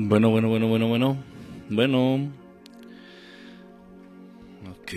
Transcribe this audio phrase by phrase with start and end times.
[0.00, 1.16] Bueno, bueno, bueno, bueno, bueno.
[1.68, 2.30] Bueno.
[4.70, 4.92] Ok.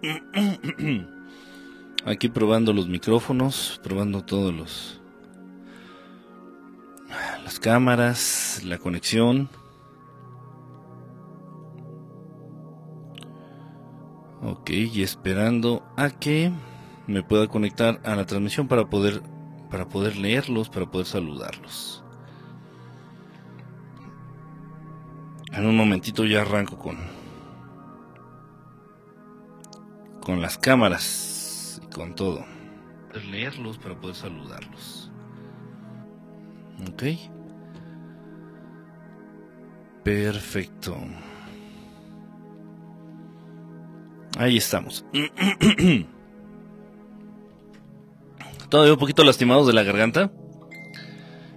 [2.04, 5.00] Aquí probando los micrófonos, probando todos los
[7.42, 9.48] las cámaras, la conexión.
[14.44, 16.52] Ok, y esperando a que
[17.08, 19.22] me pueda conectar a la transmisión para poder
[19.72, 22.04] para poder leerlos, para poder saludarlos.
[25.58, 26.96] En un momentito ya arranco con
[30.20, 32.44] con las cámaras y con todo.
[33.28, 35.10] Leerlos para poder saludarlos.
[36.88, 37.02] Ok.
[40.04, 40.96] Perfecto.
[44.38, 45.04] Ahí estamos.
[48.68, 50.30] Todavía un poquito lastimados de la garganta.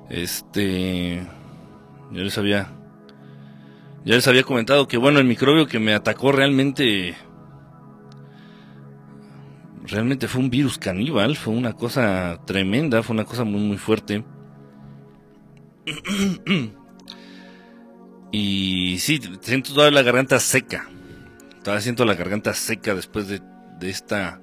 [0.10, 1.22] Este.
[2.12, 2.81] Yo les había.
[4.04, 7.16] Ya les había comentado que, bueno, el microbio que me atacó realmente.
[9.84, 11.36] Realmente fue un virus caníbal.
[11.36, 13.04] Fue una cosa tremenda.
[13.04, 14.24] Fue una cosa muy, muy fuerte.
[18.32, 20.90] y sí, siento toda la garganta seca.
[21.64, 23.42] Todavía siento la garganta seca después de,
[23.80, 24.42] de esta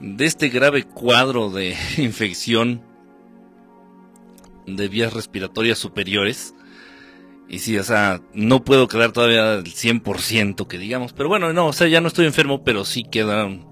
[0.00, 2.82] de este grave cuadro de infección
[4.66, 6.54] de vías respiratorias superiores.
[7.48, 11.68] Y sí, o sea, no puedo quedar todavía al 100% que digamos, pero bueno, no,
[11.68, 13.68] o sea, ya no estoy enfermo, pero sí quedaron,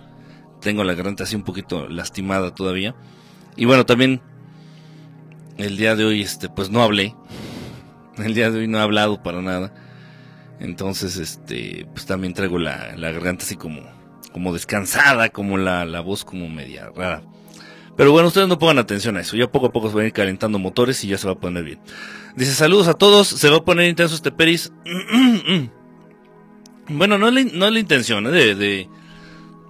[0.61, 2.95] tengo la garganta así un poquito lastimada todavía.
[3.57, 4.21] Y bueno, también
[5.59, 7.15] el día de hoy, este, pues no hablé,
[8.19, 9.75] el día de hoy no he hablado para nada.
[10.61, 13.83] Entonces, este, pues también traigo la, la garganta así como,
[14.33, 17.23] como descansada, como la, la voz como media rara.
[17.97, 19.37] Pero bueno, ustedes no pongan atención a eso.
[19.37, 21.39] Ya poco a poco se van a ir calentando motores y ya se va a
[21.39, 21.81] poner bien.
[22.37, 23.29] Dice, saludos a todos.
[23.29, 24.73] Se va a poner intenso este peris.
[26.89, 28.31] bueno, no, es la intención ¿eh?
[28.31, 28.89] de, de,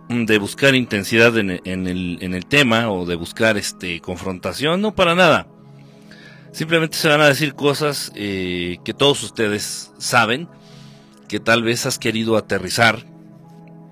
[0.09, 4.81] de, buscar intensidad en, en, el, en el tema o de buscar este confrontación.
[4.81, 5.47] No, para nada.
[6.53, 10.49] Simplemente se van a decir cosas eh, que todos ustedes saben,
[11.29, 13.05] que tal vez has querido aterrizar.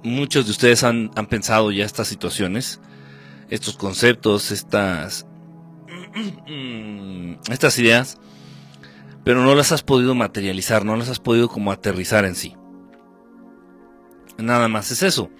[0.04, 2.80] Muchos de ustedes han, han pensado ya estas situaciones
[3.52, 5.26] estos conceptos, estas,
[7.50, 8.18] estas ideas,
[9.24, 12.54] pero no las has podido materializar, no las has podido como aterrizar en sí.
[14.38, 15.30] Nada más es eso.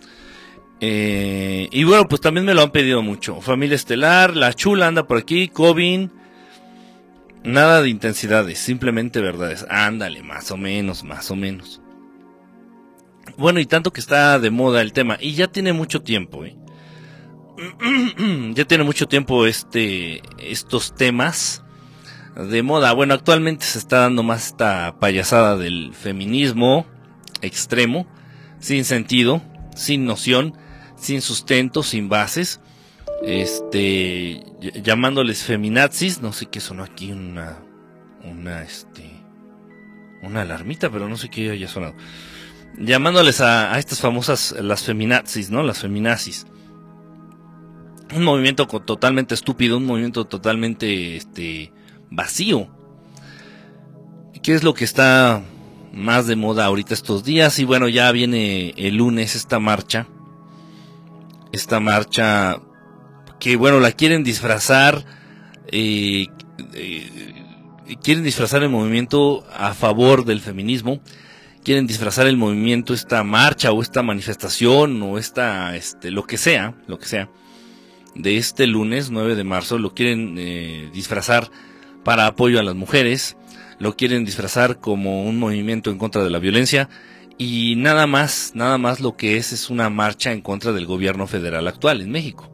[0.81, 3.41] Eh, y bueno, pues también me lo han pedido mucho.
[3.41, 6.13] Familia Estelar, La Chula anda por aquí, Covin.
[7.45, 9.67] Nada de intensidades, simplemente verdades.
[9.69, 11.81] Ándale, más o menos, más o menos.
[13.37, 16.57] Bueno, y tanto que está de moda el tema, y ya tiene mucho tiempo, ¿eh?
[18.55, 21.62] ya tiene mucho tiempo este estos temas
[22.37, 22.93] de moda.
[22.93, 26.87] Bueno, actualmente se está dando más esta payasada del feminismo
[27.41, 28.07] extremo,
[28.59, 29.43] sin sentido,
[29.75, 30.57] sin noción,
[30.97, 32.61] sin sustento, sin bases.
[33.25, 34.43] Este
[34.83, 37.59] llamándoles feminazis, no sé qué sonó aquí una
[38.25, 39.11] una este
[40.23, 41.95] una alarmita, pero no sé qué haya sonado.
[42.79, 45.63] Llamándoles a, a estas famosas las feminazis, ¿no?
[45.63, 46.47] Las feminazis
[48.15, 51.73] un movimiento totalmente estúpido, un movimiento totalmente este
[52.15, 52.69] vacío.
[54.43, 55.43] ¿Qué es lo que está
[55.93, 57.59] más de moda ahorita estos días?
[57.59, 60.09] Y bueno, ya viene el lunes esta marcha.
[61.53, 62.61] Esta marcha
[63.39, 65.05] que bueno, la quieren disfrazar.
[65.69, 66.27] Eh,
[66.75, 67.45] eh,
[68.03, 71.01] quieren disfrazar el movimiento a favor del feminismo.
[71.65, 76.75] Quieren disfrazar el movimiento, esta marcha o esta manifestación o esta, este, lo que sea,
[76.89, 77.29] lo que sea
[78.15, 81.51] de este lunes 9 de marzo lo quieren eh, disfrazar
[82.05, 83.37] para apoyo a las mujeres,
[83.79, 86.89] lo quieren disfrazar como un movimiento en contra de la violencia
[87.39, 91.27] y nada más, nada más lo que es es una marcha en contra del gobierno
[91.27, 92.51] federal actual en México.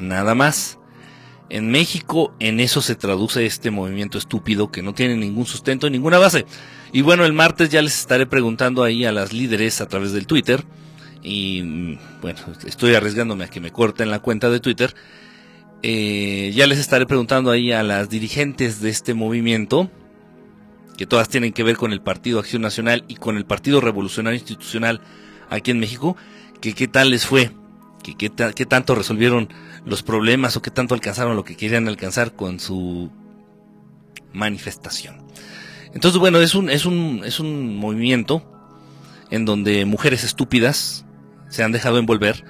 [0.00, 0.78] Nada más.
[1.48, 6.18] En México en eso se traduce este movimiento estúpido que no tiene ningún sustento, ninguna
[6.18, 6.46] base.
[6.92, 10.28] Y bueno, el martes ya les estaré preguntando ahí a las líderes a través del
[10.28, 10.64] Twitter
[11.22, 14.94] y bueno, estoy arriesgándome a que me corten la cuenta de Twitter.
[15.82, 19.90] Eh, ya les estaré preguntando ahí a las dirigentes de este movimiento,
[20.96, 24.38] que todas tienen que ver con el Partido Acción Nacional y con el Partido Revolucionario
[24.38, 25.00] Institucional
[25.48, 26.16] aquí en México,
[26.60, 27.50] que qué tal les fue,
[28.02, 29.48] que qué, qué tanto resolvieron
[29.86, 33.10] los problemas o qué tanto alcanzaron lo que querían alcanzar con su
[34.32, 35.26] manifestación.
[35.94, 38.44] Entonces, bueno, es un, es un, es un movimiento
[39.30, 41.04] en donde mujeres estúpidas,
[41.48, 42.44] se han dejado envolver.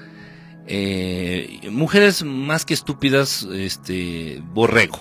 [1.70, 4.98] Mujeres más que estúpidas, este, borrego.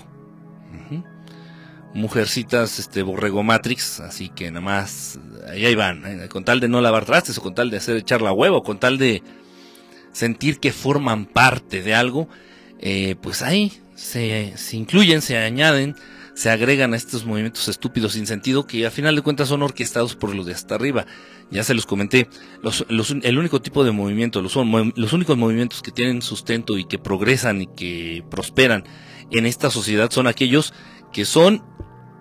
[1.92, 5.18] mujercitas este borrego matrix, así que nada más
[5.48, 8.22] ahí van, eh, con tal de no lavar trastes o con tal de hacer echar
[8.22, 9.22] la huevo, con tal de
[10.12, 12.28] sentir que forman parte de algo,
[12.78, 15.96] eh, pues ahí se, se, incluyen, se añaden,
[16.34, 20.16] se agregan a estos movimientos estúpidos sin sentido que a final de cuentas son orquestados
[20.16, 21.06] por los de hasta arriba.
[21.50, 22.28] Ya se los comenté,
[22.62, 26.98] los, el único tipo de movimiento, los, los únicos movimientos que tienen sustento y que
[26.98, 28.84] progresan y que prosperan
[29.32, 30.72] en esta sociedad son aquellos
[31.12, 31.64] que son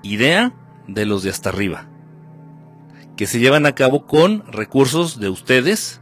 [0.02, 0.54] idea
[0.88, 1.90] de los de hasta arriba,
[3.18, 6.02] que se llevan a cabo con recursos de ustedes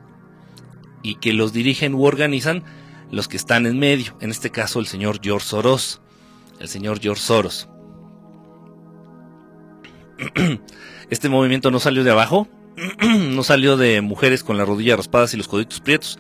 [1.03, 2.63] y que los dirigen u organizan
[3.11, 6.01] los que están en medio, en este caso el señor George Soros,
[6.59, 7.69] el señor George Soros.
[11.09, 12.49] Este movimiento no salió de abajo,
[13.01, 16.19] no salió de mujeres con las rodillas raspadas y los coditos prietos.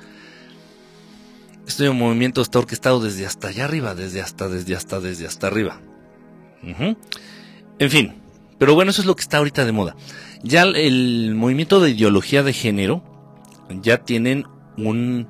[1.67, 5.81] Este movimiento está orquestado desde hasta allá arriba, desde hasta, desde hasta, desde hasta arriba.
[6.63, 8.15] En fin,
[8.57, 9.95] pero bueno, eso es lo que está ahorita de moda.
[10.43, 13.03] Ya el movimiento de ideología de género
[13.81, 14.45] ya tienen
[14.77, 15.27] un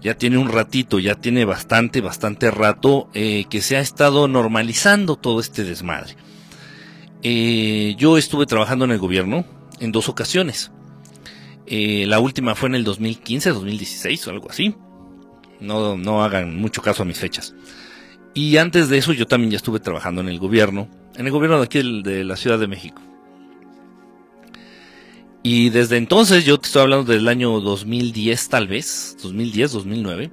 [0.00, 5.16] ya tiene un ratito, ya tiene bastante, bastante rato eh, que se ha estado normalizando
[5.16, 6.14] todo este desmadre.
[7.22, 9.46] Eh, yo estuve trabajando en el gobierno
[9.84, 10.70] en dos ocasiones.
[11.66, 14.74] Eh, la última fue en el 2015, 2016 o algo así.
[15.60, 17.54] No, no hagan mucho caso a mis fechas.
[18.34, 21.58] Y antes de eso yo también ya estuve trabajando en el gobierno, en el gobierno
[21.58, 23.00] de aquí de la Ciudad de México.
[25.46, 30.30] Y desde entonces, yo te estoy hablando del año 2010 tal vez, 2010, 2009,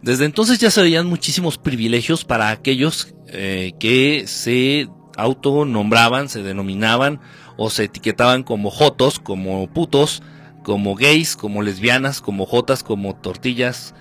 [0.00, 4.88] desde entonces ya se veían muchísimos privilegios para aquellos eh, que se
[5.18, 7.20] autonombraban, se denominaban
[7.58, 10.22] o se etiquetaban como jotos, como putos,
[10.62, 13.94] como gays, como lesbianas, como jotas, como tortillas,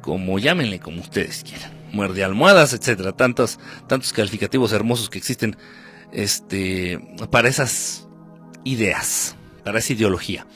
[0.00, 5.56] como llámenle como ustedes quieran muerde almohadas, etcétera, tantos, tantos calificativos hermosos que existen
[6.12, 8.08] este, para esas
[8.64, 10.46] ideas, para esa ideología.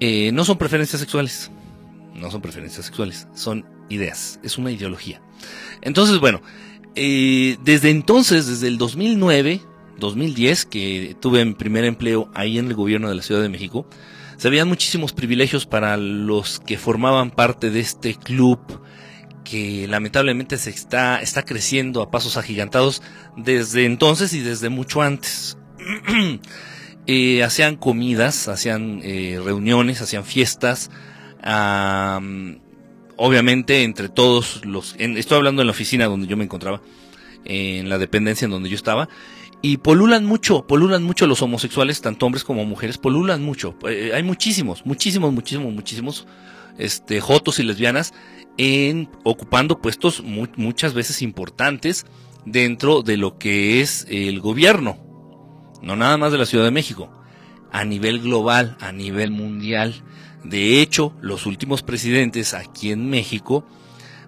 [0.00, 1.50] Eh, no son preferencias sexuales,
[2.14, 5.22] no son preferencias sexuales, son ideas, es una ideología.
[5.80, 6.42] Entonces, bueno,
[6.94, 9.60] eh, desde entonces, desde el 2009,
[9.98, 13.86] 2010, que tuve mi primer empleo ahí en el gobierno de la Ciudad de México,
[14.36, 18.58] se habían muchísimos privilegios para los que formaban parte de este club
[19.44, 23.02] que lamentablemente se está, está creciendo a pasos agigantados
[23.36, 25.58] desde entonces y desde mucho antes.
[27.08, 30.88] Eh, hacían comidas, hacían eh, reuniones, hacían fiestas,
[33.16, 36.80] obviamente entre todos los, estoy hablando en la oficina donde yo me encontraba,
[37.44, 39.08] en la dependencia en donde yo estaba,
[39.62, 43.76] y polulan mucho, polulan mucho los homosexuales, tanto hombres como mujeres, polulan mucho.
[43.88, 46.26] Eh, hay muchísimos, muchísimos, muchísimos, muchísimos,
[46.78, 48.12] este, jotos y lesbianas
[48.58, 52.06] en ocupando puestos muchas veces importantes
[52.44, 54.98] dentro de lo que es el gobierno,
[55.80, 57.08] no nada más de la Ciudad de México,
[57.70, 60.02] a nivel global, a nivel mundial.
[60.42, 63.64] De hecho, los últimos presidentes aquí en México,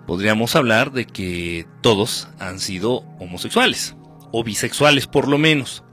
[0.06, 3.96] podríamos hablar de que todos han sido homosexuales,
[4.36, 5.84] o bisexuales por lo menos.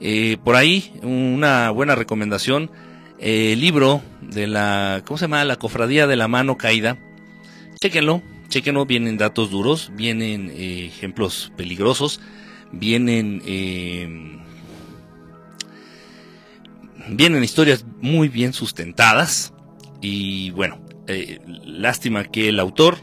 [0.00, 2.70] Eh, por ahí, una buena recomendación,
[3.18, 5.44] el libro de la, ¿cómo se llama?
[5.44, 6.98] La Cofradía de la Mano Caída,
[7.82, 12.20] Chéquenlo, chéquenlo, vienen datos duros, vienen eh, ejemplos peligrosos,
[12.70, 14.38] vienen eh,
[17.08, 19.52] vienen historias muy bien sustentadas
[20.00, 22.98] y bueno, eh, lástima que el autor,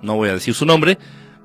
[0.00, 0.96] no voy a decir su nombre,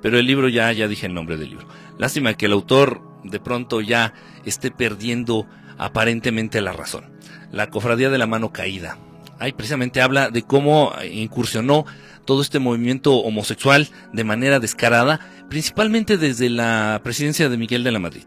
[0.02, 1.68] pero el libro ya, ya dije el nombre del libro.
[1.98, 4.14] Lástima que el autor de pronto ya
[4.46, 7.06] esté perdiendo aparentemente la razón.
[7.52, 8.98] La cofradía de la mano caída.
[9.40, 11.86] Ahí precisamente habla de cómo incursionó
[12.26, 18.00] todo este movimiento homosexual de manera descarada, principalmente desde la presidencia de Miguel de la
[18.00, 18.26] Madrid.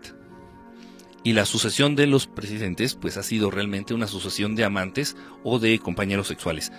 [1.22, 5.58] Y la sucesión de los presidentes, pues ha sido realmente una sucesión de amantes o
[5.58, 6.72] de compañeros sexuales.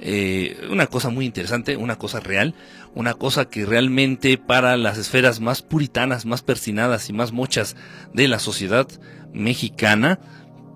[0.00, 2.54] Eh, una cosa muy interesante, una cosa real,
[2.94, 7.76] una cosa que realmente para las esferas más puritanas, más persinadas y más mochas
[8.12, 8.86] de la sociedad
[9.32, 10.20] mexicana,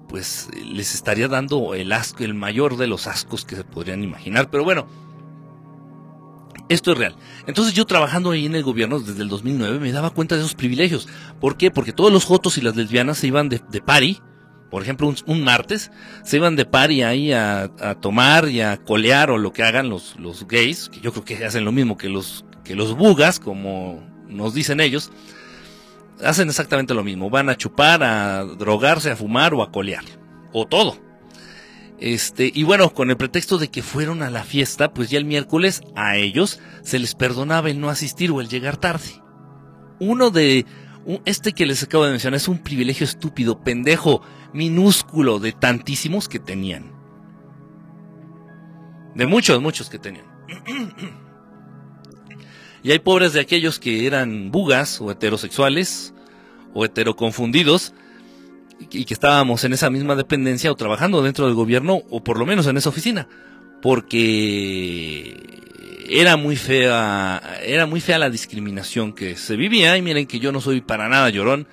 [0.09, 4.51] pues les estaría dando el asco, el mayor de los ascos que se podrían imaginar.
[4.51, 4.89] Pero bueno,
[6.69, 7.17] esto es real.
[7.47, 10.55] Entonces yo trabajando ahí en el gobierno desde el 2009 me daba cuenta de esos
[10.55, 11.09] privilegios.
[11.41, 11.71] ¿Por qué?
[11.71, 14.21] Porque todos los jotos y las lesbianas se iban de, de pari,
[14.71, 15.91] por ejemplo un, martes,
[16.25, 17.71] se iban de pari ahí a,
[18.01, 21.45] tomar y a colear o lo que hagan los, los gays, que yo creo que
[21.45, 25.11] hacen lo mismo que los, que los bugas, como nos dicen ellos.
[26.23, 27.31] Hacen exactamente lo mismo.
[27.31, 30.05] Van a chupar, a drogarse, a fumar o a colear.
[30.53, 30.97] O todo.
[32.01, 35.25] Este, y bueno, con el pretexto de que fueron a la fiesta, pues ya el
[35.25, 39.23] miércoles a ellos se les perdonaba el no asistir o el llegar tarde.
[39.99, 40.65] Uno de,
[41.25, 46.39] Este que les acabo de mencionar es un privilegio estúpido, pendejo, minúsculo de tantísimos que
[46.39, 46.93] tenían.
[49.15, 50.27] De muchos, muchos que tenían.
[52.83, 56.15] Y hay pobres de aquellos que eran bugas o heterosexuales
[56.75, 57.93] o heteroconfundidos
[58.91, 62.47] y que estábamos en esa misma dependencia o trabajando dentro del gobierno o por lo
[62.47, 63.29] menos en esa oficina.
[63.83, 65.37] Porque
[66.09, 70.53] era muy fea, era muy fea la discriminación que se vivía y miren que yo
[70.53, 71.67] no soy para nada llorón.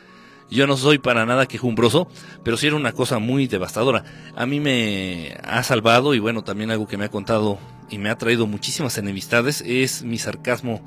[0.55, 2.07] Yo no soy para nada quejumbroso,
[2.43, 4.05] pero sí era una cosa muy devastadora.
[4.38, 7.59] A mí me ha salvado y bueno, también algo que me ha contado
[7.89, 10.81] y me ha traído muchísimas enemistades es mi sarcasmo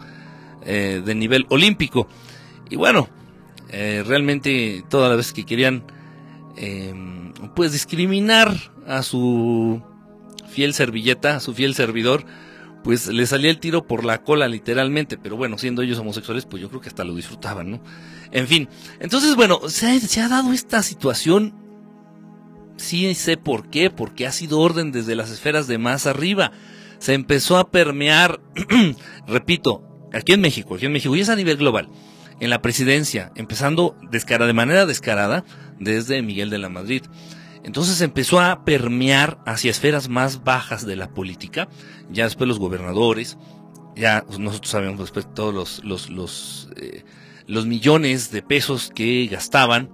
[0.65, 2.09] eh, de nivel olímpico.
[2.71, 3.11] Y bueno,
[3.69, 5.85] eh, realmente todas las veces que querían
[6.57, 8.57] em, pues discriminar
[8.87, 9.83] a su
[10.49, 12.25] fiel servilleta, a su fiel servidor,
[12.89, 16.63] pues le salía el tiro por la cola literalmente, pero bueno, siendo ellos homosexuales, pues
[16.63, 17.83] yo creo que hasta lo disfrutaban, ¿no?
[18.33, 18.67] En fin,
[18.99, 21.55] entonces bueno, se ha, dado esta situación,
[22.79, 26.51] sí sé por qué, porque ha sido orden desde las esferas de más arriba,
[26.99, 28.41] se empezó a permear,
[29.27, 29.83] repito,
[30.15, 31.91] aquí en México, aquí en México, y es a nivel global,
[32.41, 35.45] en la presidencia, empezando de manera descarada
[35.79, 37.03] desde Miguel de la Madrid.
[37.69, 41.69] Entonces empezó a permear hacia esferas más bajas de la política,
[42.11, 43.37] ya después los gobernadores,
[43.95, 47.05] ya nosotros sabemos después todos los, los, eh,
[47.47, 49.91] los millones de pesos que gastaban,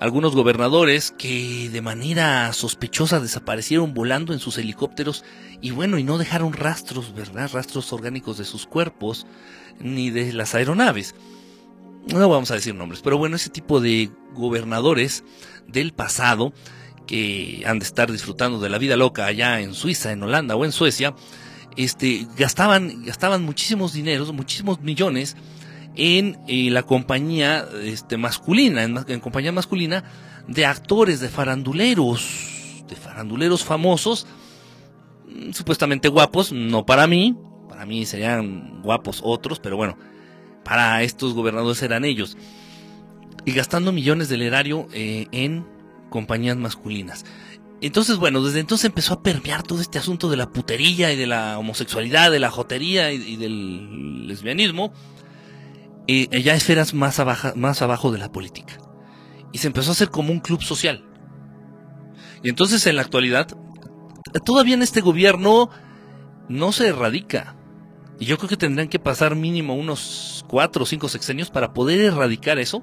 [0.00, 5.24] algunos gobernadores que de manera sospechosa desaparecieron volando en sus helicópteros
[5.60, 7.50] y bueno, y no dejaron rastros, ¿verdad?
[7.52, 9.28] Rastros orgánicos de sus cuerpos
[9.78, 11.14] ni de las aeronaves.
[12.08, 15.22] No vamos a decir nombres, pero bueno, ese tipo de gobernadores
[15.68, 16.52] del pasado
[17.06, 20.64] que han de estar disfrutando de la vida loca allá en Suiza, en Holanda o
[20.64, 21.14] en Suecia,
[21.76, 25.36] este, gastaban, gastaban muchísimos dineros, muchísimos millones
[25.94, 30.04] en eh, la compañía este, masculina, en, compañía masculina
[30.48, 34.26] de actores, de faranduleros, de faranduleros famosos,
[35.28, 37.36] mm, supuestamente guapos, no para mí,
[37.68, 39.98] para mí serían guapos otros, pero bueno,
[40.64, 42.36] para estos gobernadores eran ellos.
[43.44, 45.66] Y gastando millones del erario eh, en
[46.12, 47.24] compañías masculinas.
[47.80, 51.26] Entonces, bueno, desde entonces empezó a permear todo este asunto de la putería y de
[51.26, 54.92] la homosexualidad, de la jotería y, del lesbianismo,
[56.06, 57.20] eh, ya esferas más,
[57.56, 58.78] más abajo de la política.
[59.50, 61.04] Y se empezó a hacer como un club social.
[62.44, 63.48] Y entonces en la actualidad,
[64.44, 65.68] todavía en este gobierno
[66.48, 67.56] no se erradica.
[68.20, 72.00] Y yo creo que tendrán que pasar mínimo unos cuatro o cinco sexenios para poder
[72.00, 72.82] erradicar eso,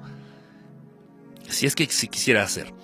[1.48, 2.74] si es que se quisiera hacer.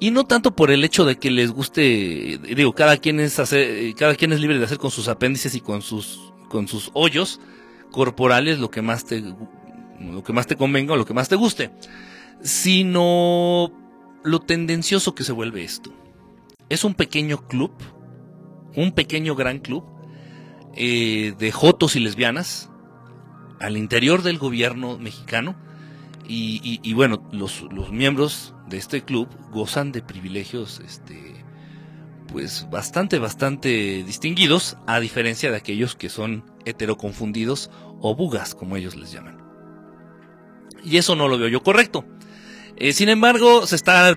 [0.00, 3.94] Y no tanto por el hecho de que les guste, digo, cada quien es hacer,
[3.96, 7.40] cada quien es libre de hacer con sus apéndices y con sus, con sus hoyos
[7.90, 11.34] corporales lo que más te, lo que más te convenga o lo que más te
[11.34, 11.70] guste,
[12.42, 13.72] sino
[14.22, 15.92] lo tendencioso que se vuelve esto.
[16.68, 17.72] Es un pequeño club,
[18.76, 19.84] un pequeño gran club
[20.76, 22.70] eh, de jotos y lesbianas
[23.58, 25.56] al interior del gobierno mexicano
[26.28, 31.44] y, bueno, los, los, miembros de este club gozan de privilegios, este,
[32.30, 37.70] pues bastante, bastante distinguidos, a diferencia de aquellos que son heteroconfundidos
[38.00, 39.38] o bugas, como ellos les llaman.
[40.84, 42.04] Y eso no lo veo yo correcto.
[42.76, 44.16] Eh, sin embargo, se está,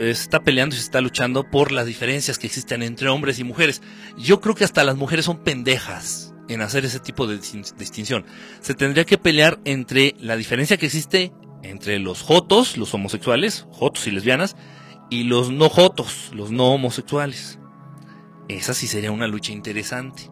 [0.00, 3.82] está peleando y se está luchando por las diferencias que existen entre hombres y mujeres.
[4.16, 8.24] Yo creo que hasta las mujeres son pendejas en hacer ese tipo de distinción.
[8.60, 11.32] Se tendría que pelear entre la diferencia que existe
[11.70, 14.56] entre los jotos, los homosexuales, jotos y lesbianas,
[15.10, 17.58] y los no jotos, los no homosexuales.
[18.48, 20.30] Esa sí sería una lucha interesante.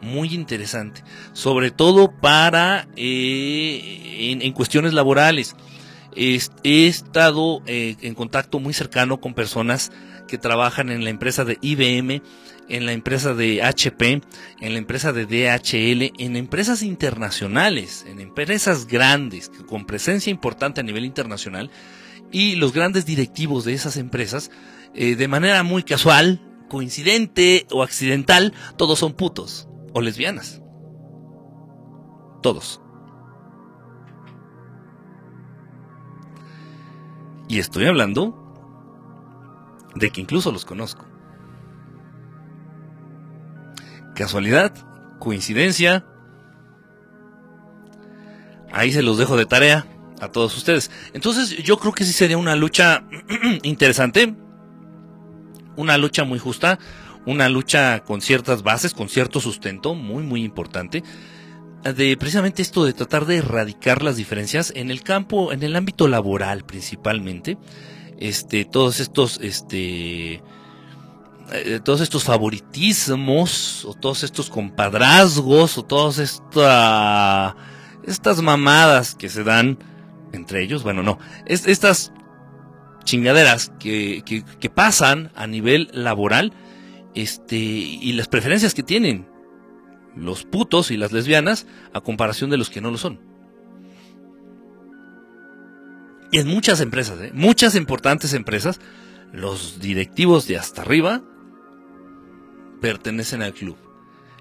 [0.00, 1.04] Muy interesante.
[1.32, 5.54] Sobre todo para eh, en, cuestiones laborales.
[6.14, 6.36] He,
[6.86, 9.92] estado eh, en contacto muy cercano con personas
[10.28, 12.22] que trabajan en la empresa de IBM
[12.68, 14.22] en la empresa de HP,
[14.60, 20.84] en la empresa de DHL, en empresas internacionales, en empresas grandes, con presencia importante a
[20.84, 21.70] nivel internacional,
[22.30, 24.50] y los grandes directivos de esas empresas,
[24.94, 30.62] eh, de manera muy casual, coincidente o accidental, todos son putos o lesbianas.
[32.42, 32.80] Todos.
[37.48, 38.38] Y estoy hablando
[39.94, 41.11] de que incluso los conozco.
[44.22, 44.72] ¿Casualidad?
[45.18, 46.06] ¿Coincidencia?
[48.70, 49.84] Ahí se los dejo de tarea
[50.20, 50.92] a todos ustedes.
[51.12, 53.02] Entonces yo creo que sí sería una lucha
[53.64, 54.36] interesante,
[55.74, 56.78] una lucha muy justa,
[57.26, 61.02] una lucha con ciertas bases, con cierto sustento, muy muy importante.
[61.82, 66.06] de precisamente esto de tratar de erradicar las diferencias en el campo, en el ámbito
[66.06, 67.58] laboral principalmente.
[68.20, 70.44] Este, todos estos, este,
[71.54, 77.56] eh, todos estos favoritismos, o todos estos compadrazgos, o todas esta,
[78.06, 79.78] estas mamadas que se dan
[80.32, 82.12] entre ellos, bueno, no, estas
[83.04, 86.52] chingaderas que, que, pasan a nivel laboral,
[87.14, 89.28] este, y las preferencias que tienen
[90.16, 93.20] los putos y las lesbianas a comparación de los que no lo son.
[96.30, 97.30] Y en muchas empresas, ¿eh?
[97.34, 98.80] muchas importantes empresas,
[99.32, 101.22] los directivos de hasta arriba
[102.82, 103.78] pertenecen al club.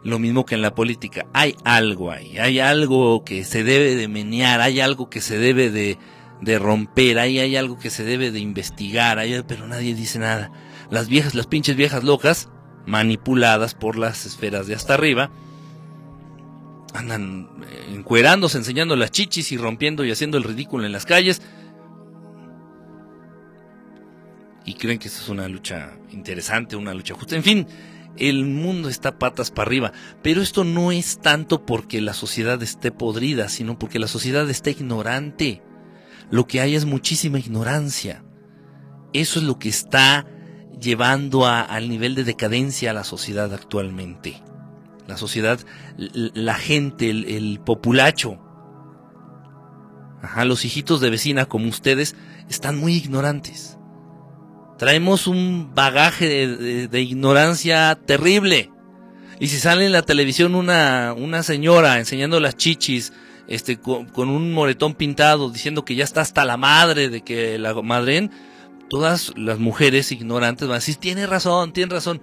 [0.04, 1.28] Lo mismo que en la política.
[1.32, 5.70] Hay algo ahí, hay algo que se debe de menear, hay algo que se debe
[5.70, 5.98] de,
[6.42, 10.52] de romper, ahí hay algo que se debe de investigar, pero nadie dice nada.
[10.90, 12.50] Las viejas, las pinches viejas locas,
[12.86, 15.32] manipuladas por las esferas de hasta arriba,
[16.96, 21.44] andan eh, encuerándose, enseñando las chichis y rompiendo y haciendo el ridículo en las calles.
[24.66, 27.36] Y creen que esto es una lucha interesante, una lucha justa.
[27.36, 27.68] En fin,
[28.18, 29.92] el mundo está patas para arriba.
[30.22, 34.70] Pero esto no es tanto porque la sociedad esté podrida, sino porque la sociedad está
[34.70, 35.62] ignorante.
[36.30, 38.24] Lo que hay es muchísima ignorancia.
[39.14, 40.26] Eso es lo que está
[40.80, 44.42] llevando al nivel de decadencia a la sociedad actualmente
[45.12, 45.60] la sociedad,
[45.98, 48.40] la gente, el, populacho.
[50.22, 52.16] Ajá, los hijitos de vecina como ustedes
[52.50, 53.78] están muy ignorantes.
[54.82, 56.48] Traemos un bagaje
[56.88, 58.72] de, ignorancia terrible.
[59.40, 63.14] Y si sale en la televisión una, una señora enseñando las chichis,
[63.48, 67.60] este, con, con, un moretón pintado, diciendo que ya está hasta la madre de que
[67.60, 68.32] la madren,
[68.90, 72.20] todas las mujeres ignorantes van a decir, tiene razón, tiene razón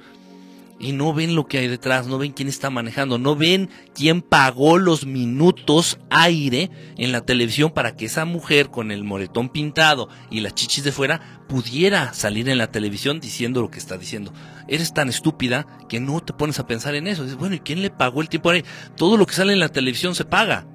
[0.79, 4.23] y no ven lo que hay detrás, no ven quién está manejando, no ven quién
[4.23, 10.09] pagó los minutos aire en la televisión para que esa mujer con el moretón pintado
[10.31, 14.33] y las chichis de fuera pudiera salir en la televisión diciendo lo que está diciendo.
[14.69, 17.25] Eres tan estúpida que no te pones a pensar en eso.
[17.25, 18.65] Dices, bueno, ¿y quién le pagó el tiempo ahí?
[18.97, 20.67] Todo lo que sale en la televisión se paga.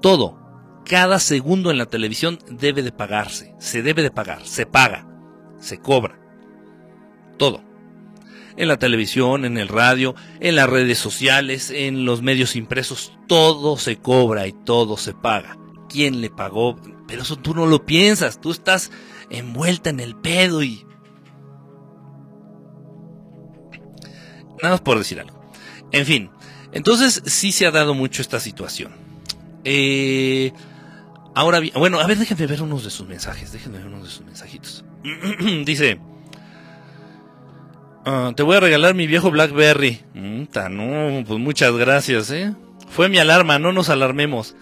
[0.00, 0.40] Todo.
[0.84, 3.54] Cada segundo en la televisión debe de pagarse.
[3.58, 4.44] Se debe de pagar.
[4.44, 5.06] Se paga.
[5.58, 6.18] Se cobra.
[7.36, 7.71] Todo
[8.56, 13.76] en la televisión, en el radio, en las redes sociales, en los medios impresos, todo
[13.76, 15.58] se cobra y todo se paga.
[15.88, 16.76] ¿Quién le pagó?
[17.06, 18.90] Pero eso tú no lo piensas, tú estás
[19.30, 20.86] envuelta en el pedo y...
[24.62, 25.42] Nada más por decir algo.
[25.90, 26.30] En fin,
[26.72, 28.92] entonces sí se ha dado mucho esta situación.
[29.64, 30.52] Eh,
[31.34, 34.10] ahora bien, bueno, a ver, déjenme ver unos de sus mensajes, déjenme ver unos de
[34.10, 34.84] sus mensajitos.
[35.64, 36.00] Dice...
[38.04, 40.00] Ah, te voy a regalar mi viejo Blackberry.
[40.14, 42.54] Mm, no, pues muchas gracias, ¿eh?
[42.88, 44.56] Fue mi alarma, no nos alarmemos.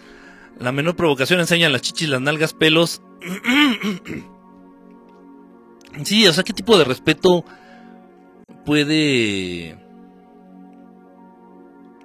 [0.59, 3.01] La menor provocación enseña las chichis, las nalgas, pelos.
[6.05, 7.45] sí, o sea, ¿qué tipo de respeto
[8.67, 9.79] puede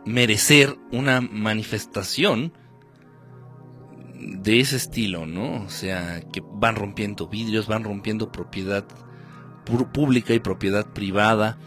[0.05, 2.53] merecer una manifestación
[4.13, 5.63] de ese estilo, ¿no?
[5.63, 8.85] O sea, que van rompiendo vidrios, van rompiendo propiedad
[9.65, 11.57] pública y propiedad privada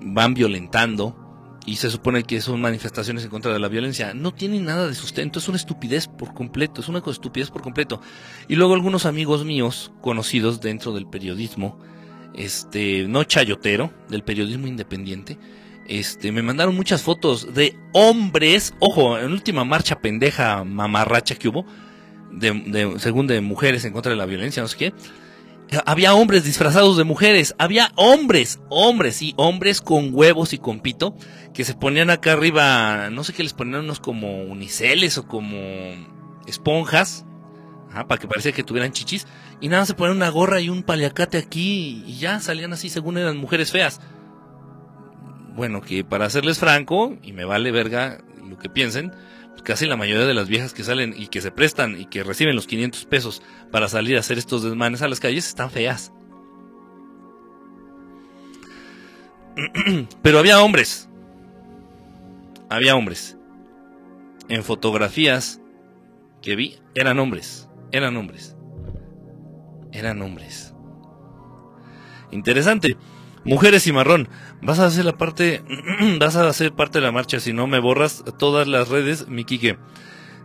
[0.00, 1.24] van violentando
[1.66, 4.94] y se supone que son manifestaciones en contra de la violencia, no tienen nada de
[4.94, 8.00] sustento, es una estupidez por completo, es una estupidez por completo.
[8.48, 11.78] Y luego algunos amigos míos, conocidos dentro del periodismo,
[12.34, 15.38] este, no chayotero, del periodismo independiente,
[15.86, 21.64] este, me mandaron muchas fotos de hombres, ojo, en última marcha pendeja mamarracha que hubo,
[22.30, 24.92] de, de, según de mujeres en contra de la violencia, no sé qué,
[25.86, 31.16] había hombres disfrazados de mujeres, había hombres, hombres, y hombres con huevos y con pito,
[31.52, 35.56] que se ponían acá arriba, no sé qué les ponían unos como uniceles o como
[36.46, 37.24] esponjas,
[38.08, 39.26] para que parecía que tuvieran chichis,
[39.60, 43.18] y nada, se ponían una gorra y un paliacate aquí, y ya salían así según
[43.18, 44.00] eran mujeres feas.
[45.54, 49.12] Bueno, que para serles franco, y me vale verga lo que piensen,
[49.62, 52.56] casi la mayoría de las viejas que salen y que se prestan y que reciben
[52.56, 56.12] los 500 pesos para salir a hacer estos desmanes a las calles están feas.
[60.22, 61.08] Pero había hombres.
[62.68, 63.36] Había hombres.
[64.48, 65.60] En fotografías
[66.42, 67.68] que vi eran hombres.
[67.92, 68.56] Eran hombres.
[69.92, 70.74] Eran hombres.
[72.30, 72.96] Interesante.
[73.44, 74.28] Mujeres y marrón,
[74.62, 75.62] vas a hacer la parte,
[76.18, 79.44] vas a hacer parte de la marcha si no me borras todas las redes, mi
[79.44, 79.78] Quique.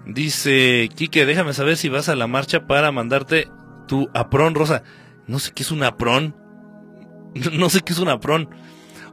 [0.05, 3.47] Dice, Quique, déjame saber si vas a la marcha para mandarte
[3.87, 4.83] tu aprón rosa.
[5.27, 6.35] No sé qué es un aprón.
[7.53, 8.49] No sé qué es un aprón.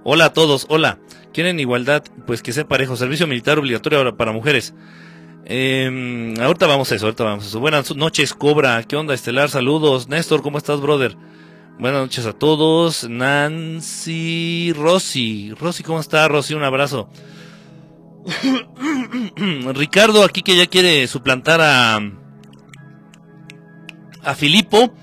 [0.02, 0.98] Hola a todos, hola.
[1.34, 2.02] ¿Quieren igualdad?
[2.26, 2.96] Pues que sea parejo.
[2.96, 4.74] Servicio militar obligatorio para mujeres.
[5.44, 7.60] Eh, ahorita vamos a eso, ahorita vamos a eso.
[7.60, 8.82] Buenas noches, Cobra.
[8.84, 9.50] ¿Qué onda, Estelar?
[9.50, 10.08] Saludos.
[10.08, 11.16] Néstor, ¿cómo estás, brother?
[11.78, 13.06] Buenas noches a todos.
[13.06, 15.52] Nancy Rossi.
[15.60, 16.54] Rosy, ¿cómo está, Rosy?
[16.54, 17.10] Un abrazo.
[19.74, 22.00] Ricardo, aquí que ya quiere suplantar a.
[24.22, 24.94] a Filipo.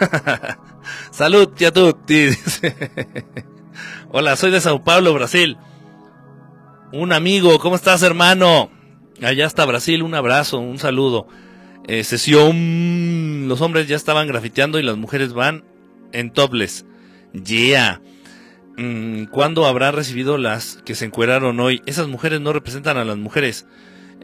[1.10, 1.94] Salud, ya tú.
[4.10, 5.58] Hola, soy de Sao Paulo, Brasil.
[6.90, 8.70] Un amigo, ¿cómo estás, hermano?
[9.22, 11.28] Allá está Brasil, un abrazo, un saludo.
[11.86, 15.73] Eh, sesión, los hombres ya estaban grafiteando y las mujeres van
[16.14, 16.86] en topless.
[17.32, 18.00] Yeah.
[18.76, 21.82] Mm, ¿Cuándo habrá recibido las que se encueraron hoy?
[21.86, 23.66] Esas mujeres no representan a las mujeres.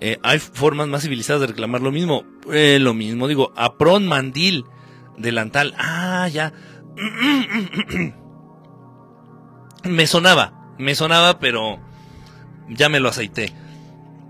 [0.01, 2.25] Eh, hay formas más civilizadas de reclamar lo mismo.
[2.53, 4.65] Eh, lo mismo, digo, aprón, mandil,
[5.19, 5.75] delantal.
[5.77, 6.53] Ah, ya.
[9.85, 11.79] me sonaba, me sonaba, pero
[12.69, 13.53] ya me lo aceité.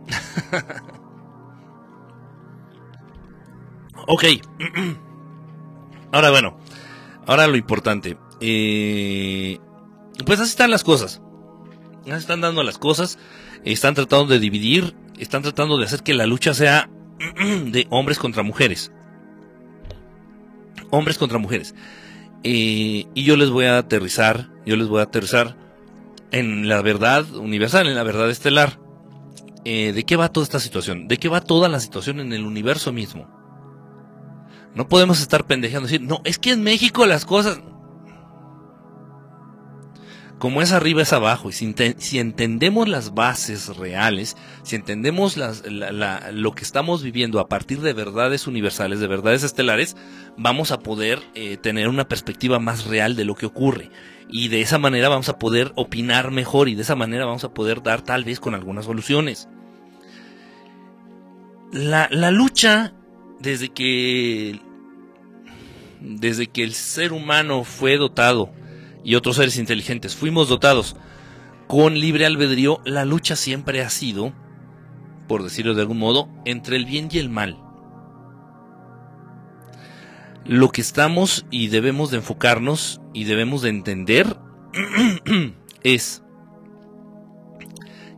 [4.07, 4.25] ok.
[6.13, 6.59] Ahora bueno,
[7.27, 8.17] ahora lo importante.
[8.41, 9.59] Eh,
[10.25, 11.21] pues así están las cosas.
[12.03, 13.19] Así están dando las cosas.
[13.65, 14.97] Están tratando de dividir.
[15.19, 16.91] Están tratando de hacer que la lucha sea
[17.67, 18.93] de hombres contra mujeres.
[20.91, 21.75] Hombres contra mujeres.
[22.43, 24.51] Eh, y yo les voy a aterrizar.
[24.67, 25.57] Yo les voy a aterrizar
[26.31, 28.79] en la verdad universal, en la verdad estelar.
[29.65, 31.07] Eh, ¿De qué va toda esta situación?
[31.07, 33.29] ¿De qué va toda la situación en el universo mismo?
[34.75, 37.61] No podemos estar pendejeando decir, no, es que en México las cosas
[40.41, 41.51] como es arriba es abajo.
[41.51, 47.93] Y si, entendemos las bases reales, si entendemos lo que estamos viviendo a partir de
[47.93, 49.97] verdades universales, de verdades estelares,
[50.37, 53.91] vamos a poder eh, tener una perspectiva más real de lo que ocurre.
[54.31, 57.53] Y de esa manera vamos a poder opinar mejor y de esa manera vamos a
[57.53, 59.47] poder dar tal vez con algunas soluciones.
[61.71, 62.95] La lucha
[63.41, 64.61] desde que
[66.01, 68.51] desde que el ser humano fue dotado
[69.05, 70.97] y otros seres inteligentes fuimos dotados
[71.71, 74.33] con libre albedrío, la lucha siempre ha sido,
[75.29, 77.59] por decirlo de algún modo, entre el bien y el mal.
[80.45, 84.37] Lo que estamos y debemos de enfocarnos y debemos de entender
[85.85, 86.25] es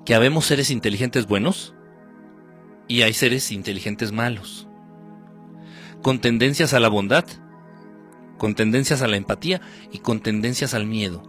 [0.07, 1.75] que habemos seres inteligentes buenos
[2.89, 4.67] y hay seres inteligentes malos,
[6.03, 7.25] con tendencias a la bondad
[8.43, 9.61] con tendencias a la empatía
[9.93, 11.23] y con tendencias al miedo,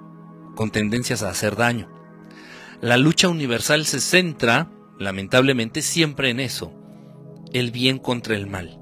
[0.55, 1.87] con tendencias a hacer daño.
[2.81, 6.73] La lucha universal se centra, lamentablemente, siempre en eso,
[7.53, 8.79] el bien contra el mal.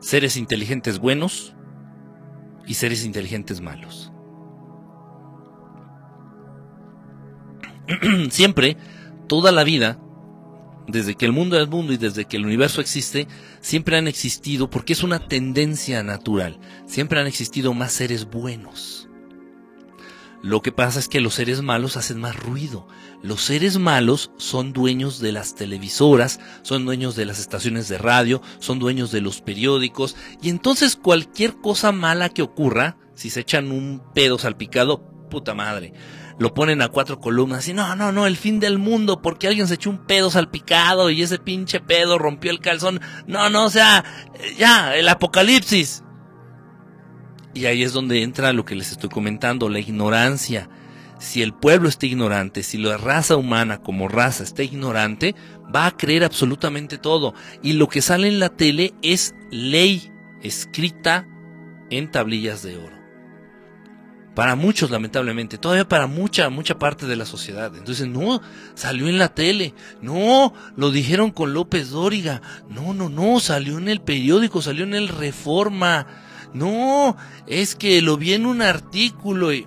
[0.00, 1.54] Seres inteligentes buenos
[2.66, 4.10] y seres inteligentes malos.
[8.30, 8.76] siempre,
[9.28, 10.00] toda la vida,
[10.88, 13.28] desde que el mundo es mundo y desde que el universo existe,
[13.60, 19.08] siempre han existido, porque es una tendencia natural, siempre han existido más seres buenos.
[20.42, 22.86] Lo que pasa es que los seres malos hacen más ruido.
[23.22, 28.40] Los seres malos son dueños de las televisoras, son dueños de las estaciones de radio,
[28.60, 33.72] son dueños de los periódicos, y entonces cualquier cosa mala que ocurra, si se echan
[33.72, 35.92] un pedo salpicado, puta madre
[36.38, 39.66] lo ponen a cuatro columnas y no, no, no, el fin del mundo porque alguien
[39.66, 43.00] se echó un pedo salpicado y ese pinche pedo rompió el calzón.
[43.26, 44.04] No, no, o sea,
[44.56, 46.04] ya, el apocalipsis.
[47.54, 50.68] Y ahí es donde entra lo que les estoy comentando, la ignorancia.
[51.18, 55.34] Si el pueblo está ignorante, si la raza humana como raza está ignorante,
[55.74, 57.34] va a creer absolutamente todo.
[57.62, 61.26] Y lo que sale en la tele es ley escrita
[61.90, 62.97] en tablillas de oro.
[64.38, 67.74] Para muchos, lamentablemente, todavía para mucha, mucha parte de la sociedad.
[67.76, 68.40] Entonces, no,
[68.76, 73.88] salió en la tele, no, lo dijeron con López Dóriga, no, no, no, salió en
[73.88, 76.06] el periódico, salió en el Reforma,
[76.54, 77.16] no,
[77.48, 79.66] es que lo vi en un artículo y...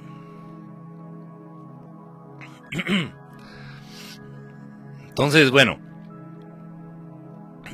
[5.09, 5.81] Entonces, bueno,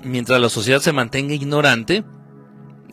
[0.04, 2.04] mientras la sociedad se mantenga ignorante,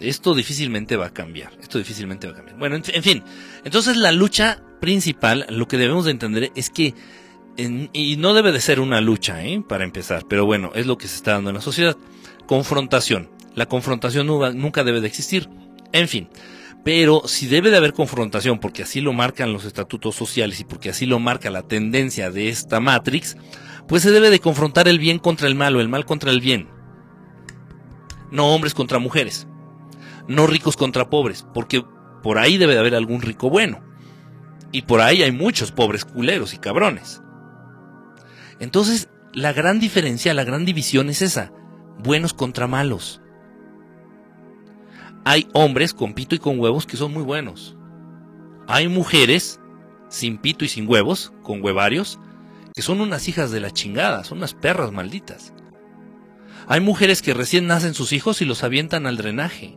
[0.01, 1.53] esto difícilmente va a cambiar.
[1.61, 2.59] Esto difícilmente va a cambiar.
[2.59, 3.23] Bueno, en, fin.
[3.65, 6.95] Entonces la lucha principal, lo que debemos de entender es que,
[7.57, 9.63] y no debe de ser una lucha, ¿eh?
[9.67, 11.97] para empezar, pero bueno, es lo que se está dando en la sociedad.
[12.47, 13.31] Confrontación.
[13.55, 15.49] La confrontación nunca debe de existir.
[15.93, 16.29] En fin.
[16.85, 20.91] Pero si debe de haber confrontación, porque así lo marcan los estatutos sociales y porque
[20.91, 23.37] así lo marca la tendencia de esta Matrix,
[23.89, 26.69] pues se debe de confrontar el bien contra el mal el mal contra el bien.
[28.31, 29.47] No hombres contra mujeres
[30.29, 31.85] no ricos contra pobres, porque
[32.23, 33.81] por ahí debe de haber algún rico bueno.
[34.73, 37.23] Y por ahí hay muchos pobres culeros y cabrones.
[38.59, 41.53] Entonces, la gran diferencia, la gran división es esa.
[41.99, 43.21] Buenos contra malos.
[45.25, 47.77] Hay hombres con pito y con huevos que son muy buenos.
[48.67, 49.61] Hay mujeres
[50.09, 52.21] sin pito y sin huevos, con huevarios,
[52.75, 55.53] que son unas hijas de la chingada, son unas perras malditas.
[56.67, 59.75] Hay mujeres que recién nacen sus hijos y los avientan al drenaje.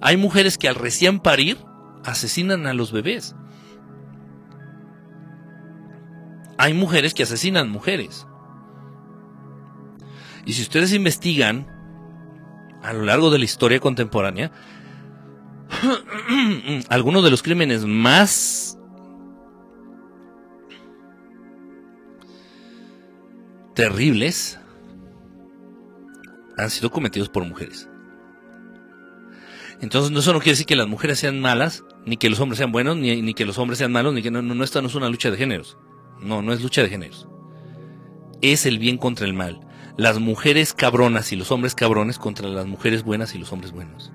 [0.00, 1.58] Hay mujeres que al recién parir
[2.04, 3.34] asesinan a los bebés.
[6.56, 8.26] Hay mujeres que asesinan mujeres.
[10.44, 11.66] Y si ustedes investigan
[12.82, 14.50] a lo largo de la historia contemporánea,
[16.88, 18.78] algunos de los crímenes más
[23.74, 24.58] terribles
[26.56, 27.88] han sido cometidos por mujeres.
[29.80, 32.72] Entonces, eso no quiere decir que las mujeres sean malas, ni que los hombres sean
[32.72, 35.08] buenos, ni, que los hombres sean malos, ni que no, no, esta no es una
[35.08, 35.78] lucha de géneros.
[36.20, 37.28] No, no es lucha de géneros.
[38.42, 39.60] Es el bien contra el mal.
[39.96, 44.12] Las mujeres cabronas y los hombres cabrones contra las mujeres buenas y los hombres buenos.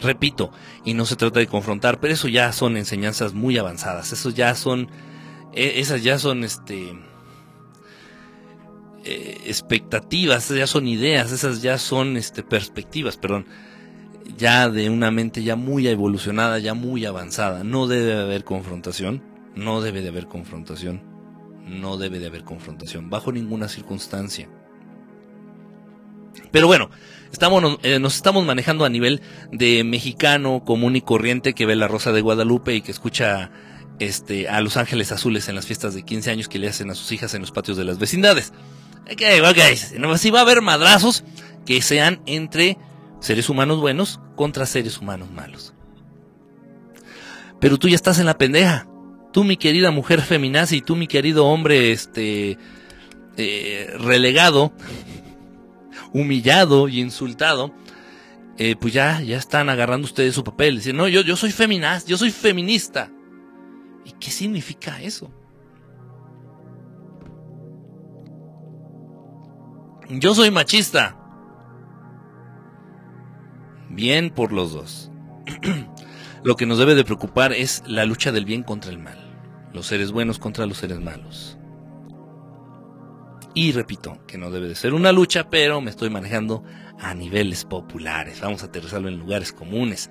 [0.00, 0.50] Repito,
[0.84, 4.12] y no se trata de confrontar, pero eso ya son enseñanzas muy avanzadas.
[4.12, 4.90] Eso ya son,
[5.52, 6.98] e, esas ya son, este,
[9.04, 13.46] eh, expectativas, esas ya son ideas, esas ya son este, perspectivas, perdón,
[14.36, 17.64] ya de una mente ya muy evolucionada, ya muy avanzada.
[17.64, 19.22] No debe haber confrontación,
[19.54, 21.02] no debe de haber confrontación,
[21.66, 24.48] no debe de haber confrontación, bajo ninguna circunstancia.
[26.50, 26.90] Pero bueno,
[27.32, 31.88] estamos, eh, nos estamos manejando a nivel de mexicano común y corriente que ve la
[31.88, 33.50] Rosa de Guadalupe y que escucha
[33.98, 36.94] este, a Los Ángeles Azules en las fiestas de 15 años que le hacen a
[36.94, 38.52] sus hijas en los patios de las vecindades.
[39.10, 41.24] Ok, ok, si va a haber madrazos
[41.66, 42.78] que sean entre
[43.20, 45.74] seres humanos buenos contra seres humanos malos.
[47.60, 48.88] Pero tú ya estás en la pendeja.
[49.32, 52.58] Tú, mi querida mujer feminazi, y tú, mi querido hombre, este,
[53.36, 54.72] eh, relegado,
[56.12, 57.72] humillado y insultado,
[58.58, 60.76] eh, pues ya, ya están agarrando ustedes su papel.
[60.76, 63.10] Dicen, no, yo, yo soy feminaz, yo soy feminista.
[64.04, 65.32] ¿Y qué significa eso?
[70.14, 71.16] Yo soy machista.
[73.88, 75.10] Bien por los dos.
[76.44, 79.18] Lo que nos debe de preocupar es la lucha del bien contra el mal.
[79.72, 81.56] Los seres buenos contra los seres malos.
[83.54, 86.62] Y repito, que no debe de ser una lucha, pero me estoy manejando
[87.00, 88.42] a niveles populares.
[88.42, 90.10] Vamos a aterrizarlo en lugares comunes.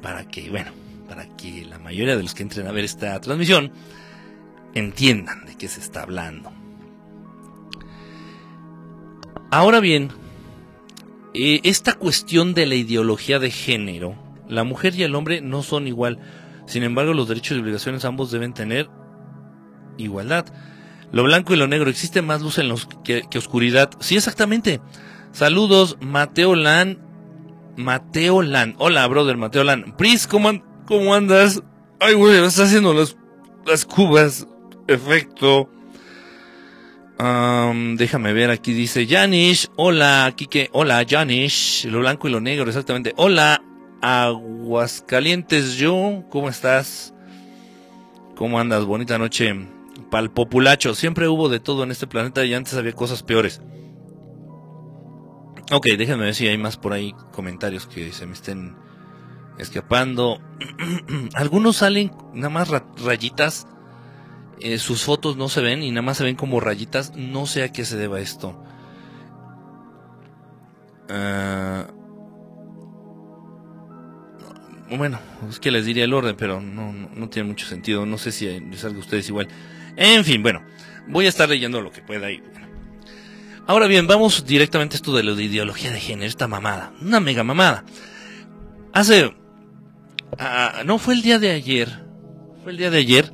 [0.00, 0.72] Para que, bueno,
[1.06, 3.72] para que la mayoría de los que entren a ver esta transmisión
[4.74, 6.63] entiendan de qué se está hablando.
[9.54, 10.10] Ahora bien,
[11.32, 14.16] eh, esta cuestión de la ideología de género,
[14.48, 16.18] la mujer y el hombre no son igual.
[16.66, 18.90] Sin embargo, los derechos y obligaciones ambos deben tener
[19.96, 20.46] igualdad.
[21.12, 23.90] Lo blanco y lo negro, ¿existe más luz en los que, oscuridad?
[24.00, 24.80] Sí, exactamente.
[25.30, 26.98] Saludos, Mateo Lan.
[27.76, 28.74] Mateo Lan.
[28.78, 29.94] Hola, brother, Mateo Lan.
[29.96, 30.50] Pris, ¿cómo,
[30.84, 31.62] cómo andas?
[32.00, 33.16] Ay, güey, estás haciendo las,
[33.64, 34.48] las cubas.
[34.88, 35.70] Efecto
[37.18, 39.68] déjame ver, aquí dice Janish.
[39.76, 40.70] Hola, Kike.
[40.72, 41.86] Hola, Janish.
[41.86, 43.12] Lo blanco y lo negro, exactamente.
[43.16, 43.62] Hola,
[44.00, 46.24] Aguascalientes, yo.
[46.30, 47.14] ¿Cómo estás?
[48.36, 48.84] ¿Cómo andas?
[48.84, 49.54] Bonita noche.
[50.10, 50.94] Pal populacho.
[50.94, 53.60] Siempre hubo de todo en este planeta y antes había cosas peores.
[55.72, 58.76] Ok, déjenme ver si hay más por ahí comentarios que se me estén
[59.58, 60.40] escapando.
[61.34, 62.68] Algunos salen nada más
[63.02, 63.66] rayitas
[64.60, 67.14] eh, sus fotos no se ven y nada más se ven como rayitas.
[67.16, 68.62] No sé a qué se deba esto.
[71.08, 71.86] Ah,
[74.90, 78.06] bueno, es que les diría el orden, pero no, tiene mucho sentido.
[78.06, 79.48] No sé si les salga a ustedes igual.
[79.96, 80.62] En fin, bueno,
[81.08, 82.42] voy a estar leyendo lo que pueda ahí.
[83.66, 86.92] Ahora bien, vamos directamente a esto de lo de ideología de género, esta mamada.
[87.00, 87.84] Una mega mamada.
[88.92, 89.34] Hace...
[90.38, 92.04] Ah, no, fue el día de ayer.
[92.62, 93.32] Fue el día de ayer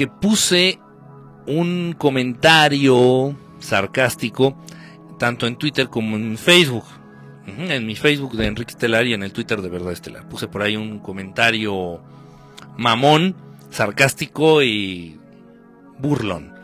[0.00, 0.78] que puse
[1.46, 4.56] un comentario sarcástico
[5.18, 6.84] tanto en Twitter como en Facebook.
[7.46, 10.26] En mi Facebook de Enrique Estelar y en el Twitter de Verdad Estelar.
[10.26, 12.00] Puse por ahí un comentario
[12.78, 13.36] mamón,
[13.68, 15.18] sarcástico y
[15.98, 16.54] burlón.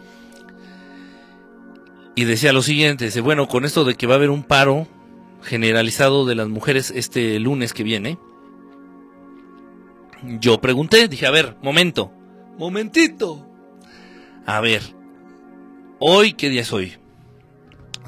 [2.15, 4.89] Y decía lo siguiente, dice, bueno, con esto de que va a haber un paro
[5.43, 8.19] generalizado de las mujeres este lunes que viene,
[10.41, 12.16] yo pregunté, dije, a ver, momento,
[12.59, 13.47] Momentito.
[14.47, 14.83] A ver.
[15.99, 16.95] Hoy, ¿qué día es hoy?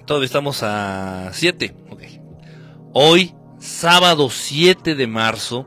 [0.06, 1.76] Todavía estamos a 7.
[1.90, 2.02] Ok.
[2.94, 5.66] Hoy, sábado 7 de marzo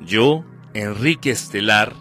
[0.00, 1.94] yo, Enrique Estelar,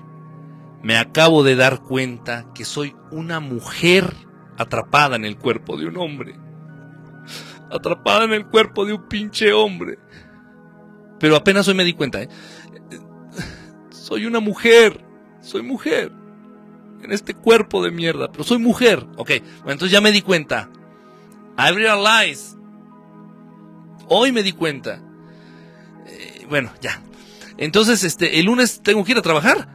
[0.84, 4.14] me acabo de dar cuenta que soy una mujer
[4.58, 6.38] atrapada en el cuerpo de un hombre.
[7.72, 9.98] Atrapada en el cuerpo de un pinche hombre.
[11.20, 12.30] Pero apenas hoy me di cuenta, ¿eh?
[13.90, 15.05] Soy una mujer.
[15.46, 16.12] Soy mujer.
[17.04, 18.32] En este cuerpo de mierda.
[18.32, 19.06] Pero soy mujer.
[19.16, 19.30] Ok,
[19.60, 20.70] bueno, entonces ya me di cuenta.
[21.58, 22.56] I realize.
[24.08, 25.00] Hoy me di cuenta.
[26.08, 27.02] Eh, bueno, ya.
[27.58, 29.70] Entonces, este, el lunes tengo que ir a trabajar.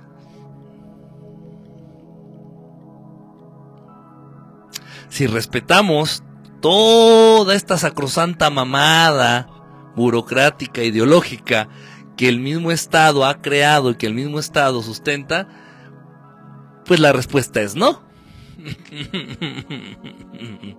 [5.08, 6.22] Si respetamos
[6.60, 9.48] toda esta sacrosanta mamada
[9.96, 11.68] burocrática, ideológica,
[12.16, 15.48] que el mismo Estado ha creado y que el mismo Estado sustenta,
[16.84, 18.02] pues la respuesta es no.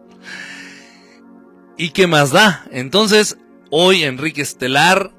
[1.78, 2.66] ¿Y qué más da?
[2.72, 3.38] Entonces,
[3.72, 5.12] hoy Enrique Estelar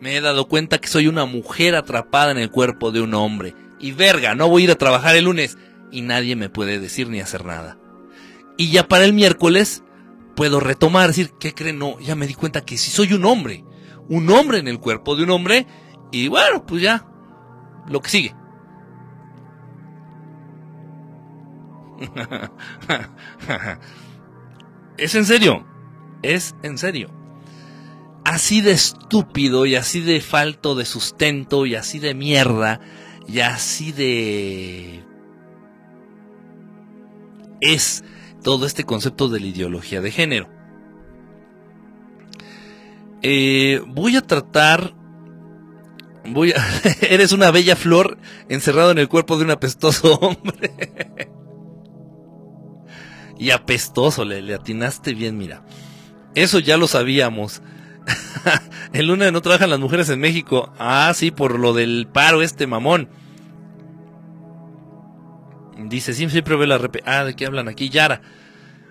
[0.00, 3.54] me he dado cuenta que soy una mujer atrapada en el cuerpo de un hombre.
[3.80, 5.56] Y verga, no voy a ir a trabajar el lunes
[5.90, 7.78] y nadie me puede decir ni hacer nada.
[8.58, 9.82] Y ya para el miércoles
[10.36, 11.78] puedo retomar, decir, ¿qué creen?
[11.78, 13.64] No, ya me di cuenta que si soy un hombre,
[14.08, 15.66] un hombre en el cuerpo de un hombre,
[16.12, 17.06] y bueno, pues ya,
[17.88, 18.34] lo que sigue.
[24.96, 25.64] es en serio,
[26.22, 27.10] es en serio.
[28.24, 32.80] Así de estúpido y así de falto de sustento y así de mierda
[33.28, 35.04] y así de...
[37.60, 38.02] Es
[38.42, 40.48] todo este concepto de la ideología de género.
[43.26, 44.92] Eh, voy a tratar.
[46.26, 46.62] Voy a.
[47.00, 48.18] eres una bella flor
[48.50, 50.70] encerrado en el cuerpo de un apestoso hombre.
[53.38, 55.64] y apestoso, le, atinaste bien, mira.
[56.34, 57.62] Eso ya lo sabíamos.
[58.92, 60.70] el lunes no trabajan las mujeres en México.
[60.78, 63.08] Ah, sí, por lo del paro este mamón.
[65.78, 67.88] Dice, siempre ve la rep Ah, ¿de qué hablan aquí?
[67.88, 68.20] Yara.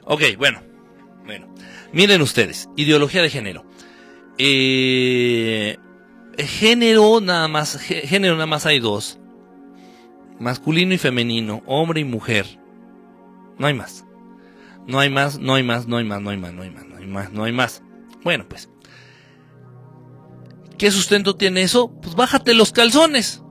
[0.06, 0.64] Ok, bueno.
[1.24, 1.54] Bueno.
[1.92, 3.64] Miren ustedes, ideología de género.
[4.38, 5.78] Eh,
[6.38, 9.20] género nada más, género nada más hay dos.
[10.40, 12.60] Masculino y femenino, hombre y mujer.
[13.58, 14.06] No hay más.
[14.88, 16.86] No hay más, no hay más, no hay más, no hay más, no hay más,
[16.86, 17.84] no hay más, no hay más.
[18.24, 18.70] Bueno, pues.
[20.78, 21.92] ¿Qué sustento tiene eso?
[22.02, 23.42] Pues bájate los calzones.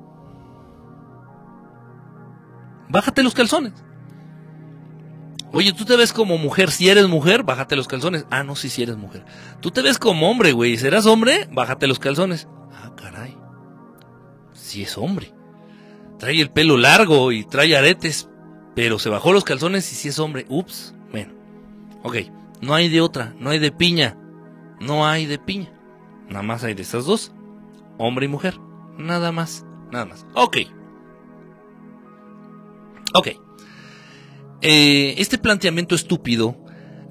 [2.88, 3.72] Bájate los calzones.
[5.52, 8.26] Oye, tú te ves como mujer, si eres mujer, bájate los calzones.
[8.30, 9.24] Ah, no, sí, si eres mujer.
[9.60, 10.78] Tú te ves como hombre, güey.
[10.78, 11.48] ¿Serás hombre?
[11.52, 12.48] Bájate los calzones.
[12.72, 13.36] Ah, caray.
[14.54, 15.34] Si es hombre.
[16.18, 18.30] Trae el pelo largo y trae aretes,
[18.74, 20.46] pero se bajó los calzones y si es hombre.
[20.48, 20.94] Ups.
[21.10, 21.34] Bueno.
[22.02, 22.16] Ok.
[22.62, 24.16] No hay de otra, no hay de piña.
[24.80, 25.72] No hay de piña.
[26.28, 27.32] Nada más hay de estas dos.
[27.98, 28.58] Hombre y mujer.
[28.96, 29.66] Nada más.
[29.90, 30.24] Nada más.
[30.34, 30.56] Ok.
[33.14, 33.28] Ok.
[34.62, 36.56] Eh, este planteamiento estúpido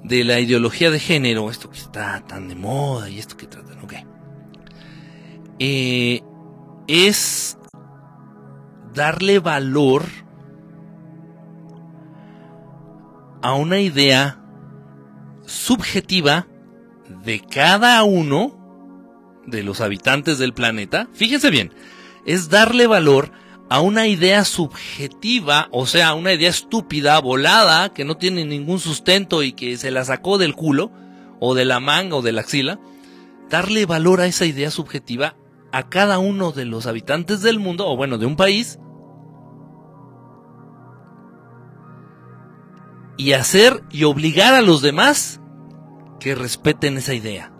[0.02, 3.78] de la ideología de género, esto que está tan de moda y esto que tratan,
[3.84, 3.92] ok.
[5.58, 6.22] Eh,
[6.88, 7.58] es
[8.94, 10.04] darle valor
[13.42, 14.40] a una idea
[15.44, 16.46] subjetiva
[17.22, 21.08] de cada uno de los habitantes del planeta.
[21.12, 21.72] Fíjense bien,
[22.24, 23.30] es darle valor
[23.72, 29.42] a una idea subjetiva, o sea, una idea estúpida, volada, que no tiene ningún sustento
[29.42, 30.92] y que se la sacó del culo,
[31.40, 32.80] o de la manga o de la axila,
[33.48, 35.36] darle valor a esa idea subjetiva
[35.72, 38.78] a cada uno de los habitantes del mundo, o bueno, de un país,
[43.16, 45.40] y hacer y obligar a los demás
[46.20, 47.50] que respeten esa idea.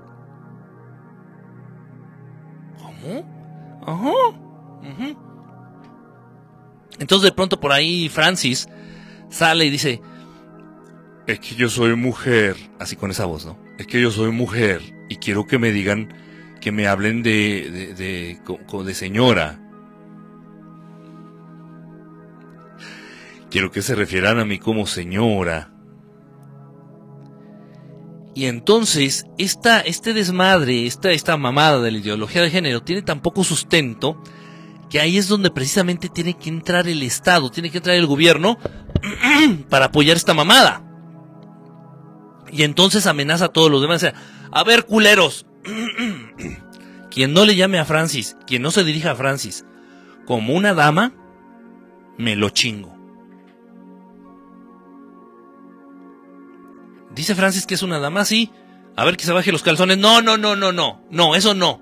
[2.82, 3.80] ¿Cómo?
[3.86, 5.31] Ajá.
[7.02, 8.68] Entonces de pronto por ahí Francis
[9.28, 10.00] sale y dice,
[11.26, 13.58] es que yo soy mujer, así con esa voz, ¿no?
[13.76, 16.14] Es que yo soy mujer y quiero que me digan,
[16.60, 18.38] que me hablen de, de,
[18.84, 19.58] de, señora.
[23.50, 25.72] Quiero que se refieran a mí como señora.
[28.34, 33.20] Y entonces, esta, este desmadre, esta, esta mamada de la ideología de género tiene tan
[33.22, 34.22] poco sustento
[34.92, 38.58] que ahí es donde precisamente tiene que entrar el Estado, tiene que entrar el gobierno
[39.70, 40.84] para apoyar esta mamada.
[42.50, 44.04] Y entonces amenaza a todos los demás.
[44.50, 45.46] a ver, culeros.
[47.10, 49.64] quien no le llame a Francis, quien no se dirija a Francis
[50.26, 51.14] como una dama,
[52.18, 52.94] me lo chingo.
[57.14, 58.50] Dice Francis que es una dama, sí.
[58.94, 59.96] A ver que se baje los calzones.
[59.96, 61.02] No, no, no, no, no.
[61.10, 61.80] No, eso no.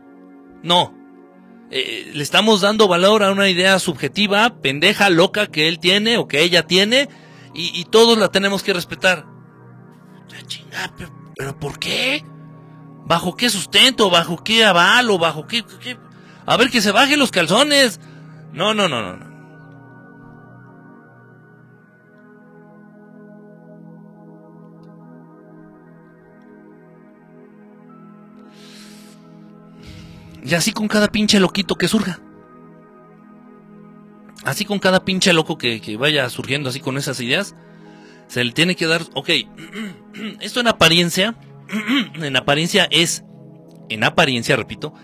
[0.63, 1.00] No.
[1.71, 6.27] Eh, le estamos dando valor a una idea subjetiva, pendeja, loca que él tiene o
[6.27, 7.09] que ella tiene
[7.55, 9.27] y, todos la tenemos que respetar.
[10.47, 10.93] Chinga,
[11.37, 12.25] pero, ¿por qué?
[13.05, 14.09] ¿Bajo qué sustento?
[14.09, 15.11] ¿Bajo qué aval?
[15.11, 15.99] ¿O bajo qué, qué?
[16.47, 18.01] A ver que se bajen los calzones.
[18.53, 19.30] No, no, no, no.
[30.45, 32.21] Y así con cada pinche loquito que surja.
[34.45, 37.55] Así con cada pinche loco que, vaya surgiendo así con esas ideas.
[38.27, 39.31] Se le tiene que dar, ok,
[40.41, 41.37] esto en apariencia,
[42.15, 43.25] en apariencia es,
[43.89, 44.95] en apariencia, repito,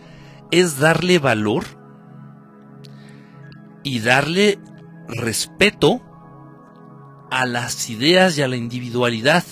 [0.51, 1.65] es darle valor
[3.83, 4.59] y darle
[5.09, 6.03] respeto
[7.31, 9.45] a las ideas y a la individualidad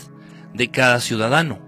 [0.55, 1.61] de cada ciudadano.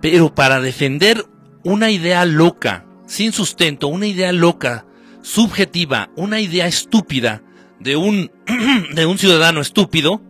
[0.00, 1.24] Pero para defender
[1.68, 4.86] una idea loca, sin sustento, una idea loca,
[5.20, 7.42] subjetiva, una idea estúpida
[7.78, 8.30] de un,
[8.94, 10.22] de un ciudadano estúpido,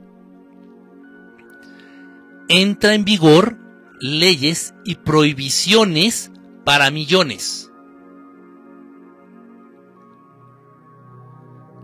[2.49, 3.57] entra en vigor
[4.01, 6.33] leyes y prohibiciones
[6.65, 7.71] para millones.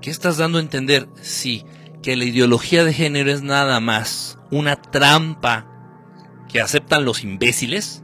[0.03, 1.09] ¿Qué estás dando a entender?
[1.23, 1.65] Sí,
[2.03, 5.71] que la ideología de género es nada más una trampa
[6.49, 8.04] que aceptan los imbéciles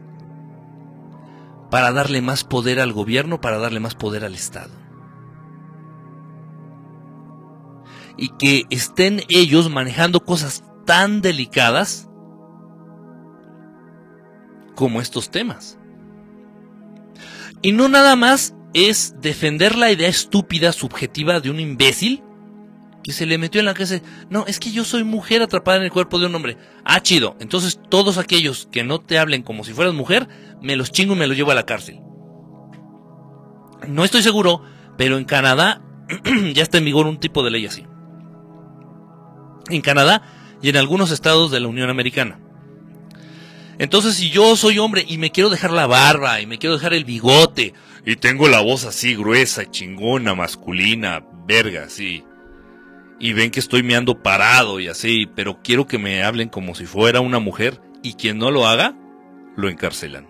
[1.71, 4.73] para darle más poder al gobierno, para darle más poder al Estado.
[8.17, 12.09] Y que estén ellos manejando cosas tan delicadas
[14.75, 15.79] como estos temas.
[17.63, 22.23] Y no nada más es defender la idea estúpida, subjetiva de un imbécil
[23.03, 24.01] que se le metió en la cabeza.
[24.29, 26.57] No, es que yo soy mujer atrapada en el cuerpo de un hombre.
[26.85, 27.37] Ah, chido.
[27.41, 30.29] Entonces todos aquellos que no te hablen como si fueras mujer,
[30.61, 32.01] me los chingo y me los llevo a la cárcel.
[33.89, 34.63] No estoy seguro,
[34.99, 35.83] pero en Canadá
[36.55, 37.87] ya está en vigor un tipo de ley así.
[39.69, 40.23] En Canadá
[40.63, 42.41] y en algunos estados de la Unión Americana.
[43.79, 46.93] Entonces, si yo soy hombre y me quiero dejar la barba y me quiero dejar
[46.93, 47.73] el bigote
[48.05, 52.23] y tengo la voz así gruesa, chingona, masculina, verga, sí.
[53.21, 56.87] Y ven que estoy meando parado y así, pero quiero que me hablen como si
[56.87, 58.97] fuera una mujer y quien no lo haga,
[59.57, 60.27] lo encarcelan.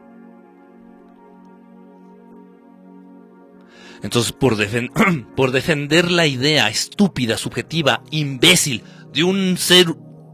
[4.03, 4.57] Entonces, por,
[5.36, 8.82] por defender la idea estúpida, subjetiva, imbécil
[9.12, 9.86] de un ser,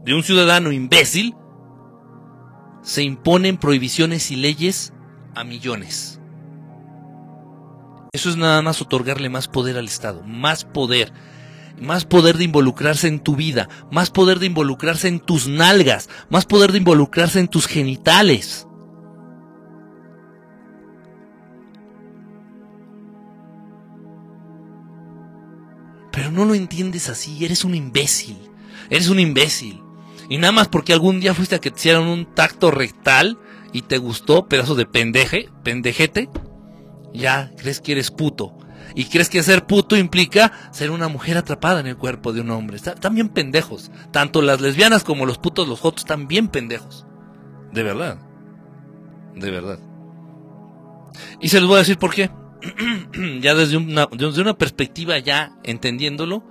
[0.03, 1.35] de un ciudadano imbécil,
[2.81, 4.93] se imponen prohibiciones y leyes
[5.35, 6.21] a millones.
[8.13, 11.11] Eso es nada más otorgarle más poder al Estado, más poder,
[11.79, 16.45] más poder de involucrarse en tu vida, más poder de involucrarse en tus nalgas, más
[16.45, 18.67] poder de involucrarse en tus genitales.
[26.11, 28.37] Pero no lo entiendes así, eres un imbécil.
[28.89, 29.81] Eres un imbécil.
[30.29, 33.37] Y nada más porque algún día fuiste a que te hicieran un tacto rectal
[33.71, 36.29] y te gustó, pedazo de pendeje, pendejete,
[37.13, 38.57] ya crees que eres puto.
[38.97, 42.49] Y crees que ser puto implica ser una mujer atrapada en el cuerpo de un
[42.49, 42.77] hombre.
[42.77, 43.91] Están bien pendejos.
[44.09, 47.05] Tanto las lesbianas como los putos, los jotos, están bien pendejos.
[47.71, 48.17] De verdad.
[49.35, 49.77] De verdad.
[51.39, 52.31] Y se los voy a decir por qué.
[53.39, 56.43] ya desde una, desde una perspectiva ya entendiéndolo,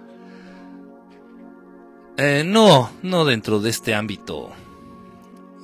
[2.17, 4.53] eh, no, no dentro de este ámbito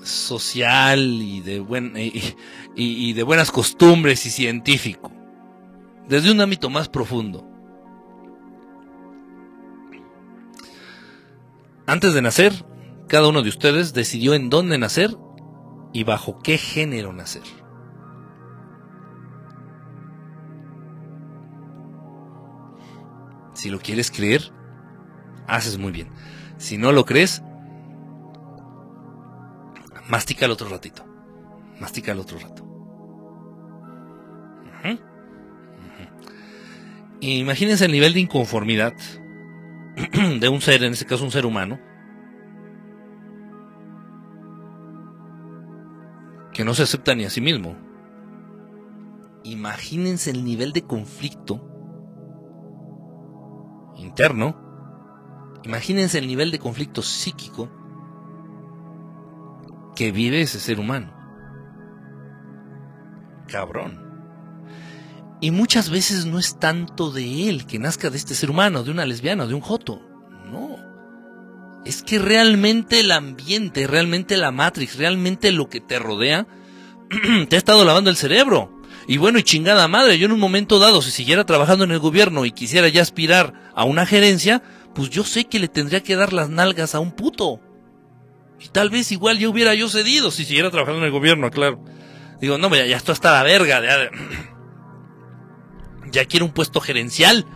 [0.03, 1.93] social y de, buen,
[2.75, 5.13] y de buenas costumbres y científico,
[6.09, 7.47] desde un ámbito más profundo.
[11.87, 12.65] Antes de nacer,
[13.09, 15.17] cada uno de ustedes decidió en dónde nacer
[15.93, 17.43] y bajo qué género nacer.
[23.53, 24.53] Si lo quieres creer,
[25.47, 26.09] haces muy bien.
[26.57, 27.43] Si no lo crees,
[30.09, 31.05] mastica el otro ratito.
[31.79, 32.72] Mastica el otro rato.
[37.23, 38.95] Imagínense el nivel de inconformidad
[40.41, 41.79] de un ser, en este caso un ser humano,
[46.53, 47.77] que no se acepta ni a sí mismo.
[49.45, 51.65] Imagínense el nivel de conflicto
[53.97, 54.57] interno,
[55.63, 57.71] imagínense el nivel de conflicto psíquico
[59.95, 61.15] que vive ese ser humano.
[63.47, 64.12] Cabrón.
[65.43, 68.93] Y muchas veces no es tanto de él que nazca de este ser humano, de
[68.93, 70.01] una lesbiana, de un joto.
[70.49, 70.79] No.
[71.85, 76.47] Es que realmente el ambiente, realmente la Matrix, realmente lo que te rodea,
[77.49, 78.81] te ha estado lavando el cerebro.
[79.09, 81.99] Y bueno, y chingada madre, yo en un momento dado, si siguiera trabajando en el
[81.99, 84.63] gobierno y quisiera ya aspirar a una gerencia,
[84.95, 87.59] pues yo sé que le tendría que dar las nalgas a un puto.
[88.61, 91.83] Y tal vez igual ya hubiera yo cedido si siguiera trabajando en el gobierno, claro.
[92.41, 93.83] Digo, no, ya, ya esto está la verga.
[93.83, 94.09] Ya,
[96.13, 97.47] ya quiero un puesto gerencial.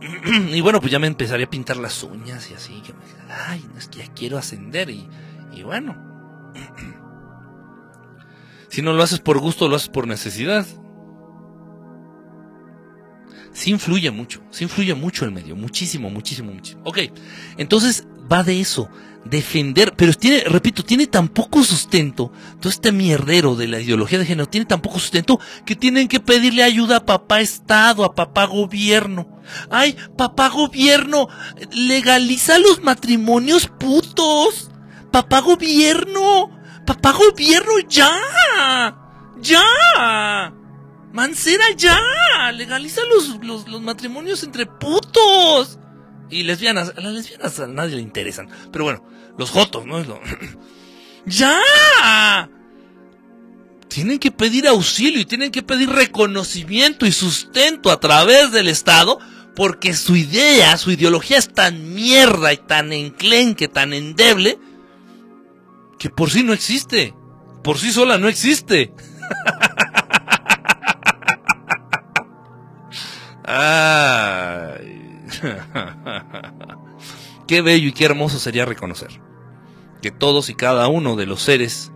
[0.52, 2.82] y bueno, pues ya me empezaría a pintar las uñas y así.
[2.82, 2.98] Que me,
[3.32, 4.90] ay, no es que ya quiero ascender.
[4.90, 5.08] Y,
[5.52, 5.96] y bueno.
[8.68, 10.66] si no lo haces por gusto, lo haces por necesidad.
[13.52, 16.82] Sí influye mucho, sí influye mucho el medio, muchísimo, muchísimo, muchísimo.
[16.84, 16.98] Ok,
[17.58, 18.88] entonces va de eso,
[19.24, 24.26] defender, pero tiene, repito, tiene tan poco sustento, todo este mierdero de la ideología de
[24.26, 28.46] género tiene tan poco sustento que tienen que pedirle ayuda a papá Estado, a papá
[28.46, 29.28] gobierno.
[29.70, 31.28] Ay, papá gobierno,
[31.72, 34.70] legaliza los matrimonios putos.
[35.10, 36.50] Papá gobierno,
[36.86, 38.12] papá gobierno, ya,
[39.40, 40.54] ya.
[41.12, 41.98] Mancera, ya,
[42.52, 45.80] legaliza los, los, los matrimonios entre putos
[46.30, 46.92] y lesbianas.
[46.96, 48.48] A las lesbianas a nadie le interesan.
[48.72, 49.04] Pero bueno,
[49.38, 49.98] los jotos, ¿no?
[49.98, 50.20] Es lo...
[51.26, 52.48] ¡Ya!
[53.88, 59.18] Tienen que pedir auxilio y tienen que pedir reconocimiento y sustento a través del Estado
[59.56, 64.58] porque su idea, su ideología es tan mierda y tan enclenque, tan endeble,
[65.98, 67.14] que por sí no existe.
[67.62, 68.92] Por sí sola no existe.
[73.44, 74.28] Ay.
[77.46, 79.20] qué bello y qué hermoso sería reconocer
[80.00, 81.92] que todos y cada uno de los seres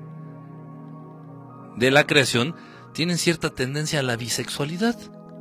[1.76, 2.54] de la creación
[2.92, 4.96] tienen cierta tendencia a la bisexualidad.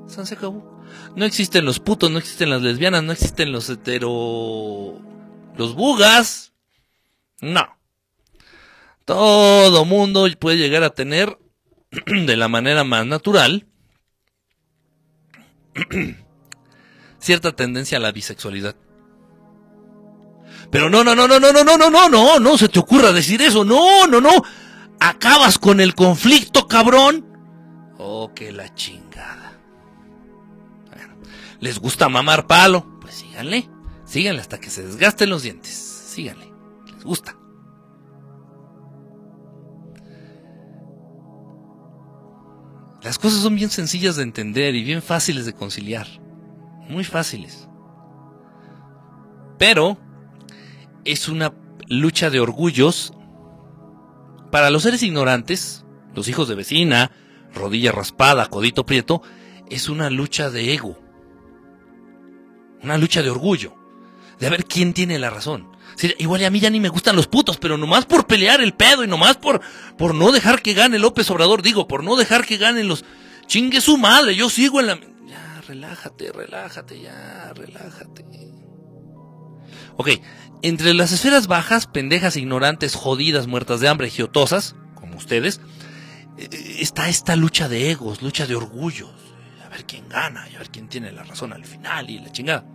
[0.08, 0.82] Se acabó.
[1.16, 5.00] No existen los putos, no existen las lesbianas, no existen los hetero...
[5.58, 6.54] los bugas.
[7.42, 7.68] No.
[9.06, 11.38] Todo mundo puede llegar a tener
[12.06, 13.68] de la manera más natural
[17.24, 18.76] cierta tendencia a la bisexualidad.
[20.70, 23.12] Pero no, no, no, no, no, no, no, no, no, no, no se te ocurra
[23.12, 23.64] decir eso.
[23.64, 24.44] No, no, no.
[25.00, 27.26] Acabas con el conflicto, cabrón.
[27.98, 29.60] Oh, que la chingada.
[30.94, 31.16] Bueno,
[31.60, 33.00] ¿les gusta mamar palo?
[33.00, 33.70] Pues síganle.
[34.06, 35.74] Síganle hasta que se desgasten los dientes.
[35.74, 36.52] Síganle.
[36.94, 37.38] Les gusta.
[43.02, 46.23] Las cosas son bien sencillas de entender y bien fáciles de conciliar
[46.94, 47.68] muy fáciles.
[49.58, 49.98] Pero
[51.04, 51.54] es una
[51.90, 53.14] lucha de orgullos
[54.52, 55.84] para los seres ignorantes,
[56.14, 57.12] los hijos de vecina,
[57.54, 59.22] rodilla raspada, codito prieto,
[59.70, 61.00] es una lucha de ego.
[62.84, 63.76] Una lucha de orgullo.
[64.40, 65.72] De ver quién tiene la razón.
[66.20, 69.04] igual a mí ya ni me gustan los putos, pero nomás por pelear el pedo
[69.04, 69.62] y nomás por,
[69.98, 73.04] por no dejar que gane López Obrador, digo, por no dejar que ganen los...
[73.48, 75.00] Chingue su madre, yo sigo en la
[75.68, 78.26] relájate, relájate ya, relájate.
[79.98, 80.10] Ok,
[80.62, 85.62] entre las esferas bajas, pendejas, ignorantes, jodidas, muertas de hambre, giotosas, como ustedes,
[86.38, 89.12] eh, está esta lucha de egos, lucha de orgullos.
[89.66, 92.32] A ver quién gana y a ver quién tiene la razón al final y la
[92.32, 92.66] chingada.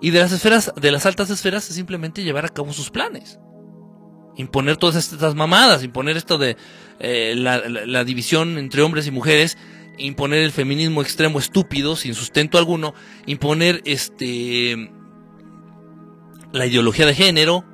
[0.00, 3.38] Y de las esferas, de las altas esferas, es simplemente llevar a cabo sus planes.
[4.36, 6.56] Imponer todas estas mamadas, imponer esto de
[6.98, 9.58] eh, la división entre hombres y mujeres
[9.98, 12.94] imponer el feminismo extremo estúpido, sin sustento alguno,
[13.26, 14.90] imponer este
[16.52, 17.64] la ideología de género.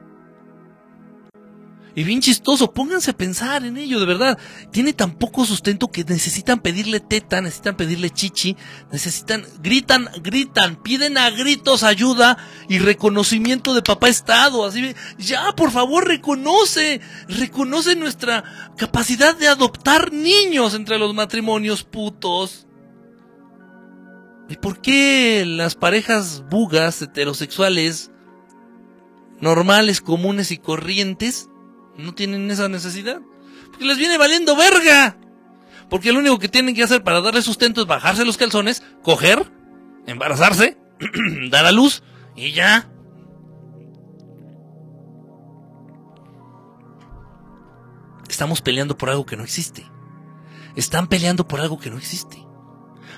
[1.99, 4.39] Y bien chistoso, pónganse a pensar en ello, de verdad.
[4.71, 8.57] Tiene tan poco sustento que necesitan pedirle teta, necesitan pedirle chichi,
[8.93, 12.39] necesitan, gritan, gritan, piden a gritos ayuda
[12.69, 14.65] y reconocimiento de papá Estado.
[14.65, 18.45] Así, ya, por favor, reconoce, reconoce nuestra
[18.77, 22.69] capacidad de adoptar niños entre los matrimonios putos.
[24.49, 28.13] ¿Y por qué las parejas bugas heterosexuales,
[29.41, 31.49] normales, comunes y corrientes,
[31.99, 33.21] no tienen esa necesidad?
[33.71, 35.17] Porque les viene valiendo verga.
[35.91, 39.51] Porque lo único que tienen que hacer para darle sustento es bajarse los calzones, coger,
[40.07, 40.79] embarazarse,
[41.51, 42.03] dar a luz
[42.37, 42.91] y ya.
[48.29, 49.87] Estamos peleando por algo que no existe.
[50.77, 52.45] Están peleando por algo que no existe.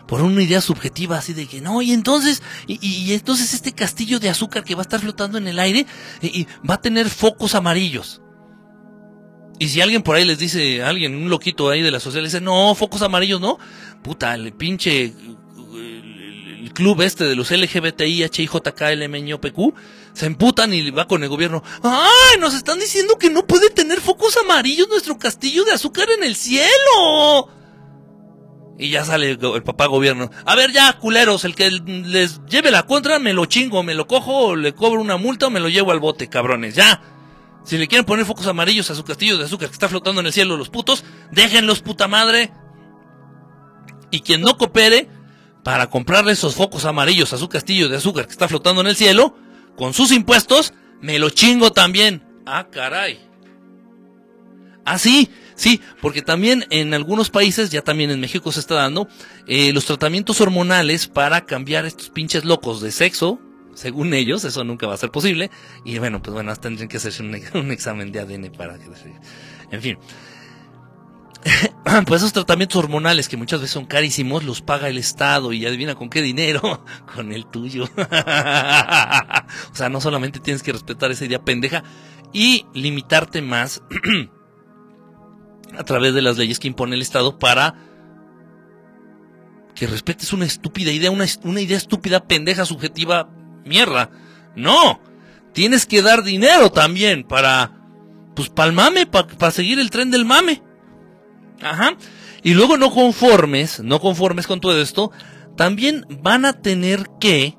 [0.06, 4.30] Por una idea subjetiva así de que no, y entonces, y, entonces este castillo de
[4.30, 5.86] azúcar que va a estar flotando en el aire
[6.22, 8.22] y, va a tener focos amarillos.
[9.60, 12.28] Y si alguien por ahí les dice, alguien, un loquito ahí de la sociedad, le
[12.28, 13.58] dice, no, focos amarillos, no,
[14.02, 15.12] puta, el pinche
[16.60, 19.74] el club este de los LGBTI, HIJKLMñOPQ,
[20.14, 21.62] se emputan y va con el gobierno.
[21.82, 22.40] ¡Ay!
[22.40, 26.36] Nos están diciendo que no puede tener focos amarillos nuestro castillo de azúcar en el
[26.36, 27.50] cielo.
[28.78, 30.30] Y ya sale el papá gobierno.
[30.46, 34.06] A ver ya, culeros, el que les lleve la contra, me lo chingo, me lo
[34.06, 37.02] cojo, le cobro una multa o me lo llevo al bote, cabrones, ya.
[37.64, 40.26] Si le quieren poner focos amarillos a su castillo de azúcar que está flotando en
[40.26, 42.52] el cielo los putos, déjenlos puta madre.
[44.10, 45.08] Y quien no coopere
[45.62, 48.96] para comprarle esos focos amarillos a su castillo de azúcar que está flotando en el
[48.96, 49.36] cielo,
[49.76, 52.22] con sus impuestos, me lo chingo también.
[52.46, 53.20] Ah, caray.
[54.84, 59.08] Ah, sí, sí, porque también en algunos países, ya también en México se está dando,
[59.46, 63.38] eh, los tratamientos hormonales para cambiar estos pinches locos de sexo,
[63.80, 65.50] según ellos, eso nunca va a ser posible.
[65.86, 67.34] Y bueno, pues bueno, tendrían que hacerse un,
[67.70, 68.90] examen de ADN para que...
[69.70, 69.98] En fin.
[72.06, 75.94] pues esos tratamientos hormonales que muchas veces son carísimos, los paga el Estado y adivina
[75.94, 77.84] con qué dinero, con el tuyo.
[77.84, 81.82] o sea, no solamente tienes que respetar esa idea pendeja
[82.34, 83.82] y limitarte más
[85.78, 87.76] a través de las leyes que impone el Estado para
[89.74, 93.30] que respetes una estúpida idea, una, una idea estúpida, pendeja, subjetiva,
[93.64, 94.10] mierda.
[94.56, 95.00] No,
[95.52, 97.72] tienes que dar dinero también para,
[98.34, 100.62] pues, para el mame, para seguir el tren del mame.
[101.62, 101.96] Ajá.
[102.42, 105.12] Y luego no conformes, no conformes con todo esto,
[105.56, 107.56] también van a tener que...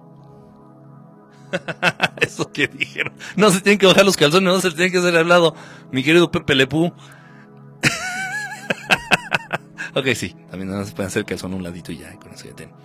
[2.22, 3.14] Eso que dijeron.
[3.36, 5.54] No se tienen que bajar los calzones, no se tienen que hacer hablado.
[5.92, 6.86] Mi querido Pepe Lepú.
[9.94, 10.36] ok, sí.
[10.50, 12.76] También no se pueden hacer calzón un ladito y ya, con eso ya tienen.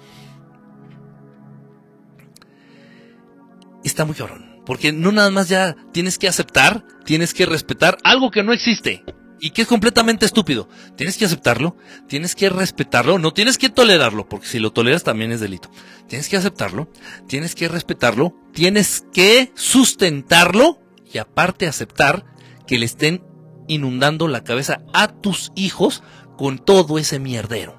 [3.97, 4.61] Está muy cabrón.
[4.67, 9.03] Porque no nada más ya tienes que aceptar, tienes que respetar algo que no existe
[9.41, 10.69] y que es completamente estúpido.
[10.99, 15.33] Tienes que aceptarlo, tienes que respetarlo, no tienes que tolerarlo, porque si lo toleras también
[15.33, 15.71] es delito.
[16.09, 16.91] Tienes que aceptarlo,
[17.27, 20.79] tienes que respetarlo, tienes que sustentarlo
[21.11, 22.27] y aparte aceptar
[22.67, 23.25] que le estén
[23.67, 26.03] inundando la cabeza a tus hijos
[26.37, 27.79] con todo ese mierdero.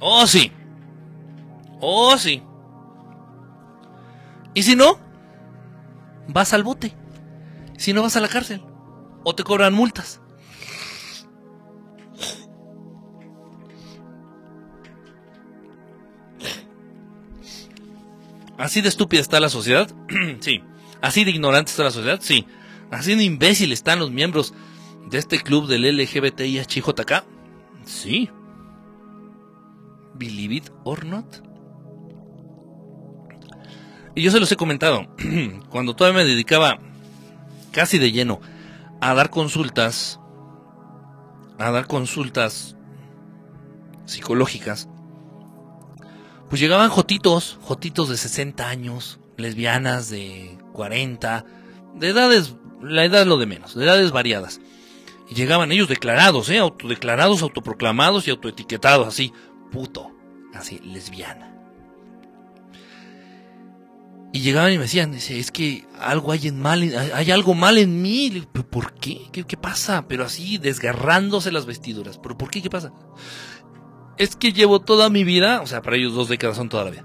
[0.00, 0.50] Oh, sí.
[1.78, 2.42] Oh, sí.
[4.54, 4.98] Y si no,
[6.28, 6.94] vas al bote.
[7.78, 8.62] Si no, vas a la cárcel
[9.24, 10.20] o te cobran multas.
[18.56, 19.90] Así de estúpida está la sociedad,
[20.40, 20.62] sí.
[21.00, 22.46] Así de ignorante está la sociedad, sí.
[22.90, 24.52] Así de imbécil están los miembros
[25.08, 27.24] de este club del LGBTIHJK,
[27.86, 28.28] sí.
[30.14, 31.24] Believe it or not.
[34.20, 35.06] Y yo se los he comentado,
[35.70, 36.78] cuando todavía me dedicaba
[37.72, 38.42] casi de lleno
[39.00, 40.20] a dar consultas,
[41.58, 42.76] a dar consultas
[44.04, 44.90] psicológicas,
[46.50, 51.46] pues llegaban jotitos, jotitos de 60 años, lesbianas de 40,
[51.94, 54.60] de edades, la edad es lo de menos, de edades variadas.
[55.30, 56.58] Y llegaban ellos declarados, ¿eh?
[56.58, 59.32] Autodeclarados, autoproclamados y autoetiquetados, así,
[59.72, 60.10] puto,
[60.52, 61.59] así, lesbiana.
[64.32, 66.82] Y llegaban y me decían, dice, es que algo hay en mal,
[67.14, 68.46] hay algo mal en mí.
[68.70, 69.22] ¿Por qué?
[69.32, 69.42] qué?
[69.44, 70.06] ¿Qué pasa?
[70.06, 72.18] Pero así, desgarrándose las vestiduras.
[72.18, 72.62] ¿Pero por qué?
[72.62, 72.92] ¿Qué pasa?
[74.18, 76.90] Es que llevo toda mi vida, o sea, para ellos dos décadas son toda la
[76.90, 77.04] vida.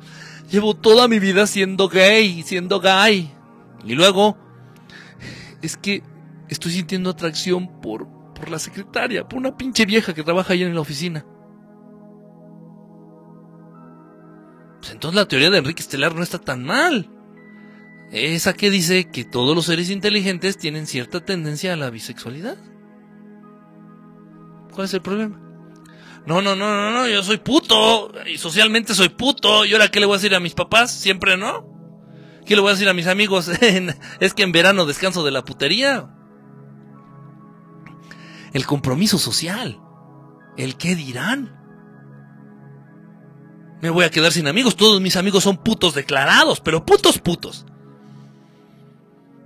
[0.52, 3.32] Llevo toda mi vida siendo gay, siendo gay.
[3.84, 4.38] Y luego,
[5.64, 6.04] es que
[6.48, 10.76] estoy sintiendo atracción por, por la secretaria, por una pinche vieja que trabaja ahí en
[10.76, 11.26] la oficina.
[14.80, 17.10] Pues entonces la teoría de Enrique Estelar no está tan mal.
[18.12, 22.58] Esa que dice que todos los seres inteligentes tienen cierta tendencia a la bisexualidad.
[24.74, 25.42] ¿Cuál es el problema?
[26.26, 28.12] No, no, no, no, no, yo soy puto.
[28.26, 29.66] Y socialmente soy puto.
[29.66, 30.92] ¿Y ahora qué le voy a decir a mis papás?
[30.92, 31.68] Siempre no.
[32.46, 33.50] ¿Qué le voy a decir a mis amigos?
[34.20, 36.10] es que en verano descanso de la putería.
[38.54, 39.80] El compromiso social.
[40.58, 41.60] El qué dirán.
[43.82, 44.76] Me voy a quedar sin amigos.
[44.76, 47.66] Todos mis amigos son putos declarados, pero putos putos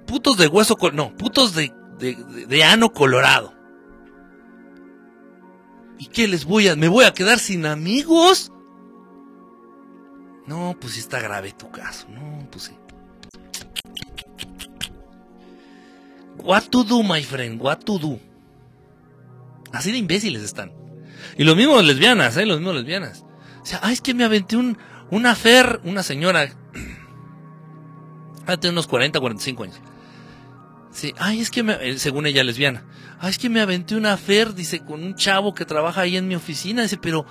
[0.10, 3.54] putos de hueso, no, putos de, de, ano colorado.
[6.00, 8.52] ¿Y qué les voy a, me voy a quedar sin amigos?
[10.48, 12.74] No, pues sí está grave tu caso, no, pues sí.
[16.38, 18.20] What to do, my friend, what to do.
[19.72, 20.72] Así de imbéciles están.
[21.38, 22.48] Y los mismos lesbianas, ¿eh?
[22.48, 23.26] Los mismos lesbianas.
[23.62, 24.76] O sea, ay, es que me aventé un,
[25.12, 26.50] una fer, una señora,
[28.48, 29.82] hace unos 40, 45 años.
[31.00, 32.84] Sí, ay, es que me, eh, según ella lesbiana.
[33.22, 36.28] Ay, es que me aventé una fer, dice, con un chavo que trabaja ahí en
[36.28, 36.82] mi oficina.
[36.82, 37.26] Dice, pero,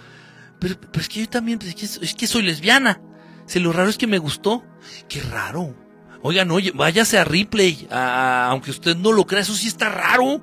[0.58, 2.98] pero, es que yo también, pues, es, que, soy lesbiana.
[3.44, 4.64] Dice, lo raro es que me gustó.
[5.06, 5.76] Qué raro.
[6.22, 10.40] Oigan, oye, váyase a Ripley, aunque usted no lo crea, eso sí está raro.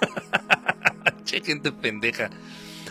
[1.24, 2.30] che, gente pendeja.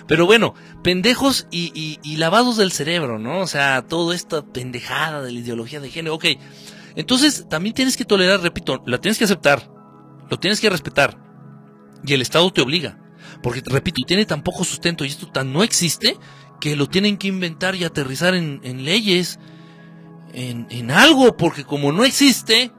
[0.08, 3.40] Pero bueno, pendejos y, y, lavados del cerebro, ¿no?
[3.40, 6.16] O sea, toda esta pendejada de la ideología de género.
[6.16, 6.26] Ok,
[6.96, 9.70] entonces también tienes que tolerar, repito, la tienes que aceptar,
[10.30, 11.18] lo tienes que respetar.
[12.06, 13.00] Y el Estado te obliga.
[13.42, 16.18] Porque, repito, tiene tan poco sustento y esto tan no existe
[16.60, 19.40] que lo tienen que inventar y aterrizar en, en leyes,
[20.34, 22.72] en, algo, porque como no existe,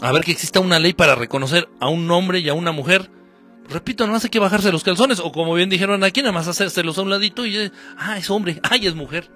[0.00, 3.10] a ver que exista una ley para reconocer a un hombre y a una mujer.
[3.68, 6.98] Repito, no hace que bajarse los calzones, o como bien dijeron aquí, nada más hacérselos
[6.98, 9.30] a un ladito y, ah, es hombre, ay, es mujer.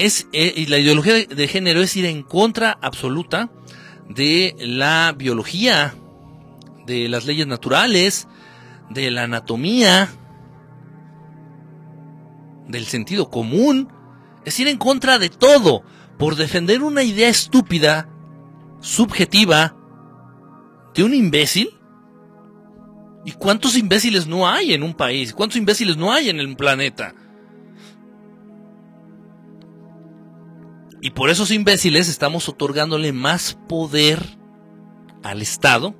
[0.00, 3.50] Es, eh, y la ideología de género es ir en contra absoluta
[4.08, 5.94] de la biología,
[6.86, 8.26] de las leyes naturales,
[8.88, 10.08] de la anatomía,
[12.66, 13.92] del sentido común.
[14.46, 15.82] Es ir en contra de todo
[16.18, 18.08] por defender una idea estúpida,
[18.80, 19.76] subjetiva,
[20.94, 21.78] de un imbécil.
[23.26, 25.34] ¿Y cuántos imbéciles no hay en un país?
[25.34, 27.14] ¿Cuántos imbéciles no hay en el planeta?
[31.02, 34.38] Y por esos imbéciles estamos otorgándole más poder
[35.22, 35.94] al Estado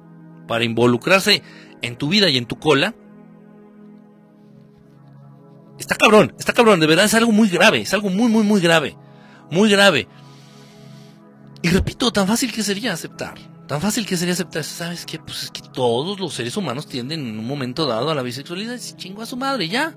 [0.47, 1.43] para involucrarse
[1.83, 2.95] en tu vida y en tu cola.
[5.79, 8.61] Está cabrón, está cabrón, de verdad es algo muy grave, es algo muy, muy, muy
[8.61, 8.97] grave,
[9.51, 10.07] muy grave.
[11.63, 15.19] Y repito, tan fácil que sería aceptar, tan fácil que sería aceptar, ¿sabes qué?
[15.19, 18.77] Pues es que todos los seres humanos tienden en un momento dado a la bisexualidad
[18.77, 19.95] y chingo a su madre, ya.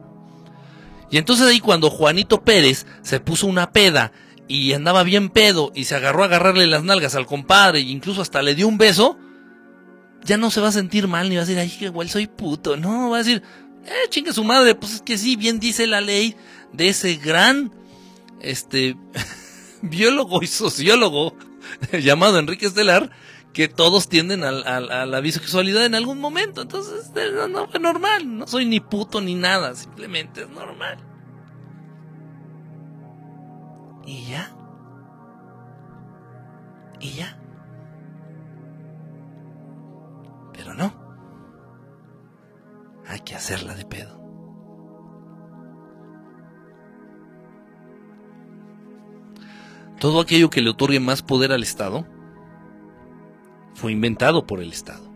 [1.12, 4.14] Y entonces ahí cuando Juanito Pérez se puso una peda
[4.48, 8.22] y andaba bien pedo y se agarró a agarrarle las nalgas al compadre e incluso
[8.22, 9.18] hasta le dio un beso,
[10.24, 12.78] ya no se va a sentir mal ni va a decir, ay, igual soy puto.
[12.78, 13.42] No, va a decir,
[13.86, 16.36] eh, chingue su madre, pues es que sí, bien dice la ley
[16.72, 17.72] de ese gran,
[18.42, 18.96] este,
[19.82, 21.36] biólogo y sociólogo
[22.02, 23.12] llamado Enrique Estelar,
[23.54, 24.52] que todos tienden a,
[25.06, 26.64] la bisexualidad en algún momento.
[26.64, 28.40] Entonces, no, no fue normal.
[28.40, 30.98] No soy ni puto ni nada, simplemente es normal.
[34.06, 34.54] Y ya.
[37.00, 37.38] Y ya.
[40.54, 40.94] Pero no.
[43.08, 44.22] Hay que hacerla de pedo.
[50.00, 52.06] Todo aquello que le otorgue más poder al Estado
[53.74, 55.14] fue inventado por el Estado.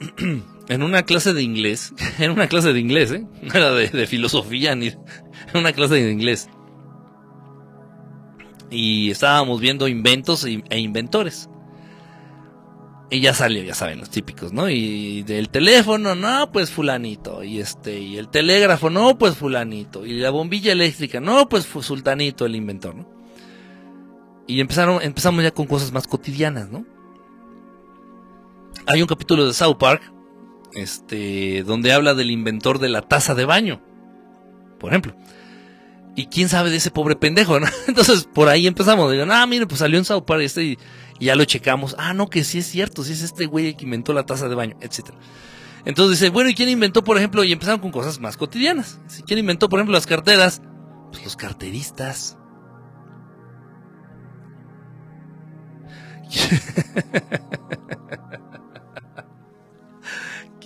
[0.70, 3.26] en una clase de inglés, en una clase de inglés, ¿eh?
[3.42, 4.86] No era de, filosofía ni.
[4.86, 4.98] En
[5.54, 6.48] una clase de inglés.
[8.70, 11.50] Y estábamos viendo inventos e inventores.
[13.10, 14.70] Y ya salió, ya saben, los típicos, ¿no?
[14.70, 17.42] Y del teléfono, no, pues fulanito.
[17.42, 20.06] Y este, y el telégrafo, no, pues fulanito.
[20.06, 23.12] Y la bombilla eléctrica, no, pues sultanito, el inventor, ¿no?
[24.46, 26.86] Y empezaron, empezamos ya con cosas más cotidianas, ¿no?
[28.86, 30.00] Hay un capítulo de South Park
[30.74, 33.82] este, donde habla del inventor de la taza de baño,
[34.78, 35.14] por ejemplo.
[36.16, 37.66] Y quién sabe de ese pobre pendejo, ¿no?
[37.86, 39.10] Entonces por ahí empezamos.
[39.12, 40.78] Digo, ah, mire, pues salió en South este y,
[41.20, 41.94] ya lo checamos.
[41.98, 44.54] Ah, no, que sí es cierto, sí es este güey que inventó la taza de
[44.54, 45.18] baño, etcétera.
[45.84, 47.42] Entonces dice, bueno, ¿y quién inventó, por ejemplo?
[47.44, 49.00] Y empezaron con cosas más cotidianas.
[49.26, 50.60] ¿Quién inventó, por ejemplo, las carteras?
[51.10, 52.36] Pues los carteristas.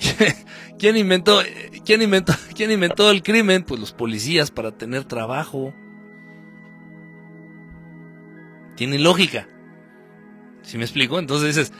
[0.78, 1.40] ¿Quién inventó,
[1.84, 3.64] quién inventó, quién inventó el crimen?
[3.64, 5.74] Pues los policías para tener trabajo.
[8.76, 9.48] Tiene lógica.
[10.62, 11.18] ¿Sí me explico?
[11.18, 11.72] Entonces dices,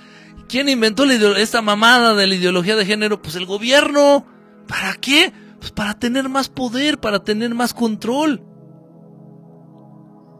[0.48, 3.20] ¿quién inventó esta mamada de la ideología de género?
[3.20, 4.26] Pues el gobierno.
[4.68, 5.32] ¿Para qué?
[5.58, 8.42] Pues para tener más poder, para tener más control.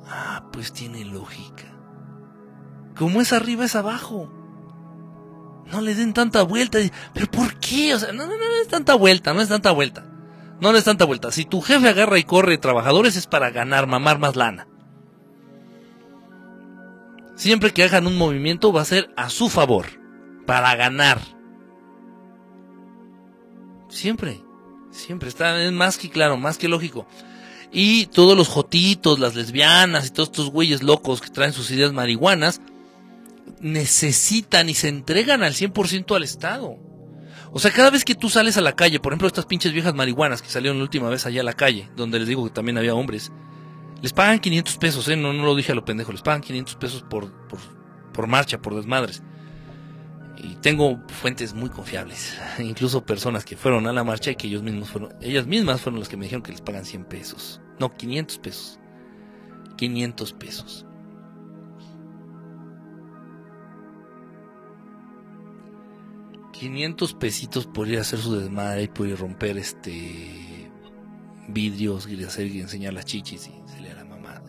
[0.07, 1.75] Ah, pues tiene lógica.
[2.97, 4.44] Como es arriba es abajo
[5.71, 6.79] no le den tanta vuelta.
[7.13, 7.95] Pero ¿por qué?
[7.95, 10.07] O sea, no, no, no, es tanta vuelta, no es tanta vuelta.
[10.61, 11.31] No, no es tanta vuelta.
[11.33, 14.69] Si tu jefe agarra y corre trabajadores es para ganar, mamar más lana.
[17.37, 19.87] Siempre que hagan un movimiento va a ser a su favor,
[20.47, 21.21] para ganar.
[23.89, 24.43] Siempre,
[24.91, 27.07] siempre, está es más que claro, más que lógico.
[27.73, 31.93] Y todos los jotitos, las lesbianas y todos estos güeyes locos que traen sus ideas
[31.93, 32.61] marihuanas,
[33.61, 36.79] necesitan y se entregan al 100% al Estado.
[37.53, 39.95] O sea, cada vez que tú sales a la calle, por ejemplo, estas pinches viejas
[39.95, 42.79] marihuanas que salieron la última vez allá a la calle, donde les digo que también
[42.79, 43.31] había hombres,
[44.03, 45.17] les pagan 500 pesos, ¿eh?
[45.17, 47.61] No, no lo dije a lo pendejo, les pagan 500 pesos por, por,
[48.13, 49.23] por marcha, por desmadres.
[50.37, 54.63] Y tengo fuentes muy confiables, incluso personas que fueron a la marcha y que ellos
[54.63, 57.95] mismos fueron, ellas mismas fueron las que me dijeron que les pagan 100 pesos, no
[57.95, 58.81] 500 pesos.
[59.77, 60.87] 500 pesos.
[66.61, 70.71] ...500 pesitos por ir a hacer su desmadre y por ir a romper este
[71.49, 74.43] vidrios y hacer y enseñar las chichis y se le la mamada.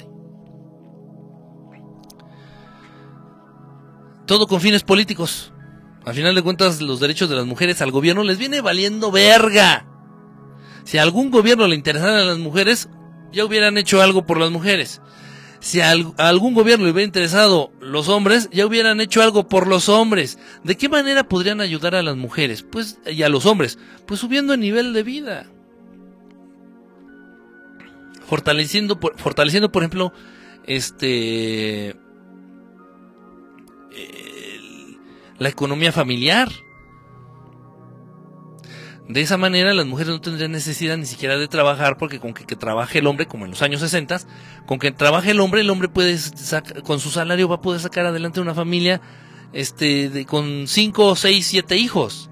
[4.26, 5.52] Todo con fines políticos.
[6.06, 9.88] Al final de cuentas, los derechos de las mujeres al gobierno les viene valiendo verga.
[10.84, 12.90] Si a algún gobierno le interesaran las mujeres,
[13.32, 15.02] ya hubieran hecho algo por las mujeres.
[15.66, 19.90] Si a, algún gobierno le hubiera interesado los hombres, ya hubieran hecho algo por los
[19.90, 20.38] hombres.
[20.64, 22.62] ¿De qué manera podrían ayudar a las mujeres?
[22.62, 25.48] Pues, y a los hombres, pues subiendo el nivel de vida.
[28.28, 30.14] Fortaleciendo, por, fortaleciendo, por ejemplo,
[30.68, 31.96] este,
[35.40, 36.52] la economía familiar.
[39.08, 42.56] De esa manera las mujeres no tendrían necesidad ni siquiera de trabajar porque con que,
[42.56, 44.22] trabaje el hombre, como en los años 60,
[44.66, 46.18] con que trabaje el hombre, el hombre puede
[46.84, 49.02] con su salario va a poder sacar adelante una familia
[49.54, 52.32] este, de, con 5, 6, 7 hijos.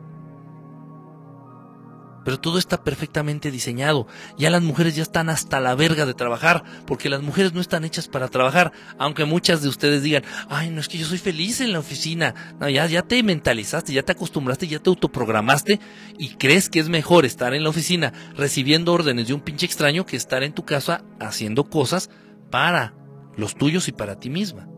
[2.23, 4.07] Pero todo está perfectamente diseñado.
[4.37, 7.83] Ya las mujeres ya están hasta la verga de trabajar, porque las mujeres no están
[7.83, 11.61] hechas para trabajar, aunque muchas de ustedes digan, ay, no es que yo soy feliz
[11.61, 12.55] en la oficina.
[12.59, 15.79] No, ya, ya te mentalizaste, ya te acostumbraste, ya te autoprogramaste
[16.17, 20.05] y crees que es mejor estar en la oficina recibiendo órdenes de un pinche extraño
[20.05, 22.09] que estar en tu casa haciendo cosas
[22.49, 22.93] para
[23.35, 24.72] los tuyos y para ti misma.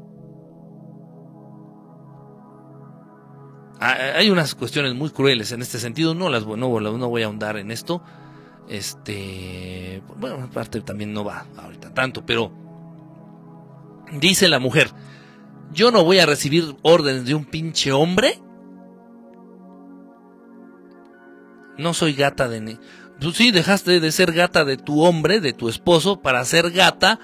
[3.85, 7.57] Hay unas cuestiones muy crueles en este sentido, no las no, no voy a ahondar
[7.57, 8.01] en esto.
[8.67, 12.51] Este, bueno, aparte también no va ahorita tanto, pero
[14.19, 14.89] dice la mujer,
[15.71, 18.39] yo no voy a recibir órdenes de un pinche hombre.
[21.77, 22.79] No soy gata de...
[23.19, 27.19] Pues sí, dejaste de ser gata de tu hombre, de tu esposo, para ser gata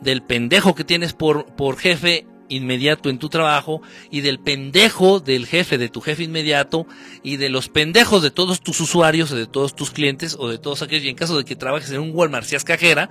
[0.00, 5.46] del pendejo que tienes por, por jefe inmediato en tu trabajo y del pendejo del
[5.46, 6.86] jefe de tu jefe inmediato
[7.22, 10.58] y de los pendejos de todos tus usuarios o de todos tus clientes o de
[10.58, 11.04] todos aquellos.
[11.04, 13.08] Y en caso de que trabajes en un Walmart seas cajera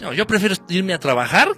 [0.00, 1.48] no, yo prefiero irme a trabajar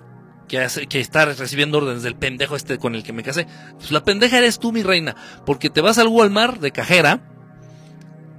[0.48, 3.46] que, que estar recibiendo órdenes del pendejo este con el que me casé
[3.78, 5.16] pues la pendeja eres tú mi reina
[5.46, 7.28] porque te vas al Walmart de cajera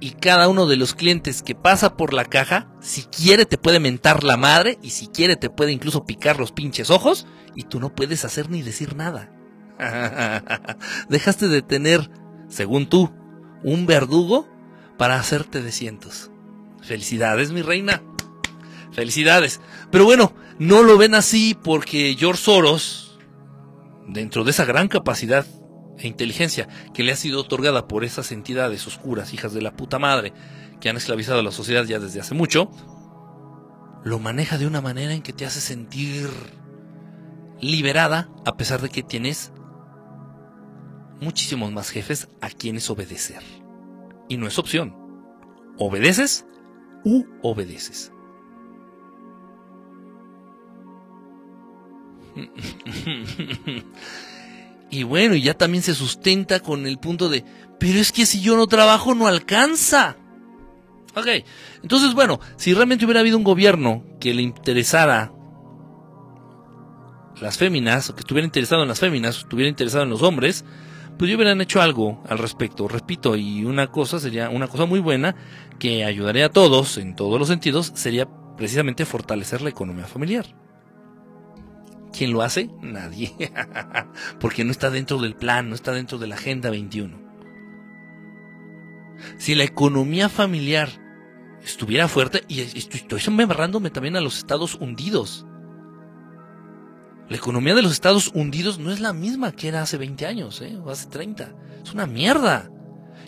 [0.04, 3.80] y cada uno de los clientes que pasa por la caja, si quiere te puede
[3.80, 7.80] mentar la madre y si quiere te puede incluso picar los pinches ojos y tú
[7.80, 9.32] no puedes hacer ni decir nada.
[11.08, 12.10] Dejaste de tener,
[12.48, 13.14] según tú,
[13.62, 14.46] un verdugo
[14.98, 16.30] para hacerte de cientos.
[16.82, 18.02] Felicidades, mi reina.
[18.92, 19.62] Felicidades.
[19.90, 23.18] Pero bueno, no lo ven así porque George Soros,
[24.06, 25.46] dentro de esa gran capacidad
[25.98, 29.98] e inteligencia que le ha sido otorgada por esas entidades oscuras, hijas de la puta
[29.98, 30.32] madre,
[30.80, 32.70] que han esclavizado a la sociedad ya desde hace mucho,
[34.04, 36.28] lo maneja de una manera en que te hace sentir
[37.60, 39.52] liberada a pesar de que tienes
[41.20, 43.42] muchísimos más jefes a quienes obedecer.
[44.28, 44.94] Y no es opción.
[45.78, 46.46] Obedeces
[47.04, 48.12] u obedeces.
[54.94, 57.44] Y bueno, ya también se sustenta con el punto de,
[57.80, 60.16] pero es que si yo no trabajo no alcanza.
[61.16, 61.26] Ok,
[61.82, 65.32] entonces bueno, si realmente hubiera habido un gobierno que le interesara
[67.40, 70.64] las féminas, o que estuviera interesado en las féminas, o estuviera interesado en los hombres,
[71.18, 72.86] pues ya hubieran hecho algo al respecto.
[72.86, 75.34] Repito, y una cosa sería, una cosa muy buena,
[75.80, 80.46] que ayudaría a todos, en todos los sentidos, sería precisamente fortalecer la economía familiar.
[82.16, 82.70] ¿Quién lo hace?
[82.80, 83.34] Nadie.
[84.40, 87.18] Porque no está dentro del plan, no está dentro de la Agenda 21.
[89.38, 90.88] Si la economía familiar
[91.64, 95.44] estuviera fuerte, y estoy embarrándome también a los Estados hundidos.
[97.28, 100.60] La economía de los Estados hundidos no es la misma que era hace 20 años,
[100.60, 100.78] ¿eh?
[100.84, 101.52] o hace 30.
[101.82, 102.70] Es una mierda.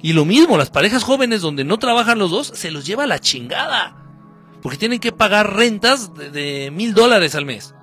[0.01, 3.19] Y lo mismo, las parejas jóvenes donde no trabajan los dos, se los lleva la
[3.19, 3.97] chingada.
[4.63, 7.75] Porque tienen que pagar rentas de mil dólares al mes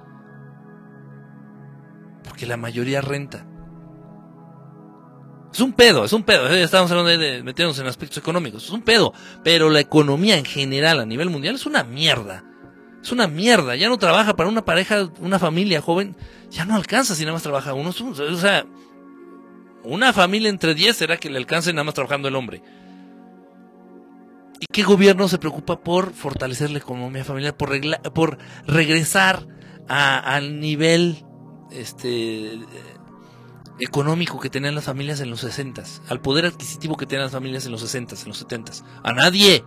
[2.44, 3.46] porque la mayoría renta.
[5.54, 6.50] Es un pedo, es un pedo.
[6.50, 8.64] Eh, estamos hablando de meternos en aspectos económicos.
[8.64, 9.14] Es un pedo.
[9.44, 12.44] Pero la economía en general a nivel mundial es una mierda.
[13.02, 13.76] Es una mierda.
[13.76, 16.16] Ya no trabaja para una pareja, una familia joven.
[16.50, 17.92] Ya no alcanza si nada más trabaja uno.
[17.92, 18.66] O sea,
[19.84, 22.64] una familia entre 10 será que le alcance nada más trabajando el hombre.
[24.60, 27.56] ¿Y qué gobierno se preocupa por fortalecer la economía familiar?
[27.56, 27.70] Por,
[28.14, 29.46] por regresar
[29.88, 31.24] al nivel
[31.74, 32.60] este
[33.80, 37.66] económico que tenían las familias en los 60, al poder adquisitivo que tenían las familias
[37.66, 38.72] en los 60, en los 70.
[39.04, 39.64] A nadie.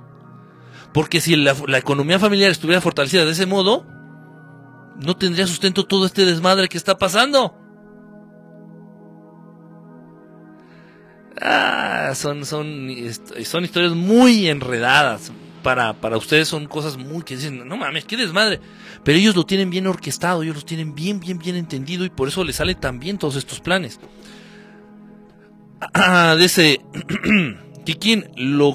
[0.92, 3.86] Porque si la, economía familiar estuviera fortalecida de ese modo,
[4.96, 7.54] no tendría sustento todo este desmadre que está pasando.
[11.38, 12.88] Ah, son, son,
[13.44, 15.32] son historias muy enredadas.
[15.66, 18.60] Para, para ustedes son cosas muy que dicen, no mames, qué desmadre.
[19.02, 22.28] Pero ellos lo tienen bien orquestado, ellos lo tienen bien, bien, bien entendido y por
[22.28, 23.98] eso les salen tan bien todos estos planes.
[25.92, 26.80] Ah, dice,
[27.84, 28.74] Kikín lo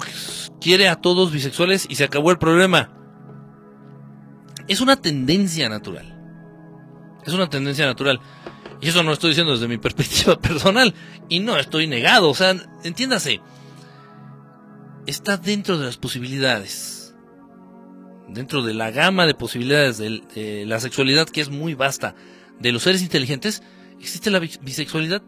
[0.59, 2.91] quiere a todos bisexuales y se acabó el problema.
[4.67, 6.19] Es una tendencia natural.
[7.25, 8.19] Es una tendencia natural.
[8.81, 10.93] Y eso no lo estoy diciendo desde mi perspectiva personal.
[11.29, 12.29] Y no estoy negado.
[12.29, 13.39] O sea, entiéndase.
[15.11, 17.13] Está dentro de las posibilidades.
[18.29, 22.15] Dentro de la gama de posibilidades de la sexualidad que es muy vasta.
[22.61, 23.61] De los seres inteligentes,
[23.99, 25.21] existe la bisexualidad.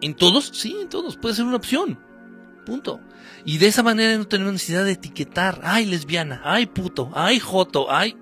[0.00, 0.50] ¿En todos?
[0.52, 1.16] Sí, en todos.
[1.16, 2.00] Puede ser una opción.
[2.66, 2.98] Punto.
[3.44, 5.60] Y de esa manera no tenemos necesidad de etiquetar.
[5.62, 6.40] Ay, lesbiana.
[6.42, 7.08] Ay, puto.
[7.14, 7.86] Ay, joto.
[7.88, 8.16] Ay.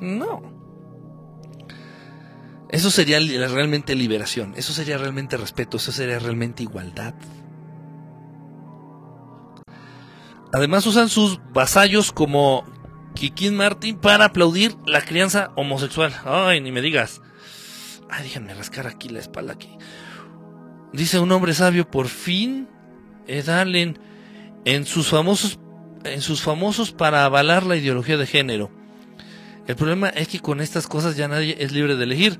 [0.00, 0.56] No.
[2.70, 7.14] Eso sería realmente liberación, eso sería realmente respeto, eso sería realmente igualdad.
[10.52, 12.64] Además usan sus vasallos como
[13.14, 16.14] Kikín Martin para aplaudir la crianza homosexual.
[16.24, 17.20] Ay, ni me digas.
[18.08, 19.76] Ay, déjenme rascar aquí la espalda aquí.
[20.92, 22.68] Dice un hombre sabio, por fin
[23.26, 23.98] Edalen
[24.64, 25.58] en sus famosos
[26.04, 28.70] en sus famosos para avalar la ideología de género.
[29.66, 32.38] El problema es que con estas cosas ya nadie es libre de elegir.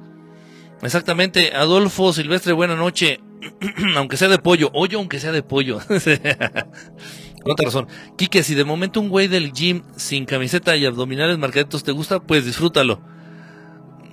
[0.83, 3.21] Exactamente, Adolfo Silvestre, buena noche.
[3.97, 5.81] aunque sea de pollo, oye, aunque sea de pollo.
[7.47, 7.87] Con otra razón.
[8.17, 12.19] Quique, si de momento un güey del gym sin camiseta y abdominales marcaditos te gusta,
[12.19, 13.01] pues disfrútalo.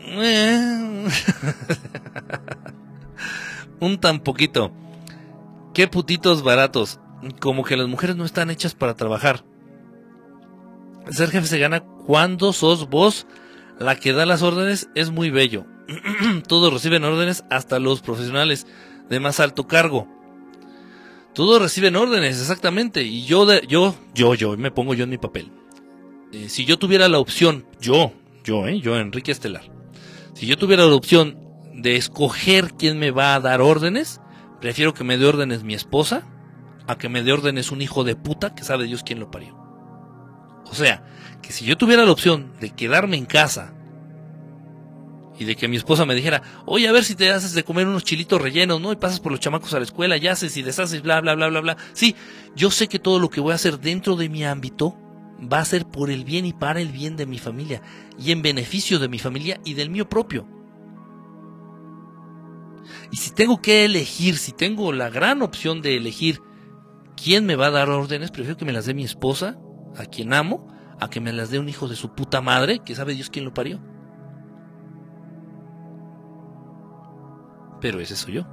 [3.79, 4.71] un tan poquito.
[5.73, 6.99] Qué putitos baratos.
[7.39, 9.43] Como que las mujeres no están hechas para trabajar.
[11.09, 13.25] Ser jefe se gana cuando sos vos
[13.79, 14.89] la que da las órdenes.
[14.93, 15.65] Es muy bello.
[16.47, 18.67] Todos reciben órdenes, hasta los profesionales
[19.09, 20.07] de más alto cargo.
[21.33, 23.03] Todos reciben órdenes, exactamente.
[23.03, 25.51] Y yo, de, yo, yo, yo, me pongo yo en mi papel.
[26.31, 28.13] Eh, si yo tuviera la opción, yo,
[28.43, 29.63] yo, eh, yo, Enrique Estelar,
[30.33, 31.39] si yo tuviera la opción
[31.73, 34.21] de escoger quién me va a dar órdenes,
[34.61, 36.27] prefiero que me dé órdenes mi esposa
[36.87, 39.57] a que me dé órdenes un hijo de puta que sabe Dios quién lo parió.
[40.69, 41.03] O sea,
[41.41, 43.73] que si yo tuviera la opción de quedarme en casa
[45.37, 47.87] y de que mi esposa me dijera, oye, a ver si te haces de comer
[47.87, 48.91] unos chilitos rellenos, ¿no?
[48.91, 51.49] Y pasas por los chamacos a la escuela y haces y deshaces, bla, bla, bla,
[51.49, 51.77] bla, bla.
[51.93, 52.15] Sí,
[52.55, 54.97] yo sé que todo lo que voy a hacer dentro de mi ámbito
[55.51, 57.81] va a ser por el bien y para el bien de mi familia
[58.17, 60.47] y en beneficio de mi familia y del mío propio.
[63.11, 66.41] Y si tengo que elegir, si tengo la gran opción de elegir
[67.15, 69.57] quién me va a dar órdenes, prefiero que me las dé mi esposa,
[69.95, 70.67] a quien amo,
[70.99, 73.45] a que me las dé un hijo de su puta madre, que sabe Dios quién
[73.45, 73.81] lo parió.
[77.83, 78.45] Pero ese soy yo.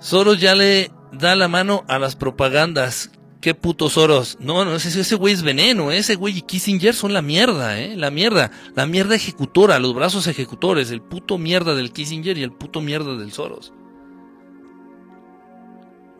[0.00, 3.10] Soros ya le da la mano a las propagandas.
[3.42, 4.38] Qué puto Soros.
[4.40, 5.90] No, no, ese, ese güey es veneno.
[5.90, 7.98] Ese güey y Kissinger son la mierda, eh.
[7.98, 8.50] La mierda.
[8.74, 10.90] La mierda ejecutora, los brazos ejecutores.
[10.90, 13.74] El puto mierda del Kissinger y el puto mierda del Soros.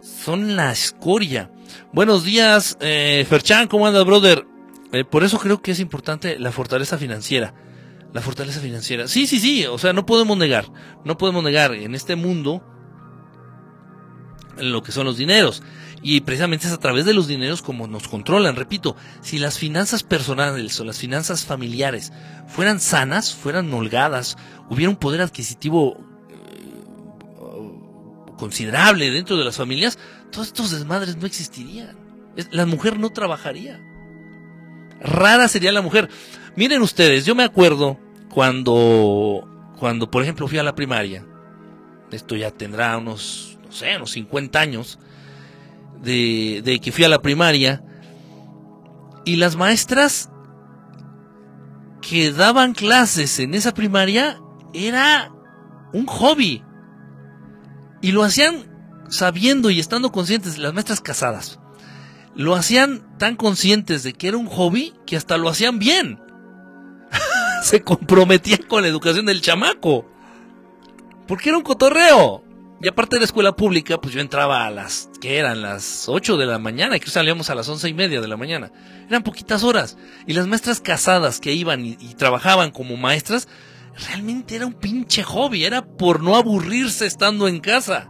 [0.03, 1.51] Son la escoria.
[1.95, 4.47] Buenos días, eh, Ferchan, ¿cómo anda, brother?
[4.93, 7.55] Eh, por eso creo que es importante la fortaleza financiera
[8.13, 9.09] la fortaleza financiera.
[9.09, 10.67] Sí, sí, sí, o sea, no podemos negar,
[11.05, 12.65] no podemos negar en este mundo
[14.57, 15.63] lo que son los dineros.
[16.03, 18.57] Y precisamente es a través de los dineros como nos controlan.
[18.57, 22.13] Repito, si las finanzas personales o las finanzas familiares
[22.49, 24.39] fueran sanas, fueran holgadas,
[24.71, 25.99] hubiera un poder adquisitivo
[26.31, 26.37] eh,
[28.39, 29.99] considerable dentro de las familias,
[30.33, 31.99] todos estos desmadres no existirían.
[32.51, 33.79] La mujer no trabajaría.
[35.01, 36.09] Rara sería la mujer.
[36.57, 37.99] Miren ustedes, yo me acuerdo
[38.33, 39.49] cuando,
[39.79, 41.25] cuando por ejemplo fui a la primaria,
[42.11, 44.99] esto ya tendrá unos, no sé, unos 50 años,
[46.03, 47.83] de, de que fui a la primaria,
[49.25, 50.31] y las maestras
[52.01, 54.41] que daban clases en esa primaria
[54.73, 55.33] era
[55.93, 56.65] un hobby.
[58.01, 58.71] Y lo hacían
[59.09, 61.61] sabiendo y estando conscientes, las maestras casadas,
[62.35, 66.21] lo hacían tan conscientes de que era un hobby que hasta lo hacían bien.
[67.63, 70.07] se comprometían con la educación del chamaco.
[71.27, 72.45] Porque era un cotorreo.
[72.83, 76.39] Y aparte de la escuela pública, pues yo entraba a las, que eran las 8
[76.39, 78.73] de la mañana, y que salíamos a las once y media de la mañana.
[79.07, 79.99] Eran poquitas horas.
[80.27, 83.49] Y las maestras casadas que iban y, trabajaban como maestras,
[84.09, 88.09] realmente era un pinche hobby, era por no aburrirse estando en casa.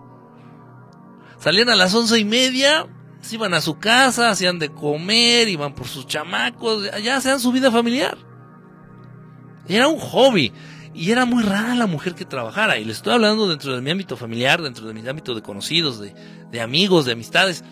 [1.40, 2.86] Salían a las once y media,
[3.22, 7.50] se iban a su casa, hacían de comer, iban por sus chamacos, ya hacían su
[7.50, 8.29] vida familiar.
[9.70, 10.52] Era un hobby.
[10.92, 12.78] Y era muy rara la mujer que trabajara.
[12.78, 16.00] Y le estoy hablando dentro de mi ámbito familiar, dentro de mi ámbito de conocidos,
[16.00, 16.12] de,
[16.50, 17.64] de amigos, de amistades.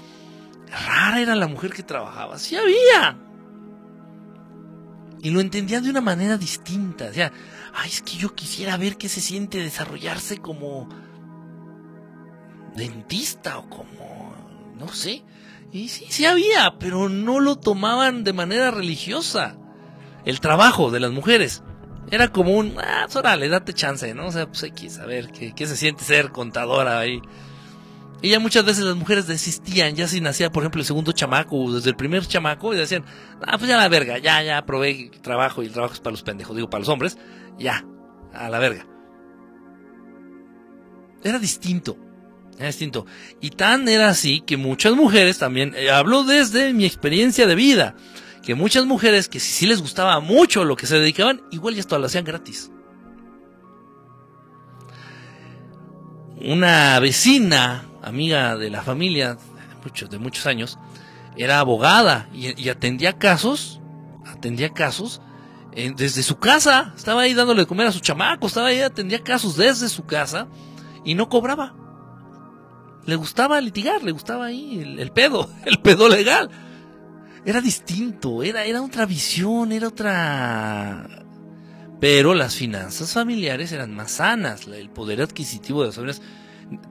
[0.71, 2.39] Rara era la mujer que trabajaba.
[2.39, 3.19] Sí había.
[5.21, 7.07] Y lo entendían de una manera distinta.
[7.07, 7.33] O sea,
[7.75, 10.89] ay, es que yo quisiera ver qué se siente desarrollarse como
[12.77, 14.33] dentista o como,
[14.77, 15.25] no sé.
[15.73, 19.57] Y sí, sí había, pero no lo tomaban de manera religiosa.
[20.25, 21.63] El trabajo de las mujeres
[22.11, 24.27] era como un, ah, pues órale, date chance, ¿no?
[24.27, 27.21] O sea, pues hay que saber qué, qué se siente ser contadora ahí.
[28.21, 31.57] Y ya muchas veces las mujeres desistían, ya si nacía, por ejemplo, el segundo chamaco,
[31.57, 33.05] o desde el primer chamaco, y decían,
[33.43, 36.23] ah, pues ya la verga, ya, ya probé trabajo y el trabajo es para los
[36.23, 37.17] pendejos, digo, para los hombres,
[37.59, 37.85] ya,
[38.35, 38.87] a la verga.
[41.23, 41.97] Era distinto,
[42.57, 43.07] era distinto.
[43.41, 47.95] Y tan era así que muchas mujeres también, eh, hablo desde mi experiencia de vida,
[48.49, 51.81] que muchas mujeres que si sí les gustaba mucho lo que se dedicaban, igual ya
[51.81, 52.71] esto lo hacían gratis.
[56.41, 60.79] Una vecina, amiga de la familia de muchos, de muchos años,
[61.37, 63.83] era abogada y, atendía casos,
[64.25, 65.21] atendía casos
[65.73, 69.23] eh, desde su casa, estaba ahí dándole de comer a su chamaco, estaba ahí, atendía
[69.23, 70.49] casos desde su casa
[71.05, 71.75] y no cobraba.
[73.05, 76.49] Le gustaba litigar, le gustaba ahí el, el pedo, el pedo legal
[77.49, 81.25] era distinto, era, era otra visión, era otra...
[81.99, 86.21] Pero las finanzas familiares eran más sanas, el poder adquisitivo de las familias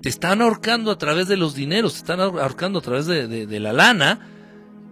[0.02, 3.72] te están ahorcando a través de los dineros, te están ahorcando a través de, la
[3.72, 4.28] lana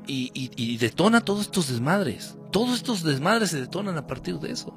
[0.05, 2.38] y, y, detona todos estos desmadres.
[2.51, 4.72] Todos estos desmadres se detonan a partir de eso.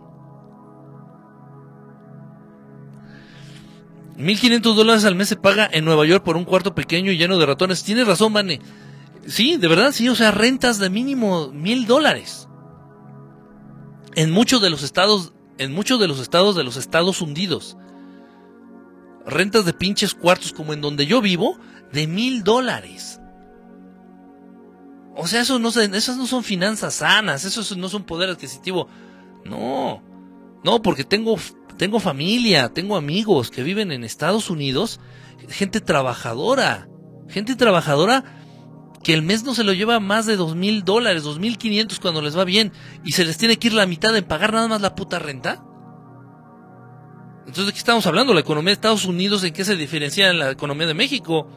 [4.16, 7.39] 1.500 dólares al mes se paga en Nueva York por un cuarto pequeño y lleno
[7.39, 7.84] de ratones.
[7.84, 8.61] Tienes razón, Vane.
[9.29, 12.49] Sí, de verdad, sí, o sea, rentas de mínimo mil dólares.
[14.14, 17.76] En muchos de los estados, en muchos de los estados de los Estados Unidos.
[19.26, 21.59] Rentas de pinches cuartos como en donde yo vivo,
[21.93, 23.20] de mil dólares.
[25.14, 28.89] O sea, eso no, esas no son finanzas sanas, eso no son poder adquisitivo.
[29.45, 30.03] No,
[30.64, 31.37] no, porque tengo,
[31.76, 35.01] tengo familia, tengo amigos que viven en Estados Unidos,
[35.49, 36.89] gente trabajadora,
[37.29, 38.38] gente trabajadora
[39.03, 42.01] que el mes no se lo lleva más de dos mil dólares, dos mil quinientos
[42.01, 42.72] cuando les va bien,
[43.05, 45.62] y se les tiene que ir la mitad en pagar nada más la puta renta.
[47.40, 48.34] Entonces, ¿de qué estamos hablando?
[48.34, 51.49] ¿La economía de Estados Unidos en qué se diferencia en la economía de México?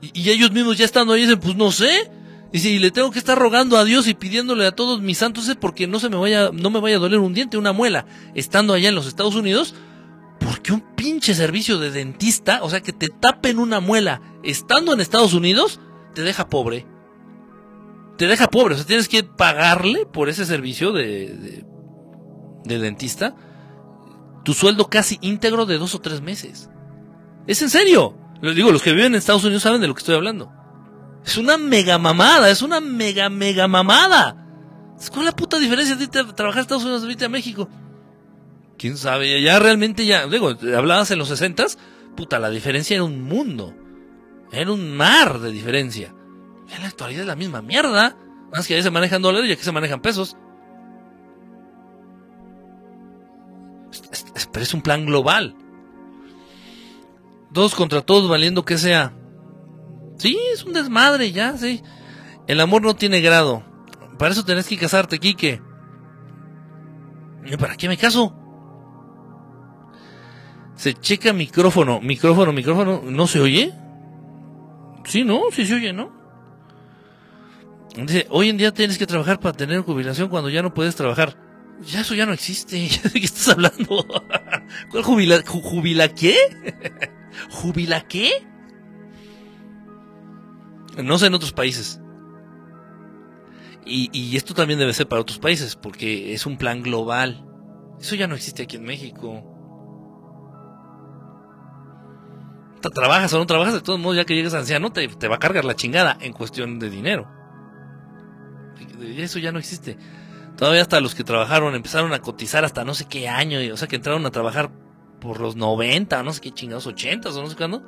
[0.00, 2.10] Y, ellos mismos ya estando ahí dicen, pues no sé.
[2.52, 5.46] Y si le tengo que estar rogando a Dios y pidiéndole a todos mis santos
[5.48, 8.06] es porque no se me vaya, no me vaya a doler un diente, una muela,
[8.34, 9.76] estando allá en los Estados Unidos,
[10.70, 15.00] porque un pinche servicio de dentista, o sea, que te tapen una muela estando en
[15.00, 15.80] Estados Unidos,
[16.14, 16.86] te deja pobre.
[18.16, 21.64] Te deja pobre, o sea, tienes que pagarle por ese servicio de,
[22.64, 23.34] de, dentista
[24.44, 26.70] tu sueldo casi íntegro de dos o tres meses.
[27.46, 28.16] Es en serio.
[28.42, 30.52] Les digo, los que viven en Estados Unidos saben de lo que estoy hablando.
[31.24, 34.46] Es una mega mamada, es una mega, mega mamada.
[35.10, 37.68] ¿Cuál es la puta diferencia de trabajar en Estados Unidos y a México?
[38.80, 41.76] Quién sabe, ya realmente ya, digo, hablabas en los sesentas,
[42.16, 43.74] puta, la diferencia era un mundo.
[44.50, 46.14] Era un mar de diferencia.
[46.74, 48.16] En la actualidad es la misma mierda.
[48.50, 50.34] Más que ahí se manejan dólares y aquí se manejan pesos.
[54.50, 55.54] Pero es un plan global.
[57.52, 59.12] Todos contra todos, valiendo que sea.
[60.16, 61.82] Sí, es un desmadre, ya, sí.
[62.46, 63.62] El amor no tiene grado.
[64.18, 65.60] Para eso tenés que casarte, Quique.
[67.44, 68.39] ¿Y para qué me caso?
[70.80, 73.02] Se checa micrófono, micrófono, micrófono.
[73.04, 73.70] ¿No se oye?
[75.04, 75.42] Sí, ¿no?
[75.52, 76.10] Sí se oye, ¿no?
[77.94, 81.36] Dice, hoy en día tienes que trabajar para tener jubilación cuando ya no puedes trabajar.
[81.82, 82.76] Ya eso ya no existe.
[83.12, 84.06] ¿De qué estás hablando?
[84.90, 86.34] ¿Cuál jubila, jubila qué?
[87.50, 88.30] ¿Jubila qué?
[90.96, 92.00] No sé en otros países.
[93.84, 97.44] Y, y esto también debe ser para otros países, porque es un plan global.
[98.00, 99.59] Eso ya no existe aquí en México.
[102.88, 105.38] Trabajas o no trabajas, de todos modos, ya que llegues anciano, te, te va a
[105.38, 107.28] cargar la chingada en cuestión de dinero.
[109.18, 109.98] Eso ya no existe.
[110.56, 113.88] Todavía hasta los que trabajaron empezaron a cotizar hasta no sé qué año, o sea
[113.88, 114.70] que entraron a trabajar
[115.20, 117.82] por los 90, no sé qué chingados, 80 o no sé cuándo,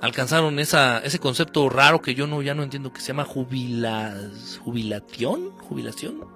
[0.00, 4.14] alcanzaron esa, ese concepto raro que yo no, ya no entiendo que se llama jubila,
[4.62, 6.26] jubilación, jubilación.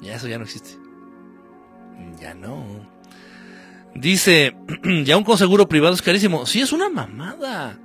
[0.00, 0.78] Ya eso ya no existe.
[2.20, 2.91] Ya no.
[3.94, 4.56] Dice,
[5.04, 6.46] ya un conseguro privado es carísimo.
[6.46, 7.78] Sí, es una mamada.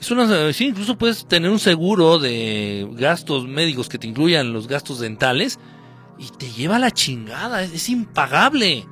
[0.00, 4.66] Es una, sí, incluso puedes tener un seguro de gastos médicos que te incluyan los
[4.66, 5.58] gastos dentales
[6.18, 8.86] y te lleva la chingada, es, impagable.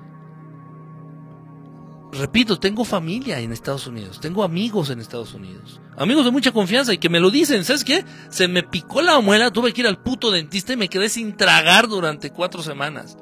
[2.12, 6.92] Repito, tengo familia en Estados Unidos, tengo amigos en Estados Unidos, amigos de mucha confianza
[6.94, 8.04] y que me lo dicen, ¿sabes qué?
[8.30, 11.36] Se me picó la muela, tuve que ir al puto dentista y me quedé sin
[11.36, 13.18] tragar durante cuatro semanas.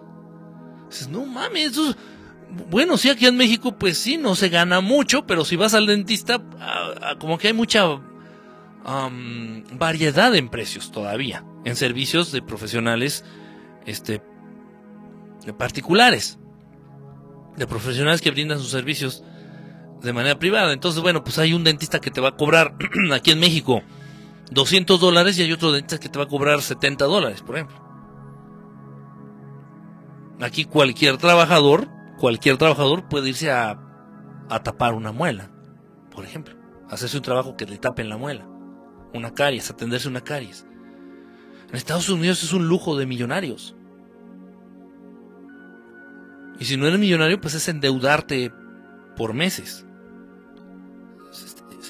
[0.88, 1.96] Dices, no mames, eso
[2.48, 5.86] bueno, sí, aquí en México, pues sí, no se gana mucho, pero si vas al
[5.86, 6.40] dentista,
[7.18, 8.00] como que hay mucha
[9.72, 13.24] variedad en precios todavía, en servicios de profesionales
[13.84, 14.22] este,
[15.58, 16.38] particulares,
[17.56, 19.24] de profesionales que brindan sus servicios
[20.02, 20.72] de manera privada.
[20.72, 22.76] Entonces, bueno, pues hay un dentista que te va a cobrar
[23.12, 23.82] aquí en México
[24.50, 27.84] 200 dólares y hay otro dentista que te va a cobrar 70 dólares, por ejemplo.
[30.40, 31.88] Aquí cualquier trabajador
[32.18, 33.78] cualquier trabajador puede irse a,
[34.62, 35.50] tapar una muela,
[36.10, 36.54] por ejemplo.
[36.88, 38.46] Hacerse un trabajo que le tapen la muela.
[39.12, 40.66] Una caries, atenderse una caries.
[41.68, 43.76] En Estados Unidos es un lujo de millonarios.
[46.58, 48.52] Y si no eres millonario, pues es endeudarte
[49.16, 49.84] por meses.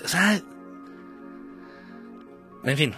[0.04, 0.40] O sea,
[2.64, 2.94] en fin.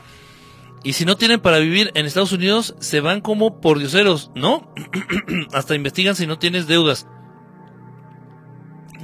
[0.85, 4.73] Y si no tienen para vivir en Estados Unidos, se van como por dioseros, ¿no?
[5.53, 7.07] Hasta investigan si no tienes deudas.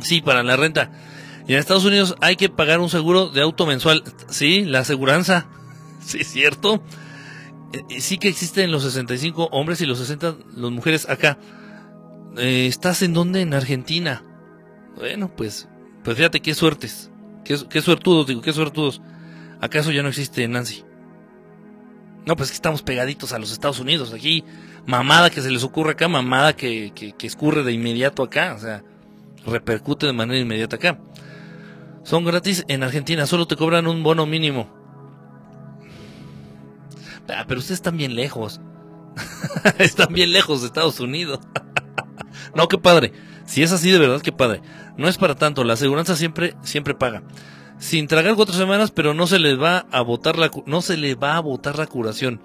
[0.04, 0.90] Sí, para la renta.
[1.46, 4.04] Y en Estados Unidos hay que pagar un seguro de auto mensual.
[4.28, 5.48] Sí, la aseguranza.
[6.04, 6.82] Sí, es cierto.
[7.72, 11.38] Eh, sí que existen los 65 hombres y los 60 las mujeres acá.
[12.36, 13.40] Eh, ¿Estás en dónde?
[13.40, 14.22] En Argentina.
[14.96, 15.66] Bueno, pues,
[16.02, 17.10] pues fíjate qué suertes.
[17.42, 19.00] Qué, qué suertudos, digo, qué suertudos.
[19.62, 20.84] ¿Acaso ya no existe Nancy?
[22.26, 24.12] No, pues es que estamos pegaditos a los Estados Unidos.
[24.12, 24.44] Aquí,
[24.84, 28.52] mamada que se les ocurre acá, mamada que, que escurre de inmediato acá.
[28.54, 28.84] O sea,
[29.46, 30.98] repercute de manera inmediata acá.
[32.02, 34.68] Son gratis en Argentina, solo te cobran un bono mínimo.
[37.28, 38.60] Ah, pero ustedes están bien lejos.
[39.78, 41.40] están bien lejos de Estados Unidos.
[42.54, 43.12] no, qué padre.
[43.46, 44.60] Si es así de verdad, qué padre.
[44.96, 47.22] No es para tanto, la aseguranza siempre, siempre paga.
[47.78, 51.14] Sin tragar cuatro semanas, pero no se les va a botar la, no se le
[51.14, 52.40] va a botar la curación.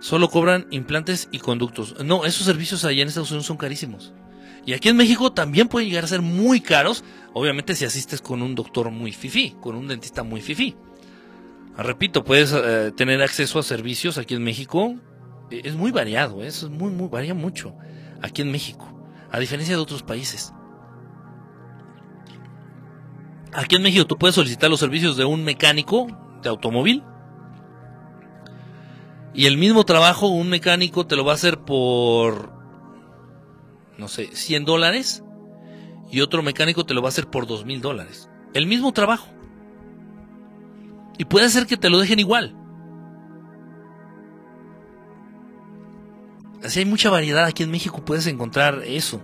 [0.00, 1.96] Solo cobran implantes y conductos.
[2.04, 4.12] No, esos servicios allá en Estados Unidos son carísimos.
[4.64, 8.42] Y aquí en México también pueden llegar a ser muy caros, obviamente si asistes con
[8.42, 10.76] un doctor muy fifi, con un dentista muy fifi.
[11.76, 14.94] Ah, repito, puedes eh, tener acceso a servicios aquí en México,
[15.50, 16.46] e, es muy variado, ¿eh?
[16.46, 17.74] es muy, muy, varía mucho
[18.20, 18.86] aquí en México,
[19.30, 20.52] a diferencia de otros países.
[23.52, 26.06] Aquí en México tú puedes solicitar los servicios de un mecánico
[26.42, 27.02] de automóvil
[29.34, 32.51] y el mismo trabajo un mecánico te lo va a hacer por
[34.02, 35.22] no sé, 100 dólares
[36.10, 38.28] y otro mecánico te lo va a hacer por 2 mil dólares.
[38.52, 39.28] El mismo trabajo.
[41.16, 42.56] Y puede ser que te lo dejen igual.
[46.64, 49.22] Así hay mucha variedad aquí en México, puedes encontrar eso.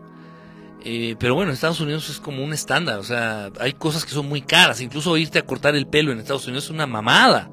[0.84, 4.12] Eh, pero bueno, en Estados Unidos es como un estándar, o sea, hay cosas que
[4.12, 7.50] son muy caras, incluso irte a cortar el pelo en Estados Unidos es una mamada.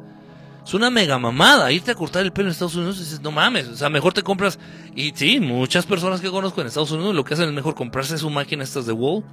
[0.66, 3.32] Es una mega mamada irte a cortar el pelo en Estados Unidos y dices, no
[3.32, 4.58] mames, o sea, mejor te compras.
[4.96, 8.18] Y sí, muchas personas que conozco en Estados Unidos lo que hacen es mejor comprarse
[8.18, 9.24] su máquina estas de Wall,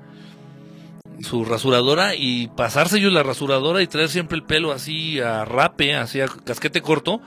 [1.21, 5.95] su rasuradora y pasarse ellos la rasuradora y traer siempre el pelo así a rape,
[5.95, 7.23] así a casquete corto,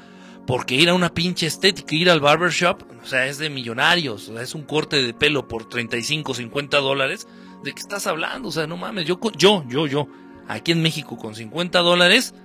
[0.45, 4.34] porque ir a una pinche estética, ir al barbershop, o sea, es de millonarios, o
[4.34, 7.27] sea, es un corte de pelo por 35, 50 dólares.
[7.64, 8.49] ¿De qué estás hablando?
[8.49, 10.07] O sea, no mames, yo, yo, yo, yo,
[10.48, 12.36] aquí en México con 50 dólares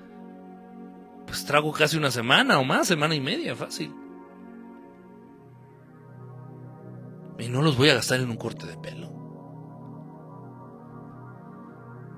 [1.30, 3.94] pues trago casi una semana o más, semana y media, fácil.
[7.38, 9.12] Y no los voy a gastar en un corte de pelo.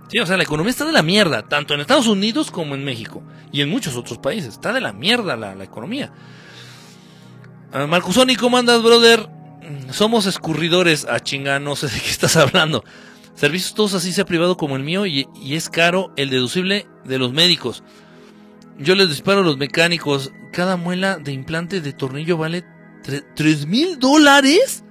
[0.08, 2.84] Sí, o sea, la economía está de la mierda, tanto en Estados Unidos como en
[2.84, 3.22] México.
[3.52, 4.54] Y en muchos otros países.
[4.54, 6.10] Está de la mierda la, economía.
[7.74, 9.28] Uh, Marcusoni, ¿cómo andas, brother?
[9.90, 11.04] Somos escurridores.
[11.04, 12.82] A ah, chinga, no sé de qué estás hablando.
[13.34, 17.34] Servicios todos así sea privado como el mío y es caro el deducible de los
[17.34, 17.82] médicos.
[18.78, 20.32] Yo les disparo a los mecánicos.
[20.52, 22.64] Cada muela de implante de tornillo vale
[23.34, 24.84] tres mil dólares.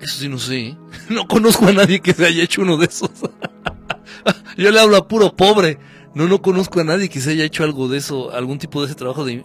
[0.00, 0.66] Eso sí no sé.
[0.68, 0.78] ¿eh?
[1.08, 3.10] No conozco a nadie que se haya hecho uno de esos.
[4.56, 5.78] Yo le hablo a puro pobre.
[6.14, 8.86] No, no conozco a nadie que se haya hecho algo de eso, algún tipo de
[8.86, 9.42] ese trabajo de,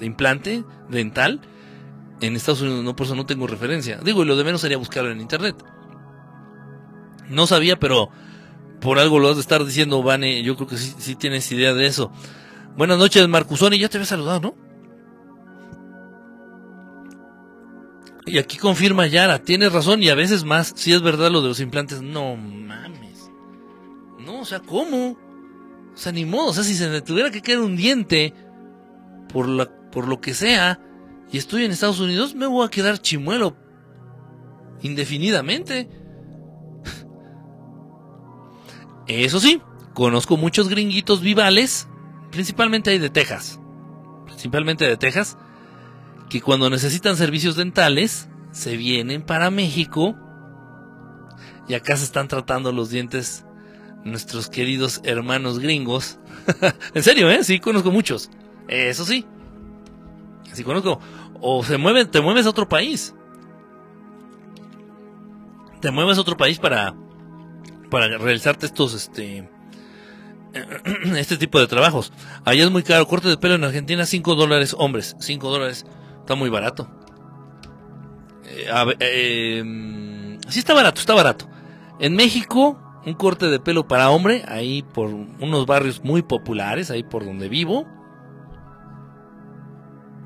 [0.00, 1.40] implante dental.
[2.20, 3.98] En Estados Unidos no, por eso no tengo referencia.
[4.04, 5.56] Digo, y lo de menos sería buscarlo en internet.
[7.28, 8.10] No sabía, pero
[8.80, 10.42] por algo lo has de estar diciendo, Vane.
[10.42, 12.10] Yo creo que sí, tienes idea de eso.
[12.76, 13.78] Buenas noches, Marcusoni.
[13.78, 14.54] Ya te había saludado, ¿no?
[18.26, 20.72] Y aquí confirma Yara, tienes razón y a veces más.
[20.76, 23.30] Si es verdad lo de los implantes, no mames.
[24.18, 25.18] No, o sea, ¿cómo?
[25.92, 26.50] O sea, ni modo.
[26.50, 28.34] O sea, si se me tuviera que caer un diente
[29.32, 30.80] por, la, por lo que sea
[31.32, 33.56] y estoy en Estados Unidos, me voy a quedar chimuelo
[34.82, 35.88] indefinidamente.
[39.10, 39.60] Eso sí,
[39.92, 41.88] conozco muchos gringuitos vivales,
[42.30, 43.58] principalmente hay de Texas,
[44.24, 45.36] principalmente de Texas,
[46.28, 50.14] que cuando necesitan servicios dentales se vienen para México
[51.66, 53.44] y acá se están tratando los dientes
[54.04, 56.20] nuestros queridos hermanos gringos.
[56.94, 57.42] en serio, ¿eh?
[57.42, 58.30] Sí, conozco muchos.
[58.68, 59.26] Eso sí.
[60.52, 61.00] Sí conozco.
[61.40, 63.12] O se mueven, te mueves a otro país.
[65.80, 66.94] Te mueves a otro país para,
[67.90, 69.48] para realizarte estos, este,
[71.16, 72.12] este tipo de trabajos.
[72.44, 73.06] Allá es muy caro.
[73.06, 75.16] Corte de pelo en Argentina, 5 dólares, hombres.
[75.18, 75.84] 5 dólares.
[76.20, 76.88] Está muy barato.
[78.44, 78.66] Eh,
[79.00, 81.48] eh, sí está barato, está barato.
[81.98, 87.02] En México, un corte de pelo para hombre, ahí por unos barrios muy populares, ahí
[87.02, 87.86] por donde vivo,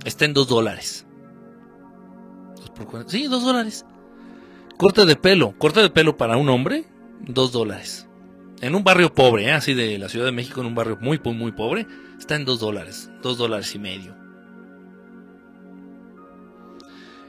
[0.05, 1.07] está en 2 dólares.
[3.07, 3.85] Sí, 2 dólares.
[4.77, 6.85] Corte de pelo, corte de pelo para un hombre,
[7.27, 8.09] 2 dólares.
[8.61, 9.53] En un barrio pobre, ¿eh?
[9.53, 11.87] así de la Ciudad de México, en un barrio muy, muy, muy pobre,
[12.19, 14.17] está en 2 dólares, 2 dólares y medio.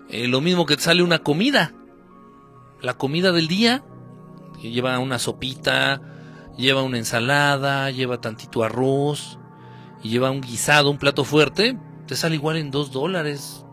[0.09, 1.73] Eh, lo mismo que te sale una comida.
[2.81, 3.83] La comida del día,
[4.61, 6.01] que lleva una sopita,
[6.57, 9.39] lleva una ensalada, lleva tantito arroz,
[10.03, 13.65] y lleva un guisado, un plato fuerte, te sale igual en 2 dólares,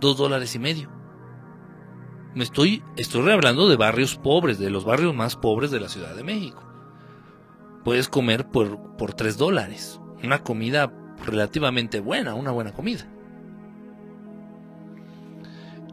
[0.00, 0.97] 2 dólares y medio.
[2.34, 6.14] Me estoy, estoy hablando de barrios pobres, de los barrios más pobres de la Ciudad
[6.14, 6.62] de México.
[7.84, 10.00] Puedes comer por, por 3 dólares.
[10.22, 10.92] Una comida
[11.24, 13.06] relativamente buena, una buena comida.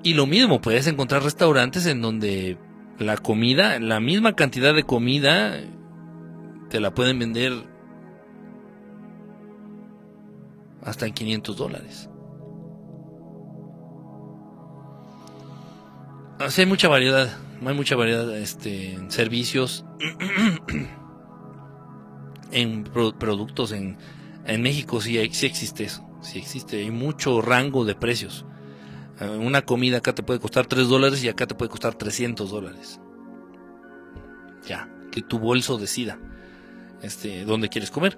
[0.03, 2.57] Y lo mismo, puedes encontrar restaurantes en donde
[2.99, 5.59] la comida, la misma cantidad de comida,
[6.69, 7.53] te la pueden vender
[10.83, 12.09] hasta en 500 dólares.
[16.39, 19.85] Así hay mucha variedad, hay mucha variedad este, en servicios,
[22.51, 23.97] en productos, en,
[24.45, 28.45] en México sí, sí existe eso, sí existe, hay mucho rango de precios.
[29.21, 32.51] Eh, una comida acá te puede costar 3 dólares y acá te puede costar 300
[32.51, 32.99] dólares.
[34.67, 36.19] Ya, que tu bolso decida
[37.01, 38.17] este, dónde quieres comer.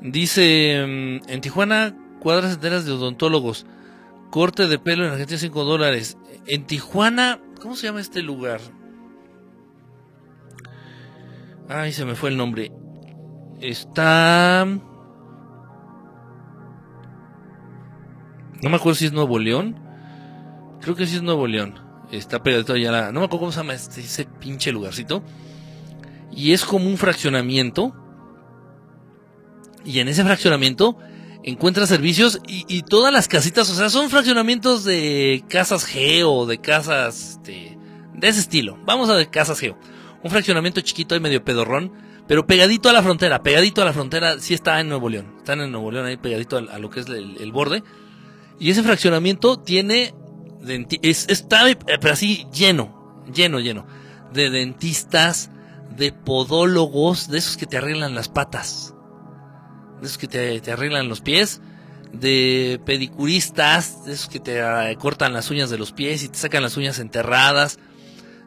[0.00, 3.66] Dice, mm, en Tijuana, cuadras enteras de odontólogos.
[4.30, 6.18] Corte de pelo en Argentina 5 dólares.
[6.46, 8.60] En Tijuana, ¿cómo se llama este lugar?
[11.68, 12.72] Ay, se me fue el nombre.
[13.60, 14.64] Está...
[18.62, 19.78] No me acuerdo si es Nuevo León.
[20.80, 21.80] Creo que sí es Nuevo León.
[22.10, 23.12] Está pegadito allá la...
[23.12, 25.22] No me acuerdo cómo se llama este, ese pinche lugarcito.
[26.32, 27.94] Y es como un fraccionamiento.
[29.84, 30.98] Y en ese fraccionamiento
[31.46, 37.38] encuentras servicios y, todas las casitas, o sea, son fraccionamientos de casas geo, de casas
[37.38, 37.78] este,
[38.12, 38.78] de ese estilo.
[38.84, 39.78] Vamos a de casas geo.
[40.22, 41.92] Un fraccionamiento chiquito y medio pedorrón,
[42.26, 45.34] pero pegadito a la frontera, pegadito a la frontera, sí está en Nuevo León.
[45.38, 47.82] Están en Nuevo León ahí pegadito a, lo que es el borde.
[48.58, 50.12] Y ese fraccionamiento tiene
[51.02, 53.86] está eh, pero así lleno, lleno, lleno
[54.32, 55.50] de dentistas,
[55.96, 58.94] de podólogos, de esos que te arreglan las patas,
[60.00, 61.60] de esos que te, arreglan los pies,
[62.12, 66.38] de pedicuristas, de esos que te eh, cortan las uñas de los pies y te
[66.38, 67.78] sacan las uñas enterradas,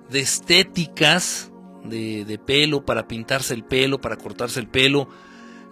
[0.09, 1.51] de estéticas,
[1.83, 5.09] de, de pelo para pintarse el pelo, para cortarse el pelo,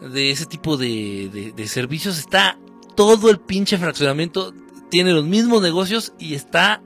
[0.02, 2.20] de ese tipo de, de servicios.
[2.20, 2.60] Está
[2.96, 4.54] todo el pinche fraccionamiento
[4.90, 6.82] tiene los mismos negocios y está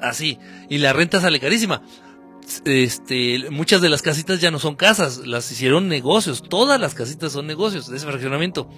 [0.00, 0.38] así.
[0.68, 1.82] Y la renta sale carísima.
[2.64, 6.42] Este, muchas de las casitas ya no son casas, las hicieron negocios.
[6.42, 8.68] Todas las casitas son negocios de ese fraccionamiento.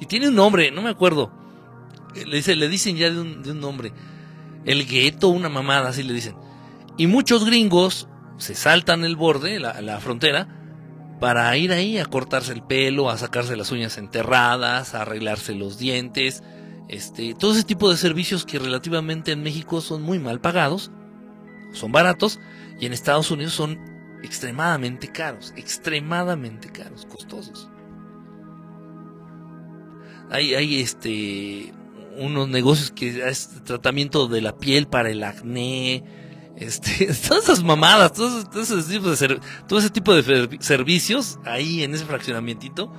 [0.00, 1.32] Y tiene un nombre, no me acuerdo.
[2.14, 3.92] Le, dice, le dicen ya de un, de un nombre.
[4.64, 6.34] El gueto, una mamada, así le dicen.
[6.96, 10.48] Y muchos gringos se saltan el borde, la, la frontera,
[11.20, 15.78] para ir ahí a cortarse el pelo, a sacarse las uñas enterradas, a arreglarse los
[15.78, 16.42] dientes
[16.88, 20.92] este, todo ese tipo de servicios que relativamente en México son muy mal pagados,
[21.72, 22.38] son baratos,
[22.78, 23.78] y en Estados Unidos son
[24.22, 27.68] extremadamente caros, extremadamente caros, costosos.
[30.30, 31.72] Hay, hay este
[32.18, 36.02] unos negocios que es tratamiento de la piel para el acné,
[36.56, 41.94] este, todas esas mamadas, todo, ese tipo de todo ese tipo de servicios ahí en
[41.94, 42.92] ese fraccionamiento.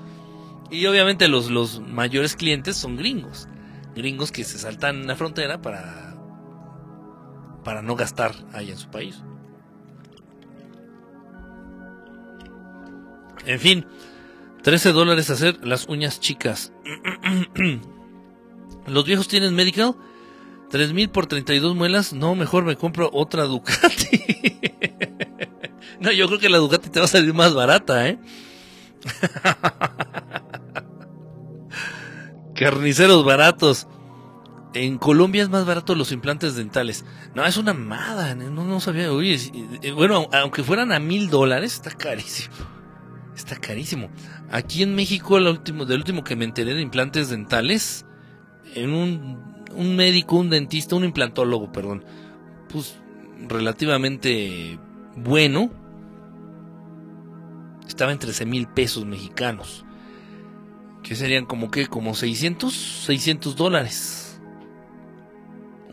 [0.70, 3.48] Y obviamente los, los mayores clientes son gringos
[3.98, 6.16] gringos que se saltan la frontera para,
[7.64, 9.22] para no gastar ahí en su país.
[13.48, 13.86] En fin,
[14.64, 16.74] 13 dólares hacer las uñas chicas.
[18.88, 19.96] Los viejos tienen medical.
[20.70, 22.12] 3 mil por 32 muelas.
[22.12, 24.22] No, mejor me compro otra Ducati.
[26.02, 28.20] no, yo creo que la Ducati te va a salir más barata, ¿eh?
[32.56, 33.88] Carniceros baratos.
[34.74, 37.06] En Colombia es más barato los implantes dentales.
[37.34, 38.36] No, es una mamada.
[38.36, 39.14] No, no sabía.
[39.14, 39.40] Oye,
[39.82, 42.77] eh, bueno, aunque fueran a mil dólares, está carísimo.
[43.38, 44.10] Está carísimo.
[44.52, 48.06] Aquí en México, el último, del último que me enteré de implantes dentales,
[48.74, 52.04] en un, un médico, un dentista, un implantólogo, perdón,
[52.68, 52.98] pues
[53.48, 54.80] relativamente
[55.16, 55.70] bueno,
[57.88, 59.86] estaba en 13 mil pesos mexicanos.
[61.04, 64.28] Que serían como que, como 600, 600 dólares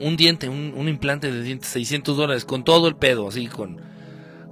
[0.00, 3.80] un diente, un, implante de dientes, 600 dólares, con todo el pedo, así, con,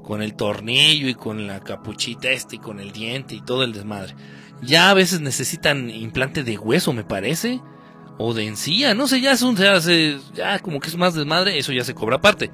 [0.02, 3.72] con el tornillo y con la capuchita este y con el diente y todo el
[3.72, 4.14] desmadre.
[4.62, 7.60] Ya a veces necesitan implante de hueso, me parece,
[8.18, 9.78] o de encía, no sé, ya es un, ya,
[10.34, 12.50] ya como que es más desmadre, eso ya se cobra aparte.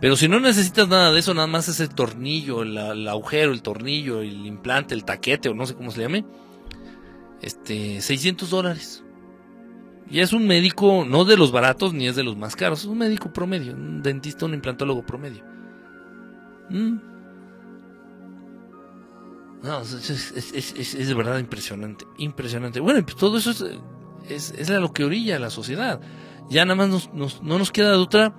[0.00, 4.20] Pero si no necesitas nada de eso, nada más ese tornillo, el, agujero, el tornillo,
[4.20, 6.24] el implante, el taquete, o no sé cómo se llame,
[7.40, 9.04] este, 600 dólares.
[10.10, 12.84] Y es un médico, no de los baratos ni es de los más caros, es
[12.86, 15.44] un médico promedio, un dentista, un implantólogo promedio.
[16.70, 16.96] Mm.
[19.62, 22.80] No, es, de verdad impresionante, impresionante.
[22.80, 23.50] Bueno, pues todo eso
[24.28, 26.00] es, es, lo que orilla a la sociedad.
[26.50, 28.34] Ya nada más no nos queda de otra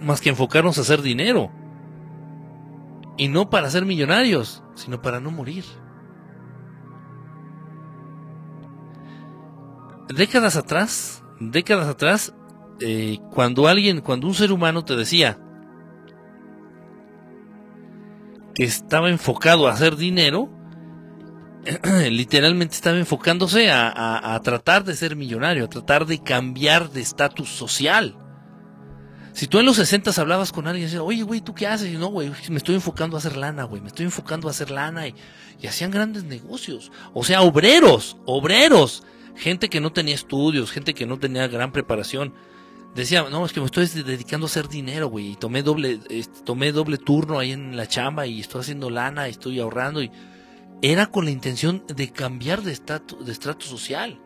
[0.00, 1.52] más que enfocarnos a hacer dinero.
[3.16, 5.64] Y no para ser millonarios, sino para no morir.
[10.14, 12.34] décadas atrás, décadas atrás,
[12.80, 15.38] eh, cuando alguien, cuando un ser humano te decía
[18.54, 20.50] que estaba enfocado a hacer dinero,
[22.10, 28.16] literalmente estaba enfocándose a, tratar de ser millonario, a tratar de cambiar de estatus social.
[29.32, 31.92] Si tú en los 60 hablabas con alguien y decías, oye, güey, ¿tú qué haces?
[31.92, 34.70] Y no, güey, me estoy enfocando a hacer lana, güey, me estoy enfocando a hacer
[34.70, 35.06] lana.
[35.06, 35.14] Y,
[35.60, 36.90] y hacían grandes negocios.
[37.14, 39.04] O sea, obreros, obreros
[39.36, 42.34] gente que no tenía estudios, gente que no tenía gran preparación,
[42.94, 46.00] decía, no, es que me estoy dedicando a hacer dinero, güey, y tomé doble,
[46.44, 50.10] tomé doble turno ahí en la chamba y estoy haciendo lana y estoy ahorrando y
[50.82, 54.20] era con la intención de cambiar de estatus, de estrato social,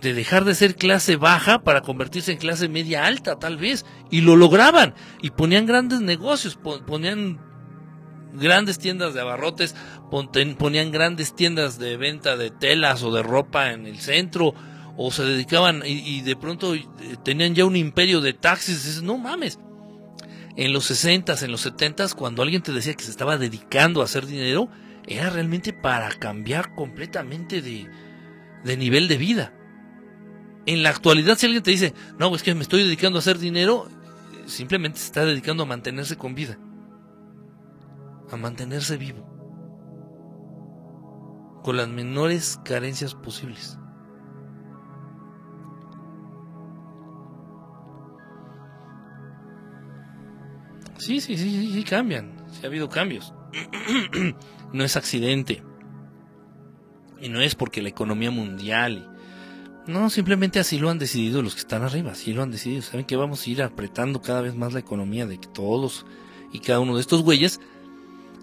[0.00, 4.22] de dejar de ser clase baja para convertirse en clase media alta, tal vez, y
[4.22, 7.40] lo lograban, y ponían grandes negocios, ponían
[8.32, 9.74] grandes tiendas de abarrotes,
[10.58, 14.54] ponían grandes tiendas de venta de telas o de ropa en el centro,
[14.96, 16.86] o se dedicaban y, de pronto eh,
[17.22, 19.02] tenían ya un imperio de taxis.
[19.02, 19.58] no mames.
[20.56, 24.04] En los 60s, en los 70s, cuando alguien te decía que se estaba dedicando a
[24.04, 24.70] hacer dinero,
[25.06, 27.86] era realmente para cambiar completamente de,
[28.64, 29.52] de nivel de vida.
[30.64, 33.38] En la actualidad, si alguien te dice, no, es que me estoy dedicando a hacer
[33.38, 33.86] dinero,
[34.46, 36.58] simplemente se está dedicando a mantenerse con vida
[38.30, 39.24] a mantenerse vivo,
[41.62, 43.78] con las menores carencias posibles.
[50.98, 53.32] Sí, sí, sí, sí, cambian, sí ha habido cambios.
[54.72, 55.62] no es accidente.
[57.20, 59.12] Y no es porque la economía mundial...
[59.86, 62.82] No, simplemente así lo han decidido los que están arriba, así lo han decidido.
[62.82, 66.06] Saben que vamos a ir apretando cada vez más la economía de todos
[66.52, 67.60] y cada uno de estos güeyes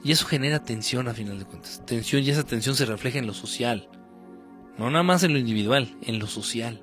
[0.04, 1.82] y eso genera tensión a final de cuentas.
[1.86, 3.90] Tensión y esa tensión se refleja en lo social.
[4.78, 6.82] No nada más en lo individual, en lo social.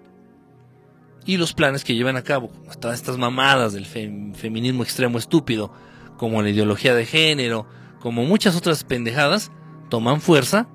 [1.26, 2.48] Y los planes que llevan a cabo,
[2.80, 5.72] todas estas mamadas del feminismo extremo estúpido,
[6.16, 7.66] como la ideología de género,
[8.00, 9.52] como muchas otras pendejadas,
[9.90, 10.68] toman fuerza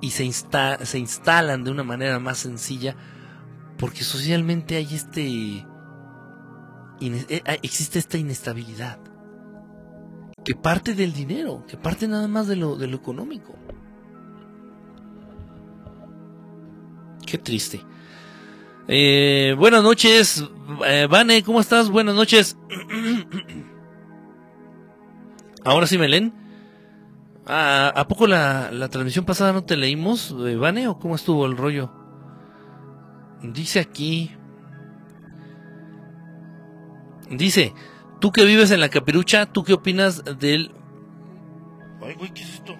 [0.00, 2.96] y se, se instalan de una manera más sencilla
[3.78, 5.66] porque socialmente hay este...
[7.02, 8.98] Eh, existe esta inestabilidad
[10.44, 13.54] que parte del dinero, que parte nada más de lo, de lo económico.
[17.26, 17.80] Qué triste.
[18.88, 20.44] Eh, buenas noches,
[20.86, 21.90] eh, Vane, ¿cómo estás?
[21.90, 22.56] Buenas noches.
[25.64, 26.32] Ahora sí me leen.
[27.46, 31.46] Ah, ¿A, poco la, la, transmisión pasada no te leímos, eh, Vane, o cómo estuvo
[31.46, 31.92] el rollo?
[33.42, 34.34] Dice aquí.
[37.30, 37.74] Dice,
[38.20, 40.72] Tú que vives en la capirucha, ¿tú qué opinas del...
[42.02, 42.76] Ay, güey, ¿qué es esto?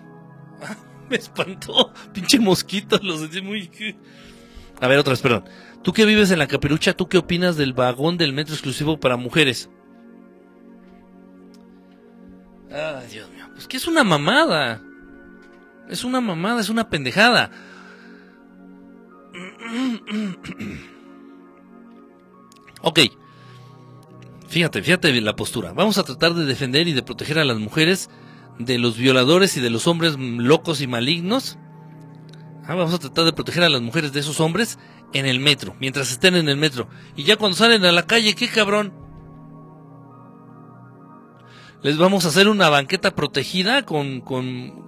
[1.09, 1.93] me espantó.
[2.13, 3.71] Pinche mosquito, lo sentí muy...
[4.81, 5.45] A ver, otra vez, perdón.
[5.83, 9.17] Tú que vives en la capirucha, ¿tú qué opinas del vagón del metro exclusivo para
[9.17, 9.71] mujeres?
[12.71, 14.83] Ay, Dios mío, pues que es una mamada.
[15.89, 17.51] Es una mamada, es una pendejada.
[22.83, 23.01] Ok.
[24.49, 25.73] Fíjate, fíjate la postura.
[25.73, 28.09] Vamos a tratar de defender y de proteger a las mujeres
[28.59, 31.59] de los violadores y de los hombres locos y malignos.
[32.71, 34.79] Ah, vamos a tratar de proteger a las mujeres de esos hombres
[35.13, 36.89] en el metro, mientras estén en el metro.
[37.17, 38.93] Y ya cuando salen a la calle, ¿qué cabrón?
[41.83, 44.87] Les vamos a hacer una banqueta protegida con, con,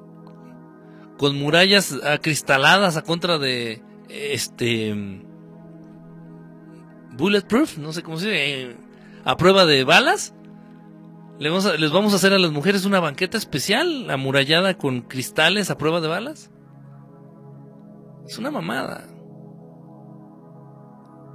[1.18, 4.94] con murallas acristaladas a contra de este
[7.16, 8.76] bulletproof, no sé cómo se dice,
[9.24, 10.36] a prueba de balas.
[11.40, 15.00] Les vamos, a, les vamos a hacer a las mujeres una banqueta especial, amurallada con
[15.00, 16.52] cristales a prueba de balas.
[18.32, 19.06] Es una mamada.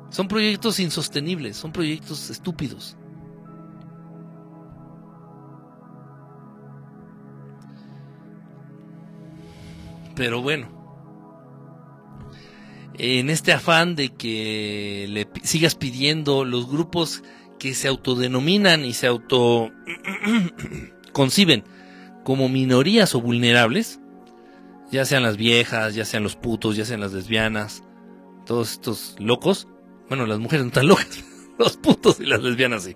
[0.09, 2.97] Son proyectos insostenibles, son proyectos estúpidos.
[10.15, 10.69] Pero bueno,
[12.95, 17.21] en este afán de que le sigas pidiendo los grupos
[17.59, 19.69] que se autodenominan y se auto
[21.13, 21.63] conciben
[22.23, 23.99] como minorías o vulnerables,
[24.91, 27.83] ya sean las viejas, ya sean los putos, ya sean las lesbianas,
[28.45, 29.67] todos estos locos,
[30.07, 31.23] bueno, las mujeres no están locas,
[31.59, 32.95] los putos y las lesbianas sí.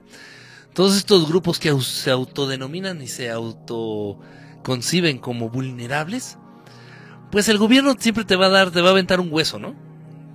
[0.73, 6.37] Todos estos grupos que se autodenominan y se autoconciben como vulnerables,
[7.29, 9.75] pues el gobierno siempre te va a dar, te va a aventar un hueso, ¿no?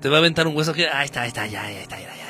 [0.02, 2.14] Te va a aventar un hueso que, ahí está, ahí está, ya, ya está, ya,
[2.14, 2.26] ya,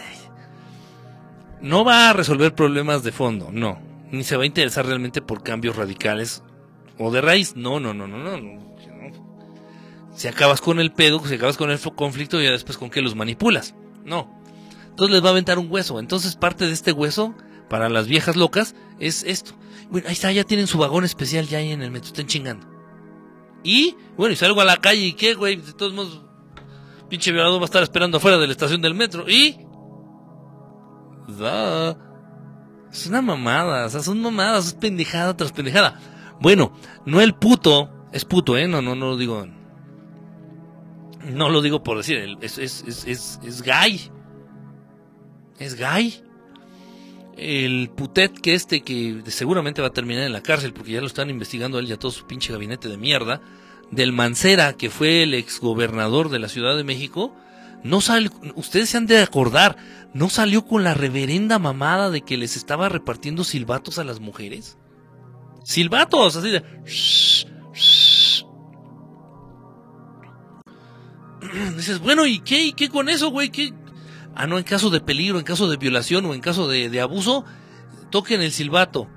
[1.60, 3.80] No va a resolver problemas de fondo, no.
[4.12, 6.44] Ni se va a interesar realmente por cambios radicales
[6.96, 7.56] o de raíz.
[7.56, 8.65] No, no, no, no, no.
[10.16, 13.14] Si acabas con el pedo, si acabas con el conflicto, ya después con qué los
[13.14, 13.74] manipulas.
[14.04, 14.34] No.
[14.88, 16.00] Entonces les va a aventar un hueso.
[16.00, 17.34] Entonces parte de este hueso,
[17.68, 19.52] para las viejas locas, es esto.
[19.90, 22.66] Bueno, ahí está, ya tienen su vagón especial ya ahí en el metro, están chingando.
[23.62, 26.22] Y, bueno, y salgo a la calle y qué, güey, de todos modos,
[27.10, 29.28] pinche violador va a estar esperando afuera de la estación del metro.
[29.28, 29.58] Y...
[31.38, 31.96] Da.
[32.90, 36.00] Es una mamada, o sea, son mamadas, es pendejada tras pendejada.
[36.40, 36.72] Bueno,
[37.04, 38.66] no el puto, es puto, ¿eh?
[38.66, 39.46] No, no, no lo digo.
[41.26, 44.10] No lo digo por decir, es, es, gay.
[45.58, 46.22] Es gay.
[47.36, 51.06] El putet que este, que seguramente va a terminar en la cárcel, porque ya lo
[51.06, 53.42] están investigando él y a todo su pinche gabinete de mierda
[53.90, 57.34] del Mancera, que fue el exgobernador de la Ciudad de México,
[57.82, 59.76] no sale, ustedes se han de acordar,
[60.12, 64.78] no salió con la reverenda mamada de que les estaba repartiendo silbatos a las mujeres.
[65.64, 66.64] Silbatos, así de...
[71.76, 72.64] Dices, bueno, ¿y qué?
[72.64, 73.50] ¿Y qué con eso, güey?
[73.50, 73.72] ¿Qué?
[74.34, 77.00] Ah, no, en caso de peligro, en caso de violación o en caso de, de
[77.00, 77.44] abuso,
[78.10, 79.08] toquen el silbato.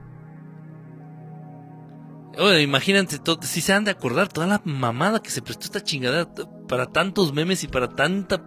[2.37, 6.29] Oye, imagínate, si se han de acordar toda la mamada que se prestó esta chingada
[6.69, 8.41] para tantos memes y para tanta,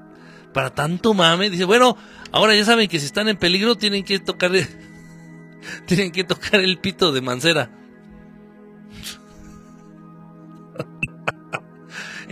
[0.55, 1.51] para tanto mame.
[1.51, 1.99] Dice, bueno,
[2.31, 4.53] ahora ya saben que si están en peligro tienen que tocar,
[5.87, 7.82] tienen que tocar el pito de Mancera.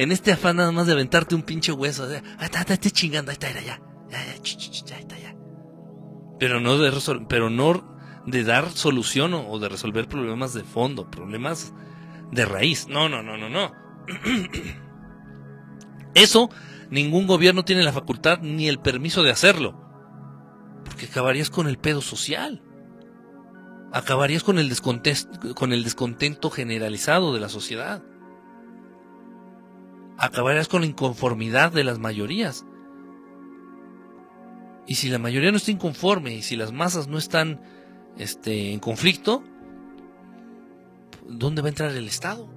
[0.01, 2.05] En este afán nada más de aventarte un pinche hueso.
[2.05, 3.48] ahí está, está, chingando, ahí está.
[6.39, 6.90] Pero no de
[7.28, 11.74] pero no de dar solución o, de resolver problemas de fondo, problemas
[12.32, 12.89] de raíz.
[12.89, 13.72] No, no, no, no, no.
[16.14, 16.48] Eso
[16.89, 19.78] ningún gobierno tiene la facultad ni el permiso de hacerlo.
[20.82, 22.62] Porque acabarías con el pedo social.
[23.93, 28.02] Acabarías con el, con el descontento generalizado de la sociedad.
[30.22, 32.66] Acabarías con la inconformidad de las mayorías.
[34.86, 37.62] Y si la mayoría no está inconforme y si las masas no están
[38.18, 39.42] este, en conflicto,
[41.26, 42.48] ¿dónde va a entrar el Estado?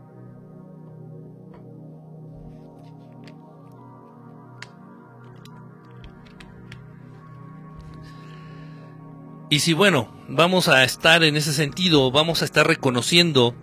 [9.50, 13.56] Y si bueno, vamos a estar en ese sentido, vamos a estar reconociendo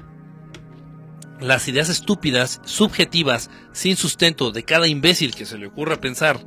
[1.40, 6.40] las ideas estúpidas, subjetivas, sin sustento de cada imbécil que se le ocurra pensar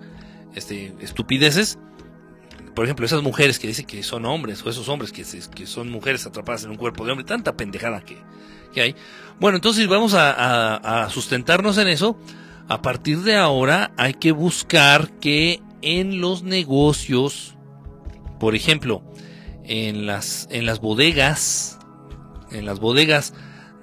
[0.56, 1.80] este, estupideces,
[2.74, 5.24] por ejemplo, esas mujeres que dicen que son hombres, o esos hombres que,
[5.66, 8.18] son mujeres atrapadas en un cuerpo de hombre, tanta pendejada que,
[8.74, 8.96] que hay.
[9.40, 12.18] Bueno, entonces vamos a, a, sustentarnos en eso.
[12.68, 17.56] A partir de ahora hay que buscar que en los negocios,
[18.40, 19.04] por ejemplo,
[19.66, 21.78] en las, en las bodegas,
[22.52, 23.34] en las bodegas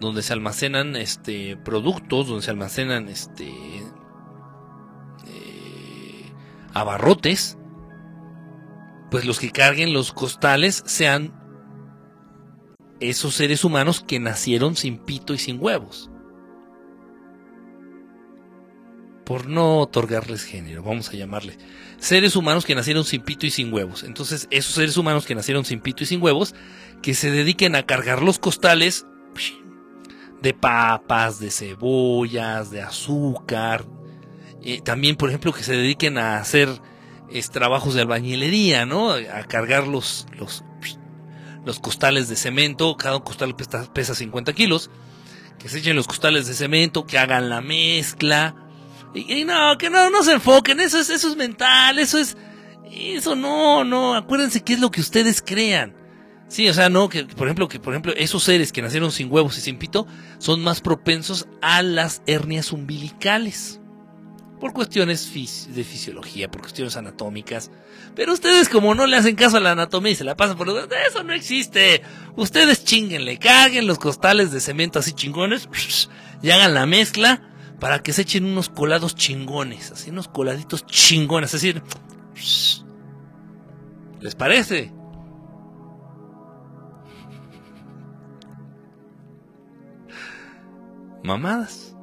[0.00, 3.48] donde se almacenan este productos, donde se almacenan este
[5.26, 6.32] eh,
[6.74, 7.58] abarrotes,
[9.10, 11.38] pues los que carguen los costales sean
[13.00, 16.10] esos seres humanos que nacieron sin pito y sin huevos.
[19.30, 21.56] por no otorgarles género, vamos a llamarle,
[21.98, 24.02] seres humanos que nacieron sin pito y sin huevos.
[24.02, 26.52] Entonces, esos seres humanos que nacieron sin pito y sin huevos,
[27.00, 29.06] que se dediquen a cargar los costales
[30.42, 33.84] de papas, de cebollas, de azúcar.
[34.62, 36.68] Eh, también, por ejemplo, que se dediquen a hacer
[37.52, 39.12] trabajos de albañilería, ¿no?
[39.12, 40.64] A cargar los, los,
[41.64, 42.96] los costales de cemento.
[42.96, 44.90] Cada costal pesa, pesa 50 kilos.
[45.58, 48.54] Que se echen los costales de cemento, que hagan la mezcla.
[49.14, 50.80] Y, no, que no, no se enfoquen.
[50.80, 52.36] Eso es, eso es mental, eso es.
[52.90, 54.14] Eso no, no.
[54.14, 55.99] Acuérdense qué es lo que ustedes crean.
[56.50, 59.30] Sí, o sea, no, que por ejemplo, que por ejemplo, esos seres que nacieron sin
[59.30, 60.08] huevos y sin pito
[60.38, 63.80] son más propensos a las hernias umbilicales.
[64.58, 67.70] Por cuestiones de fisiología, por cuestiones anatómicas.
[68.16, 70.66] Pero ustedes, como no le hacen caso a la anatomía y se la pasan por
[70.66, 70.88] los.
[71.08, 72.02] Eso no existe.
[72.34, 75.68] Ustedes chinguenle, caguen los costales de cemento así chingones
[76.42, 77.48] y hagan la mezcla
[77.78, 79.92] para que se echen unos colados chingones.
[79.92, 81.54] Así unos coladitos chingones.
[81.54, 81.82] Es decir,
[84.20, 84.92] ¿les parece?
[91.22, 91.96] Mamadas.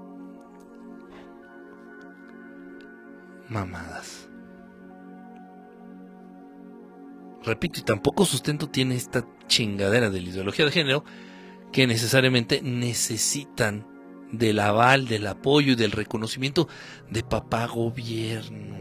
[3.49, 4.29] Mamadas.
[7.43, 11.03] Repito, y tampoco sustento tiene esta chingadera de la ideología de género
[11.71, 13.87] que necesariamente necesitan
[14.31, 16.67] del aval, del apoyo y del reconocimiento
[17.09, 18.75] de papá gobierno.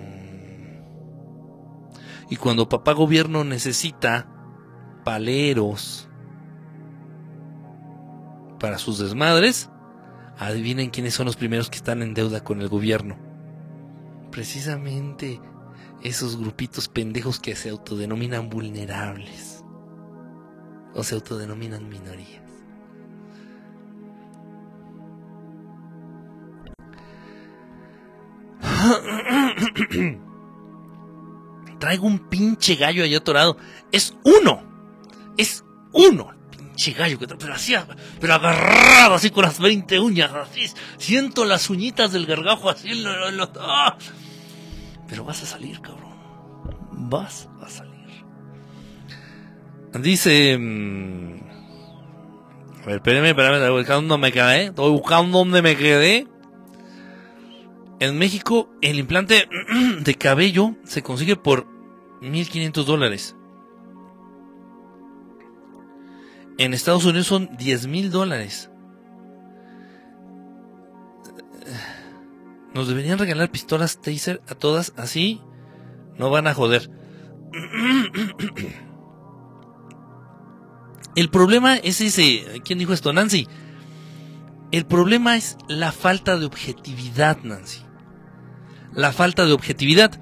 [2.28, 4.28] Y cuando papá gobierno necesita
[5.04, 6.08] paleros
[8.58, 9.70] para sus desmadres,
[10.38, 13.16] Adivinen quiénes son los primeros que están en deuda con el gobierno.
[14.30, 15.40] Precisamente
[16.02, 19.64] esos grupitos pendejos que se autodenominan vulnerables.
[20.94, 22.42] O se autodenominan minorías.
[31.78, 33.56] Traigo un pinche gallo allá atorado.
[33.90, 34.62] Es uno.
[35.38, 36.35] Es uno
[36.76, 37.74] pinche gallo, que, pero así,
[38.20, 40.66] pero agarrado así con las 20 uñas, así,
[40.98, 42.90] siento las uñitas del gargajo así,
[43.60, 43.96] ¡ah!
[45.08, 46.12] pero vas a salir, cabrón,
[46.92, 47.96] vas a salir.
[49.94, 51.40] Dice, mm,
[52.82, 56.26] a ver, espérenme, espérenme, estoy buscando dónde me quedé, estoy buscando dónde me quedé.
[57.98, 59.48] En México, el implante
[60.00, 61.66] de cabello se consigue por
[62.20, 63.34] 1.500 dólares.
[66.58, 68.70] En Estados Unidos son 10 mil dólares.
[72.74, 75.42] Nos deberían regalar pistolas taser a todas, así
[76.18, 76.90] no van a joder.
[81.14, 82.60] El problema es ese.
[82.64, 83.12] ¿Quién dijo esto?
[83.12, 83.48] Nancy.
[84.70, 87.80] El problema es la falta de objetividad, Nancy.
[88.92, 90.20] La falta de objetividad.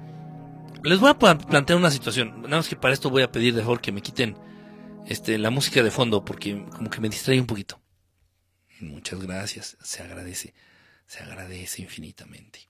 [0.83, 2.43] Les voy a plantear una situación.
[2.43, 4.37] Nada más que para esto voy a pedir favor que me quiten
[5.07, 7.81] este, la música de fondo porque como que me distrae un poquito.
[8.79, 10.53] Muchas gracias, se agradece,
[11.07, 12.67] se agradece infinitamente.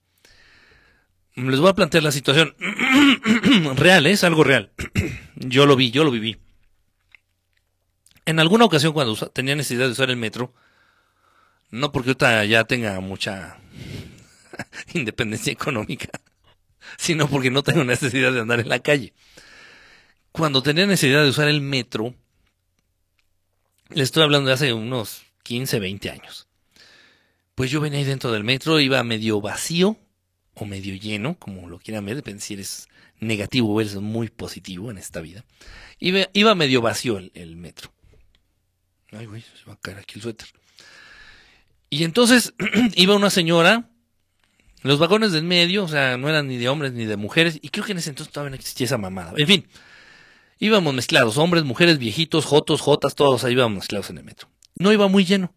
[1.34, 2.54] Les voy a plantear la situación
[3.76, 4.12] real, ¿eh?
[4.12, 4.72] es algo real.
[5.34, 6.38] yo lo vi, yo lo viví.
[8.24, 10.54] En alguna ocasión cuando tenía necesidad de usar el metro,
[11.70, 13.58] no porque ahorita ya tenga mucha
[14.94, 16.08] independencia económica,
[16.96, 19.12] sino porque no tengo necesidad de andar en la calle.
[20.32, 22.14] Cuando tenía necesidad de usar el metro,
[23.90, 26.48] le estoy hablando de hace unos 15, 20 años.
[27.54, 29.96] Pues yo venía ahí dentro del metro, iba medio vacío
[30.54, 32.88] o medio lleno, como lo quieran ver, depende si eres
[33.20, 35.44] negativo o eres muy positivo en esta vida.
[35.98, 37.92] Iba, iba medio vacío el, metro.
[39.12, 40.48] Ay, güey, se va a caer aquí el suéter.
[41.88, 42.54] Y entonces
[42.96, 43.88] iba una señora,
[44.82, 47.68] los vagones del medio, o sea, no eran ni de hombres ni de mujeres, y
[47.70, 49.32] creo que en ese entonces todavía no existía esa mamada.
[49.36, 49.66] En fin,
[50.58, 54.48] Íbamos mezclados, hombres, mujeres, viejitos, jotos, jotas, todos ahí íbamos mezclados en el metro.
[54.76, 55.52] No iba muy lleno,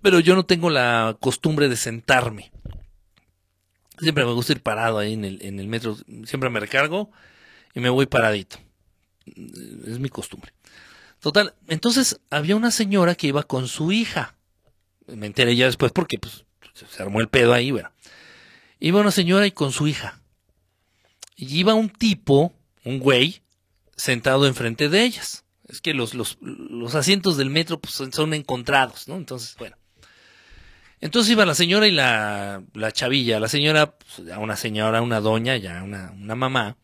[0.00, 2.50] pero yo no tengo la costumbre de sentarme.
[3.98, 7.10] Siempre me gusta ir parado ahí en el, en el metro, siempre me recargo
[7.74, 8.58] y me voy paradito.
[9.26, 10.52] Es mi costumbre.
[11.20, 14.36] Total, entonces había una señora que iba con su hija.
[15.06, 16.44] Me enteré ya después porque pues,
[16.74, 17.90] se armó el pedo ahí, bueno.
[18.80, 20.20] Iba una señora y con su hija.
[21.36, 22.54] Y iba un tipo,
[22.84, 23.42] un güey,
[23.98, 25.44] sentado enfrente de ellas.
[25.68, 29.16] Es que los, los, los asientos del metro pues, son encontrados, ¿no?
[29.16, 29.76] Entonces, bueno.
[31.00, 33.38] Entonces iba la señora y la, la chavilla.
[33.38, 36.76] La señora, pues, una señora, una doña, ya una, una mamá,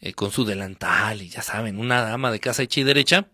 [0.00, 3.28] eh, con su delantal y ya saben, una dama de casa hecha y derecha.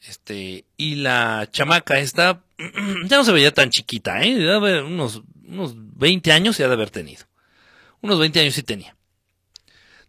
[0.00, 2.44] Este, y la chamaca esta,
[3.06, 4.82] ya no se veía tan chiquita, ¿eh?
[4.82, 7.24] Unos, unos 20 años ha de haber tenido.
[8.00, 8.96] Unos 20 años sí tenía.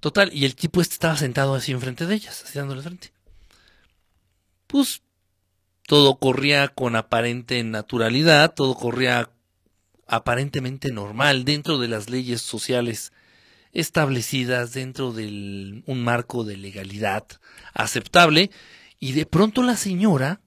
[0.02, 3.14] Total, y el tipo este estaba sentado así enfrente de ellas, así dándole frente.
[4.66, 5.04] Pues
[5.86, 9.30] todo corría con aparente naturalidad, todo corría
[10.08, 13.14] aparentemente normal dentro de las leyes sociales
[13.74, 17.28] establecidas, dentro de un marco de legalidad
[17.74, 18.50] aceptable,
[19.00, 20.42] y de pronto la señora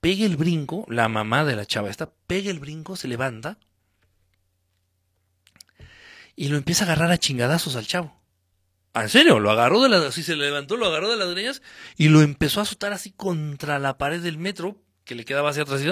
[0.00, 3.58] pega el brinco, la mamá de la chava esta, pega el brinco, se levanta
[6.36, 8.25] y lo empieza a agarrar a chingadazos al chavo.
[8.96, 11.60] Ah, en serio, lo agarró de las, así se levantó, lo agarró de las greñas
[11.98, 15.64] y lo empezó a azotar así contra la pared del metro, que le quedaba hacia
[15.64, 15.82] atrás.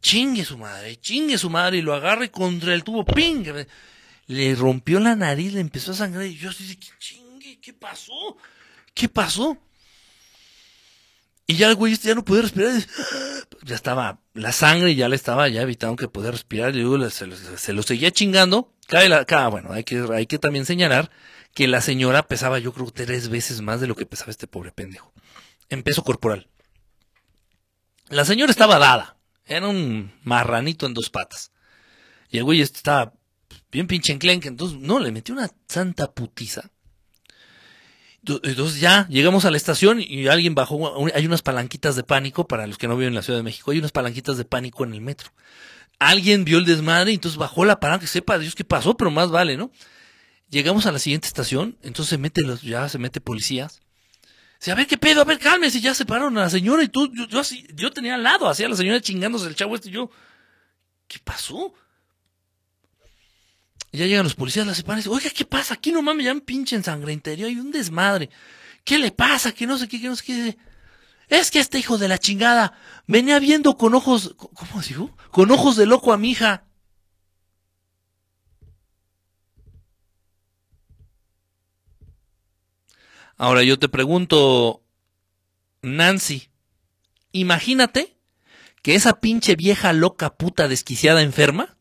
[0.00, 3.44] Chingue su madre, chingue su madre, y lo agarra y contra el tubo, ¡ping!
[4.26, 7.60] Le rompió la nariz, le empezó a sangrar, y yo así ¿qué chingue?
[7.60, 8.38] ¿Qué pasó?
[8.94, 9.58] ¿Qué pasó?
[11.46, 12.72] Y ya el güey este ya no podía respirar.
[13.64, 16.74] Ya estaba, la sangre ya le estaba ya evitando que pudiera respirar.
[16.74, 17.26] Y luego se,
[17.58, 18.72] se, lo seguía chingando.
[18.86, 21.10] Cae la, bueno, hay que, hay que también señalar
[21.54, 24.72] que la señora pesaba yo creo tres veces más de lo que pesaba este pobre
[24.72, 25.12] pendejo.
[25.68, 26.48] En peso corporal.
[28.08, 29.16] La señora estaba dada.
[29.46, 31.52] Era un marranito en dos patas.
[32.28, 33.12] Y el güey estaba
[33.70, 34.48] bien pinche enclenque.
[34.48, 36.70] Entonces, no, le metió una santa putiza.
[38.22, 41.06] Entonces ya llegamos a la estación y alguien bajó.
[41.14, 43.70] Hay unas palanquitas de pánico para los que no viven en la Ciudad de México.
[43.70, 45.30] Hay unas palanquitas de pánico en el metro.
[45.98, 48.06] Alguien vio el desmadre y entonces bajó la palanca.
[48.06, 49.70] Sepa Dios qué pasó, pero más vale, ¿no?
[50.50, 53.80] Llegamos a la siguiente estación, entonces se mete los, ya se mete policías.
[54.58, 57.10] Dice, a ver qué pedo, a ver, cálmese, ya separaron a la señora y tú,
[57.14, 59.88] yo, yo, así, yo tenía al lado, así a la señora chingándose el chavo este
[59.88, 60.10] y yo,
[61.06, 61.72] ¿qué pasó?
[63.92, 65.74] Y ya llegan los policías, la separan y dicen, oiga, ¿qué pasa?
[65.74, 68.28] Aquí no mames, ya un pinche interior hay un desmadre.
[68.84, 69.52] ¿Qué le pasa?
[69.52, 70.56] Que no sé qué, que no sé qué.
[71.28, 72.72] Es que este hijo de la chingada
[73.06, 75.16] venía viendo con ojos, ¿cómo dijo?
[75.30, 76.64] Con ojos de loco a mi hija.
[83.40, 84.84] Ahora yo te pregunto,
[85.80, 86.50] Nancy,
[87.32, 88.14] imagínate
[88.82, 91.78] que esa pinche vieja loca puta desquiciada enferma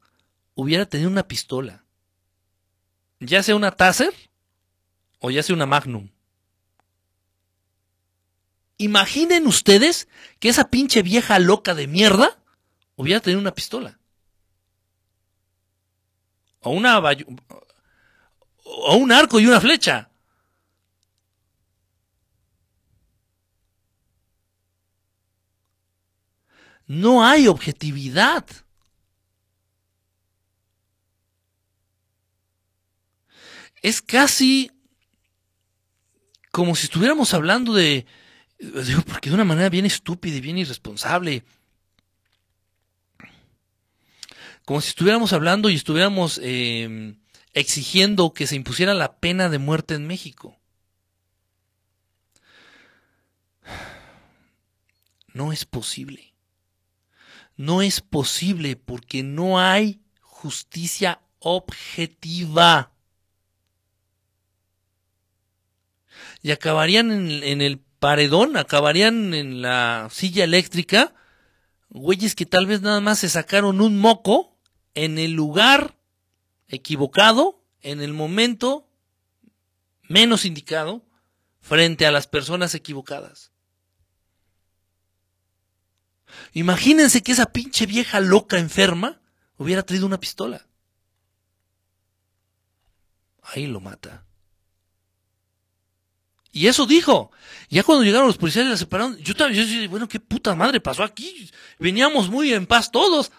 [0.56, 1.84] hubiera tenido una pistola.
[3.20, 4.14] Ya sea una Taser
[5.20, 6.12] o ya sea una Magnum.
[8.78, 10.08] Imaginen ustedes
[10.40, 12.42] que esa pinche vieja loca de mierda
[12.96, 14.00] hubiera tenido una pistola.
[16.62, 17.00] O una
[18.64, 20.09] o un arco y una flecha.
[26.90, 28.48] No hay objetividad.
[33.84, 34.72] Es casi
[36.50, 38.08] como si estuviéramos hablando de,
[38.58, 41.44] digo, porque de una manera bien estúpida y bien irresponsable.
[44.66, 47.20] Como si estuviéramos hablando y estuviéramos em,
[47.54, 50.58] exigiendo que se impusiera la pena de muerte en México.
[55.36, 56.29] No es posible.
[57.60, 62.94] No es posible porque no hay justicia objetiva.
[66.42, 71.14] Y acabarían en, el paredón, acabarían en la silla eléctrica,
[71.90, 74.58] güeyes que tal vez nada más se sacaron un moco
[74.94, 75.98] en el lugar
[76.70, 78.88] equivocado, en el momento
[80.04, 81.04] menos indicado,
[81.60, 83.49] frente a las personas equivocadas.
[86.54, 89.20] Imagínense que esa pinche vieja loca enferma
[89.58, 90.66] hubiera traído una pistola.
[93.44, 94.26] Ahí lo mata.
[96.52, 97.32] Y eso dijo.
[97.70, 100.56] Ya cuando llegaron los policías y la separaron, yo también, yo dije, bueno, qué puta
[100.56, 101.50] madre pasó aquí.
[101.78, 103.32] Veníamos muy en paz todos.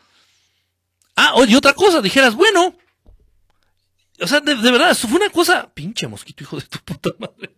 [1.16, 2.76] Ah, oye, otra cosa, dijeras, bueno.
[4.20, 5.68] O sea, de, verdad, eso fue una cosa.
[5.72, 7.56] Pinche mosquito, hijo de tu puta madre.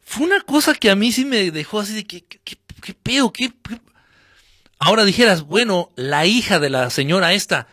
[0.00, 2.24] Fue una cosa que a mí sí me dejó así de que
[2.80, 3.32] ¿Qué pedo?
[3.32, 3.52] ¿Qué,
[4.78, 7.66] Ahora dijeras, bueno, la hija de la señora esta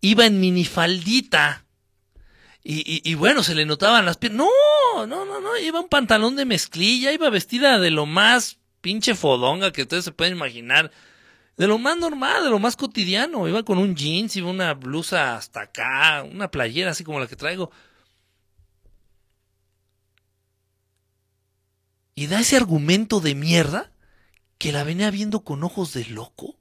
[0.00, 1.64] iba en minifaldita.
[2.64, 4.46] Y, y, bueno, se le notaban las piernas.
[4.46, 9.14] No, no, no, no, iba un pantalón de mezclilla, iba vestida de lo más pinche
[9.14, 10.90] fodonga que ustedes se pueden imaginar.
[11.56, 13.48] De lo más normal, de lo más cotidiano.
[13.48, 17.36] Iba con un jeans, iba una blusa hasta acá, una playera así como la que
[17.36, 17.70] traigo.
[22.14, 23.92] Y da ese argumento de mierda
[24.58, 26.56] que la venía viendo con ojos de loco?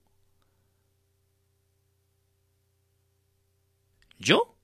[4.19, 4.55] ¿Yo?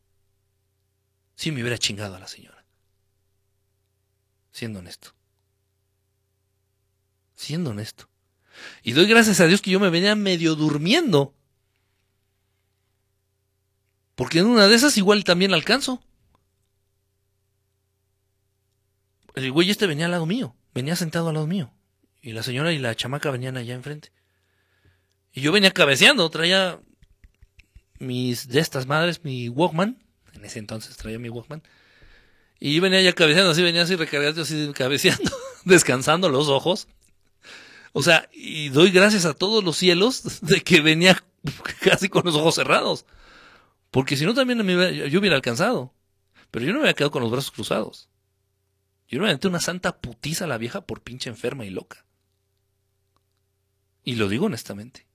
[1.35, 2.64] Sí me hubiera chingado a la señora.
[4.51, 5.14] Siendo honesto.
[7.35, 8.07] Siendo honesto.
[8.84, 11.34] Y doy gracias a Dios que yo me venía medio durmiendo.
[14.15, 16.03] Porque en una de esas igual también alcanzo.
[19.34, 21.73] El güey este venía al lado mío, venía sentado al lado mío.
[22.24, 24.14] Y la señora y la chamaca venían allá enfrente.
[25.34, 26.80] Y yo venía cabeceando, traía
[28.00, 30.02] mis de estas madres, mi Walkman.
[30.34, 31.62] En ese entonces traía mi Walkman.
[32.62, 35.30] Y venía ya cabeceando, así venía así recargando, así cabeceando,
[35.66, 36.88] descansando los ojos.
[37.91, 41.22] O sea, y doy gracias a todos los cielos de que venía
[41.82, 43.06] casi con los ojos cerrados.
[43.91, 44.60] Porque si no también
[45.10, 45.94] yo hubiera alcanzado.
[46.52, 48.08] Pero yo no me había quedado con los brazos cruzados.
[49.10, 52.03] Yo me aventé una santa putiza a la vieja por pinche enferma y loca.
[54.04, 55.06] Y lo digo honestamente.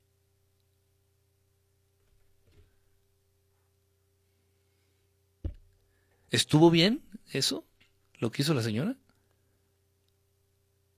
[6.31, 7.03] ¿Estuvo bien
[7.33, 7.67] eso?
[8.19, 8.97] ¿Lo que hizo la señora?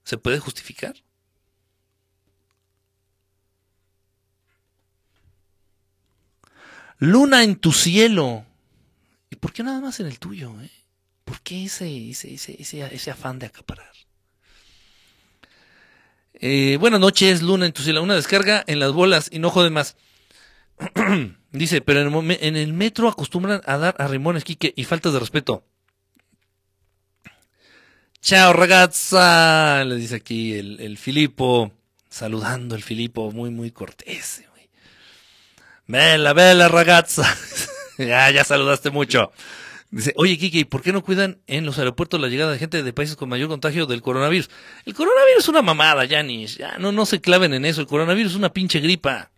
[0.05, 0.97] ¿Se puede justificar?
[6.99, 8.45] Luna en tu cielo.
[9.31, 10.61] ¿Y por qué nada más en el tuyo?
[10.61, 10.71] Eh?
[11.25, 13.93] ¿Por qué ese, ese, ese, afán de acaparar?
[16.43, 18.03] Eh, buenas noches, Luna en tu cielo.
[18.03, 19.97] Una descarga en las bolas y no jode más.
[21.53, 25.65] Dice, pero en el, metro acostumbran a dar a rimones, Quique, y faltas de respeto.
[28.23, 31.73] Chao, ragazza, le dice aquí el, Filipo,
[32.09, 34.45] saludando el Filipo, muy, muy cortés.
[35.87, 37.25] Bella, bella ragazza.
[37.99, 39.33] ya, ya saludaste mucho.
[39.93, 42.93] Dice, oye, Kiki, ¿por qué no cuidan en los aeropuertos la llegada de gente de
[42.93, 44.49] países con mayor contagio del coronavirus?
[44.85, 46.57] El coronavirus es una mamada, Janis.
[46.59, 47.81] Ya no, no se claven en eso.
[47.81, 49.33] El coronavirus es una pinche gripa.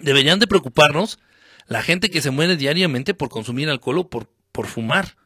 [0.00, 1.18] Deberían de preocuparnos
[1.66, 5.16] la gente que se muere diariamente por consumir alcohol o por, por fumar.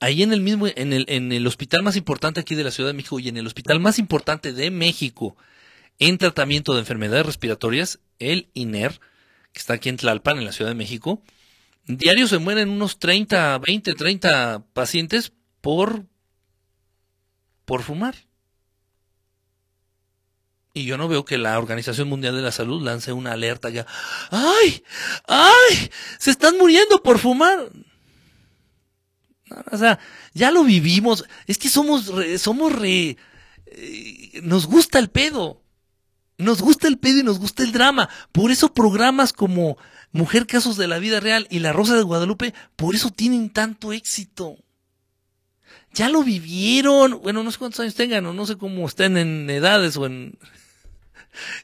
[0.00, 2.88] Ahí en el mismo, en el, en el hospital más importante aquí de la Ciudad
[2.90, 5.36] de México y en el hospital más importante de México,
[5.98, 9.00] en tratamiento de enfermedades respiratorias, el INER,
[9.52, 11.22] que está aquí en Tlalpan, en la Ciudad de México.
[11.88, 15.32] Diario se mueren unos 30, 20, 30 pacientes
[15.62, 16.04] por,
[17.64, 18.14] por fumar.
[20.74, 23.86] Y yo no veo que la Organización Mundial de la Salud lance una alerta ya.
[24.30, 24.84] ¡Ay!
[25.26, 25.90] ¡Ay!
[26.18, 27.70] Se están muriendo por fumar.
[29.72, 29.98] O sea,
[30.34, 31.24] ya lo vivimos.
[31.46, 33.16] Es que somos, somos re,
[33.64, 35.62] eh, nos gusta el pedo.
[36.36, 38.10] Nos gusta el pedo y nos gusta el drama.
[38.30, 39.78] Por eso programas como
[40.12, 43.92] Mujer Casos de la Vida Real y La Rosa de Guadalupe, por eso tienen tanto
[43.92, 44.56] éxito.
[45.92, 47.20] Ya lo vivieron.
[47.22, 50.38] Bueno, no sé cuántos años tengan o no sé cómo estén en edades o en...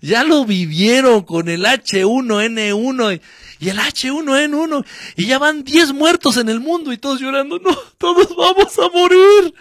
[0.01, 3.21] Ya lo vivieron con el H1N1
[3.59, 7.59] y el H1N1 y ya van 10 muertos en el mundo y todos llorando.
[7.59, 9.55] No, todos vamos a morir.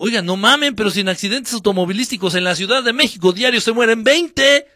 [0.00, 4.02] Oiga, no mamen, pero sin accidentes automovilísticos en la Ciudad de México diario se mueren
[4.02, 4.66] 20.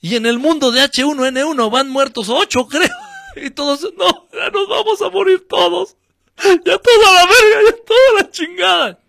[0.00, 2.88] Y en el mundo de H1N1 van muertos 8, creo.
[3.36, 5.96] Y todos, no, ya nos vamos a morir todos.
[6.42, 9.00] Ya toda la verga, ya toda la chingada.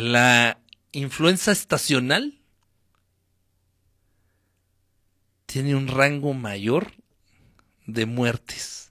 [0.00, 0.58] la
[0.92, 2.40] influenza estacional
[5.54, 6.94] tiene un rango mayor
[7.86, 8.90] de muertes.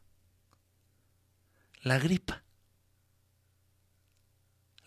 [1.81, 2.41] La gripa.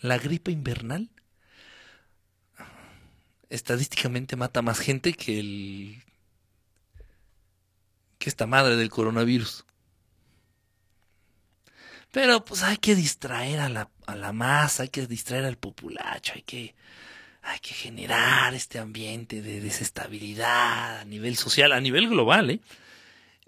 [0.01, 1.11] La gripa invernal
[3.51, 6.03] estadísticamente mata más gente que el
[8.17, 9.67] que esta madre del coronavirus.
[12.11, 16.33] Pero pues hay que distraer a la, a la masa, hay que distraer al populacho,
[16.37, 16.75] hay que,
[17.47, 22.61] hay que generar este ambiente de desestabilidad a nivel social, a nivel global, ¿eh?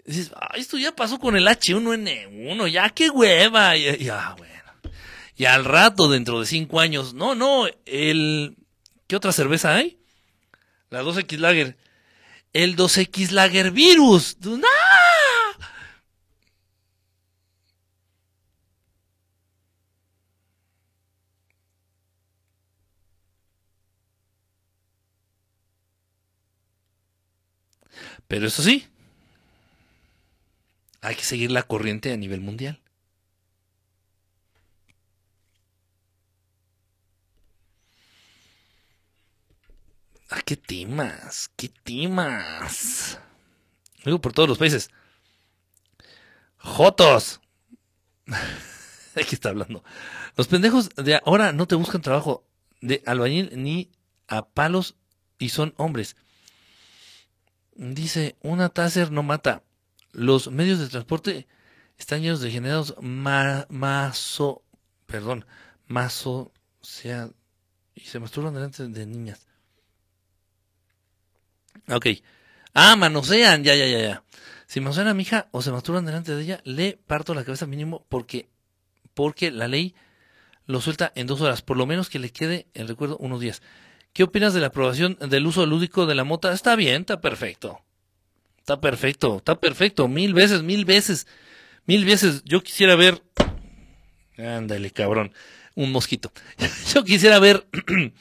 [0.05, 4.53] Dices, esto ya pasó con el H1N1, ya qué hueva, y, ah, bueno.
[5.35, 8.55] Y al rato, dentro de cinco años, no, no, el,
[9.07, 9.99] ¿qué otra cerveza hay?
[10.89, 11.77] La 2X Lager.
[12.53, 14.37] El 2X Lager Virus.
[14.41, 14.67] ¡No!
[28.29, 28.87] Pero eso sí,
[31.01, 32.79] hay que seguir la corriente a nivel mundial.
[40.29, 43.19] Ah, qué temas, qué temas.
[44.05, 44.91] Digo por todos los países.
[46.57, 47.41] Jotos.
[49.15, 49.83] Aquí está hablando.
[50.35, 52.45] Los pendejos de ahora no te buscan trabajo
[52.79, 53.89] de albañil ni
[54.27, 54.95] a palos
[55.39, 56.15] y son hombres.
[57.79, 59.63] Dice, una taser no mata.
[60.11, 61.47] los medios de transporte
[61.97, 64.63] están llenos de generados maso,
[65.05, 65.45] perdón,
[65.87, 66.51] maso,
[66.81, 67.29] sea,
[67.95, 69.47] y se masturban delante de niñas.
[71.87, 72.07] Ok.
[72.73, 74.23] Ah, manosean, ya, ya, ya, ya.
[74.67, 77.65] Si manosean a mi hija o se masturban delante de ella, le parto la cabeza
[77.65, 78.49] mínimo porque,
[79.13, 79.95] porque la ley
[80.65, 83.61] lo suelta en dos horas, por lo menos que le quede el recuerdo unos días.
[84.13, 86.51] ¿Qué opinas de la aprobación del uso lúdico de la mota?
[86.51, 87.79] Está bien, está perfecto.
[88.57, 90.07] Está perfecto, está perfecto.
[90.07, 91.27] Mil veces, mil veces,
[91.85, 92.43] mil veces.
[92.45, 93.21] Yo quisiera ver.
[94.37, 95.33] Ándale, cabrón.
[95.75, 96.31] Un mosquito.
[96.93, 97.67] Yo quisiera ver.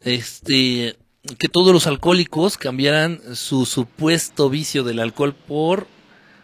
[0.00, 0.96] este.
[1.38, 5.86] Que todos los alcohólicos cambiaran su supuesto vicio del alcohol por.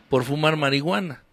[0.09, 1.25] por fumar marihuana.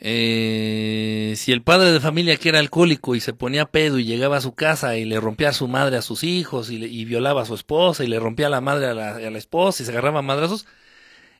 [0.00, 4.36] Eh, si el padre de familia que era alcohólico y se ponía pedo y llegaba
[4.36, 7.44] a su casa y le rompía a su madre a sus hijos y, violaba a
[7.44, 10.66] su esposa y le rompía la madre a la, esposa y se agarraba a madrazos,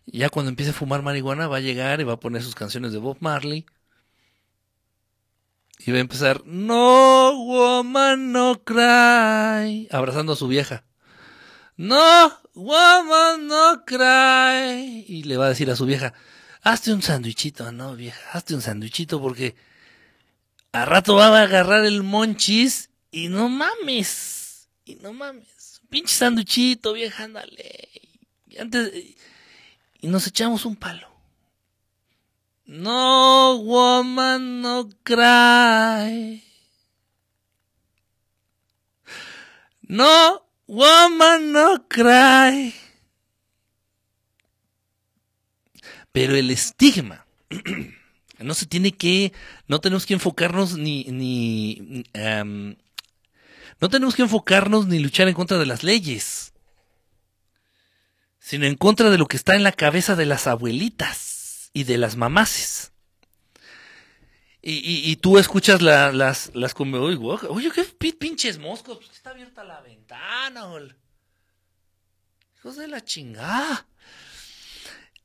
[0.06, 2.92] ya cuando empiece a fumar marihuana va a llegar y va a poner sus canciones
[2.92, 3.64] de Bob Marley
[5.78, 10.84] y va a empezar No woman no cry abrazando a su vieja.
[11.76, 16.12] No woman no cry y le va a decir a su vieja
[16.62, 19.54] hazte un sandwichito, no vieja, hazte un sandwichito porque
[20.72, 26.92] a rato va a agarrar el monchis y no mames, y no mames, pinche sandwichito,
[26.92, 27.88] vieja, ándale.
[28.46, 28.92] Y, antes,
[30.00, 31.08] y nos echamos un palo.
[32.66, 36.44] No, woman, no cry.
[39.82, 42.74] No, woman, no cry.
[46.12, 47.26] Pero el estigma,
[48.38, 49.32] no se tiene que,
[49.66, 52.04] no tenemos que enfocarnos ni, ni,
[53.80, 56.52] no tenemos que enfocarnos ni luchar en contra de las leyes,
[58.38, 61.98] sino en contra de lo que está en la cabeza de las abuelitas y de
[61.98, 62.92] las mamaces.
[64.60, 69.80] Y, y, tú escuchas las, las como, oye, qué pinches moscos, pues, está abierta la
[69.80, 70.66] ventana,
[72.56, 73.87] hijos de la chingada.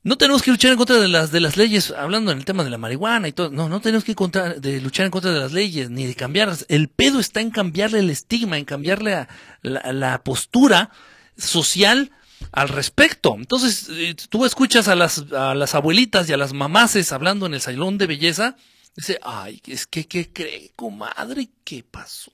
[0.03, 2.65] No tenemos que luchar en contra de las, de las leyes, hablando en el tema
[2.65, 3.49] de la marihuana y todo.
[3.51, 6.65] No, no tenemos que contra, de luchar en contra de las leyes, ni de cambiarlas.
[6.67, 9.27] El pedo está en cambiarle el estigma, en cambiarle
[9.61, 10.89] la, postura
[11.38, 12.11] social
[12.51, 13.35] al respecto.
[13.38, 17.53] Entonces, eh, tú escuchas a las, a las abuelitas y a las mamaces hablando en
[17.53, 18.57] el salón de belleza,
[18.97, 21.47] dice, ay, es que, ¿qué cree, comadre?
[21.63, 22.34] ¿Qué pasó?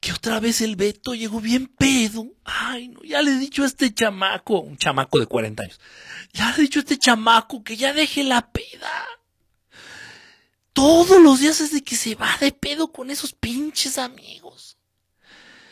[0.00, 2.26] Que otra vez el Beto llegó bien pedo.
[2.44, 5.80] Ay, no, ya le he dicho a este chamaco, un chamaco de 40 años,
[6.32, 9.06] ya le he dicho a este chamaco que ya deje la peda.
[10.72, 14.78] Todos los días es de que se va de pedo con esos pinches amigos.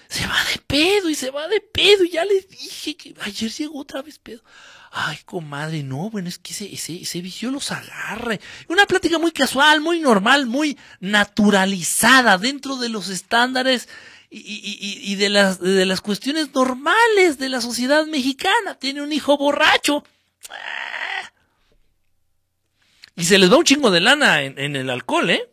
[0.09, 2.05] Se va de pedo y se va de pedo.
[2.05, 4.43] Y ya le dije que ayer llegó otra vez pedo.
[4.91, 8.41] Ay, comadre, no, bueno, es que ese, ese, ese vicio los agarre.
[8.69, 13.89] Una plática muy casual, muy normal, muy naturalizada dentro de los estándares
[14.31, 18.75] y, y, y, de, las, de las cuestiones normales de la sociedad mexicana.
[18.79, 20.05] Tiene un hijo borracho.
[23.17, 25.51] Y se les va un chingo de lana en, en el alcohol, ¿eh?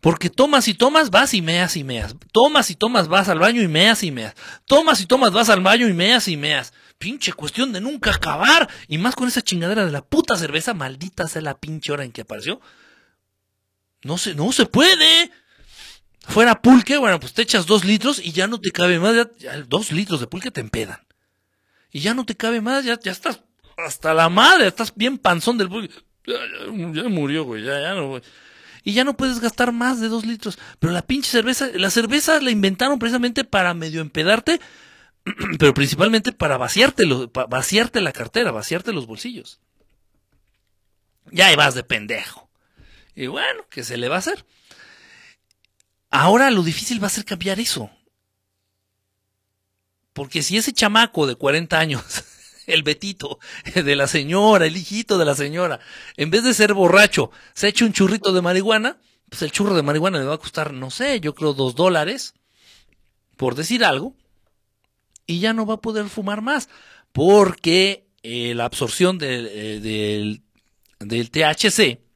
[0.00, 2.14] Porque tomas y tomas, vas y meas y meas.
[2.32, 4.34] Tomas y tomas, vas al baño y meas y meas.
[4.66, 6.72] Tomas y tomas, vas al baño y meas y meas.
[6.98, 8.68] Pinche cuestión de nunca acabar.
[8.88, 12.12] Y más con esa chingadera de la puta cerveza, maldita sea la pinche hora en
[12.12, 12.60] que apareció.
[14.02, 15.30] No se, no se puede.
[16.26, 19.28] Fuera pulque, bueno, pues te echas dos litros y ya no te cabe más.
[19.38, 21.00] Ya, dos litros de pulque te empedan.
[21.90, 23.40] Y ya no te cabe más, ya, ya estás
[23.76, 25.94] hasta la madre, estás bien panzón del pulque.
[26.26, 28.20] Ya, murió, güey, ya, ya no,
[28.84, 30.58] Y ya no puedes gastar más de dos litros.
[30.78, 34.60] Pero la pinche cerveza, la cerveza la inventaron precisamente para medio empedarte,
[35.58, 39.60] pero principalmente para vaciarte, para vaciarte la cartera, vaciarte los bolsillos.
[41.32, 42.50] Ya vas de pendejo.
[43.14, 44.44] Y bueno, ¿qué se le va a hacer?
[46.10, 47.90] Ahora lo difícil va a ser cambiar eso.
[50.12, 52.04] Porque si ese chamaco de 40 años,
[52.66, 53.38] el betito
[53.74, 55.80] de la señora, el hijito de la señora,
[56.16, 59.82] en vez de ser borracho, se echa un churrito de marihuana, pues el churro de
[59.82, 62.34] marihuana le va a costar, no sé, yo creo dos dólares,
[63.36, 64.16] por decir algo,
[65.26, 66.68] y ya no va a poder fumar más,
[67.12, 70.42] porque eh, la absorción eh,
[70.98, 72.09] del THC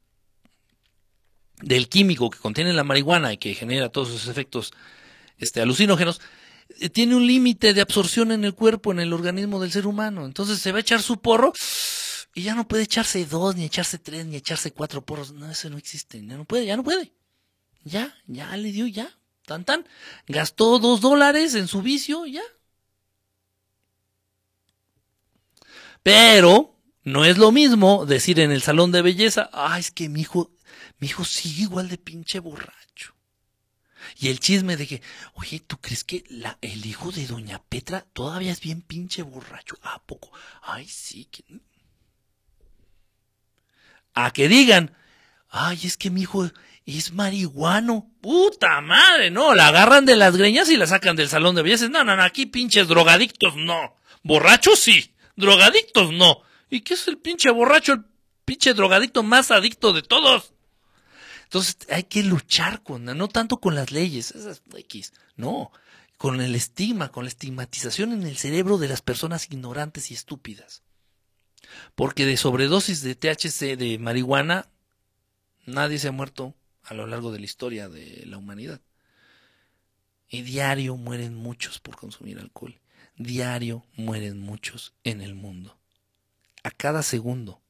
[1.65, 4.73] del químico que contiene la marihuana y que genera todos esos efectos
[5.39, 6.21] este, alucinógenos,
[6.81, 10.27] eh, tiene un límite de absorción en el cuerpo, en el organismo del ser humano.
[10.27, 11.53] Entonces se va a echar su porro
[12.35, 15.33] y ya no puede echarse dos, ni echarse tres, ni echarse cuatro porros.
[15.33, 16.25] No, eso no existe.
[16.25, 17.13] Ya no puede, ya no puede.
[17.85, 19.11] Ya, ya le dio, ya.
[19.47, 19.87] Tan tan.
[20.27, 22.43] Gastó dos dólares en su vicio, ya.
[26.03, 30.23] Pero no es lo mismo decir en el salón de belleza, ah, es que mi
[30.23, 30.51] hijo,
[31.05, 33.15] mi hijo sigue igual de pinche borracho.
[34.19, 35.03] Y el chisme de que,
[35.35, 39.77] oye, ¿tú crees que la, el hijo de doña Petra todavía es bien pinche borracho?
[39.83, 40.33] ¿A poco?
[40.63, 41.27] Ay, sí.
[41.27, 41.45] Que...
[44.15, 44.97] A que digan,
[45.51, 46.51] ay, es que mi hijo
[46.87, 48.11] es marihuano.
[48.23, 51.87] Puta madre, no, la agarran de las greñas y la sacan del salón de belleza.
[51.91, 53.95] No, no, no, aquí pinches drogadictos no.
[54.23, 56.41] Borrachos sí, drogadictos no.
[56.71, 58.05] ¿Y qué es el pinche borracho, el
[58.47, 60.55] pinche drogadicto más adicto de todos?
[61.55, 65.71] Entonces hay que luchar con, no tanto con las leyes, esas X, no,
[66.19, 70.83] con el estigma, con la estigmatización en el cerebro de las personas ignorantes y estúpidas.
[71.95, 74.69] Porque de sobredosis de THC de marihuana,
[75.65, 78.81] nadie se ha muerto a lo largo de la historia de la humanidad.
[80.29, 82.81] Y diario mueren muchos por consumir alcohol.
[83.17, 85.79] Diario mueren muchos en el mundo.
[86.65, 87.63] A cada segundo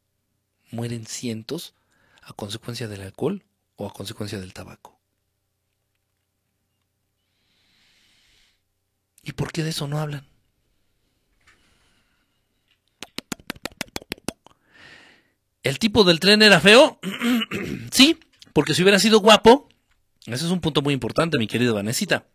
[0.70, 1.74] mueren cientos
[2.22, 3.44] a consecuencia del alcohol
[3.76, 5.00] o a consecuencia del tabaco.
[9.22, 10.26] ¿Y por qué de eso no hablan?
[15.62, 17.00] ¿El tipo del tren era feo?
[17.90, 18.20] sí,
[18.52, 19.68] porque si hubiera sido guapo,
[20.26, 22.26] ese es un punto muy importante, mi querida Vanesita.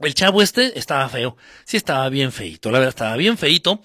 [0.00, 1.36] El chavo este estaba feo.
[1.64, 3.80] Sí estaba bien feito, la verdad estaba bien feito.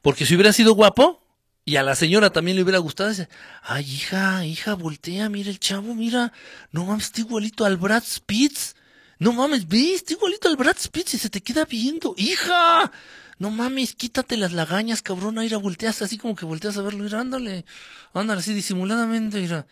[0.00, 1.26] Porque si hubiera sido guapo,
[1.68, 3.28] y a la señora también le hubiera gustado, dice,
[3.62, 6.32] ay hija, hija, voltea, mira el chavo, mira,
[6.72, 8.74] no mames, está igualito al Brad Spitz.
[9.18, 12.90] No mames, ve, está igualito al Brad Spitz y se te queda viendo, hija.
[13.38, 16.80] No mames, quítate las lagañas, cabrón, a ir a voltear, así como que volteas a
[16.80, 17.66] verlo, mira, ándale,
[18.14, 19.66] ándale así disimuladamente, mira.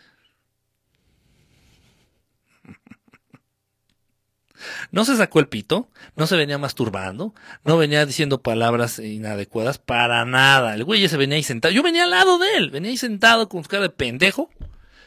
[4.91, 7.35] No se sacó el pito, no se venía masturbando,
[7.65, 10.75] no venía diciendo palabras inadecuadas para nada.
[10.75, 11.73] El güey ya se venía ahí sentado.
[11.73, 14.51] Yo venía al lado de él, venía ahí sentado con su cara de pendejo,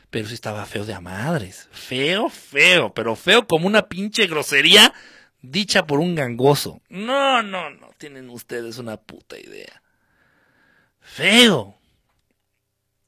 [0.10, 1.68] pero sí estaba feo de a madres.
[1.72, 4.94] Feo, feo, pero feo como una pinche grosería
[5.42, 6.82] dicha por un gangoso.
[6.90, 9.82] No, no, no, tienen ustedes una puta idea.
[11.02, 11.76] Feo.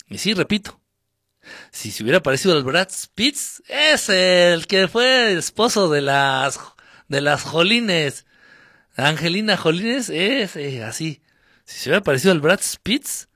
[0.09, 0.81] Y sí, repito,
[1.72, 6.60] si se hubiera parecido al Brad Spitz, es el que fue esposo de las
[7.07, 8.26] de las Jolines.
[8.95, 11.22] Angelina Jolines es así.
[11.65, 13.28] Si se hubiera parecido al Brad Spitz,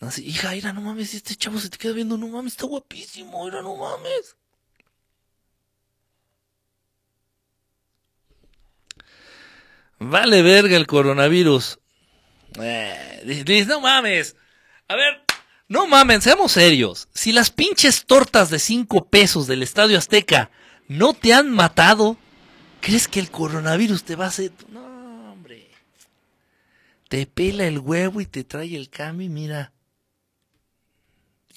[0.00, 2.66] no sé, hija, mira, no mames, este chavo se te queda viendo, no mames, está
[2.66, 4.36] guapísimo, mira, no mames.
[9.98, 11.78] Vale verga el coronavirus.
[12.60, 14.36] Eh, no mames.
[14.88, 15.25] A ver,
[15.68, 17.08] no mamen, seamos serios.
[17.12, 20.50] Si las pinches tortas de cinco pesos del Estadio Azteca
[20.86, 22.16] no te han matado,
[22.80, 24.52] ¿crees que el coronavirus te va a hacer?
[24.68, 25.68] No, hombre.
[27.08, 29.72] Te pela el huevo y te trae el cambio y mira.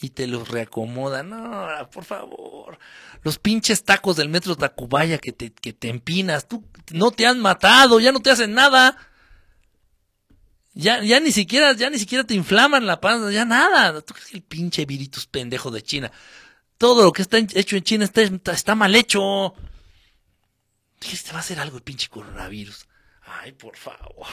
[0.01, 1.21] Y te los reacomoda.
[1.21, 2.79] No, por favor.
[3.21, 6.47] Los pinches tacos del metro Tacubaya que te, que te empinas.
[6.47, 6.63] Tú
[6.93, 8.97] no te han matado, ya no te hacen nada.
[10.73, 14.01] Ya, ya ni siquiera, ya ni siquiera te inflaman la panza, ya nada.
[14.01, 16.11] ¿Tú crees que el pinche viritus pendejo de China?
[16.77, 18.21] Todo lo que está hecho en China está,
[18.51, 19.53] está mal hecho.
[20.99, 22.87] ¿Qué te va a hacer algo el pinche coronavirus?
[23.23, 24.27] Ay, por favor.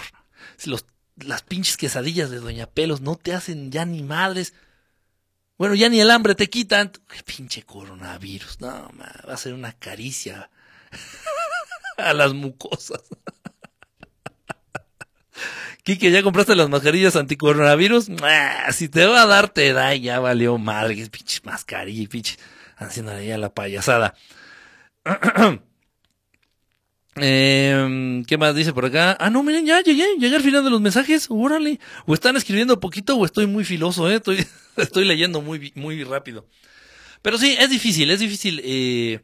[0.56, 0.84] Si los,
[1.16, 4.54] las pinches quesadillas de Doña Pelos no te hacen ya ni madres.
[5.58, 6.92] Bueno, ya ni el hambre te quitan.
[7.08, 8.60] ¿Qué pinche coronavirus?
[8.60, 10.50] No, va a ser una caricia
[11.96, 13.02] a las mucosas.
[15.86, 18.08] Kike, ¿ya compraste las mascarillas anticoronavirus?
[18.72, 20.96] Si te va a dar, te da y ya valió madre.
[20.96, 22.36] Pinche mascarilla, pinche.
[22.76, 24.16] Haciéndole ya la payasada.
[27.14, 29.16] eh, ¿Qué más dice por acá?
[29.20, 31.28] Ah, no, miren, ya llegué, llegué al final de los mensajes.
[31.30, 31.78] Órale.
[32.04, 34.16] O están escribiendo poquito o estoy muy filoso, ¿eh?
[34.16, 34.44] Estoy,
[34.76, 36.48] estoy leyendo muy, muy rápido.
[37.22, 38.60] Pero sí, es difícil, es difícil.
[38.64, 39.20] Eh,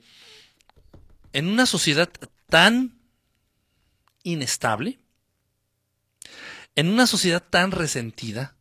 [1.33, 2.09] en una sociedad
[2.49, 3.01] tan
[4.23, 5.01] inestable,
[6.75, 8.57] en una sociedad tan resentida,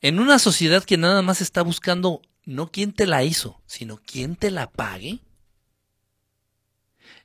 [0.00, 4.36] en una sociedad que nada más está buscando no quién te la hizo, sino quién
[4.36, 5.20] te la pague,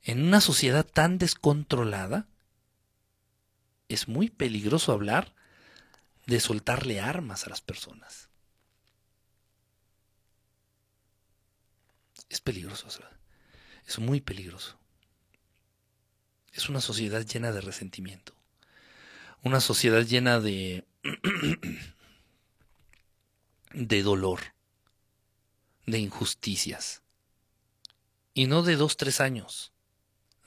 [0.03, 2.27] en una sociedad tan descontrolada,
[3.87, 5.33] es muy peligroso hablar
[6.25, 8.29] de soltarle armas a las personas.
[12.29, 12.87] Es peligroso,
[13.85, 14.77] es muy peligroso.
[16.51, 18.32] Es una sociedad llena de resentimiento
[19.43, 20.87] una sociedad llena de,
[23.73, 24.39] de dolor,
[25.85, 27.01] de injusticias.
[28.33, 29.73] Y no de dos, tres años,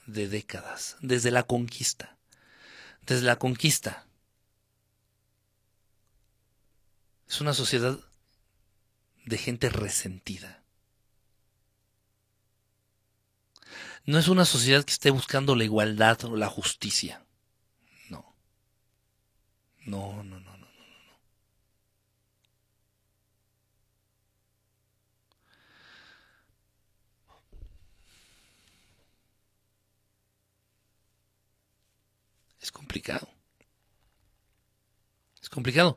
[0.07, 2.17] de décadas, desde la conquista.
[3.05, 4.07] Desde la conquista.
[7.29, 7.99] Es una sociedad
[9.25, 10.63] de gente resentida.
[14.05, 17.26] No es una sociedad que esté buscando la igualdad o la justicia.
[19.87, 20.11] No.
[20.17, 20.67] No, no, no, no, no.
[32.59, 33.29] Es complicado.
[35.41, 35.95] Es complicado.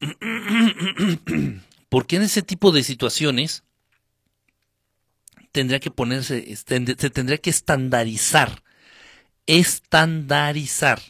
[1.88, 3.62] Porque en ese tipo de situaciones
[5.52, 8.64] tendría que ponerse, se tendría que estandarizar,
[9.46, 11.00] estandarizar,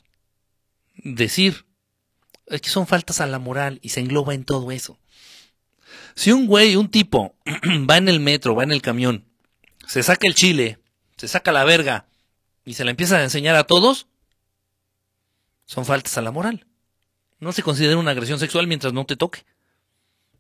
[0.97, 1.68] decir,
[2.51, 4.99] es que son faltas a la moral y se engloba en todo eso.
[6.15, 7.37] Si un güey, un tipo,
[7.89, 9.25] va en el metro, va en el camión,
[9.87, 10.79] se saca el chile,
[11.17, 12.07] se saca la verga
[12.65, 14.09] y se la empieza a enseñar a todos,
[15.65, 16.67] son faltas a la moral.
[17.41, 19.45] No se considera una agresión sexual mientras no te toque.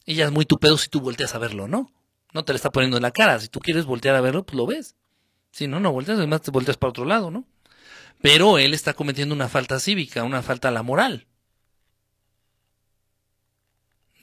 [0.04, 1.92] Ella es muy tu pedo si tú volteas a verlo, ¿no?
[2.32, 3.38] No te la está poniendo en la cara.
[3.38, 4.96] Si tú quieres voltear a verlo, pues lo ves.
[5.52, 7.44] Si no, no volteas, además te volteas para otro lado, ¿no?
[8.20, 11.26] Pero él está cometiendo una falta cívica, una falta a la moral.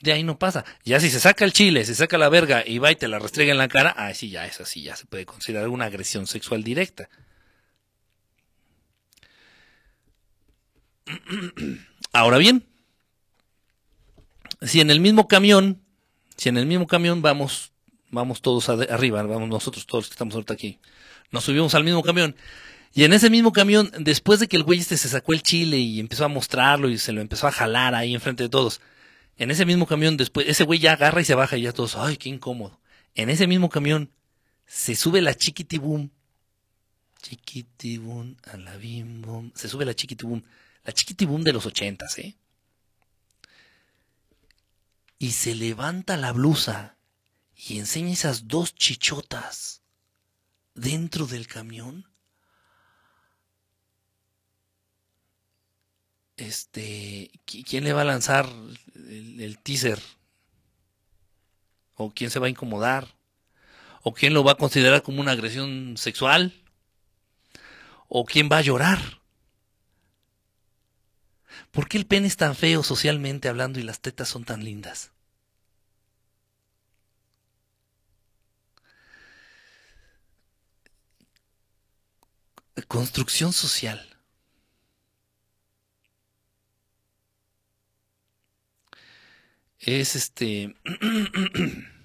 [0.05, 0.63] De ahí no pasa.
[0.83, 3.17] Ya si se saca el chile, se saca la verga y va y te la
[3.17, 6.27] restrega en la cara, ah, sí, ya es así, ya se puede considerar una agresión
[6.27, 7.09] sexual directa.
[12.13, 12.67] Ahora bien,
[14.61, 15.81] si en el mismo camión,
[16.37, 17.71] si en el mismo camión vamos
[18.11, 20.77] vamos todos arriba, vamos nosotros todos que estamos ahorita aquí.
[21.31, 22.35] Nos subimos al mismo camión.
[22.93, 25.77] Y en ese mismo camión, después de que el güey este se sacó el chile
[25.77, 28.81] y empezó a mostrarlo y se lo empezó a jalar ahí enfrente de todos,
[29.37, 31.95] en ese mismo camión después, ese güey ya agarra y se baja y ya todos,
[31.95, 32.79] ay, qué incómodo.
[33.15, 34.11] En ese mismo camión
[34.65, 36.09] se sube la chiquitibum.
[37.21, 40.41] Chiquitibum, a la bim Se sube la chiquitibum.
[40.83, 42.37] La chiquitibum de los ochentas, ¿eh?
[45.17, 46.97] Y se levanta la blusa
[47.55, 49.81] y enseña esas dos chichotas
[50.75, 52.05] dentro del camión,
[56.37, 58.47] este, ¿quién le va a lanzar
[58.95, 59.99] el, teaser?
[61.95, 63.15] ¿O quién se va a incomodar?
[64.03, 66.53] ¿O quién lo va a considerar como una agresión sexual?
[68.07, 68.99] ¿O quién va a llorar?
[71.71, 75.11] ¿Por qué el pene es tan feo socialmente hablando y las tetas son tan lindas?
[82.87, 84.14] construcción social.
[89.85, 90.75] Es este...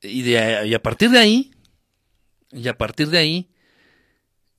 [0.00, 1.50] y, de, a partir de ahí,
[2.50, 3.50] y a partir de ahí,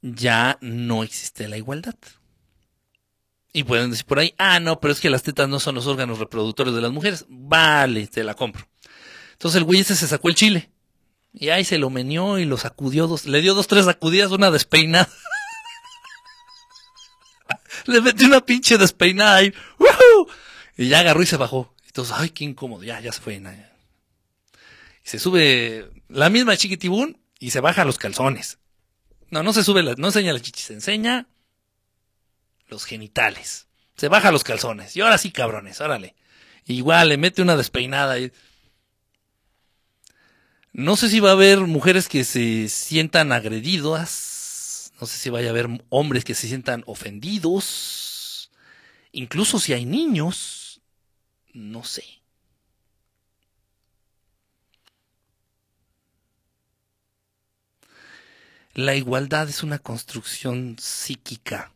[0.02, 1.96] ya no existe la igualdad.
[3.52, 5.88] Y pueden decir por ahí, ah, no, pero es que las tetas no son los
[5.88, 7.26] órganos reproductores de las mujeres.
[7.28, 8.68] Vale, te la compro.
[9.32, 10.70] Entonces el güey ese se sacó el chile.
[11.34, 14.52] Y ahí se lo menió y lo sacudió dos, le dio dos, tres sacudidas, una
[14.52, 15.10] despeinada.
[17.86, 19.54] le metió una pinche despeinada ahí.
[20.78, 21.74] Y ya agarró y se bajó.
[21.86, 23.42] Entonces, ay, qué incómodo, ya, ya se fue.
[25.04, 28.60] Se sube la misma chiquitibún y se baja los calzones.
[29.30, 31.28] No, no se sube, no enseña la chichi, se enseña
[32.68, 33.68] los genitales.
[33.96, 34.96] Se baja los calzones.
[34.96, 36.16] Y ahora sí, cabrones, órale.
[36.66, 38.32] Igual le mete una despeinada y
[40.72, 44.12] no sé si va a haber mujeres que se sientan agredidas,
[45.00, 48.52] no sé si vaya a haber hombres que se sientan ofendidos,
[49.12, 50.82] incluso si hay niños,
[51.54, 52.04] no sé.
[58.74, 61.72] La igualdad es una construcción psíquica.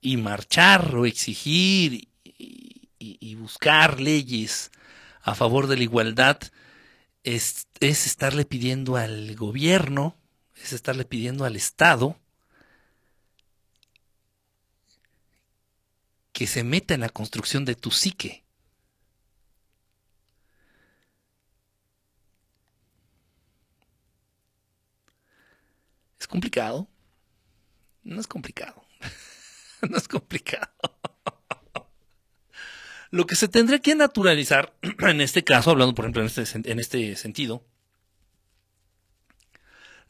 [0.00, 4.72] Y marchar o exigir y, buscar leyes
[5.22, 6.38] a favor de la igualdad
[7.26, 10.16] es, es estarle pidiendo al gobierno,
[10.54, 12.16] es estarle pidiendo al Estado
[16.32, 18.44] que se meta en la construcción de tu psique.
[26.20, 26.88] ¿Es complicado?
[28.04, 28.86] No es complicado.
[29.90, 30.70] no es complicado.
[33.10, 36.78] Lo que se tendría que naturalizar, en este caso, hablando por ejemplo en este, en
[36.78, 37.64] este sentido,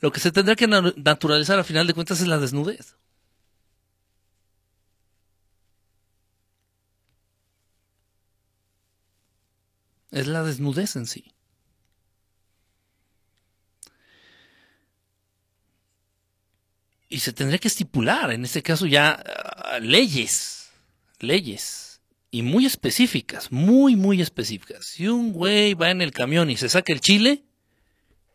[0.01, 2.97] lo que se tendría que naturalizar a final de cuentas es la desnudez.
[10.10, 11.36] Es la desnudez en sí.
[17.09, 20.70] y se tendría que estipular, en este caso ya, ah, leyes,
[21.20, 21.85] leyes,
[22.30, 24.86] y muy específicas, muy, muy específicas.
[24.86, 27.44] Si un güey va en el camión y se saca el chile,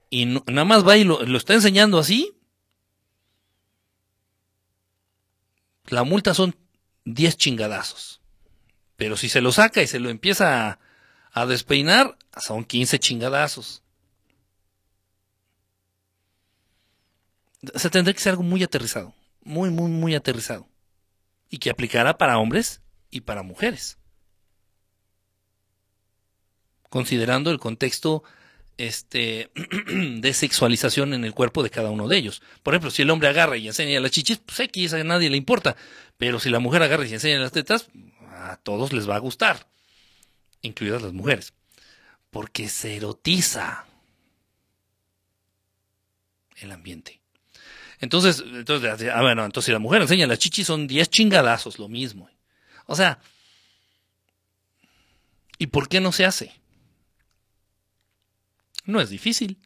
[0.10, 2.38] y nada más va y lo, está enseñando así,
[5.88, 6.56] la multa son
[7.06, 8.22] 10 chingadazos.
[8.96, 10.80] Pero si se lo saca y se lo empieza a,
[11.32, 13.84] a despeinar, son 15 chingadazos.
[17.74, 19.14] O sea, tendría que ser algo muy aterrizado.
[19.44, 20.68] Muy, muy, muy aterrizado.
[21.50, 22.81] Y que aplicara para hombres
[23.12, 23.98] y para mujeres.
[26.90, 28.24] Considerando el contexto
[28.78, 29.52] este,
[29.88, 32.42] de sexualización en el cuerpo de cada uno de ellos.
[32.64, 35.38] Por ejemplo, si el hombre agarra y enseña las chichis, pues X, a nadie le
[35.38, 35.76] importa.
[36.18, 37.90] Pero si la mujer agarra y enseña las tetas,
[38.32, 39.68] a todos les va a gustar,
[40.62, 41.54] incluidas las mujeres.
[42.30, 43.86] Porque se erotiza
[46.56, 47.22] el ambiente.
[48.00, 51.88] Entonces, entonces, ah, bueno, entonces si la mujer enseña las chichis son 10 chingadazos, lo
[51.88, 52.30] mismo.
[52.92, 53.20] O sea,
[55.58, 56.52] ¿y por qué no se hace?
[58.84, 59.58] No es difícil.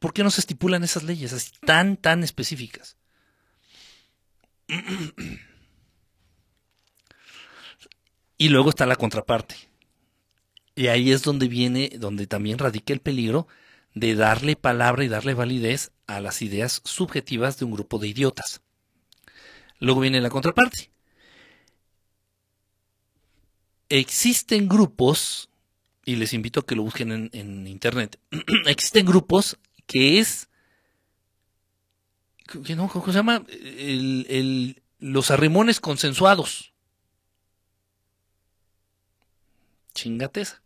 [0.00, 2.96] ¿Por qué no se estipulan esas leyes así tan, tan específicas?
[8.38, 9.56] Y luego está la contraparte.
[10.74, 13.48] Y ahí es donde viene, donde también radica el peligro
[13.94, 18.60] de darle palabra y darle validez a las ideas subjetivas de un grupo de idiotas.
[19.78, 20.90] Luego viene la contraparte.
[23.88, 25.48] Existen grupos,
[26.04, 28.18] y les invito a que lo busquen en, internet,
[28.66, 30.48] existen grupos que es,
[32.50, 33.44] ¿cómo se llama?
[34.98, 36.72] los arrimones consensuados.
[39.94, 40.62] Chingateza.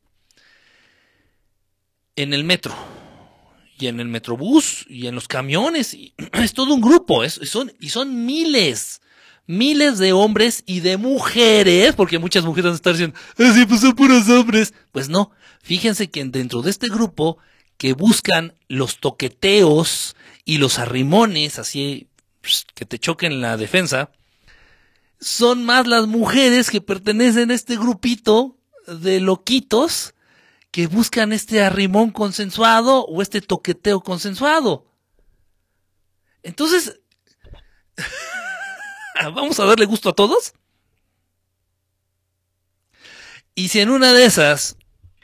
[2.17, 2.75] En el metro
[3.81, 5.95] y en el metrobús y en los camiones.
[5.95, 9.01] Y es todo un grupo, es, son, y son miles,
[9.47, 13.81] miles de hombres y de mujeres, porque muchas mujeres van a estar diciendo, así pues
[13.81, 14.75] son puros hombres.
[14.93, 15.31] Pues no,
[15.63, 17.39] fíjense que dentro de este grupo
[17.77, 22.09] que buscan los toqueteos y los arrimones, así
[22.75, 24.11] que te choquen la defensa,
[25.21, 30.15] son más las mujeres que pertenecen a este grupito de loquitos
[30.71, 34.87] que buscan este arrimón consensuado o este toqueteo consensuado.
[36.43, 37.01] Entonces,
[39.35, 40.53] vamos a darle gusto a todos.
[43.55, 44.77] Y si en una de esas,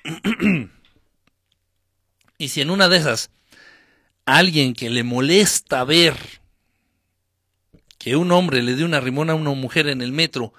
[2.39, 3.31] y si en una de esas,
[4.25, 6.17] alguien que le molesta ver
[7.99, 10.53] que un hombre le dé una arrimón a una mujer en el metro,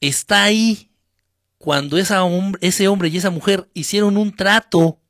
[0.00, 0.90] está ahí
[1.64, 5.00] cuando ese hombre y esa mujer hicieron un trato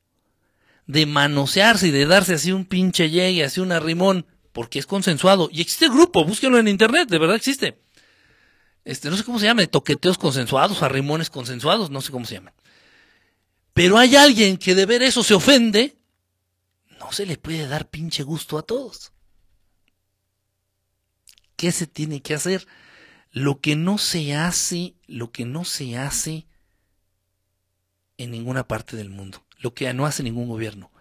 [0.87, 5.49] de manosearse y de darse así un pinche llegue, así un arrimón, porque es consensuado.
[5.51, 7.83] Y existe grupo, búsquenlo en internet, de verdad existe.
[8.85, 12.55] Este, no sé cómo se llama, toqueteos consensuados, arrimones consensuados, no sé cómo se llaman.
[13.73, 15.97] Pero hay alguien que de ver eso se ofende,
[17.01, 19.11] no se le puede dar pinche gusto a todos.
[21.57, 22.65] ¿Qué se tiene que hacer?
[23.35, 26.47] Lo que no se hace, lo que no se hace
[28.17, 30.93] en ninguna parte del mundo, lo que no hace ningún gobierno,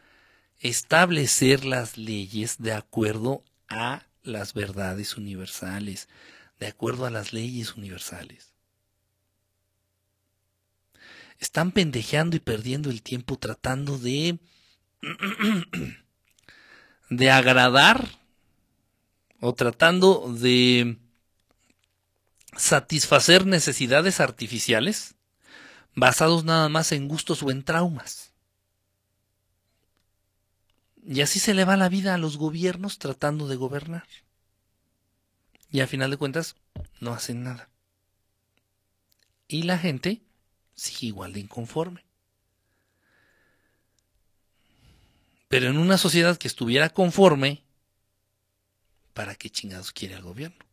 [0.60, 6.10] establecer las leyes de acuerdo a las verdades universales,
[6.60, 8.56] de acuerdo a las leyes universales.
[11.38, 14.40] Están pendejeando y perdiendo el tiempo tratando de
[17.12, 18.10] de agradar
[19.40, 20.98] o tratando de
[22.58, 25.16] satisfacer necesidades artificiales
[25.96, 28.32] basados nada más en gustos o en traumas.
[31.06, 34.08] Y así se le va la vida a los gobiernos tratando de gobernar.
[35.70, 36.56] Y a final de cuentas
[37.00, 37.70] no hacen nada.
[39.48, 40.22] Y la gente
[40.76, 42.06] sigue igual de inconforme.
[45.50, 47.64] Pero en una sociedad que estuviera conforme,
[49.14, 50.66] ¿para qué chingados quiere el gobierno?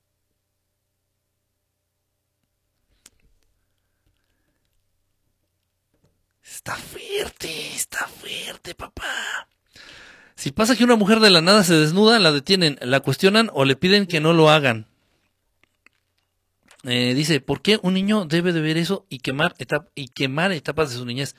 [6.51, 9.49] Está fuerte, está fuerte, papá.
[10.35, 13.65] Si pasa que una mujer de la nada se desnuda, la detienen, la cuestionan o
[13.65, 14.87] le piden que no lo hagan.
[16.83, 19.55] Eh, dice, ¿por qué un niño debe de ver eso y quemar,
[19.95, 21.37] y quemar etapas de su niñez?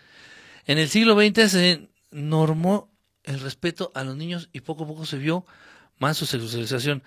[0.65, 2.89] En el siglo XX se normó
[3.23, 5.45] el respeto a los niños y poco a poco se vio
[5.99, 7.03] más su sexualización.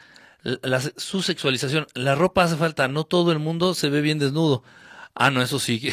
[0.98, 1.86] su sexualización.
[1.94, 4.62] La ropa hace falta, no todo el mundo se ve bien desnudo.
[5.14, 5.90] Ah, no, eso sí.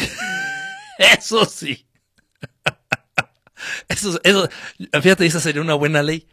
[0.98, 1.86] eso sí.
[3.88, 4.50] Eso, eso,
[5.02, 6.28] fíjate, esa sería una buena ley.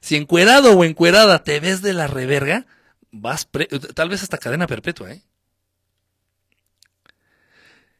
[0.00, 2.66] si encuerado o encuerada te ves de la reverga,
[3.10, 3.48] vas
[3.94, 5.22] tal vez hasta cadena perpetua, ¿eh?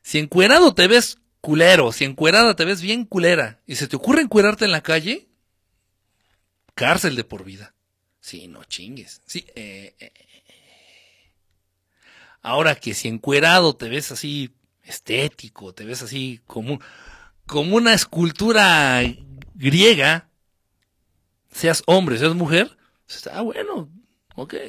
[0.03, 4.21] Si encuerado te ves culero, si encuerada te ves bien culera y se te ocurre
[4.21, 5.29] encuerarte en la calle,
[6.75, 7.75] cárcel de por vida.
[8.21, 9.23] Sí, no chingues.
[9.27, 11.33] Sí, eh, eh, eh.
[12.43, 16.81] Ahora que si encuerado te ves así estético, te ves así como,
[17.47, 19.01] como una escultura
[19.55, 20.29] griega,
[21.51, 22.77] seas hombre, seas mujer,
[23.09, 23.89] está bueno,
[24.35, 24.55] ok.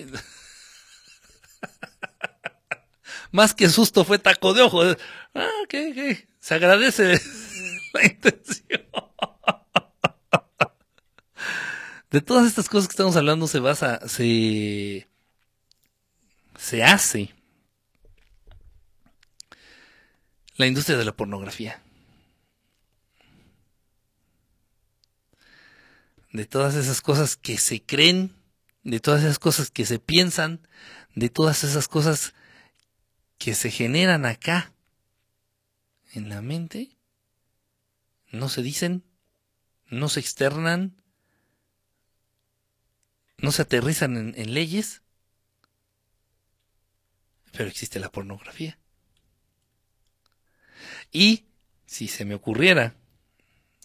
[3.31, 4.81] Más que susto fue taco de ojo.
[5.33, 5.99] Ah, ok, ok.
[6.39, 7.19] Se agradece
[7.93, 8.85] la intención.
[12.11, 15.09] De todas estas cosas que estamos hablando se basa, se,
[16.57, 17.35] se hace
[20.55, 21.83] la industria de la pornografía.
[26.35, 28.35] De todas esas cosas que se creen,
[28.83, 30.67] de todas esas cosas que se piensan,
[31.15, 32.33] de todas esas cosas
[33.37, 34.73] que se generan acá
[36.11, 36.89] en la mente,
[38.31, 39.05] no se dicen,
[39.87, 41.01] no se externan,
[43.37, 45.03] no se aterrizan en, leyes,
[47.53, 48.77] pero existe la pornografía.
[51.13, 51.45] Y
[51.85, 52.93] si se me ocurriera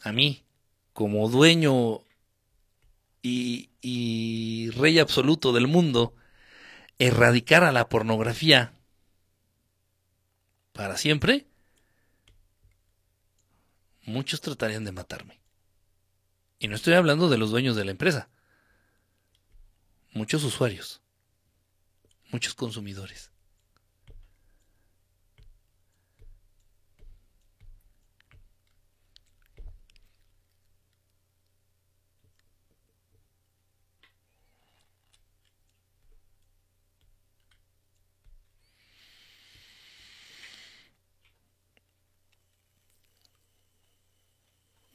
[0.02, 0.42] a mí,
[0.92, 2.02] como dueño
[3.22, 6.14] y, rey absoluto del mundo,
[6.98, 8.74] erradicar a la pornografía
[10.72, 11.46] para siempre,
[14.02, 15.40] muchos tratarían de matarme.
[16.58, 18.28] Y no estoy hablando de los dueños de la empresa.
[20.12, 21.00] Muchos usuarios.
[22.30, 23.29] Muchos consumidores.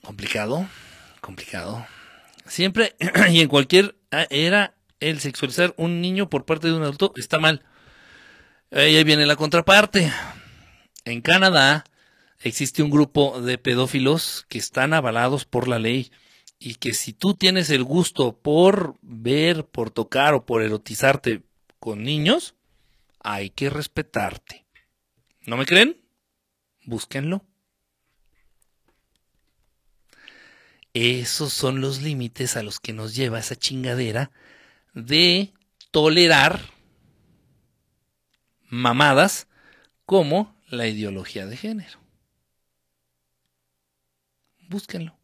[0.05, 0.67] Complicado,
[1.19, 1.85] complicado.
[2.45, 2.95] Siempre
[3.31, 3.95] y en cualquier
[4.29, 7.63] era el sexualizar un niño por parte de un adulto está mal.
[8.71, 10.11] Ahí viene la contraparte.
[11.05, 11.85] En Canadá
[12.39, 16.11] existe un grupo de pedófilos que están avalados por la ley
[16.59, 21.41] y que si tú tienes el gusto por ver, por tocar o por erotizarte
[21.79, 22.55] con niños,
[23.21, 24.65] hay que respetarte.
[25.47, 25.99] ¿No me creen?
[26.83, 27.43] Búsquenlo.
[30.95, 34.31] Esos son los límites a los que nos lleva esa chingadera
[34.93, 35.53] de
[35.91, 36.61] tolerar
[38.69, 39.49] mamadas
[40.05, 41.99] como la ideología de género.
[44.69, 45.17] Búsquenlo.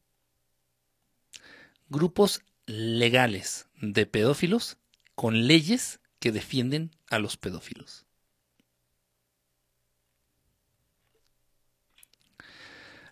[1.88, 4.77] Grupos legales de pedófilos
[5.15, 8.06] con leyes que defienden a los pedófilos.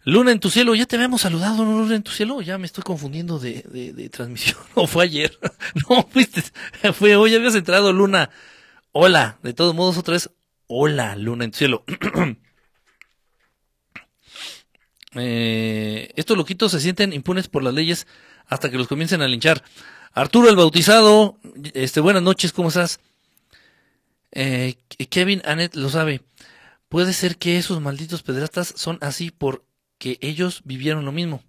[0.10, 2.84] Luna en tu cielo, ya te habíamos saludado, Luna en tu cielo, ya me estoy
[2.84, 5.38] confundiendo de, de, transmisión, o fue ayer,
[5.90, 6.44] no, fuiste,
[6.94, 8.32] fue hoy, habías entrado, Luna,
[8.92, 10.32] hola, de todos modos otra vez,
[10.68, 11.84] hola, Luna en tu cielo.
[15.16, 18.08] eh, estos loquitos se sienten impunes por las leyes
[18.48, 19.64] hasta que los comiencen a linchar.
[20.14, 21.38] Arturo el Bautizado,
[21.76, 23.00] este, buenas noches, ¿cómo estás?
[24.32, 24.76] Eh,
[25.10, 26.22] Kevin Anet lo sabe.
[26.88, 29.69] Puede ser que esos malditos pedrastas son así por
[30.00, 31.44] que ellos vivieron lo mismo.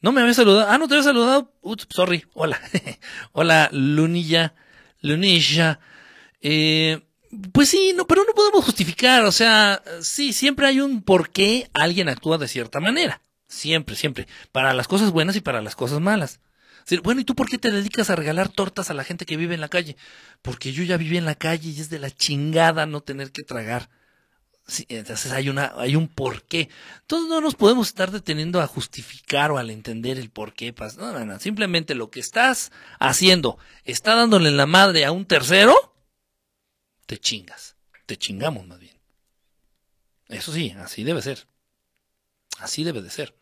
[0.00, 0.68] No me había saludado.
[0.68, 1.52] Ah, no te había saludado.
[1.60, 2.24] Ups, sorry.
[2.34, 2.60] Hola.
[3.32, 4.54] Hola, Lunilla.
[5.02, 5.78] Lunilla.
[6.40, 7.00] Eh,
[7.52, 9.24] pues sí, no, pero no podemos justificar.
[9.24, 13.20] O sea, sí, siempre hay un por qué alguien actúa de cierta manera.
[13.46, 14.26] Siempre, siempre.
[14.52, 16.40] Para las cosas buenas y para las cosas malas.
[17.02, 19.54] Bueno, ¿y tú por qué te dedicas a regalar tortas a la gente que vive
[19.54, 19.96] en la calle?
[20.42, 23.42] Porque yo ya viví en la calle y es de la chingada no tener que
[23.42, 23.90] tragar
[24.88, 26.68] entonces hay, una, hay un porqué.
[27.02, 30.74] Entonces no nos podemos estar deteniendo a justificar o al entender el porqué.
[30.98, 31.38] No, no, no.
[31.38, 35.74] Simplemente lo que estás haciendo está dándole la madre a un tercero,
[37.06, 37.76] te chingas.
[38.06, 38.96] Te chingamos más bien.
[40.28, 41.46] Eso sí, así debe ser.
[42.58, 43.34] Así debe de ser.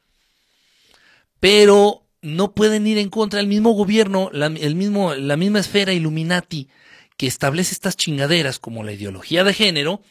[1.41, 6.69] Pero no pueden ir en contra del mismo gobierno, el mismo, la misma esfera Illuminati
[7.17, 10.03] que establece estas chingaderas como la ideología de género,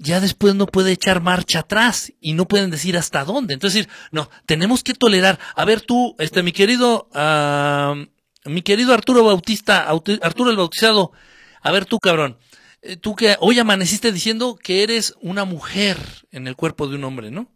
[0.00, 3.54] ya después no puede echar marcha atrás y no pueden decir hasta dónde.
[3.54, 5.38] Entonces, no, tenemos que tolerar.
[5.56, 11.12] A ver tú, este, mi querido, uh, mi querido Arturo Bautista, Arturo el Bautizado,
[11.60, 12.38] a ver tú, cabrón,
[12.82, 15.98] eh, tú que hoy amaneciste diciendo que eres una mujer
[16.30, 17.50] en el cuerpo de un hombre, ¿no?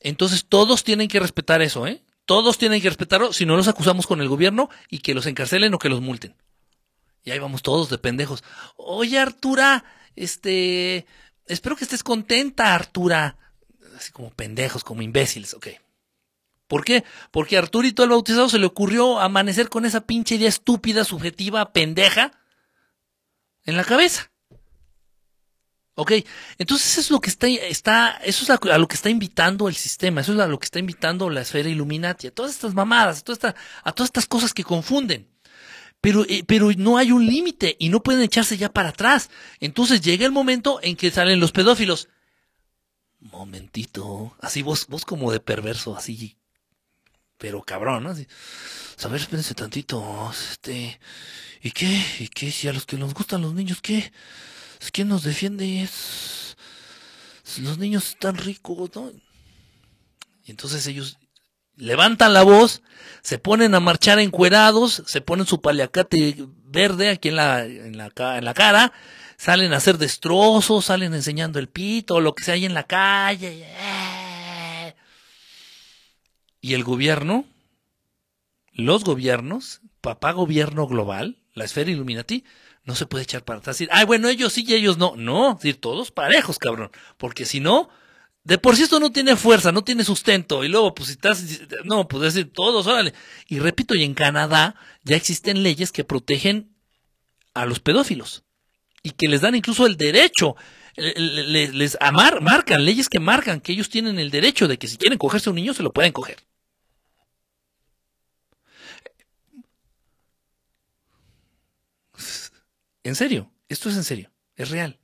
[0.00, 2.02] Entonces todos tienen que respetar eso, ¿eh?
[2.24, 5.74] Todos tienen que respetarlo, si no los acusamos con el gobierno y que los encarcelen
[5.74, 6.36] o que los multen.
[7.24, 8.44] Y ahí vamos todos de pendejos.
[8.76, 9.84] Oye, Artura,
[10.16, 11.06] este,
[11.46, 13.36] espero que estés contenta, Artura.
[13.96, 15.68] Así como pendejos, como imbéciles, ok.
[16.68, 17.02] ¿Por qué?
[17.30, 21.72] Porque a Arturito el bautizado se le ocurrió amanecer con esa pinche idea estúpida, subjetiva,
[21.72, 22.32] pendeja
[23.64, 24.30] en la cabeza.
[25.94, 26.12] ¿Ok?
[26.58, 29.74] Entonces eso es lo que está, está eso es a, lo que está invitando el
[29.74, 33.16] sistema, eso es a lo que está invitando la esfera Illuminati, a todas estas mamadas,
[33.26, 35.28] a estas, a todas estas cosas que confunden.
[36.00, 39.30] Pero, eh, pero no hay un límite y no pueden echarse ya para atrás.
[39.60, 42.08] Entonces llega el momento en que salen los pedófilos.
[43.20, 46.38] Momentito, así vos, vos como de perverso, así,
[47.36, 48.10] pero cabrón, ¿no?
[48.10, 48.28] Así,
[49.02, 51.00] a ver, espérense tantito, este,
[51.60, 52.04] ¿y qué?
[52.20, 52.52] ¿Y qué?
[52.52, 54.12] Si a los que nos gustan los niños, ¿qué?
[54.92, 55.88] ¿Quién nos defiende?
[57.58, 59.10] Los niños están ricos, ¿no?
[60.44, 61.18] Y entonces ellos
[61.78, 62.82] levantan la voz,
[63.22, 68.12] se ponen a marchar encuerados, se ponen su paliacate verde aquí en la, en la,
[68.36, 68.92] en la cara,
[69.36, 73.64] salen a hacer destrozos, salen enseñando el pito, lo que sea ahí en la calle.
[73.64, 74.94] ¡eh!
[76.60, 77.44] Y el gobierno,
[78.72, 82.44] los gobiernos, papá gobierno global, la esfera Illuminati,
[82.84, 83.76] no se puede echar para atrás.
[83.76, 85.14] Decir, ay, bueno, ellos sí y ellos no.
[85.16, 86.90] No, decir, todos parejos, cabrón.
[87.18, 87.90] Porque si no,
[88.48, 90.64] de por sí esto no tiene fuerza, no tiene sustento.
[90.64, 91.44] Y luego, pues si estás,
[91.84, 93.12] no, pues decir, todos, órale.
[93.46, 96.74] Y repito, y en Canadá ya existen leyes que protegen
[97.52, 98.44] a los pedófilos.
[99.02, 100.56] Y que les dan incluso el derecho.
[100.96, 104.96] Les, les amar, marcan, leyes que marcan que ellos tienen el derecho de que si
[104.96, 106.38] quieren cogerse a un niño se lo pueden coger.
[113.02, 114.98] En serio, esto es en serio, es real.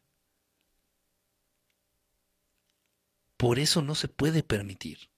[3.45, 5.11] Por eso no se puede permitir.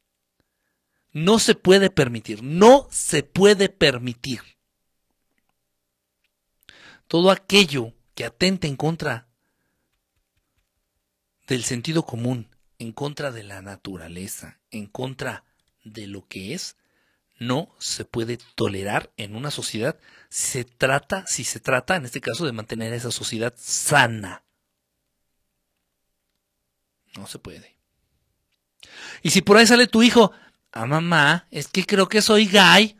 [1.13, 4.41] No se puede permitir, no se puede permitir.
[7.07, 9.29] Todo aquello que atente en contra
[11.47, 12.49] del sentido común,
[12.81, 15.45] en contra de la naturaleza, en contra
[15.85, 16.77] de lo que es,
[17.39, 20.01] no se puede tolerar en una sociedad.
[20.31, 24.43] Se trata, si se trata, en este caso, de mantener esa sociedad sana.
[27.17, 27.76] No se puede.
[29.23, 30.33] Y si por ahí sale tu hijo,
[30.73, 32.97] ah, mamá, es que creo que soy gay.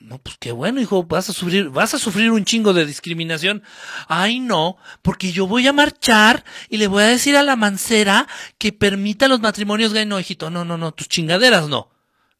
[0.00, 3.62] No, pues qué bueno, hijo, vas a sufrir, vas a sufrir un chingo de discriminación.
[4.06, 8.26] Ay, no, porque yo voy a marchar y le voy a decir a la mancera
[8.58, 10.06] que permita los matrimonios gay.
[10.06, 11.90] No, hijito, no, no, no, tus chingaderas no.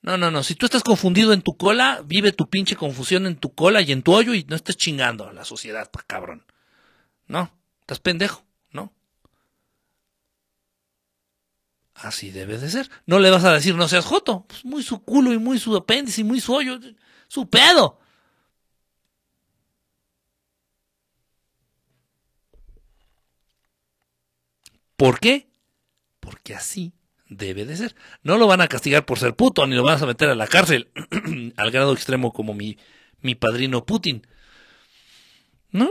[0.00, 0.42] No, no, no.
[0.42, 3.92] Si tú estás confundido en tu cola, vive tu pinche confusión en tu cola y
[3.92, 6.44] en tu hoyo y no estés chingando a la sociedad, cabrón.
[7.26, 8.92] No, estás pendejo, ¿no?
[11.98, 12.88] Así debe de ser.
[13.06, 14.44] No le vas a decir no seas joto.
[14.46, 16.78] Pues muy su culo y muy su apéndice y muy su hoyo.
[17.26, 17.98] Su pedo.
[24.96, 25.48] ¿Por qué?
[26.20, 26.92] Porque así
[27.28, 27.96] debe de ser.
[28.22, 30.46] No lo van a castigar por ser puto, ni lo van a meter a la
[30.46, 30.90] cárcel
[31.56, 32.78] al grado extremo como mi,
[33.20, 34.26] mi padrino Putin.
[35.70, 35.88] ¿No?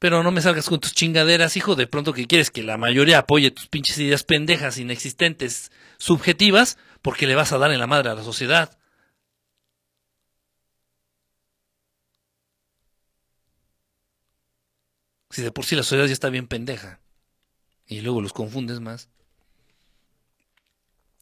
[0.00, 3.18] Pero no me salgas con tus chingaderas, hijo, de pronto que quieres que la mayoría
[3.18, 8.08] apoye tus pinches ideas pendejas, inexistentes, subjetivas, porque le vas a dar en la madre
[8.08, 8.78] a la sociedad.
[15.30, 17.00] Si de por sí la sociedad ya está bien pendeja.
[17.86, 19.10] Y luego los confundes más.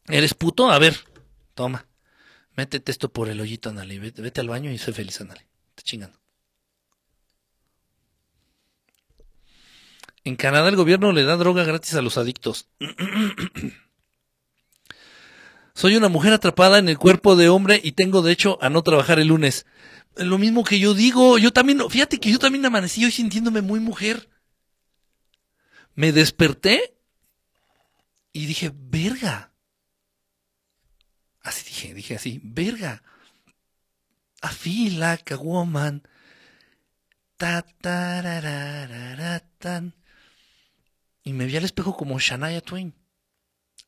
[0.07, 0.71] ¿Eres puto?
[0.71, 0.95] A ver,
[1.53, 1.85] toma.
[2.55, 3.99] Métete esto por el hoyito, ándale.
[3.99, 5.45] Vete, al baño y sé feliz, ándale.
[5.75, 6.18] Te chingando.
[10.23, 12.67] En Canadá el gobierno le da droga gratis a los adictos.
[15.73, 19.19] Soy una mujer atrapada en el cuerpo de hombre y tengo derecho a no trabajar
[19.19, 19.65] el lunes.
[20.15, 23.79] Lo mismo que yo digo, yo también, fíjate que yo también amanecí hoy sintiéndome muy
[23.79, 24.29] mujer.
[25.95, 26.95] Me desperté
[28.33, 29.49] y dije, verga,
[31.41, 33.01] Así dije, dije así, verga.
[34.43, 36.03] I feel like a woman.
[41.29, 42.91] Y me vi al espejo como Shania Twain.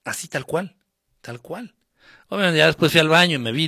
[0.04, 0.78] Así tal cual,
[1.22, 1.74] tal cual.
[2.28, 3.66] Obviamente ya después fui al baño y me vi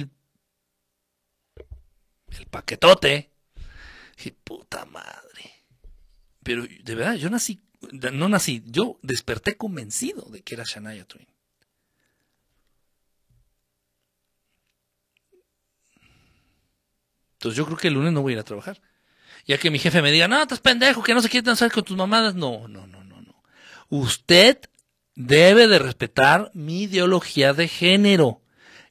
[2.37, 3.31] el, paquetote.
[4.15, 5.65] Dije, puta madre.
[6.43, 7.63] Pero de verdad, yo nací,
[8.11, 11.27] no nací, yo desperté convencido de que era Shania Twain.
[17.33, 18.79] Entonces yo creo que el lunes no voy a ir a trabajar.
[19.47, 21.83] Ya que mi jefe me diga, no, estás pendejo, que no se quiere danzar con
[21.83, 22.35] tus mamadas.
[22.35, 23.02] No, no, no, no, no.
[23.95, 24.57] Usted
[25.13, 28.41] debe de respetar mi ideología de género.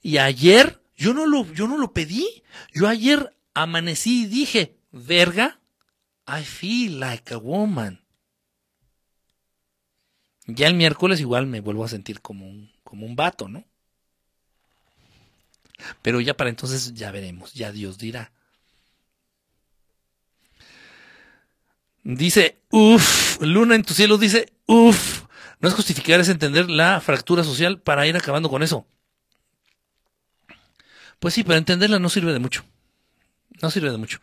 [0.01, 2.45] Y ayer Yo no lo, yo no lo pedí.
[2.73, 5.59] Yo ayer amanecí y dije, verga,
[6.29, 8.01] I feel like a woman.
[10.47, 13.65] Ya el miércoles igual me vuelvo a sentir como un, como un vato, ¿no?
[16.03, 18.31] Pero ya para entonces ya veremos, ya Dios dirá.
[22.05, 27.81] Dice, uff, Luna en tu cielo dice, no es justificar, es entender la fractura social
[27.81, 28.86] para ir acabando con eso.
[31.19, 32.65] Pues sí, pero entenderla no sirve de mucho.
[33.61, 34.20] No sirve de mucho.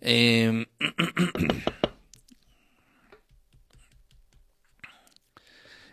[0.00, 0.66] Eh,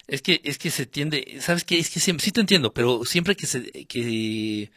[0.07, 1.79] Es que, es que se tiende, ¿sabes qué?
[1.79, 4.69] Es que siempre, sí te entiendo, pero siempre que se, que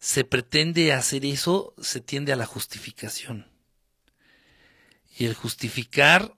[0.00, 3.46] se pretende hacer eso, se tiende a la justificación.
[5.16, 6.34] Y el justificar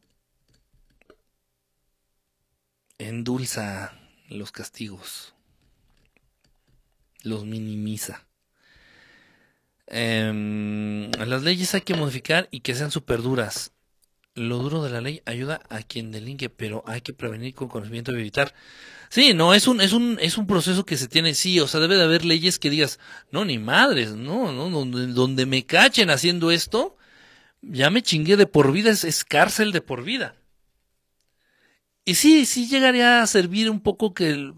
[2.98, 3.98] endulza
[4.28, 5.34] los castigos,
[7.22, 8.26] los minimiza.
[9.88, 13.72] Em, las leyes hay que modificar y que sean súper duras
[14.36, 18.12] lo duro de la ley ayuda a quien delinque, pero hay que prevenir con conocimiento
[18.12, 18.54] y evitar.
[19.08, 21.80] Sí, no, es un, es un, es un proceso que se tiene, sí, o sea,
[21.80, 23.00] debe de haber leyes que digas,
[23.30, 26.96] no, ni madres, no, no, donde, donde me cachen haciendo esto,
[27.62, 30.36] ya me chingué de por vida, es, cárcel de por vida.
[32.06, 34.54] Y sí, sí llegaría a servir un poco que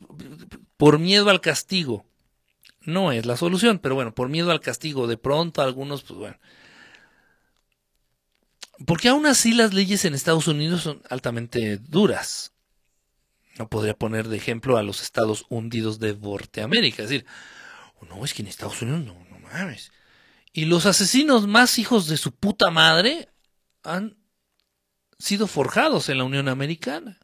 [0.77, 2.05] por miedo al castigo.
[2.83, 6.39] No es la solución, pero bueno, por miedo al castigo, de pronto algunos, pues bueno,
[8.87, 12.53] porque aún así las leyes en Estados Unidos son altamente duras.
[13.59, 17.03] No podría poner de ejemplo a los estados hundidos de Norteamérica.
[17.03, 17.27] Es decir,
[18.09, 19.91] no, es que en Estados Unidos no, no mames.
[20.53, 23.31] Y los asesinos más hijos de su puta madre
[23.83, 24.17] han
[25.19, 27.19] sido forjados en la Unión Americana.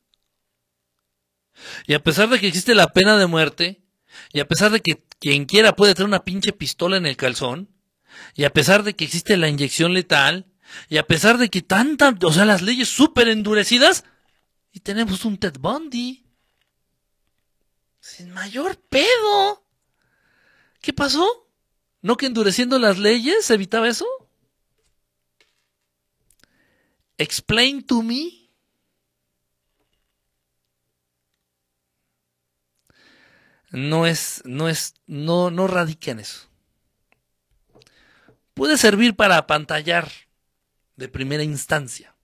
[1.86, 3.83] Y a pesar de que existe la pena de muerte,
[4.33, 7.70] y a pesar de que quien quiera puede tener una pinche pistola en el calzón,
[8.34, 10.47] y a pesar de que existe la inyección letal,
[10.89, 14.05] y a pesar de que tantas, o sea, las leyes súper endurecidas,
[14.73, 16.26] y tenemos un Ted Bundy.
[18.00, 19.65] Sin mayor pedo.
[20.81, 21.49] ¿Qué pasó?
[22.02, 24.07] ¿No que endureciendo las leyes se evitaba eso?
[27.16, 28.43] Explain to me.
[33.74, 36.48] No es, no es, no, no radica en eso.
[38.54, 40.08] Puede servir para apantallar
[40.94, 42.14] de primera instancia.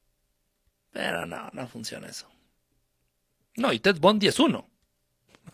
[0.92, 2.28] Pero no, no funciona eso.
[3.56, 4.70] No, y Ted Bundy es uno.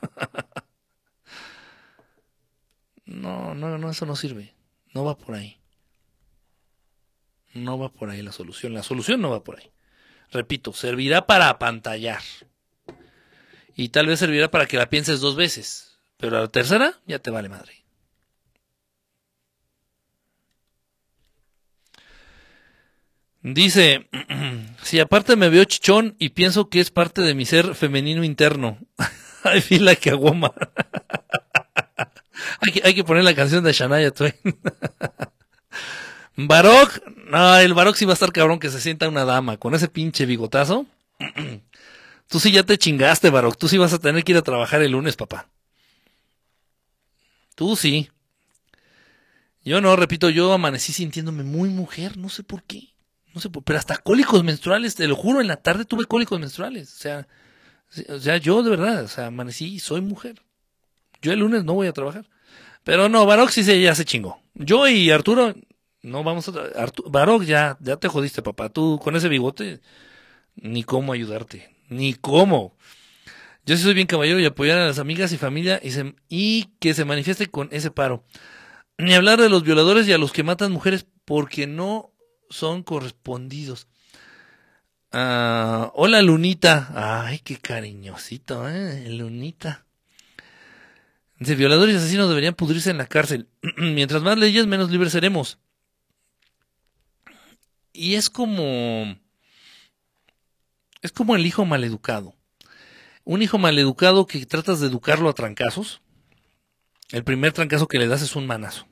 [3.06, 4.54] no, no, no, eso no sirve.
[4.92, 5.58] No va por ahí.
[7.54, 8.74] No va por ahí la solución.
[8.74, 9.72] La solución no va por ahí.
[10.30, 12.20] Repito, servirá para apantallar.
[13.76, 15.98] Y tal vez servirá para que la pienses dos veces.
[16.16, 17.84] Pero la tercera ya te vale madre.
[23.42, 24.08] Dice,
[24.82, 28.78] si aparte me veo chichón y pienso que es parte de mi ser femenino interno.
[29.44, 30.50] I feel like a woman.
[32.60, 34.34] hay, que, hay que poner la canción de Shania Twain.
[36.36, 39.74] Barok, no, el Barok sí va a estar cabrón que se sienta una dama con
[39.74, 40.86] ese pinche bigotazo.
[42.28, 43.56] Tú sí ya te chingaste, Barok.
[43.56, 45.48] Tú sí vas a tener que ir a trabajar el lunes, papá.
[47.54, 48.10] Tú sí.
[49.64, 52.94] Yo no, repito, yo amanecí sintiéndome muy mujer, no sé por qué.
[53.34, 56.94] No sé, pero hasta cólicos menstruales, te lo juro, en la tarde tuve cólicos menstruales.
[56.94, 57.28] O sea,
[58.08, 60.42] o sea, yo de verdad, o sea, amanecí, soy mujer.
[61.22, 62.26] Yo el lunes no voy a trabajar.
[62.84, 64.38] Pero no, Baroc sí se, ya se chingó.
[64.54, 65.54] Yo y Arturo,
[66.02, 66.52] no vamos a...
[67.06, 68.68] Baroc ya, ya te jodiste, papá.
[68.68, 69.80] Tú con ese bigote,
[70.54, 71.75] ni cómo ayudarte.
[71.88, 72.76] Ni cómo.
[73.64, 75.90] Yo sí soy bien caballero y apoyar a las amigas y familia y,
[76.28, 78.24] y que se manifieste con ese paro.
[78.98, 82.12] Ni hablar de los violadores y a los que matan mujeres porque no
[82.48, 83.88] son correspondidos.
[85.12, 86.90] Ah, hola Lunita.
[87.26, 89.08] Ay, qué cariñosito, ¿eh?
[89.10, 89.84] Lunita.
[91.38, 93.48] Dice, violadores y asesinos deberían pudrirse en la cárcel.
[93.76, 95.58] Mientras más leyes, menos libres seremos.
[97.92, 99.16] Y es como...
[101.06, 102.34] Es como el hijo maleducado.
[103.22, 106.02] Un hijo maleducado que tratas de educarlo a trancazos.
[107.12, 108.88] El primer trancazo que le das es un manazo.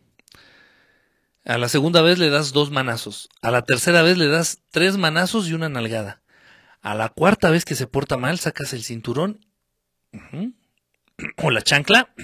[1.44, 3.28] A la segunda vez le das dos manazos.
[3.42, 6.22] A la tercera vez le das tres manazos y una nalgada.
[6.82, 9.44] A la cuarta vez que se porta mal, sacas el cinturón
[11.38, 12.14] o la chancla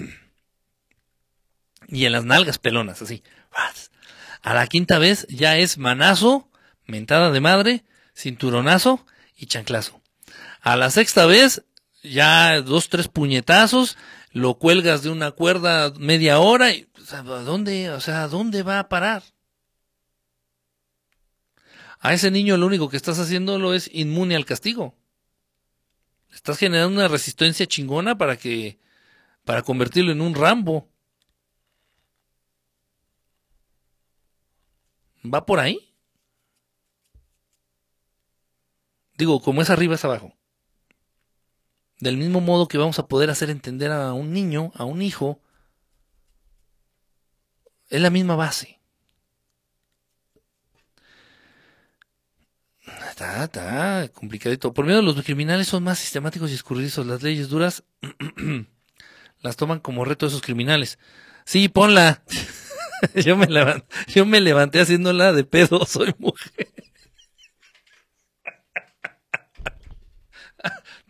[1.89, 3.23] y en las nalgas pelonas, así.
[4.41, 6.49] A la quinta vez ya es manazo,
[6.87, 7.83] mentada de madre,
[8.15, 9.05] cinturonazo
[9.41, 9.99] y chanclazo.
[10.61, 11.63] A la sexta vez
[12.03, 13.97] ya dos, tres puñetazos,
[14.31, 18.79] lo cuelgas de una cuerda media hora y, ¿a dónde, o sea, ¿a dónde va
[18.79, 19.23] a parar?
[21.99, 24.95] A ese niño lo único que estás haciéndolo es inmune al castigo.
[26.31, 28.79] Estás generando una resistencia chingona para que,
[29.43, 30.87] para convertirlo en un Rambo.
[35.23, 35.90] ¿Va por ahí?
[39.17, 40.35] Digo, como es arriba es abajo.
[41.99, 45.39] Del mismo modo que vamos a poder hacer entender a un niño, a un hijo,
[47.89, 48.79] es la misma base.
[53.09, 54.73] Está, está complicadito.
[54.73, 57.05] Por medio los criminales son más sistemáticos y escurridizos.
[57.05, 57.83] Las leyes duras
[59.41, 60.97] las toman como reto esos criminales.
[61.45, 62.23] Sí, ponla.
[63.15, 66.67] yo, me levanté, yo me levanté haciéndola de pedo, soy mujer.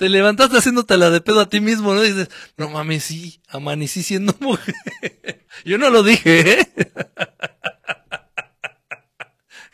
[0.01, 2.01] Te levantaste haciéndote la de pedo a ti mismo, ¿no?
[2.01, 4.73] dices, no mames, sí, amanecí siendo mujer.
[5.63, 6.67] Yo no lo dije, ¿eh?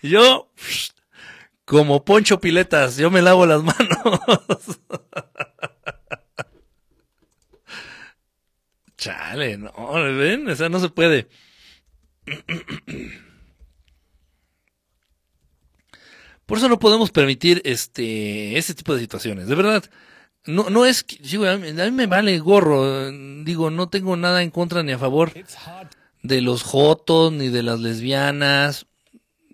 [0.04, 0.52] Yo,
[1.64, 4.82] como Poncho Piletas, yo me lavo las manos.
[8.98, 11.30] Chale, no, ven, esa no se puede.
[16.46, 19.48] Por eso no podemos permitir este, este tipo de situaciones.
[19.48, 19.90] De verdad,
[20.48, 23.11] no, no es, digo, a mí, me vale gorro.
[23.43, 25.34] Digo, no tengo nada en contra ni a favor
[26.24, 28.88] de los jotos ni de las lesbianas.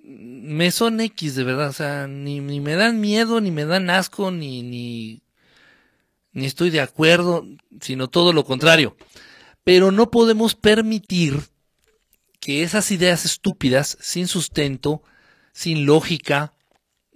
[0.04, 1.70] Me son X, de verdad.
[1.70, 5.24] O sea, ni, ni me dan miedo, ni me dan asco, ni, ni,
[6.32, 7.46] ni estoy de acuerdo,
[7.82, 8.96] sino todo lo contrario.
[9.64, 11.40] Pero no podemos permitir
[12.40, 15.02] que esas ideas estúpidas, sin sustento,
[15.54, 16.54] sin lógica,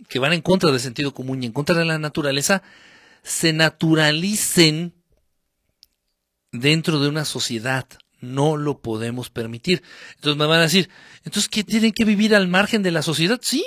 [0.07, 2.63] que van en contra del sentido común y en contra de la naturaleza,
[3.27, 4.93] se naturalicen
[6.51, 7.87] dentro de una sociedad.
[8.19, 9.83] No lo podemos permitir.
[10.15, 10.89] Entonces me van a decir,
[11.23, 13.39] entonces, ¿qué tienen que vivir al margen de la sociedad?
[13.43, 13.63] Sí,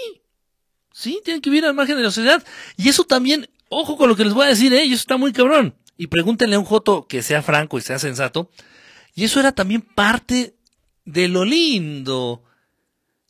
[0.92, 2.44] sí, tienen que vivir al margen de la sociedad.
[2.76, 4.82] Y eso también, ojo con lo que les voy a decir, ¿eh?
[4.84, 5.76] eso está muy cabrón.
[5.96, 8.50] Y pregúntenle a un Joto que sea franco y sea sensato.
[9.14, 10.56] Y eso era también parte
[11.04, 12.44] de lo lindo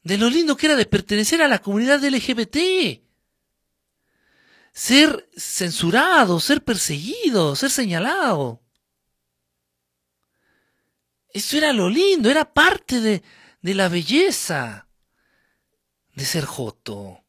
[0.02, 3.00] de lo lindo que era de pertenecer a la comunidad LGBT.
[4.72, 8.62] Ser censurado, ser perseguido, ser señalado.
[11.32, 13.22] Eso era lo lindo, era parte de,
[13.62, 14.88] de la belleza
[16.14, 17.24] de ser Joto.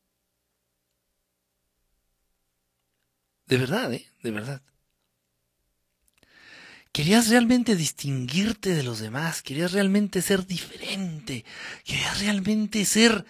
[3.45, 4.11] De verdad, ¿eh?
[4.21, 4.61] De verdad.
[6.91, 11.45] Querías realmente distinguirte de los demás, querías realmente ser diferente,
[11.85, 13.25] querías realmente ser,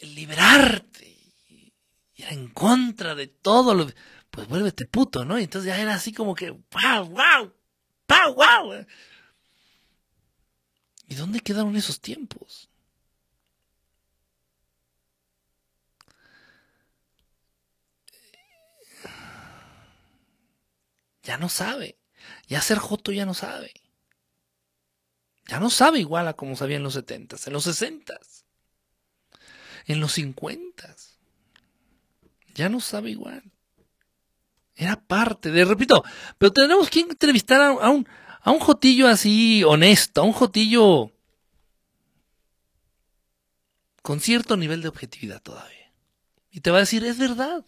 [0.00, 1.17] liberarte,
[2.18, 3.86] y era en contra de todo lo...
[4.30, 5.38] Pues vuélvete puto, ¿no?
[5.38, 7.54] Y entonces ya era así como que, wow, wow,
[8.08, 8.86] wow, wow.
[11.06, 12.68] ¿Y dónde quedaron esos tiempos?
[21.22, 21.98] Ya no sabe.
[22.48, 23.72] Ya ser Joto ya no sabe.
[25.46, 28.44] Ya no sabe igual a como sabía en los setentas, en los sesentas,
[29.86, 31.07] en los cincuentas.
[32.58, 33.44] Ya no sabe igual.
[34.74, 36.02] Era parte de, repito,
[36.38, 38.04] pero tenemos que entrevistar a, un,
[38.40, 41.12] a un Jotillo así honesto, a un Jotillo
[44.02, 45.92] con cierto nivel de objetividad todavía.
[46.50, 47.64] Y te va a decir, es verdad,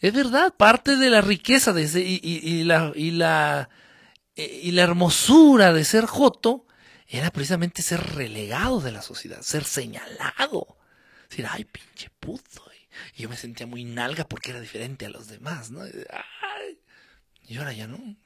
[0.00, 3.68] es verdad, parte de la riqueza de y, la, y la
[4.34, 6.64] eh, y la hermosura de ser Joto
[7.06, 10.78] era precisamente ser relegado de la sociedad, ser señalado.
[11.28, 12.71] Decir, ay, pinche puto.
[13.16, 15.82] Y yo me sentía muy nalga porque era diferente a los demás, ¿no?
[17.48, 17.98] y ahora ya no.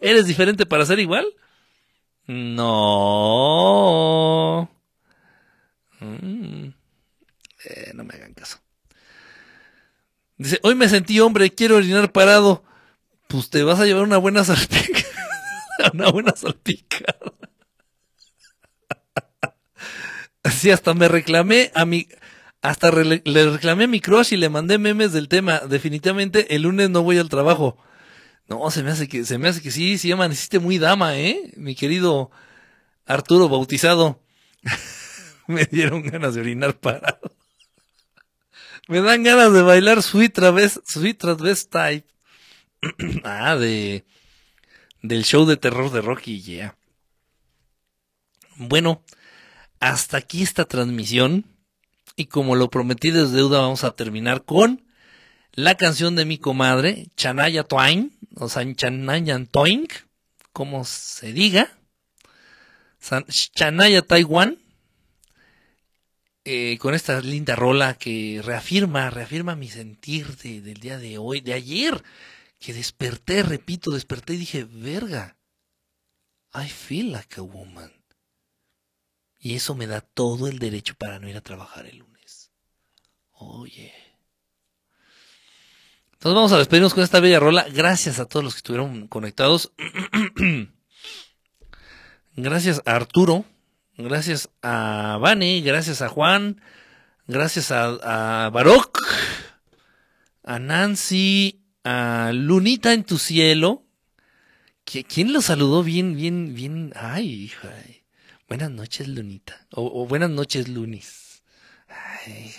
[0.00, 1.26] ¿Eres diferente para ser igual?
[2.26, 2.78] No.
[6.00, 6.68] Mm.
[7.64, 8.58] Eh, no me hagan caso.
[10.36, 12.64] Dice, hoy me sentí hombre, quiero orinar parado
[13.32, 15.08] pues te vas a llevar una buena salpicada.
[15.94, 17.32] una buena salpicada.
[20.44, 22.08] Así hasta me reclamé a mi,
[22.62, 25.60] hasta le reclamé a mi crush y le mandé memes del tema.
[25.60, 27.76] Definitivamente el lunes no voy al trabajo.
[28.48, 31.52] No, se me hace que, se me hace que sí, sí amaneciste muy dama, eh,
[31.56, 32.30] mi querido
[33.06, 34.20] Arturo bautizado.
[35.46, 37.34] me dieron ganas de orinar parado.
[38.88, 42.06] me dan ganas de bailar sweet travest, sweet type.
[43.24, 44.04] ah, de
[45.02, 46.76] del show de terror de Rocky, yeah.
[48.56, 49.02] Bueno,
[49.82, 51.44] hasta aquí esta transmisión
[52.14, 54.84] y como lo prometí desde deuda vamos a terminar con
[55.54, 59.88] la canción de mi comadre, Chanaya Twain, o sea, Chanaya Twain,
[60.52, 61.76] como se diga,
[63.54, 64.56] Chanaya Taiwan,
[66.44, 71.54] eh, con esta linda rola que reafirma, reafirma mi sentir del día de hoy, de
[71.54, 72.04] ayer,
[72.60, 75.36] que desperté, repito, desperté y dije, verga,
[76.54, 78.01] I feel like a woman.
[79.44, 82.52] Y eso me da todo el derecho para no ir a trabajar el lunes.
[83.32, 83.92] Oye.
[86.12, 87.66] Entonces vamos a despedirnos con esta bella rola.
[87.68, 89.72] Gracias a todos los que estuvieron conectados.
[92.36, 93.44] gracias a Arturo.
[93.96, 95.60] Gracias a Vane.
[95.62, 96.62] Gracias a Juan.
[97.26, 98.52] Gracias a, a.
[100.44, 101.64] A Nancy.
[101.82, 103.82] A Lunita en tu cielo.
[104.84, 106.92] ¿Quién lo saludó bien, bien, bien?
[106.94, 107.72] Ay, hija.
[108.52, 109.66] Buenas noches, Lunita.
[109.70, 111.42] O, buenas noches, Lunis.
[111.88, 112.52] Ay,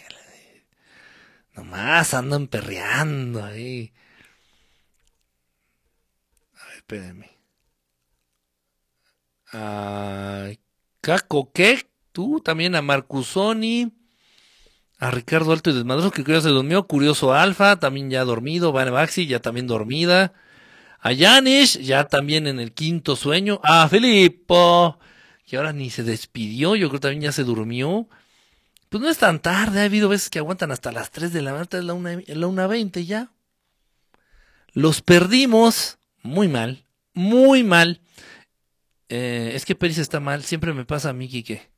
[1.56, 3.94] nomás andan perreando ahí.
[6.60, 7.30] A ver, espérenme.
[9.52, 10.48] A
[11.00, 11.88] Caco, ¿qué?
[12.12, 13.94] Tú también a Marcusoni.
[14.98, 16.88] A Ricardo Alto y Desmadroso, que creo que se durmió.
[16.88, 18.72] Curioso Alfa, también ya dormido.
[18.72, 20.34] Van Baxi, ya también dormida.
[21.00, 23.62] A Yanis, ya también en el quinto sueño.
[23.64, 24.98] A Filippo
[25.54, 28.08] que ahora ni se despidió, yo creo también ya se durmió.
[28.90, 31.52] Pues no es tan tarde, ha habido veces que aguantan hasta las 3 de la
[31.52, 33.32] mañana, es la 1.20 la ya.
[34.72, 38.02] Los perdimos muy mal, muy mal.
[39.10, 41.70] Eh, es que Peris está mal, siempre me pasa a mí, que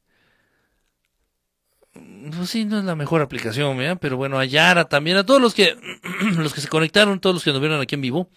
[1.92, 5.54] Pues sí, no es la mejor aplicación, pero bueno, a Yara también, a todos los
[5.54, 5.76] que,
[6.38, 8.30] los que se conectaron, todos los que nos vieron aquí en vivo.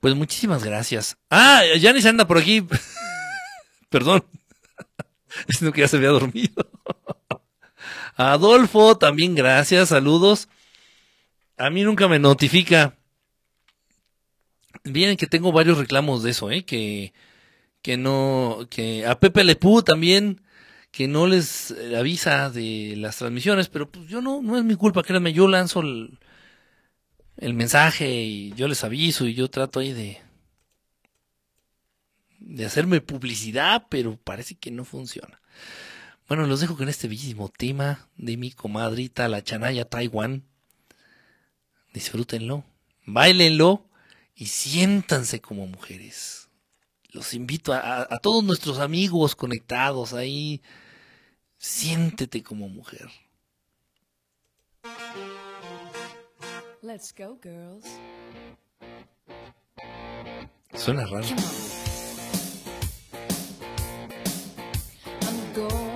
[0.00, 1.18] Pues muchísimas gracias.
[1.28, 1.60] Ah,
[2.00, 2.66] se anda por aquí.
[3.92, 4.24] Perdón.
[5.48, 6.66] Sino que ya se había dormido.
[8.16, 10.48] Adolfo, también gracias, saludos.
[11.58, 12.96] A mí nunca me notifica.
[14.84, 16.64] Bien que tengo varios reclamos de eso, ¿eh?
[16.64, 17.12] Que,
[17.82, 20.40] que no, que a Pepe Lepú también,
[20.90, 25.02] que no les avisa de las transmisiones, pero pues yo no, no es mi culpa,
[25.02, 26.18] créanme, yo lanzo el,
[27.36, 30.21] el mensaje y yo les aviso y yo trato ahí de,
[32.44, 35.40] de hacerme publicidad, pero parece que no funciona.
[36.28, 40.44] Bueno, los dejo con este bellísimo tema de mi comadrita, la Chanaya Taiwan.
[41.92, 42.64] Disfrútenlo,
[43.04, 43.86] bailenlo
[44.34, 46.48] y siéntanse como mujeres.
[47.10, 50.62] Los invito a, a todos nuestros amigos conectados ahí.
[51.58, 53.10] Siéntete como mujer.
[56.80, 57.84] Let's go, girls.
[60.74, 61.26] Suena raro.
[65.52, 65.91] go.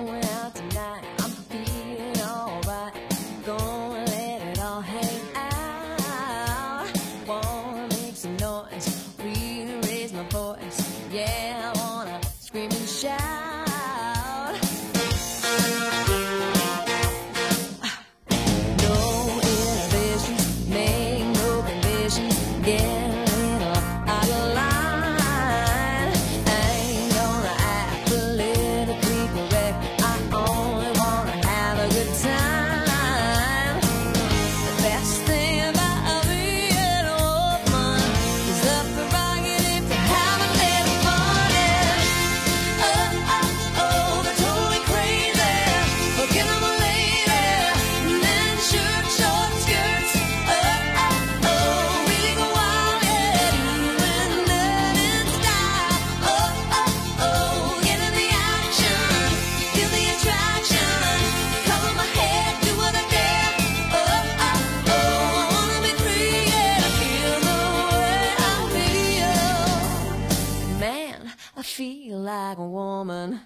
[72.47, 73.41] Like a woman.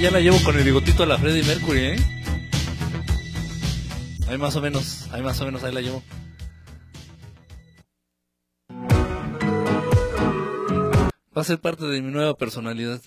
[0.00, 1.96] ya la llevo con el bigotito a la Freddie Mercury, ¿eh?
[4.28, 6.02] Ahí más o menos, ahí más o menos, ahí la llevo.
[11.36, 13.02] Va a ser parte de mi nueva personalidad.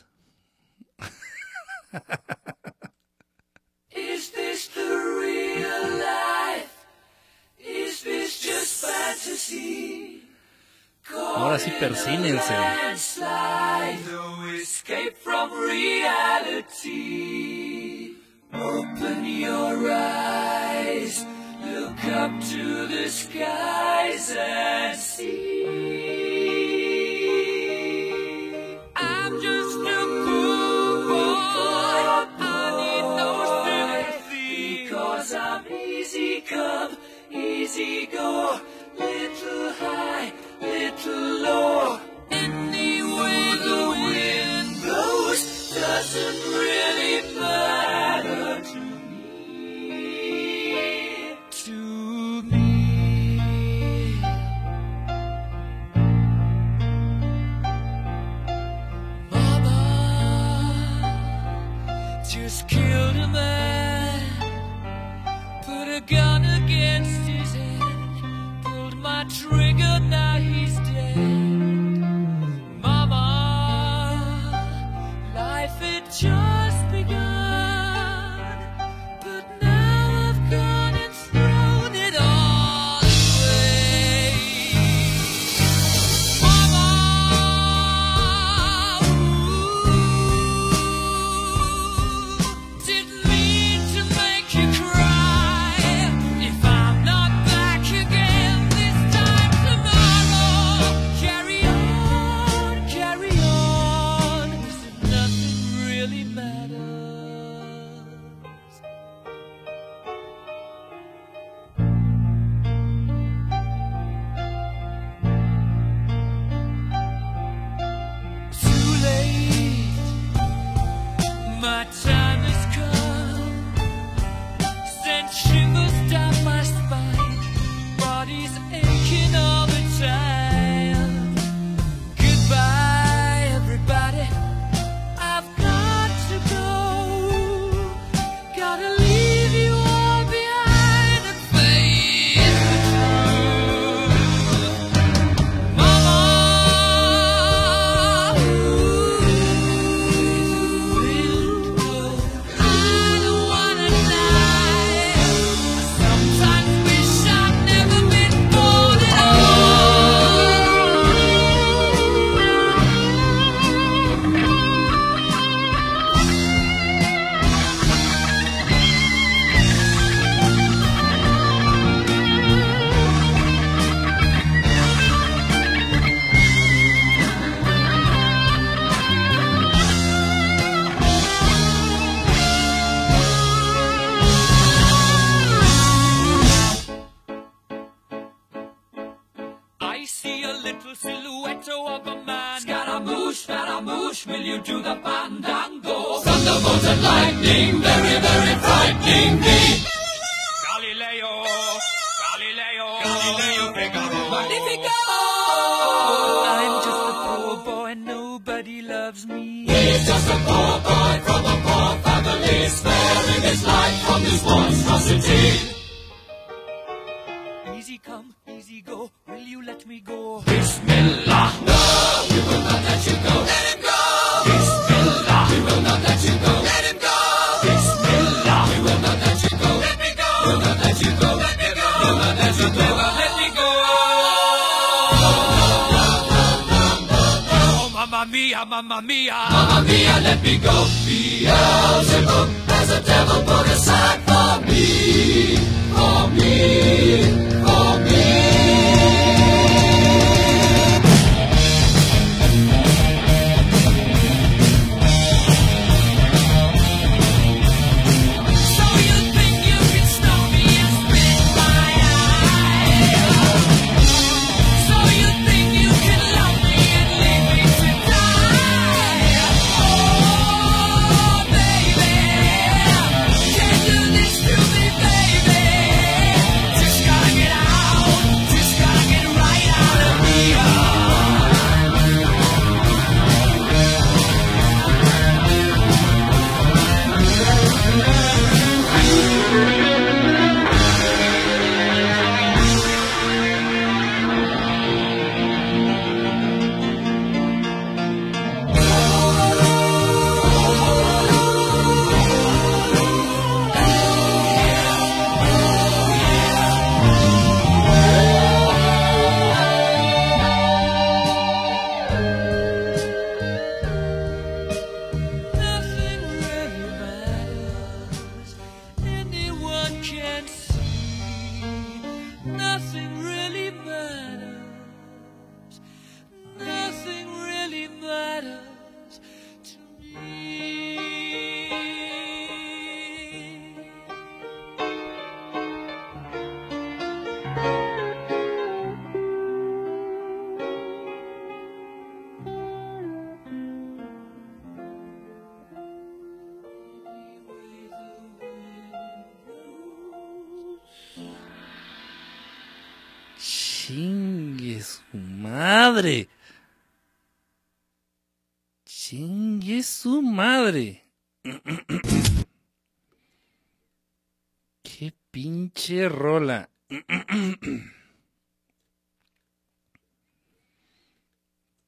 [365.94, 366.70] Pinche rola.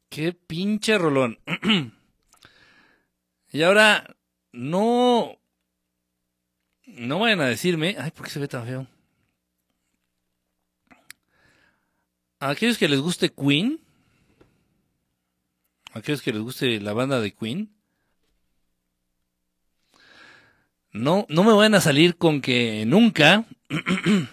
[0.10, 1.40] Qué pinche rolón.
[3.52, 4.16] y ahora,
[4.52, 5.38] no.
[6.86, 7.98] No vayan a decirme.
[8.00, 8.88] Ay, ¿por qué se ve tan feo?
[12.40, 13.82] A aquellos que les guste Queen,
[15.94, 17.76] a aquellos que les guste la banda de Queen,
[20.92, 23.46] no, no me vayan a salir con que nunca,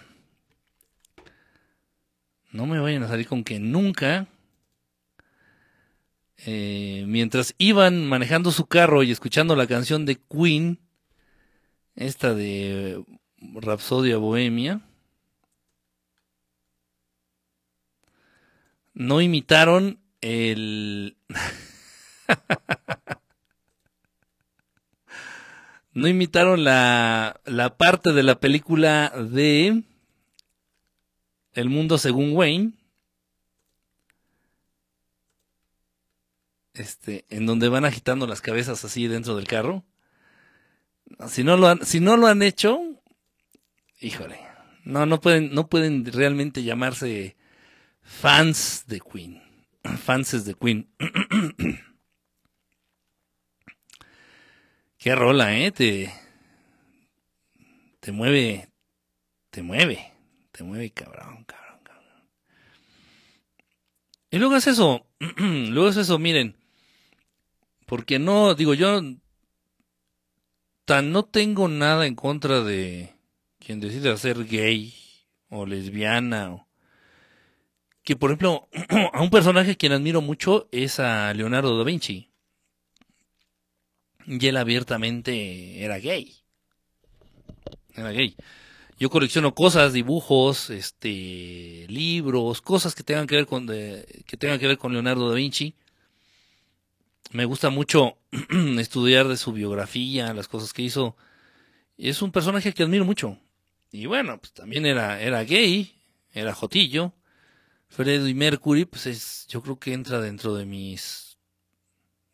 [2.51, 4.27] no me vayan a salir con que nunca,
[6.45, 10.79] eh, mientras iban manejando su carro y escuchando la canción de Queen,
[11.95, 13.03] esta de
[13.37, 14.81] Rapsodia Bohemia,
[18.93, 21.17] no imitaron el...
[25.93, 29.83] no imitaron la, la parte de la película de
[31.53, 32.73] El mundo según Wayne.
[36.73, 39.83] Este, en donde van agitando las cabezas así dentro del carro.
[41.27, 42.81] Si no lo han, si no lo han hecho,
[43.99, 44.39] híjole,
[44.83, 47.35] no, no pueden, no pueden realmente llamarse
[48.01, 49.43] fans de Queen.
[50.03, 50.89] Fans de Queen.
[55.03, 55.69] Qué rola, ¿eh?
[55.73, 56.13] Te,
[57.99, 58.69] te mueve,
[59.49, 60.13] te mueve,
[60.53, 62.29] te mueve cabrón, cabrón, cabrón.
[64.31, 66.55] Y luego es eso, luego es eso, miren,
[67.85, 69.01] porque no, digo yo,
[70.85, 73.13] tan no tengo nada en contra de
[73.59, 74.93] quien decide ser gay
[75.49, 76.67] o lesbiana o
[78.03, 78.69] que por ejemplo
[79.11, 82.32] a un personaje a quien admiro mucho es a Leonardo da Vinci
[84.25, 86.35] y él abiertamente era gay.
[87.95, 88.35] Era gay.
[88.99, 94.67] Yo colecciono cosas dibujos este libros cosas que tengan que ver con que tengan que
[94.67, 95.75] ver con Leonardo da Vinci.
[97.31, 98.17] Me gusta mucho
[98.77, 101.15] estudiar de su biografía las cosas que hizo.
[101.97, 103.37] Es un personaje que admiro mucho.
[103.91, 105.93] Y bueno pues también era era gay
[106.33, 107.13] era jotillo.
[107.89, 111.37] Freddie Mercury, pues es, yo creo que entra dentro de mis,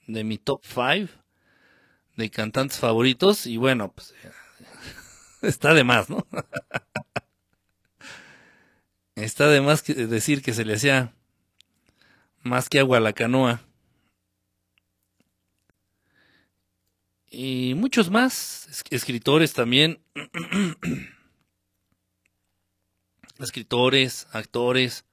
[0.08, 1.10] de mi top 5
[2.20, 4.14] de cantantes favoritos y bueno, pues
[5.42, 6.28] está de más, ¿no?
[9.16, 11.14] está de más que decir que se le hacía
[12.44, 13.62] más que agua a la canoa.
[17.32, 20.02] Y muchos más, es- escritores también,
[23.40, 25.06] escritores, actores,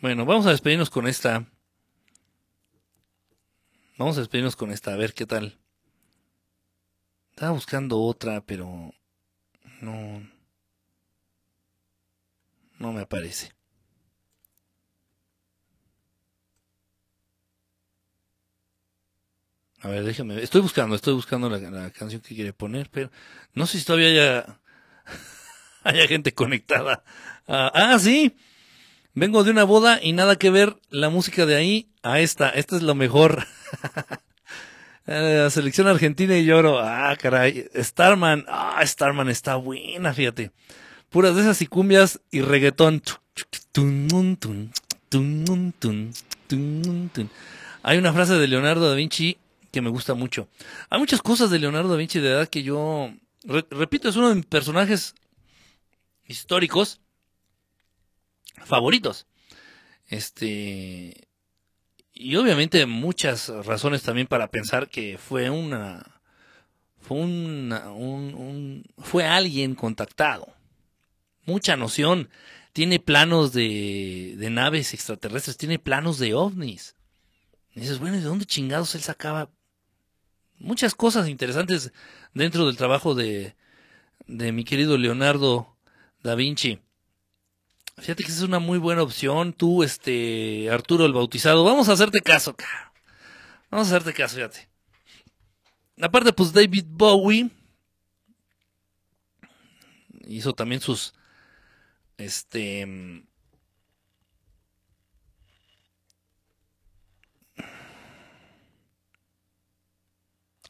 [0.00, 1.44] Bueno, vamos a despedirnos con esta.
[3.98, 5.58] Vamos a despedirnos con esta, a ver qué tal.
[7.30, 8.94] Estaba buscando otra, pero
[9.80, 10.22] no.
[12.78, 13.52] No me aparece.
[19.80, 20.40] A ver, déjame.
[20.44, 23.10] Estoy buscando, estoy buscando la, la canción que quiere poner, pero
[23.54, 24.60] no sé si todavía haya,
[25.82, 27.02] haya gente conectada.
[27.48, 28.36] Ah, ah, sí.
[29.14, 32.50] Vengo de una boda y nada que ver la música de ahí a esta.
[32.50, 33.44] Esta es lo mejor.
[35.10, 36.80] Eh, La selección argentina y lloro.
[36.80, 37.66] Ah, caray.
[37.76, 38.44] Starman.
[38.46, 40.50] Ah, Starman está buena, fíjate.
[41.08, 43.02] Puras de esas y cumbias y reggaetón.
[47.82, 49.38] Hay una frase de Leonardo da Vinci
[49.70, 50.48] que me gusta mucho.
[50.90, 53.10] Hay muchas cosas de Leonardo da Vinci de edad que yo,
[53.44, 55.14] re- repito, es uno de mis personajes
[56.26, 57.00] históricos
[58.64, 59.26] favoritos.
[60.08, 61.27] Este,
[62.18, 66.20] y obviamente muchas razones también para pensar que fue una,
[67.00, 70.48] fue una, un, un- fue alguien contactado.
[71.44, 72.28] Mucha noción.
[72.72, 76.94] Tiene planos de, de naves extraterrestres, tiene planos de ovnis.
[77.74, 79.50] Y dices, bueno, ¿y de dónde chingados él sacaba
[80.58, 81.92] muchas cosas interesantes
[82.34, 83.56] dentro del trabajo de,
[84.26, 85.76] de mi querido Leonardo
[86.22, 86.80] da Vinci?
[88.00, 89.52] Fíjate que es una muy buena opción.
[89.52, 92.92] Tú, este, Arturo el Bautizado, vamos a hacerte caso, cara.
[93.70, 94.68] Vamos a hacerte caso, fíjate.
[96.00, 97.50] Aparte, pues David Bowie
[100.26, 101.14] hizo también sus,
[102.16, 103.28] este, mm,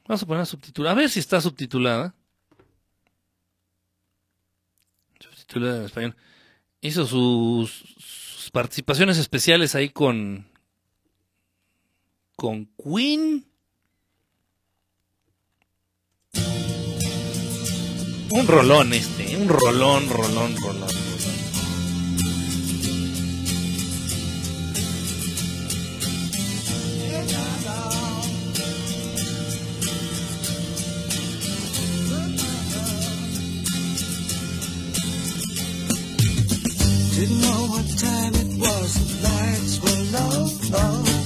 [0.09, 0.95] Vamos a poner subtitulada.
[0.95, 2.15] A ver si está subtitulada.
[5.21, 6.17] Subtitulada en español.
[6.81, 10.47] Hizo sus, participaciones especiales ahí con.
[12.37, 13.45] Con Queen.
[18.31, 19.37] Un rolón este.
[19.37, 21.08] Un rolón, rolón, rolón.
[37.19, 40.47] Didn't know what time it was, the lights were low.
[40.79, 41.18] Oh,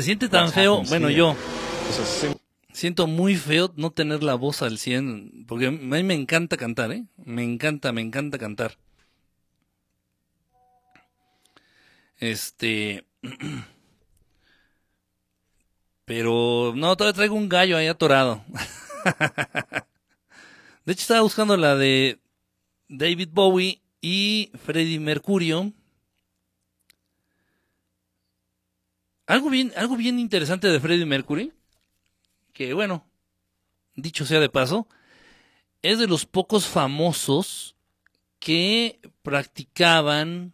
[0.00, 1.36] Se siente tan feo, bueno, yo
[2.72, 6.90] siento muy feo no tener la voz al 100, porque a mí me encanta cantar,
[6.90, 7.04] ¿eh?
[7.22, 8.78] Me encanta, me encanta cantar.
[12.16, 13.04] Este...
[16.06, 18.42] Pero no, todavía traigo un gallo ahí atorado.
[20.86, 22.18] De hecho, estaba buscando la de
[22.88, 25.74] David Bowie y Freddie Mercurio.
[29.30, 31.52] Algo bien, algo bien interesante de Freddie Mercury,
[32.52, 33.06] que bueno,
[33.94, 34.88] dicho sea de paso,
[35.82, 37.76] es de los pocos famosos
[38.40, 40.52] que practicaban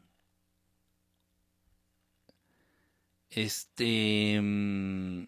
[3.30, 5.24] este mm,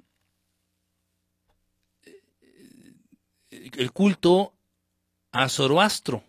[3.50, 4.52] el culto
[5.32, 6.22] a Zoroastro.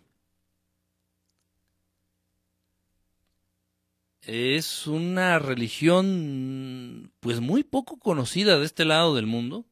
[4.32, 9.64] Es una religión pues muy poco conocida de este lado del mundo.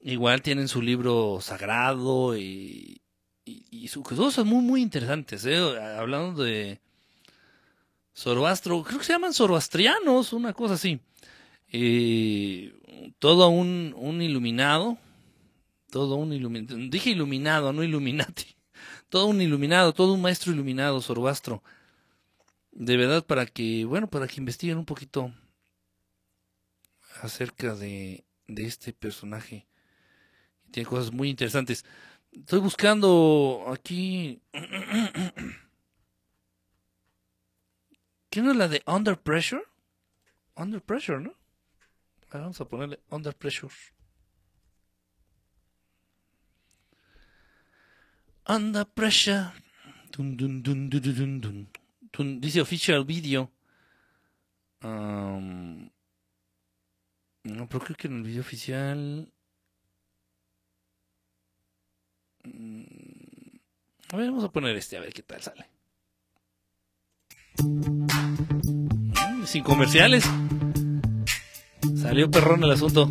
[0.00, 3.02] Igual tienen su libro sagrado y,
[3.44, 5.56] y, y su- cosas muy muy interesantes, ¿eh?
[5.98, 6.80] hablando de
[8.14, 11.00] Zoroastro, creo que se llaman zoroastrianos, una cosa así.
[11.72, 12.72] Eh,
[13.18, 14.96] todo un, un iluminado,
[15.90, 18.56] todo un iluminado, dije iluminado, no iluminati,
[19.10, 21.62] todo un iluminado, todo un maestro iluminado, Zoroastro.
[22.78, 25.32] De verdad, para que, bueno, para que investiguen un poquito
[27.22, 29.66] acerca de, de este personaje.
[30.70, 31.86] Tiene cosas muy interesantes.
[32.32, 34.42] Estoy buscando aquí.
[38.28, 39.62] ¿Qué no es la de Under Pressure?
[40.54, 41.32] Under Pressure, ¿no?
[42.30, 43.72] Vamos a ponerle Under Pressure.
[48.46, 49.52] Under Pressure.
[50.12, 51.70] Dun, dun, dun,
[52.16, 53.50] Dun, Dice Official Video.
[57.44, 59.32] No, pero creo que en el video oficial.
[62.44, 62.84] Mm,
[64.12, 65.66] A ver, vamos a poner este, a ver qué tal sale.
[67.62, 70.24] Mm, Sin comerciales.
[71.96, 73.10] Salió perrón el asunto.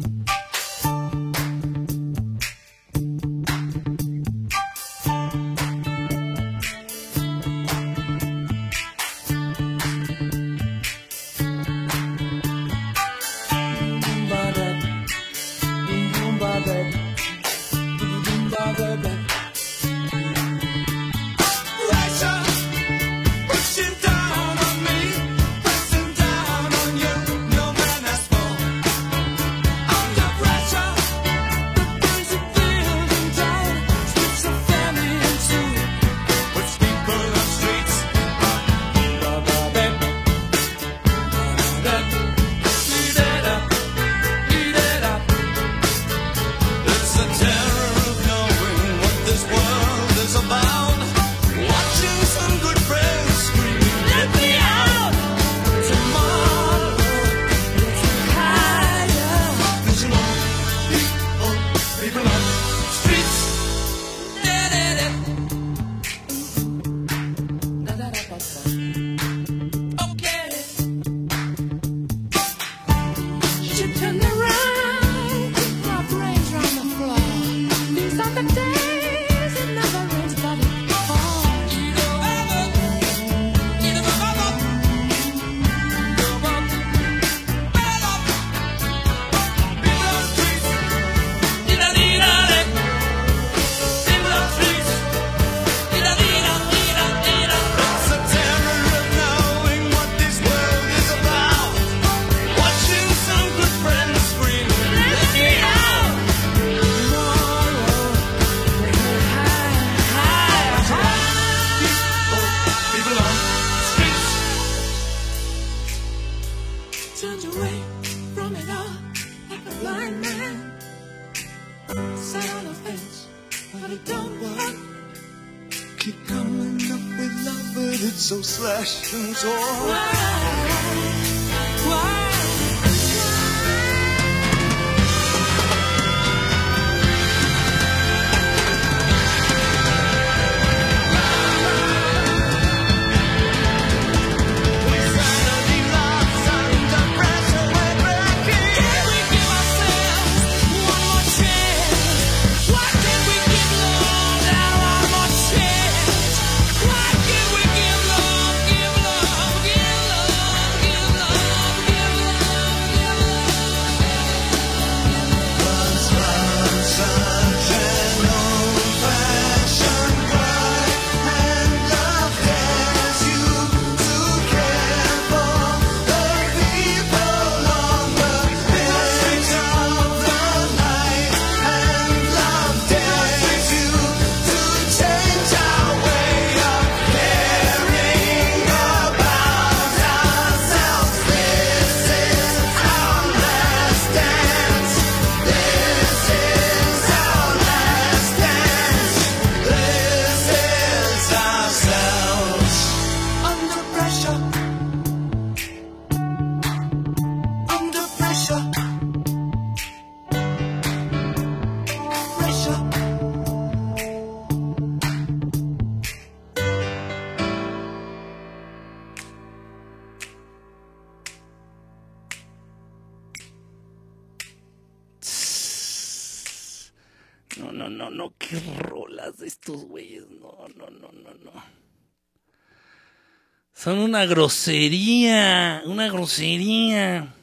[234.16, 237.34] Una grosería, una grosería.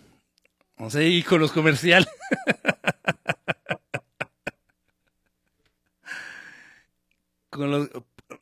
[0.78, 2.08] O sea, y con los comerciales.
[7.50, 7.90] con los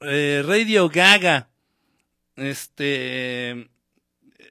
[0.03, 1.49] eh, Radio Gaga.
[2.37, 3.69] Este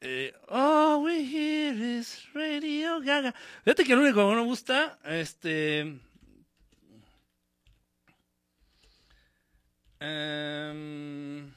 [0.01, 3.33] eh, all we hear is Radio Gaga.
[3.63, 6.01] Fíjate que lo único que no me gusta, este
[10.01, 11.49] em,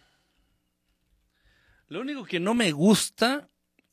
[1.93, 3.51] lo único que no me gusta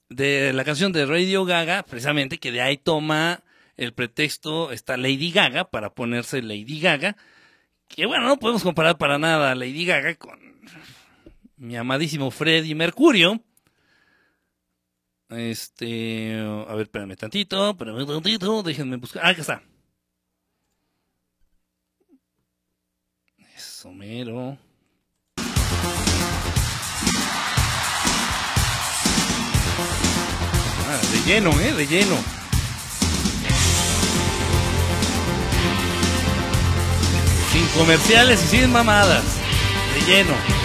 [0.08, 3.44] de la canción de Radio Gaga, precisamente que de ahí toma
[3.76, 7.18] el pretexto, está Lady Gaga para ponerse Lady Gaga,
[7.90, 10.40] que bueno, no podemos comparar para nada a Lady Gaga con
[11.58, 13.44] mi amadísimo Freddie Mercurio.
[15.28, 19.26] Este, a ver, espérame tantito, espérame tantito, déjenme buscar.
[19.26, 19.64] Ah, acá está.
[23.58, 24.58] Eso mero.
[31.30, 32.16] Lleno, eh, de lleno.
[37.54, 39.24] Sin comerciales y sin mamadas.
[39.94, 40.59] De lleno.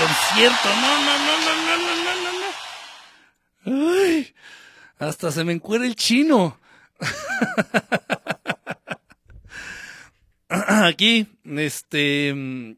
[0.00, 0.68] concierto.
[0.80, 2.30] No, no, no, no, no, no, no,
[3.66, 3.92] no.
[3.92, 4.34] Ay,
[4.98, 6.58] hasta se me encuera el chino.
[10.48, 12.72] Aquí, este, mm,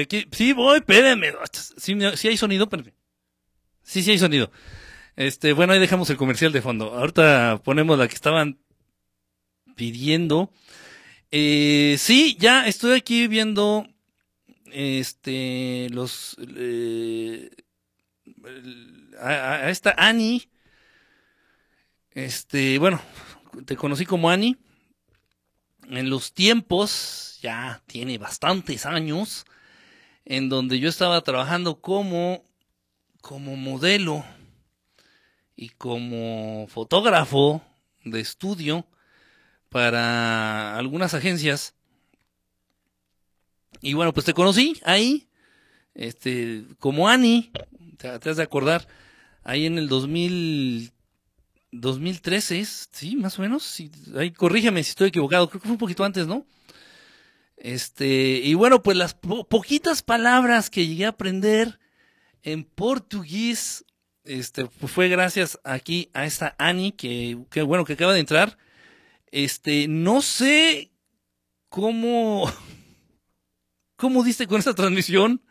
[0.00, 1.32] aquí, sí voy, espérenme.
[1.76, 1.94] Sí,
[2.28, 2.94] hay sonido, espérenme.
[3.82, 4.52] Sí, sí hay sonido.
[5.16, 6.94] Este, bueno, ahí dejamos el comercial de fondo.
[6.94, 8.60] Ahorita ponemos la que estaban
[9.74, 10.52] pidiendo.
[11.32, 13.88] Eh, sí, ya estoy aquí viendo
[14.78, 17.50] este, los, eh,
[19.18, 20.50] a- a esta Annie.
[22.10, 23.00] Este, bueno,
[23.64, 24.58] te conocí como Annie.
[25.88, 29.46] En los tiempos, ya tiene bastantes años,
[30.26, 32.44] en donde yo estaba trabajando como,
[33.22, 34.26] como modelo
[35.54, 37.62] y como fotógrafo
[38.04, 38.86] de estudio
[39.70, 41.75] para algunas agencias.
[43.86, 45.28] Y bueno, pues te conocí ahí,
[45.94, 47.52] este, como Annie,
[47.98, 48.88] te, has de acordar,
[49.44, 50.90] ahí en el 2000,
[51.70, 55.74] 2013, es, sí, más o menos, sí, ahí corrígeme si estoy equivocado, creo que fue
[55.74, 56.44] un poquito antes, ¿no?
[57.56, 61.78] Este, y bueno, pues las po- poquitas palabras que llegué a aprender
[62.42, 63.84] en portugués,
[64.24, 68.58] este, pues fue gracias aquí a esta Annie, que, que bueno, que acaba de entrar.
[69.30, 70.90] Este, no sé
[71.68, 72.50] cómo,
[73.96, 75.42] cómo diste con esta transmisión.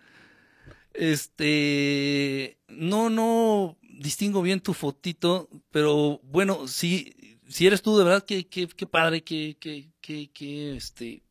[0.94, 8.26] Este, no, no distingo bien tu fotito, pero bueno, si, si eres tú, de verdad,
[8.26, 11.24] qué, qué, qué padre, qué, qué, qué, qué, este,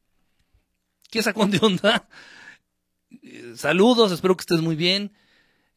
[1.10, 2.09] qué sacón de onda.
[3.23, 5.12] Eh, Saludos, espero que estés muy bien.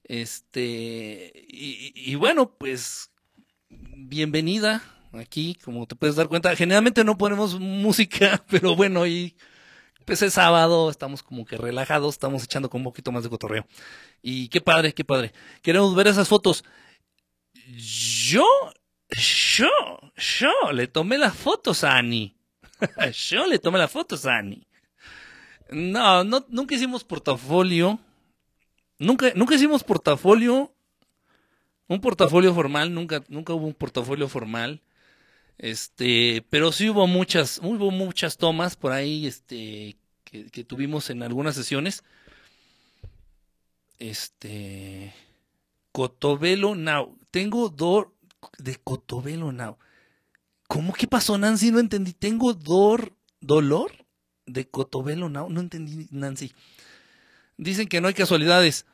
[0.04, 3.12] Este, y, y bueno, pues,
[3.70, 4.82] bienvenida
[5.14, 6.56] aquí, como te puedes dar cuenta.
[6.56, 9.36] Generalmente no ponemos música, pero bueno, y
[10.08, 13.68] pues es sábado, estamos como que relajados, estamos echando con un poquito más de cotorreo.
[14.22, 15.34] Y qué padre, qué padre.
[15.62, 16.64] Queremos ver esas fotos.
[17.76, 18.46] Yo,
[19.10, 19.68] yo,
[20.16, 22.38] yo le tomé las fotos a Annie.
[23.30, 24.42] yo le tomé las fotos a.
[25.72, 28.00] No, no, nunca hicimos portafolio.
[29.00, 30.74] Nunca, nunca hicimos portafolio.
[31.90, 34.82] Un portafolio formal, nunca, nunca hubo un portafolio formal.
[35.58, 41.56] Este, pero sí hubo muchas, hubo muchas tomas por ahí, este, que, tuvimos en algunas
[41.56, 42.04] sesiones.
[43.98, 45.14] Este,
[45.92, 47.18] Cotobelo Now.
[47.32, 48.14] Tengo dor
[48.60, 49.78] de Cotobelo Now.
[50.68, 51.72] ¿Cómo que pasó, Nancy?
[51.72, 52.14] No entendí.
[52.14, 53.92] Tengo dor, dolor
[54.46, 55.50] de Cotobelo Now.
[55.50, 56.54] No entendí, Nancy.
[57.58, 58.86] Dicen que no hay casualidades.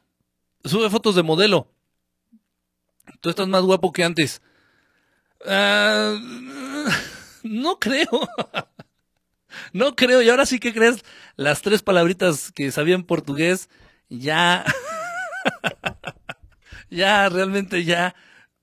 [0.64, 1.68] Sube fotos de modelo.
[3.20, 4.42] Tú estás más guapo que antes.
[5.46, 6.16] Ah,
[7.44, 8.08] no creo.
[9.72, 10.22] No creo.
[10.24, 11.04] Y ahora sí que crees
[11.36, 13.70] las tres palabritas que sabía en portugués.
[14.10, 14.66] Ya.
[16.90, 18.16] ya, realmente ya.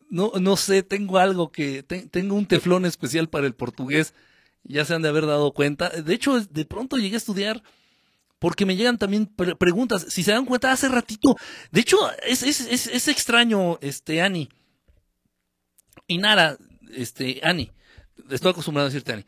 [0.09, 1.83] No, no sé, tengo algo que.
[1.85, 4.15] te- tengo un teflón especial para el portugués.
[4.65, 5.89] Ya se han de haber dado cuenta.
[5.91, 7.63] De hecho, de pronto llegué a estudiar
[8.41, 10.07] porque me llegan también pre- preguntas.
[10.09, 11.37] Si se dan cuenta, hace ratito.
[11.71, 14.49] De hecho, es, es, es, es extraño, este, Ani.
[16.09, 16.57] Y Nara,
[16.97, 17.71] este, Ani.
[18.31, 19.25] Estoy acostumbrado a decirte Ani.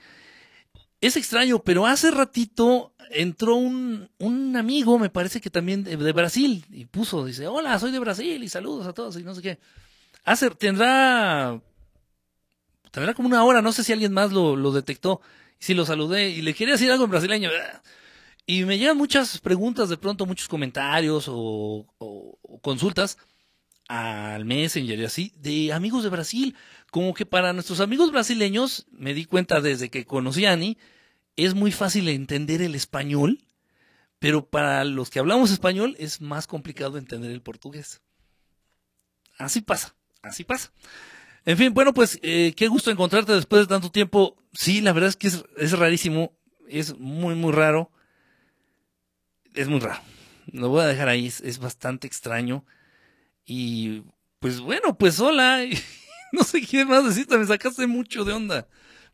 [1.01, 6.13] Es extraño, pero hace ratito entró un, un amigo, me parece que también de, de
[6.13, 9.43] Brasil, y puso, dice, hola, soy de Brasil, y saludos a todos, y no sé
[9.43, 9.59] qué.
[10.25, 11.61] Hace, tendrá,
[12.91, 15.21] tendrá como una hora, no sé si alguien más lo, lo detectó.
[15.61, 17.51] Y si lo saludé, y le quería decir algo en brasileño.
[18.47, 23.19] Y me llegan muchas preguntas, de pronto muchos comentarios o, o- o consultas
[23.89, 26.57] al Messenger y así, de amigos de Brasil.
[26.93, 30.77] Como que para nuestros amigos brasileños, me di cuenta desde que conocí a Ani,
[31.37, 33.43] es muy fácil entender el español,
[34.19, 38.03] pero para los que hablamos español es más complicado entender el portugués.
[39.39, 40.71] Así pasa, así pasa.
[41.47, 44.37] En fin, bueno, pues eh, qué gusto encontrarte después de tanto tiempo.
[44.53, 46.37] Sí, la verdad es que es, rarísimo,
[46.69, 47.91] es muy, muy raro
[49.55, 50.03] es muy raro.
[50.53, 52.67] Lo voy a dejar ahí, es, es bastante extraño.
[53.47, 54.03] Y
[54.41, 55.65] pues bueno, pues hola.
[56.33, 58.67] no sé qué más decirte, me sacaste mucho de onda.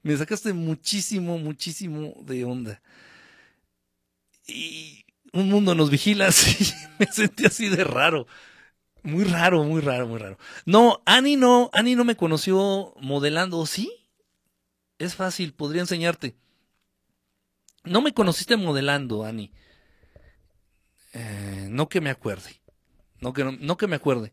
[0.02, 2.80] Me sacaste muchísimo, muchísimo de onda.
[4.47, 6.72] Y un mundo nos vigila así.
[6.98, 8.26] me sentí así de raro.
[9.02, 10.38] Muy raro, muy raro, muy raro.
[10.64, 13.92] No, Ani no, Ani no me conoció modelando, ¿sí?
[14.98, 16.36] Es fácil, podría enseñarte.
[17.84, 19.52] No me conociste modelando, Ani.
[21.12, 22.60] Eh, no que me acuerde.
[23.20, 24.32] No que, no, no que me acuerde.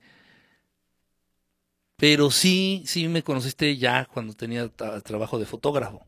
[1.98, 6.06] Pero sí, sí me conociste ya cuando tenía tra- trabajo de fotógrafo.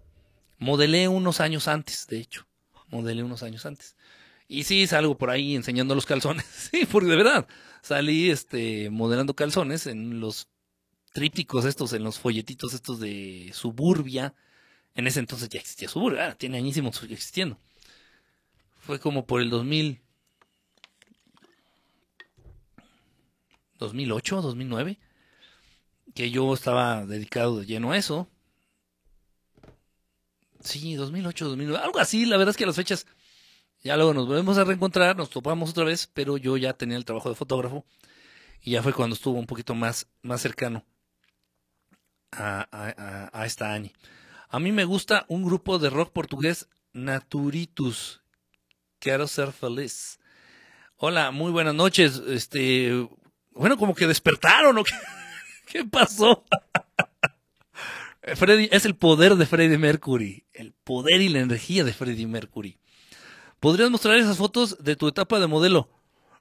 [0.60, 2.46] Modelé unos años antes, de hecho.
[2.90, 3.96] Modelé unos años antes.
[4.50, 6.46] Y sí, salgo por ahí enseñando los calzones.
[6.72, 7.48] Sí, porque de verdad,
[7.82, 10.50] salí este, modelando calzones en los
[11.14, 14.34] trípticos estos, en los folletitos estos de Suburbia.
[14.96, 17.60] En ese entonces ya existía Suburbia, ah, tiene añísimos existiendo.
[18.80, 20.02] Fue como por el 2000,
[23.80, 25.00] 2008, 2009,
[26.14, 28.28] que yo estaba dedicado de lleno a eso.
[30.62, 33.06] Sí, 2008, 2009, algo así, la verdad es que las fechas,
[33.84, 37.06] ya luego nos volvemos a reencontrar, nos topamos otra vez, pero yo ya tenía el
[37.06, 37.86] trabajo de fotógrafo
[38.62, 40.84] y ya fue cuando estuvo un poquito más, más cercano
[42.32, 42.68] a,
[43.32, 43.94] a- esta Ani.
[44.50, 48.22] A mí me gusta un grupo de rock portugués, Naturitus.
[49.00, 50.20] Quiero ser feliz.
[50.98, 52.22] Hola, muy buenas noches.
[52.28, 53.08] Este,
[53.52, 54.84] bueno, como que despertaron o
[55.68, 56.44] ¿Qué pasó?
[58.36, 62.78] Freddy, es el poder de Freddie Mercury, el poder y la energía de Freddie Mercury.
[63.60, 65.90] ¿Podrías mostrar esas fotos de tu etapa de modelo?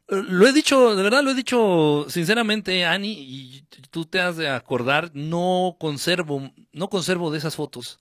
[0.08, 4.36] Eh, Lo he dicho, de verdad lo he dicho sinceramente, Ani, y tú te has
[4.36, 8.00] de acordar, no conservo, no conservo de esas fotos.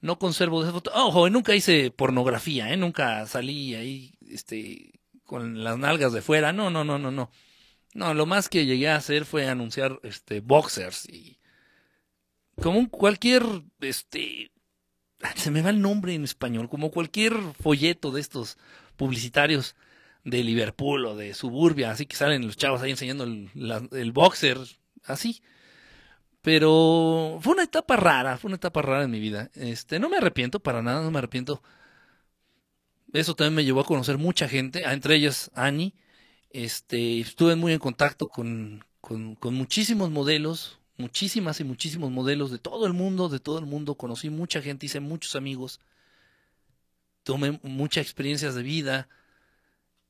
[0.00, 0.92] No conservo de esas fotos.
[0.96, 2.76] Ojo, nunca hice pornografía, ¿eh?
[2.76, 6.52] Nunca salí ahí, este, con las nalgas de fuera.
[6.52, 7.30] No, no, no, no, no.
[7.98, 11.38] No, lo más que llegué a hacer fue anunciar, este, boxers y
[12.62, 13.42] como cualquier,
[13.80, 14.52] este,
[15.36, 18.56] se me va el nombre en español, como cualquier folleto de estos
[18.96, 19.74] publicitarios
[20.24, 23.50] de Liverpool o de Suburbia, así que salen los chavos ahí enseñando el,
[23.92, 24.58] el boxer,
[25.04, 25.42] así.
[26.42, 29.50] Pero fue una etapa rara, fue una etapa rara en mi vida.
[29.54, 31.62] Este, no me arrepiento para nada, no me arrepiento.
[33.12, 35.94] Eso también me llevó a conocer mucha gente, a- entre ellas Annie.
[36.50, 42.58] Este, estuve muy en contacto con, con, con muchísimos modelos, muchísimas y muchísimos modelos de
[42.58, 43.96] todo el mundo, de todo el mundo.
[43.96, 45.80] Conocí mucha gente, hice muchos amigos,
[47.22, 49.08] tomé muchas experiencias de vida,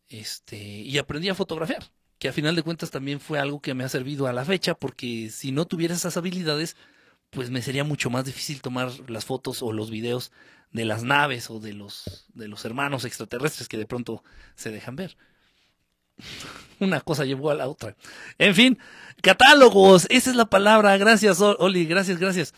[0.09, 3.85] este, y aprendí a fotografiar, que a final de cuentas también fue algo que me
[3.85, 6.77] ha servido a la fecha, porque si no tuviera esas habilidades,
[7.31, 10.33] pues me sería mucho más difícil tomar las fotos o los videos
[10.73, 14.97] de las naves o de los, de los hermanos extraterrestres que de pronto se dejan
[14.97, 15.17] ver.
[16.81, 17.97] Una cosa llevó a la otra.
[18.39, 18.79] En fin,
[19.23, 20.97] catálogos, esa es la palabra.
[20.97, 22.55] Gracias, Oli, gracias, gracias.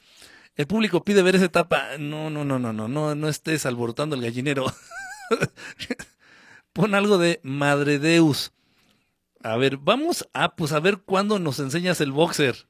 [0.56, 1.96] El público pide ver esa etapa.
[1.98, 4.66] No, no, no, no, no, no, no estés alborotando el gallinero.
[6.72, 8.52] Pon algo de Madre Deus.
[9.42, 12.66] A ver, vamos a, pues a ver cuándo nos enseñas el boxer.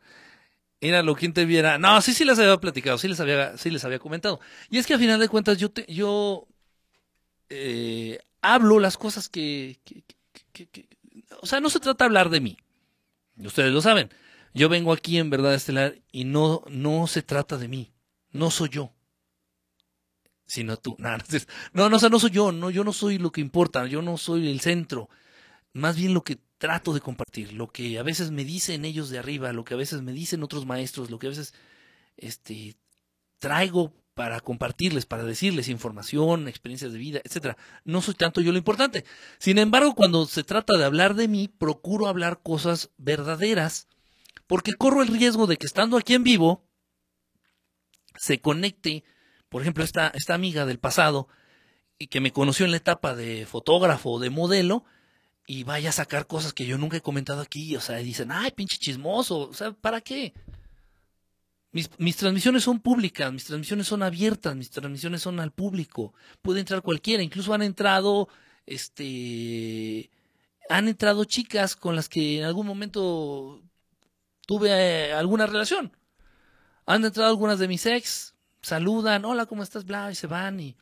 [0.81, 1.79] Míralo, quien te viera.
[1.79, 4.41] No, sí, sí les había platicado, sí les había, sí les había comentado.
[4.71, 6.47] Y es que a final de cuentas yo te, yo
[7.49, 9.79] eh, hablo las cosas que-
[11.41, 12.57] o sea, no se trata de hablar de mí.
[13.37, 14.11] Ustedes lo saben.
[14.53, 17.93] Yo vengo aquí en verdad estelar y no, no se trata de mí.
[18.33, 18.93] No soy yo.
[20.47, 20.97] Sino tú.
[21.73, 22.53] No, no, no, o sea, no soy yo.
[22.53, 23.87] No, yo no soy lo que importa.
[23.87, 25.09] Yo no soy el centro.
[25.73, 27.53] Más bien lo que trato de compartir.
[27.53, 29.53] Lo que a veces me dicen ellos de arriba.
[29.53, 31.11] Lo que a veces me dicen otros maestros.
[31.11, 31.55] Lo que a veces,
[32.17, 32.77] este,
[33.39, 37.57] traigo para compartirles, para decirles información, experiencias de vida, etcétera.
[37.87, 39.07] No soy tanto yo lo importante.
[39.39, 43.89] Sin embargo, cuando se trata de hablar de mí, procuro hablar cosas verdaderas,
[44.47, 46.69] porque corro el riesgo de que estando aquí en vivo
[48.15, 49.05] se conecte,
[49.49, 51.27] por ejemplo, esta, esta amiga del pasado
[51.99, 54.85] y que me conoció en la etapa de fotógrafo o de modelo
[55.47, 58.51] y vaya a sacar cosas que yo nunca he comentado aquí, o sea, dicen, ay,
[58.51, 60.35] pinche chismoso, o sea, ¿para qué?
[61.73, 66.15] Mis, mis transmisiones son públicas, mis transmisiones son abiertas, mis transmisiones son al público.
[66.43, 68.29] Puede entrar cualquiera, incluso han entrado,
[68.67, 70.11] este,
[70.69, 73.63] han entrado chicas con las que en algún momento
[74.47, 75.97] tuve eh, alguna relación.
[76.87, 79.85] Han entrado algunas de mis ex, saludan, hola, ¿cómo estás?
[79.85, 80.77] Bla, y se van y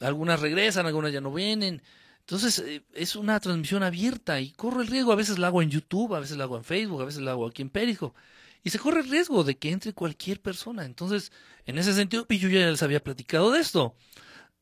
[0.00, 1.82] algunas regresan, algunas ya no vienen.
[2.20, 5.12] Entonces eh, es una transmisión abierta y corro el riesgo.
[5.12, 7.32] A veces la hago en YouTube, a veces la hago en Facebook, a veces la
[7.32, 8.18] hago aquí en Periscope.
[8.64, 10.84] Y se corre el riesgo de que entre cualquier persona.
[10.84, 11.32] Entonces,
[11.66, 13.94] en ese sentido, yo ya les había platicado de esto.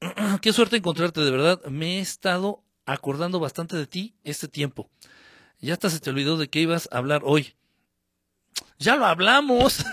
[0.42, 1.64] Qué suerte encontrarte, de verdad.
[1.66, 4.90] Me he estado acordando bastante de ti este tiempo.
[5.60, 7.54] Ya hasta se te olvidó de qué ibas a hablar hoy.
[8.78, 9.84] Ya lo hablamos.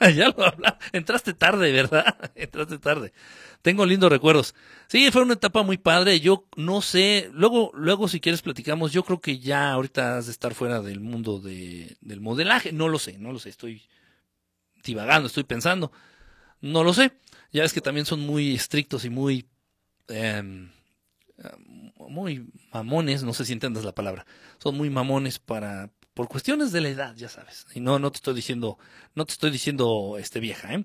[0.14, 0.78] ya lo hablamos.
[0.92, 2.16] Entraste tarde, ¿verdad?
[2.34, 3.12] Entraste tarde.
[3.62, 4.54] Tengo lindos recuerdos.
[4.86, 6.20] Sí, fue una etapa muy padre.
[6.20, 7.30] Yo no sé.
[7.32, 8.92] Luego, luego si quieres platicamos.
[8.92, 12.72] Yo creo que ya ahorita has de estar fuera del mundo de, del modelaje.
[12.72, 13.50] No lo sé, no lo sé.
[13.50, 13.82] Estoy
[14.82, 15.92] divagando, estoy pensando.
[16.60, 17.12] No lo sé.
[17.52, 19.46] Ya es que también son muy estrictos y muy,
[20.08, 20.70] em,
[21.96, 23.22] muy mamones.
[23.22, 24.24] No sé si entiendas la palabra.
[24.58, 25.90] Son muy mamones para,
[26.20, 27.66] por cuestiones de la edad, ya sabes.
[27.74, 28.76] Y no, no te estoy diciendo,
[29.14, 30.84] no te estoy diciendo, este vieja, ¿eh?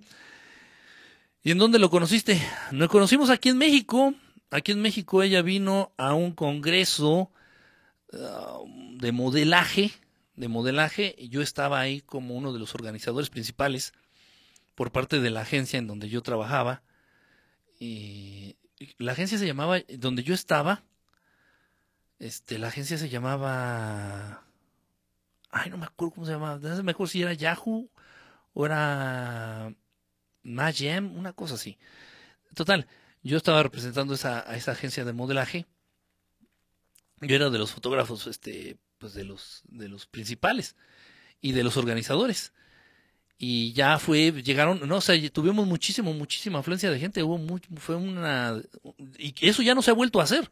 [1.43, 2.41] ¿Y en dónde lo conociste?
[2.71, 4.13] Nos conocimos aquí en México.
[4.49, 7.33] aquí en México ella vino a un congreso
[8.13, 8.59] ah,
[8.93, 9.91] de modelaje,
[10.37, 13.91] de modelaje, y yo estaba ahí como uno de los organizadores principales
[14.73, 16.81] por parte de la agencia en donde yo trabajaba.
[17.77, 18.55] Y
[18.99, 20.85] la agencia se llamaba, donde yo estaba,
[22.19, 24.44] este, la agencia se llamaba,
[25.55, 27.89] ay, no me acuerdo cómo se llamaba, no me acuerdo si era Yahoo
[28.53, 29.73] o era
[30.43, 31.77] Magem, una cosa así.
[32.55, 32.87] Total,
[33.23, 35.65] yo estaba representando esa, a esa agencia de modelaje.
[37.21, 40.75] Yo era de los fotógrafos, este, pues de los, de los principales
[41.39, 42.51] y de los organizadores.
[43.37, 47.95] Y ya fue, llegaron, no, o sea, tuvimos muchísimo, muchísima afluencia de gente, hubo fue
[47.95, 48.61] una,
[49.17, 50.49] y eso ya no se ha vuelto a hacer.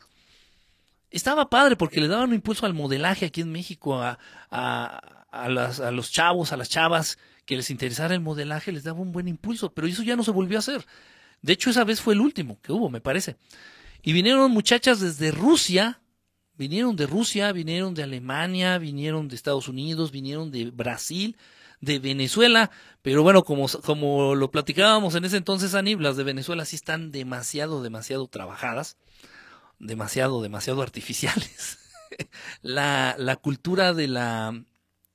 [1.14, 4.18] Estaba padre porque le daban un impulso al modelaje aquí en México, a,
[4.50, 9.28] a, los chavos, a las chavas, que les interesara el modelaje, les daba un buen
[9.28, 10.88] impulso, pero eso ya no se volvió a hacer.
[11.44, 13.38] De hecho, esa vez fue el último que hubo, me parece.
[14.02, 16.02] Y vinieron muchachas desde Rusia,
[16.56, 21.38] vinieron de Rusia, vinieron de Alemania, vinieron de Estados Unidos, vinieron de Brasil,
[21.80, 22.72] de Venezuela,
[23.04, 27.12] pero bueno, como, como lo platicábamos en ese entonces, Aníbal, las de Venezuela sí están
[27.12, 28.98] demasiado, demasiado trabajadas,
[29.80, 31.80] demasiado, demasiado artificiales.
[32.62, 34.64] la, la cultura de la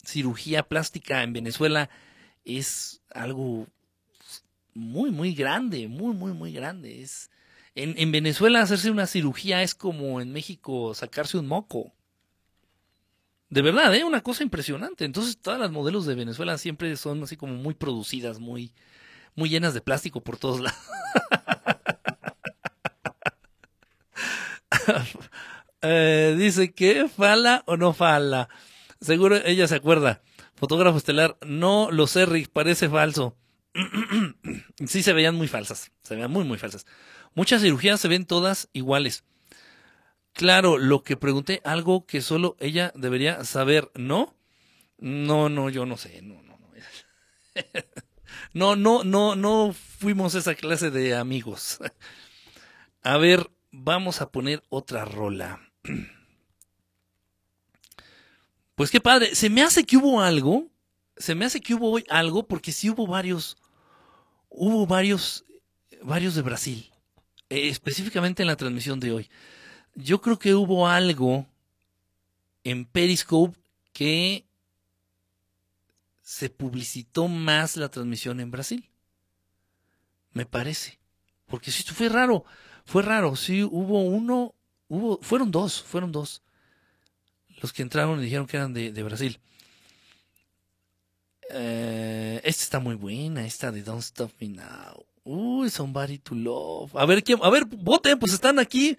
[0.04, 1.90] cirugía plástica en Venezuela
[2.44, 3.66] es algo
[4.74, 7.02] muy, muy grande, muy, muy, muy grande.
[7.02, 7.30] Es,
[7.74, 11.92] en, en Venezuela hacerse una cirugía es como en México sacarse un moco.
[13.50, 14.04] De verdad, ¿eh?
[14.04, 15.04] Una cosa impresionante.
[15.04, 18.72] Entonces, todas las modelos de Venezuela siempre son así como muy producidas, muy,
[19.34, 20.78] muy llenas de plástico por todos lados.
[25.80, 28.48] Eh, dice que fala o no fala.
[29.00, 30.22] Seguro ella se acuerda.
[30.56, 33.36] Fotógrafo estelar, no lo sé, Rick, parece falso.
[34.86, 36.84] sí se veían muy falsas, se veían muy, muy falsas.
[37.36, 39.22] Muchas cirugías se ven todas iguales.
[40.32, 44.34] Claro, lo que pregunté, algo que solo ella debería saber, ¿no?
[44.98, 46.68] No, no, yo no sé, no, no, no.
[48.52, 51.78] No, no, no, no fuimos esa clase de amigos.
[53.02, 55.60] A ver, vamos a poner otra rola.
[58.74, 60.68] Pues qué padre, se me hace que hubo algo,
[61.16, 63.56] se me hace que hubo hoy algo, porque sí hubo varios,
[64.50, 65.44] hubo varios,
[66.00, 66.88] varios de Brasil,
[67.48, 69.30] eh, específicamente en la transmisión de hoy.
[69.96, 71.44] Yo creo que hubo algo
[72.62, 73.58] en Periscope
[73.92, 74.46] que
[76.22, 78.88] se publicitó más la transmisión en Brasil.
[80.34, 81.00] Me parece.
[81.46, 82.44] Porque sí, fue raro,
[82.88, 84.54] fue raro, sí, hubo uno,
[84.88, 86.40] hubo, fueron dos, fueron dos
[87.60, 89.38] los que entraron y dijeron que eran de, Brasil.
[91.50, 95.04] Eh, esta está muy buena, esta de Don't Stop Me Now.
[95.24, 96.96] Uy, Somebody to Love.
[96.96, 97.38] A ver, ¿quién?
[97.42, 98.96] A ver, voten, pues están aquí.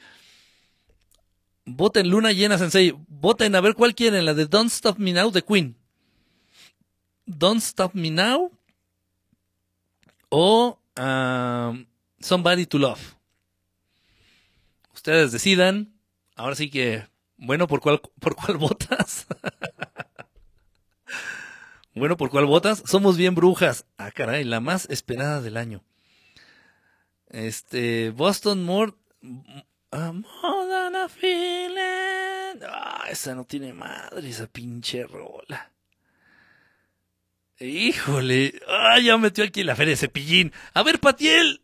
[1.65, 2.95] Voten Luna Llena Sensei.
[3.07, 5.75] Voten a ver cuál quieren, la de Don't Stop Me Now de Queen.
[7.25, 8.51] Don't Stop Me Now
[10.29, 11.85] o um,
[12.19, 13.18] Somebody to Love.
[14.93, 15.93] Ustedes decidan.
[16.35, 17.05] Ahora sí que
[17.41, 19.25] bueno, ¿por cuál, por cuál votas?
[21.95, 22.83] bueno, ¿por cuál votas?
[22.85, 23.85] Somos bien brujas.
[23.97, 25.81] Ah, caray, la más esperada del año.
[27.29, 28.93] Este, Boston More,
[29.91, 32.61] more a feeling.
[32.67, 35.71] Ah, esa no tiene madre, esa pinche rola.
[37.59, 40.53] Híjole, ah, ya metió aquí la feria de cepillín.
[40.73, 41.61] A ver, Patiel.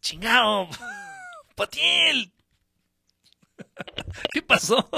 [0.00, 0.68] Chingao.
[1.54, 2.32] Patiel.
[4.32, 4.88] ¿Qué pasó?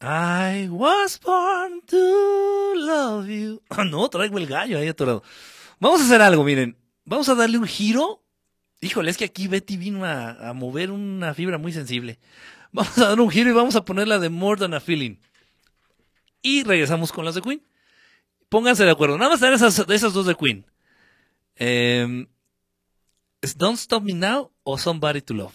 [0.00, 3.60] I was born to love you.
[3.70, 5.22] Ah, no, traigo el gallo ahí atorado.
[5.80, 6.76] Vamos a hacer algo, miren.
[7.04, 8.22] Vamos a darle un giro.
[8.80, 12.18] Híjole, es que aquí Betty vino a, a mover una fibra muy sensible.
[12.70, 15.16] Vamos a dar un giro y vamos a ponerla de More Than a Feeling.
[16.42, 17.62] Y regresamos con las de Queen.
[18.48, 19.18] Pónganse de acuerdo.
[19.18, 20.64] Nada más dar esas, esas dos de Queen.
[21.56, 22.26] Eh,
[23.40, 25.54] ¿Es Don't Stop Me Now o Somebody to Love?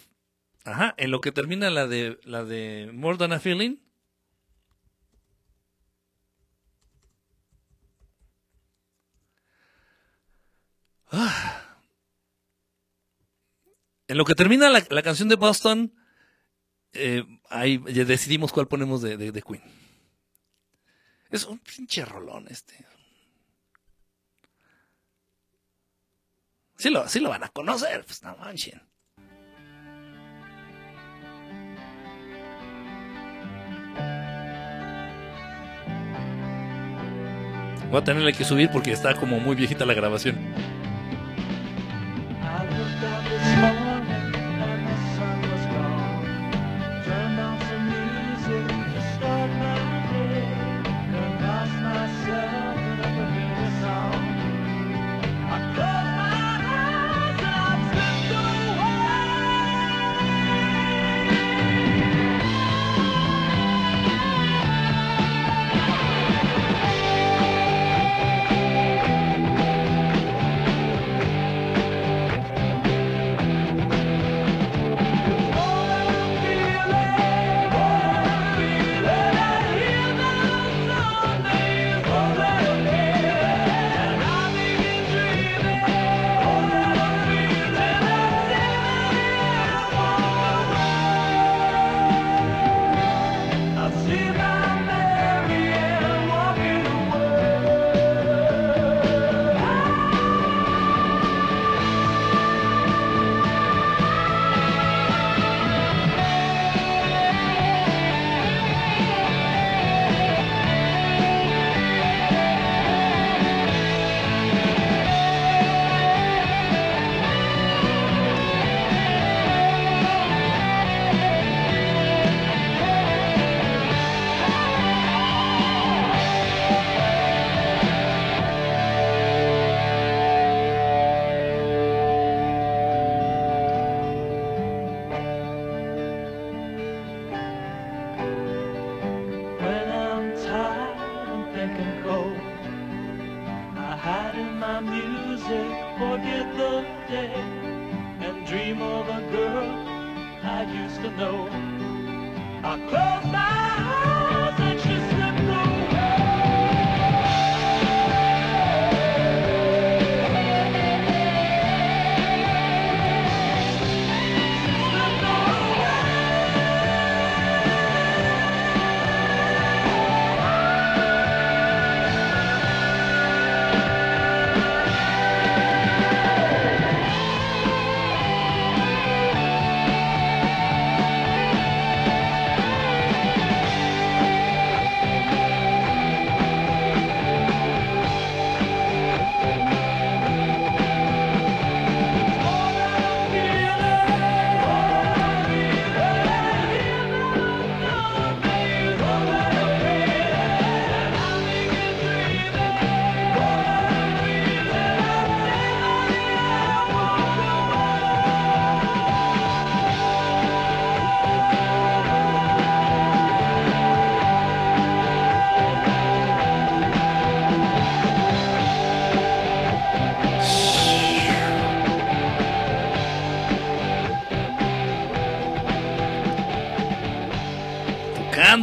[0.66, 3.78] Ajá, en lo que termina la de la de More Than a Feeling.
[11.12, 11.78] Ah.
[14.08, 15.94] En lo que termina la, la canción de Boston,
[16.94, 19.64] eh, ahí decidimos cuál ponemos de, de Queen.
[21.30, 22.86] Es un pinche rolón este.
[26.84, 28.82] Sí lo, sí lo van a conocer, pues no manchen.
[37.90, 40.36] Voy a tenerle que subir porque está como muy viejita la grabación.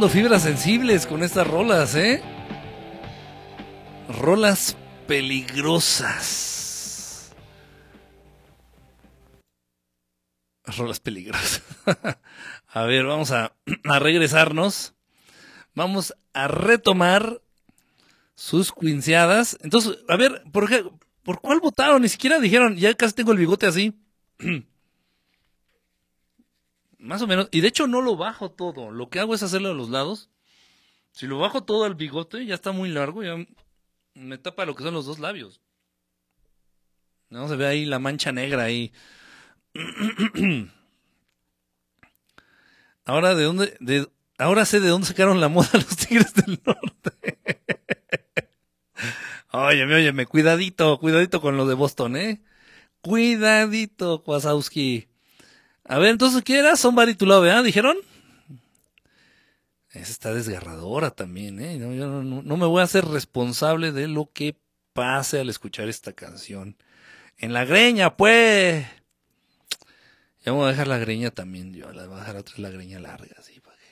[0.09, 2.23] Fibras sensibles con estas rolas, ¿eh?
[4.09, 4.75] Rolas
[5.07, 6.15] peligrosas.
[10.65, 11.61] Rolas peligrosas.
[12.67, 13.55] a ver, vamos a,
[13.99, 14.95] regresarnos.
[15.75, 17.39] Vamos a retomar
[18.33, 19.57] sus quinceadas.
[19.61, 20.83] Entonces, a ver, ¿por, qué,
[21.23, 22.01] ¿por cuál votaron?
[22.01, 23.93] Ni siquiera dijeron, ya casi tengo el bigote así.
[27.01, 27.49] Más o menos.
[27.51, 28.91] Y de hecho no lo bajo todo.
[28.91, 30.29] Lo que hago es hacerlo a los lados.
[31.11, 33.23] Si lo bajo todo al bigote, ya está muy largo.
[33.23, 33.43] Ya
[34.13, 35.61] me tapa lo que son los dos labios.
[37.29, 38.93] No se ve ahí la mancha negra ahí.
[43.03, 44.07] Ahora de dónde, de,
[44.37, 47.39] ahora sé de dónde sacaron la moda los Tigres del Norte.
[49.51, 52.43] óyeme, óyeme, cuidadito, cuidadito con lo de Boston, ¿eh?
[53.01, 55.10] Cuidadito, Kwasowski.
[55.91, 56.77] A ver, entonces, ¿qué era?
[56.77, 57.63] Somebody to Love, ¿eh?
[57.63, 57.97] ¿Dijeron?
[59.89, 61.77] Esa está desgarradora también, ¿eh?
[61.77, 64.55] No, yo no, no- me voy a hacer responsable de lo que
[64.93, 66.77] pase al escuchar esta canción.
[67.37, 68.85] En la greña, pues.
[70.45, 72.99] Ya voy a dejar la greña también, yo la voy a dejar otra la greña
[73.01, 73.83] larga, así, para que...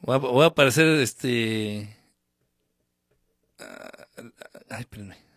[0.00, 1.96] Voy a, voy a parecer, este...
[3.60, 4.06] ah,
[4.68, 5.27] Ay, espérenme.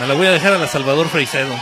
[0.00, 1.54] Me la voy a dejar a la Salvador Freicedo.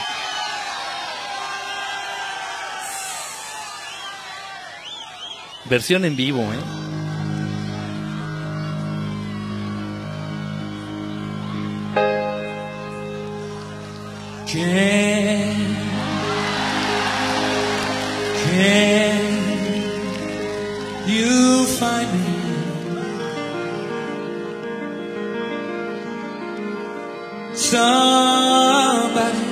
[5.65, 6.87] Versión en vivo, ¿eh?
[27.67, 29.43] Somebody,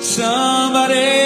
[0.00, 1.25] somebody,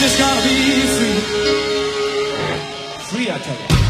[0.00, 0.54] just gonna be
[0.96, 1.18] free.
[3.10, 3.87] Free, I tell you.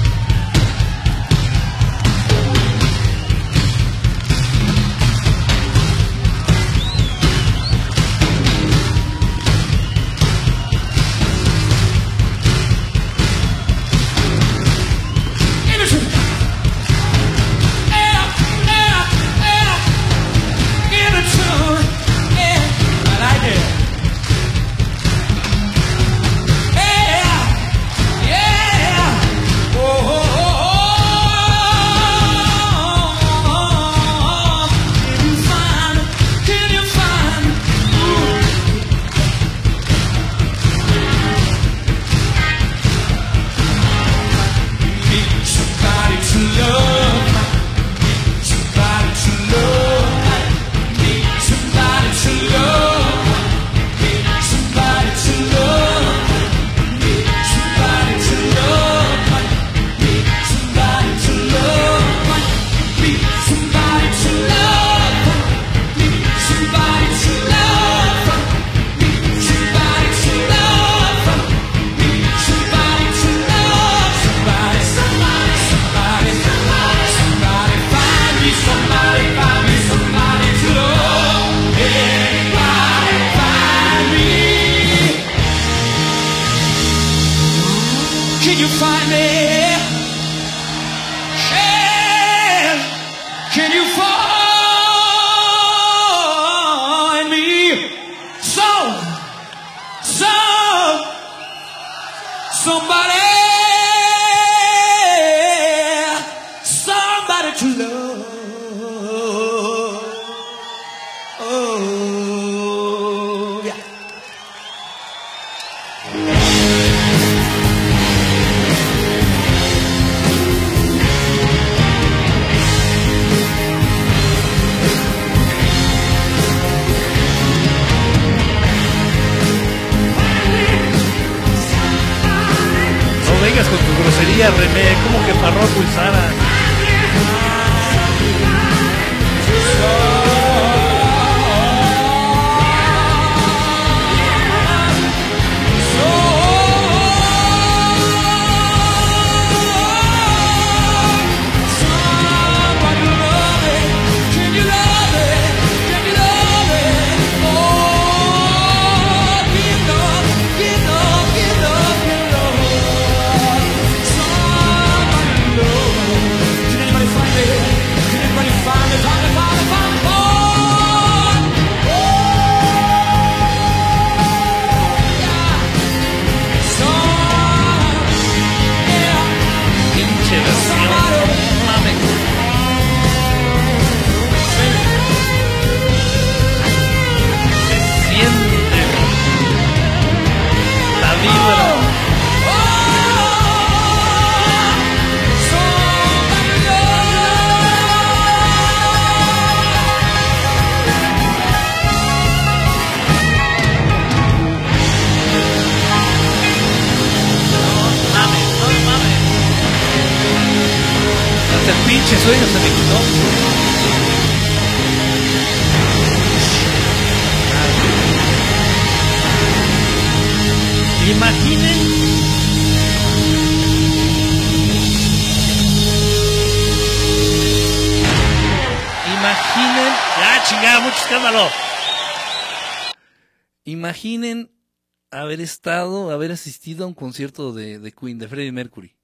[236.99, 238.95] Concierto de, Queen, de Freddie Mercury.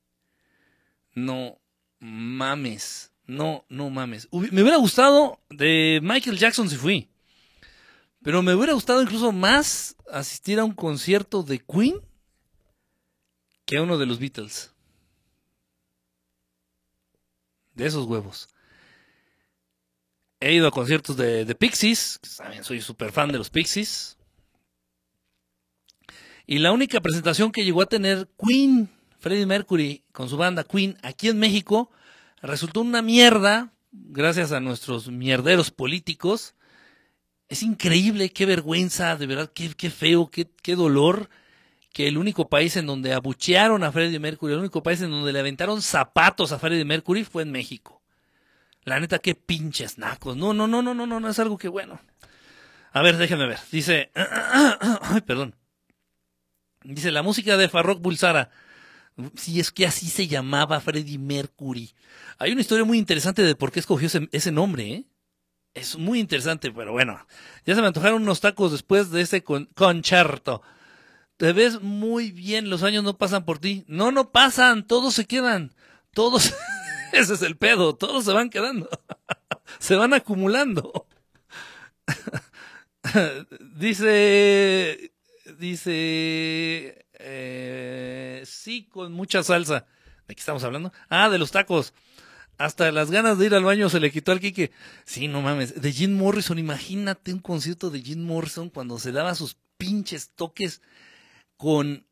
[1.14, 1.60] No
[2.00, 3.12] mames.
[3.26, 4.28] No, no mames.
[4.32, 7.08] Me hubiera gustado de Michael Jackson si fui.
[8.22, 12.00] Pero me hubiera gustado incluso más asistir a un concierto de Queen
[13.64, 14.72] que a uno de los Beatles.
[17.74, 18.48] De esos huevos.
[20.40, 24.13] He ido a conciertos de, de Pixies, también soy súper fan de los Pixies.
[26.46, 30.98] Y la única presentación que llegó a tener Queen, Freddie Mercury, con su banda Queen,
[31.02, 31.90] aquí en México,
[32.42, 36.54] resultó una mierda, gracias a nuestros mierderos políticos.
[37.48, 41.30] Es increíble, qué vergüenza, de verdad, qué, qué feo, qué, qué dolor
[41.94, 45.32] que el único país en donde abuchearon a Freddie Mercury, el único país en donde
[45.32, 48.02] le aventaron zapatos a Freddie Mercury fue en México.
[48.82, 50.36] La neta, qué pinches nacos.
[50.36, 52.00] No, no, no, no, no, no, no es algo que bueno.
[52.92, 53.58] A ver, déjenme ver.
[53.70, 55.54] Dice, ay, perdón.
[56.84, 58.50] Dice, la música de Farrokh Bulsara.
[59.36, 61.92] Sí, es que así se llamaba Freddie Mercury.
[62.38, 65.04] Hay una historia muy interesante de por qué escogió ese, nombre, ¿eh?
[65.72, 67.26] Es muy interesante, pero bueno.
[67.64, 70.62] Ya se me antojaron unos tacos después de ese con- concierto.
[71.36, 73.84] Te ves muy bien, los años no pasan por ti.
[73.88, 75.72] No, no pasan, todos se quedan.
[76.12, 76.54] Todos,
[77.12, 78.88] ese es el pedo, todos se van quedando.
[79.78, 81.06] se van acumulando.
[83.76, 85.13] dice,
[85.58, 89.86] dice, eh, sí, con mucha salsa.
[90.28, 90.92] ¿De qué estamos hablando?
[91.08, 91.92] Ah, de los tacos.
[92.56, 94.70] Hasta las ganas de ir al baño se le quitó al Quique.
[95.04, 95.80] Sí, no mames.
[95.80, 100.80] De Jim Morrison, imagínate un concierto de Jim Morrison cuando se daba sus pinches toques
[101.56, 102.06] con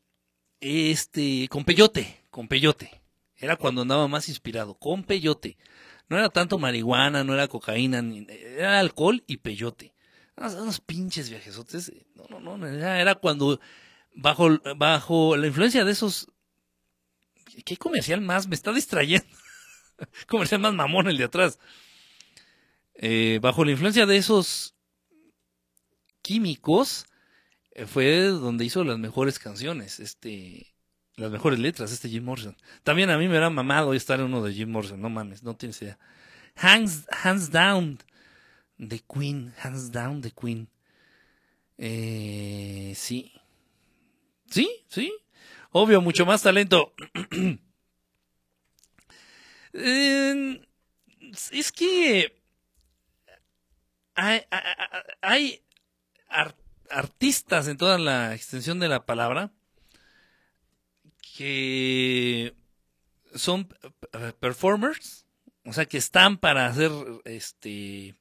[0.59, 3.01] este, con peyote, con peyote.
[3.37, 5.57] Era cuando andaba más inspirado, con peyote.
[6.09, 9.92] No era tanto marihuana, no era cocaína, ni- era alcohol y peyote.
[10.35, 11.91] Unos, unos pinches viajesotes.
[12.15, 13.59] No, no, no, era, era cuando
[14.15, 16.27] bajo, bajo la influencia de esos...
[17.65, 18.47] ¿Qué comercial más?
[18.47, 19.27] Me está distrayendo.
[20.27, 21.59] comercial más mamón el de atrás.
[22.95, 24.75] Eh, bajo la influencia de esos
[26.21, 27.05] químicos,
[27.71, 30.73] eh, fue donde hizo las mejores canciones, este,
[31.15, 32.55] las mejores letras, este Jim Morrison.
[32.83, 35.55] También a mí me era mamado estar en uno de Jim Morrison, no mames, no
[35.55, 35.99] tienes idea.
[36.55, 37.99] Hands, hands down,
[38.89, 40.69] de Queen, hands down de Queen.
[41.77, 43.31] Eh, sí.
[44.49, 45.13] Sí, sí.
[45.71, 46.93] Obvio, mucho más talento.
[51.51, 52.35] Es que
[54.15, 54.75] hay, hay-
[55.21, 55.61] hay
[56.27, 56.55] ar-
[56.89, 59.51] artistas en toda la extensión de la palabra
[61.35, 62.53] que
[63.33, 63.67] son
[64.39, 65.25] performers,
[65.65, 66.91] o sea, que están para hacer
[67.25, 68.15] este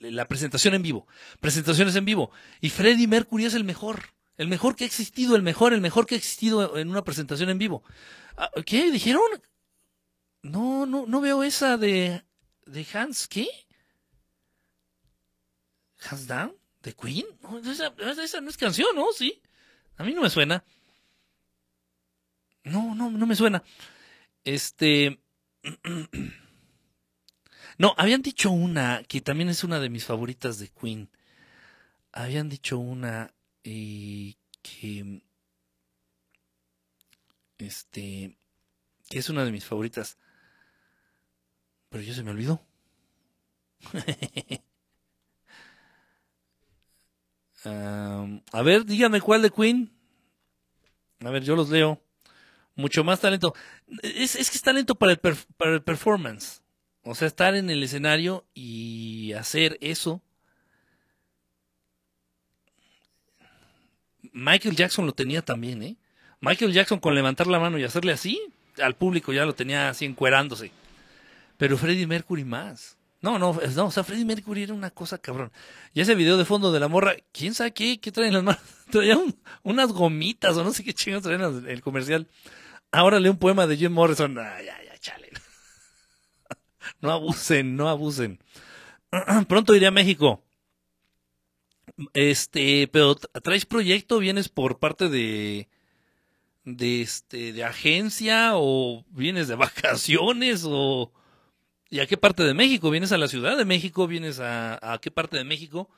[0.00, 1.06] la presentación en vivo,
[1.40, 2.30] presentaciones en vivo.
[2.60, 6.06] Y Freddie Mercury es el mejor, el mejor que ha existido, el mejor, el mejor
[6.06, 7.82] que ha existido en una presentación en vivo.
[8.36, 8.90] Ah, ¿Qué?
[8.90, 9.22] ¿Dijeron?
[10.42, 12.22] No, no, no veo esa de,
[12.66, 13.48] de Hans, ¿qué?
[16.10, 17.26] Hands Down, de Queen.
[17.64, 19.06] Esa, esa no es canción, ¿no?
[19.12, 19.40] Sí.
[19.96, 20.64] A mí no me suena.
[22.64, 23.62] No, no, no me suena.
[24.44, 25.20] Este.
[27.78, 31.10] No, habían dicho una que también es una de mis favoritas de Queen.
[32.12, 35.22] Habían dicho una eh, que.
[37.58, 38.36] Este.
[39.08, 40.18] Que es una de mis favoritas.
[41.88, 42.64] Pero ya se me olvidó.
[47.64, 49.90] Am, a ver, díganme cuál de Queen.
[51.20, 52.00] A ver, yo los leo.
[52.76, 53.54] Mucho más talento.
[54.02, 56.63] Es, es que es talento para el, para el performance.
[57.04, 60.22] O sea, estar en el escenario y hacer eso.
[64.32, 65.96] Michael Jackson lo tenía también, ¿eh?
[66.40, 68.40] Michael Jackson con levantar la mano y hacerle así,
[68.82, 70.70] al público ya lo tenía así encuerándose.
[71.56, 72.96] Pero Freddie Mercury más.
[73.20, 75.50] No, no, no, o sea, Freddie Mercury era una cosa cabrón.
[75.94, 77.98] Y ese video de fondo de la morra, ¿quién sabe qué?
[77.98, 78.60] ¿Qué traen las manos?
[78.90, 82.26] Traían un- unas gomitas o no sé qué chingados traían el comercial.
[82.92, 84.34] Ahora lee un poema de Jim Morrison.
[84.34, 84.83] Ya, chale.
[87.04, 88.32] No abusen, no abusen.
[89.48, 90.42] Pronto iré a México.
[92.14, 95.68] Este, pero tra- traes proyecto, vienes por parte de
[96.64, 101.12] de este de agencia o vienes de vacaciones o
[101.90, 102.90] ¿y a qué parte de México?
[102.90, 104.06] ¿Vienes a la Ciudad de México?
[104.08, 105.90] ¿Vienes a, a qué parte de México?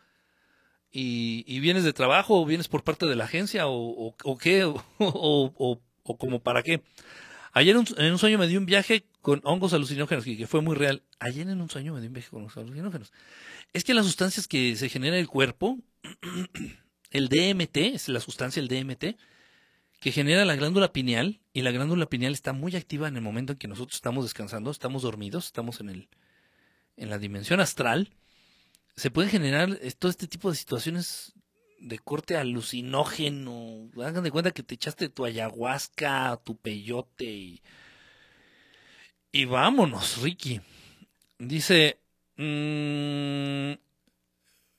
[0.91, 3.75] y, y vienes de trabajo o vienes por parte de la agencia o,
[4.09, 4.65] o, o qué,
[4.99, 6.83] o- o como para qué.
[7.57, 10.77] Ayer en un, sueño me di un viaje con hongos alucinógenos, y que fue muy
[10.77, 11.03] real.
[11.21, 13.15] Ayer en un sueño me di un viaje con hongos alucinógenos.
[13.73, 15.79] Es que las sustancias que se genera en el cuerpo,
[17.13, 19.17] el DMT, es la sustancia, el DMT,
[20.01, 23.55] que genera la glándula pineal, y la glándula pineal está muy activa en el momento
[23.55, 26.09] en que nosotros estamos descansando, estamos dormidos, estamos en, el,
[26.99, 28.13] en la dimensión astral,
[28.97, 31.33] se puede generar eh, todo este tipo de situaciones
[31.79, 33.89] de corte alucinógeno.
[34.03, 37.63] Hagan de cuenta que te echaste tu ayahuasca, tu peyote y,
[39.33, 40.61] y vámonos, Ricky.
[41.39, 41.99] Dice,
[42.37, 43.73] mm,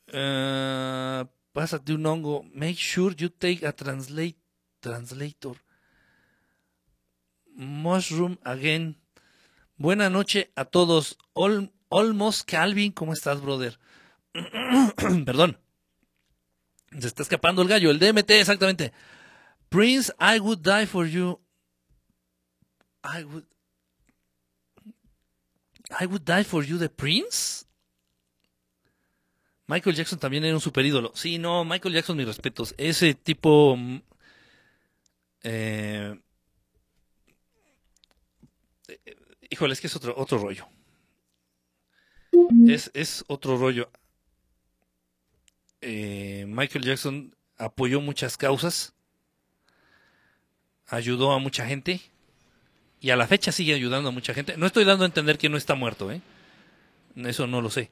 [0.08, 2.44] eh, pásate un hongo.
[2.54, 4.38] Make sure you take a translate,
[4.80, 5.58] translator.
[7.56, 8.98] Mushroom again.
[9.78, 11.18] Buena noche a todos.
[11.34, 13.80] Ol- Almost Calvin, ¿cómo estás, brother?
[15.26, 15.58] Perdón.
[16.92, 17.92] Se está escapando el gallo.
[17.92, 18.94] El DMT, exactamente.
[19.70, 21.40] Prince, I would die for you.
[23.04, 23.46] I would.
[26.00, 27.66] I would die for you, the Prince.
[29.68, 31.12] Michael Jackson también era un super ídolo.
[31.14, 32.74] Sí, no, Michael Jackson, mis respetos.
[32.78, 33.76] Ese tipo.
[33.78, 34.02] mm,
[35.44, 36.20] eh,
[38.88, 39.16] eh,
[39.50, 40.68] híjole, es que es otro, otro rollo.
[42.68, 43.90] Es, es otro rollo.
[45.82, 48.94] Eh, Michael Jackson apoyó muchas causas,
[50.88, 52.02] ayudó a mucha gente
[53.00, 54.58] y a la fecha sigue ayudando a mucha gente.
[54.58, 56.22] No estoy dando a entender que no está muerto, ¿eh?
[57.16, 57.92] Eso no lo sé.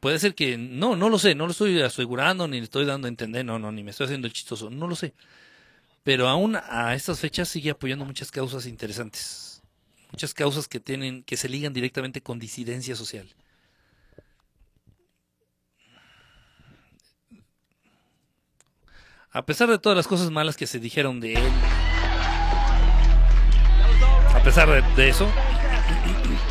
[0.00, 3.06] Puede ser que no, no lo sé, no lo estoy asegurando ni le estoy dando
[3.06, 5.14] a entender, no, no, ni me estoy haciendo chistoso, no lo sé.
[6.04, 9.62] Pero aún a estas fechas sigue apoyando muchas causas interesantes,
[10.12, 13.26] muchas causas que tienen que se ligan directamente con disidencia social.
[19.36, 21.52] A pesar de todas las cosas malas que se dijeron de él,
[24.34, 24.66] a pesar
[24.96, 25.28] de, eso,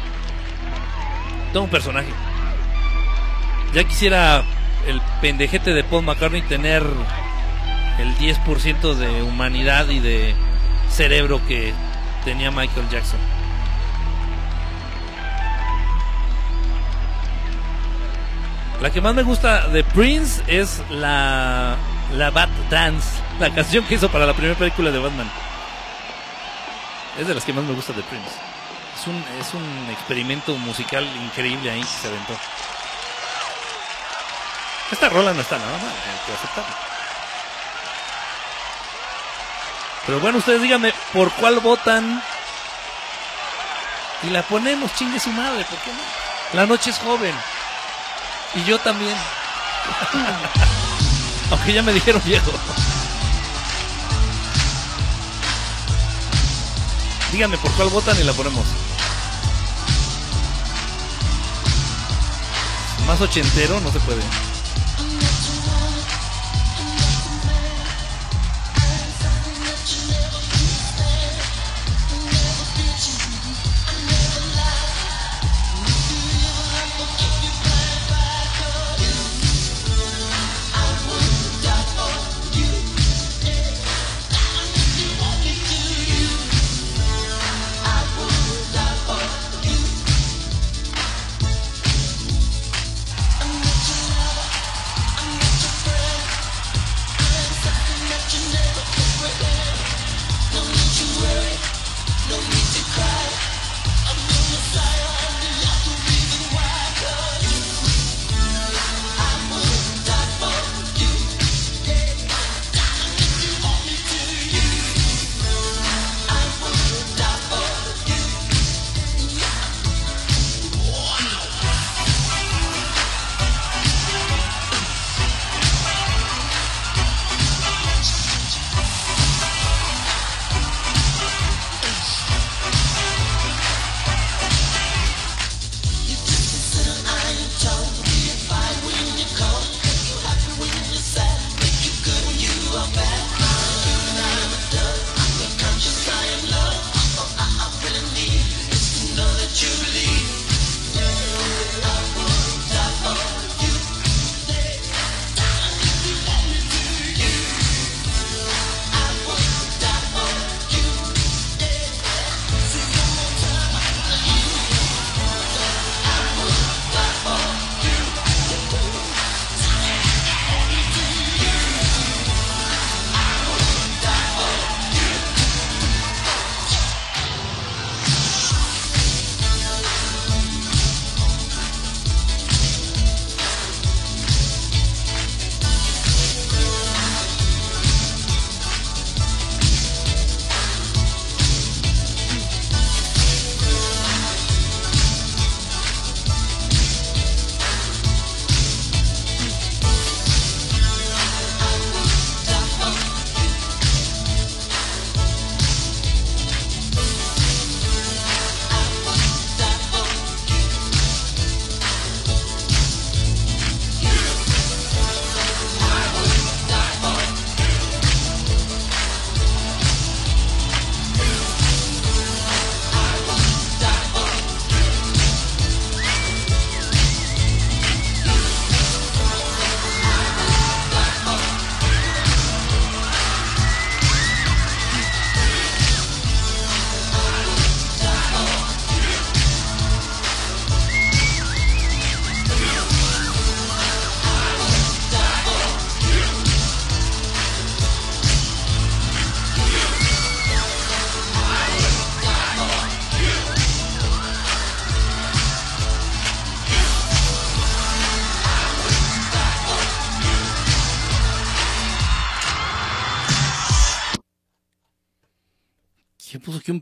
[1.52, 2.10] todo un personaje.
[3.74, 4.44] Ya quisiera
[4.86, 6.84] el pendejete de Paul McCartney tener
[7.98, 10.36] el 10% de humanidad y de
[10.88, 11.74] cerebro que
[12.24, 13.20] tenía Michael Jackson.
[18.80, 21.78] La que más me gusta de Prince es la,
[22.16, 25.30] la Bat Dance, la canción que hizo para la primera película de Batman.
[27.20, 28.32] Es de las que más me gusta de Prince.
[29.00, 32.34] Es un, es un experimento musical increíble ahí que se aventó.
[34.92, 36.76] Esta rola no está nada mal, hay que aceptarlo.
[40.06, 42.22] Pero bueno, ustedes díganme por cuál votan.
[44.24, 46.00] Y la ponemos, chingue su madre, ¿por qué no?
[46.54, 47.36] La noche es joven.
[48.56, 49.16] Y yo también.
[51.52, 52.52] Aunque ya me dijeron viejo.
[57.32, 58.66] Díganme por cuál votan y la ponemos.
[63.06, 64.22] Más ochentero no se puede.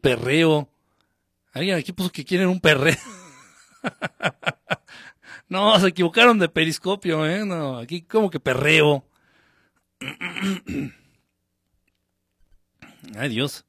[0.03, 0.69] Perreo?
[1.53, 2.97] Alguien aquí puso que quieren un perreo.
[5.49, 7.45] no, se equivocaron de periscopio, ¿eh?
[7.45, 9.07] No, aquí como que perreo.
[13.15, 13.65] Ay, Dios.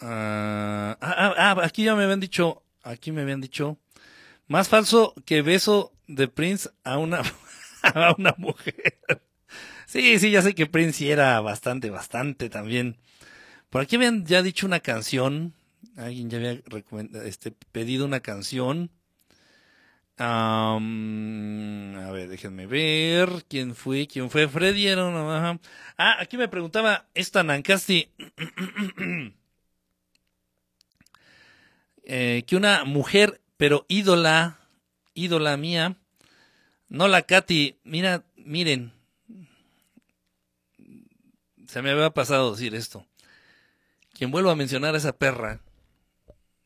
[0.00, 3.78] Ah, ah, ah, aquí ya me habían dicho, aquí me habían dicho,
[4.48, 7.22] más falso que beso de Prince a una,
[7.82, 8.98] a una mujer.
[9.92, 12.96] Sí, sí, ya sé que Prince era bastante, bastante también.
[13.68, 15.52] Por aquí habían ya dicho una canción,
[15.96, 16.62] alguien ya había
[17.26, 18.90] este, pedido una canción.
[20.16, 20.78] A
[22.10, 24.48] ver, déjenme ver quién fue, quién fue.
[24.48, 24.88] Freddy.
[24.88, 28.08] Ah, aquí me preguntaba esta Nancasti.
[32.04, 34.58] eh, que una mujer, pero ídola,
[35.12, 35.98] ídola mía,
[36.88, 38.94] no la Katy, mira, miren,
[41.72, 43.06] se me había pasado decir esto.
[44.12, 45.62] Quien vuelva a mencionar a esa perra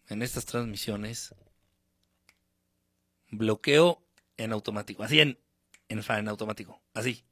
[0.09, 1.33] en estas transmisiones,
[3.31, 4.03] bloqueo
[4.37, 5.39] en automático, así en,
[6.03, 7.25] fa, en automático, así,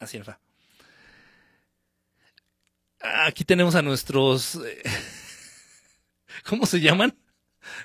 [0.00, 0.40] así en fa.
[2.98, 4.82] Aquí tenemos a nuestros, eh,
[6.44, 7.16] ¿cómo se llaman?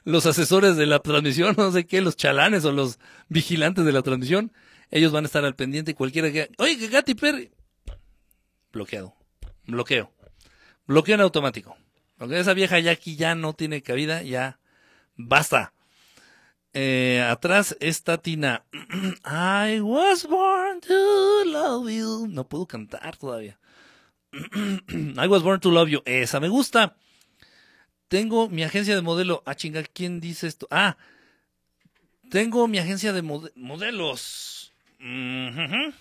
[0.04, 4.02] Los asesores de la transmisión, no sé qué, los chalanes o los vigilantes de la
[4.02, 4.52] transmisión.
[4.90, 6.50] Ellos van a estar al pendiente cualquiera que...
[6.58, 7.52] Oye, Katy Perry...
[8.72, 9.18] Bloqueado.
[9.68, 10.12] Bloqueo.
[10.86, 11.76] Bloqueo en automático.
[12.18, 14.60] Porque esa vieja ya aquí ya no tiene cabida, ya
[15.16, 15.74] basta.
[16.74, 18.64] Eh, atrás está Tina.
[19.24, 22.28] I was born to love you.
[22.28, 23.58] No puedo cantar todavía.
[24.34, 26.02] I was born to love you.
[26.06, 26.96] Esa me gusta.
[28.08, 29.44] Tengo mi agencia de modelo.
[29.46, 30.68] Ah, chinga, ¿quién dice esto?
[30.72, 30.98] Ah,
[32.30, 34.74] tengo mi agencia de mode- modelos.
[35.00, 35.94] Ujujú.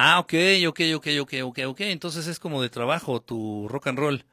[0.00, 0.32] Ah, ok,
[0.68, 1.80] ok, ok, ok, ok, ok.
[1.80, 4.24] Entonces es como de trabajo tu rock and roll.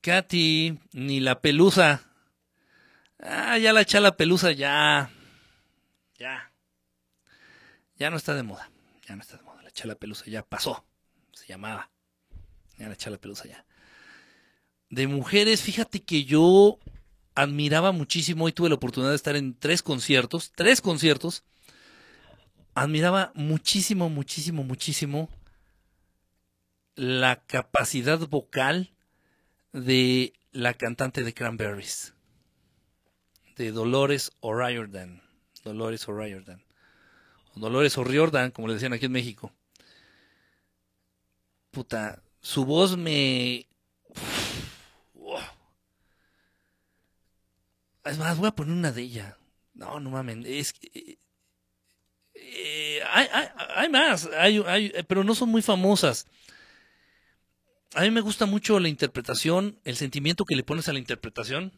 [0.00, 2.02] Katy, ni la pelusa.
[3.20, 5.08] Ah, ya la chala pelusa, ya.
[6.18, 6.50] Ya.
[7.96, 8.72] Ya no está de moda.
[9.06, 9.62] Ya no está de moda.
[9.62, 10.84] La chala pelusa ya pasó.
[11.30, 11.92] Se llamaba.
[12.76, 13.64] Ya la chala pelusa ya.
[14.90, 16.80] De mujeres, fíjate que yo
[17.36, 20.50] admiraba muchísimo y tuve la oportunidad de estar en tres conciertos.
[20.56, 21.44] Tres conciertos
[22.74, 25.28] admiraba muchísimo, muchísimo, muchísimo
[26.94, 28.92] la capacidad vocal
[29.72, 32.14] de la cantante de Cranberries,
[33.56, 35.22] de Dolores O'Riordan.
[35.64, 36.62] Dolores O'Riordan.
[37.54, 39.52] Dolores O'Riordan, como le decían aquí en México.
[41.70, 43.66] Puta, su voz me...
[48.04, 49.38] Es más, voy a poner una de ella.
[49.74, 50.44] No, no mames.
[50.44, 50.74] Es.
[52.54, 56.26] Eh, hay, hay, hay más, hay, hay, pero no son muy famosas.
[57.94, 61.72] A mí me gusta mucho la interpretación, el sentimiento que le pones a la interpretación.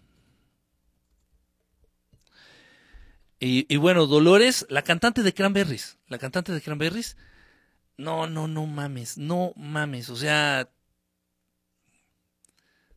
[3.39, 7.17] Y, y bueno, Dolores, la cantante de Cranberries, la cantante de Cranberries,
[7.97, 10.71] no, no, no mames, no mames, o sea,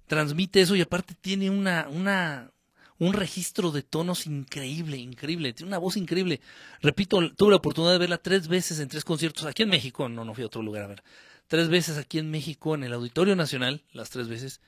[0.07, 2.51] transmite eso y aparte tiene una, una,
[2.99, 6.41] un registro de tonos increíble, increíble, tiene una voz increíble.
[6.81, 10.25] Repito, tuve la oportunidad de verla tres veces en tres conciertos aquí en México, no,
[10.25, 11.03] no fui a otro lugar a ver,
[11.47, 14.61] tres veces aquí en México, en el Auditorio Nacional, las tres veces.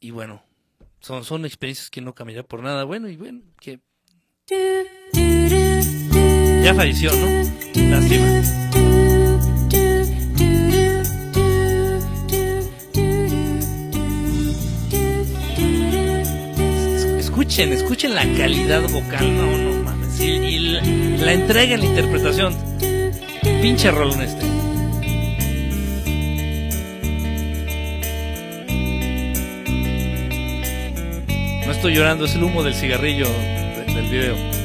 [0.00, 0.42] Y bueno,
[1.00, 2.84] son, son experiencias que no cambiaría por nada.
[2.84, 3.80] Bueno, y bueno, que
[6.62, 7.26] ya falleció, ¿no?
[7.90, 8.77] Lástima.
[17.48, 20.20] Escuchen, escuchen la calidad vocal, no, no mames.
[20.20, 22.54] Y, la, entrega en la interpretación.
[23.62, 24.44] Pinche rolón este.
[31.66, 34.57] No estoy llorando, es el humo del cigarrillo de- del video.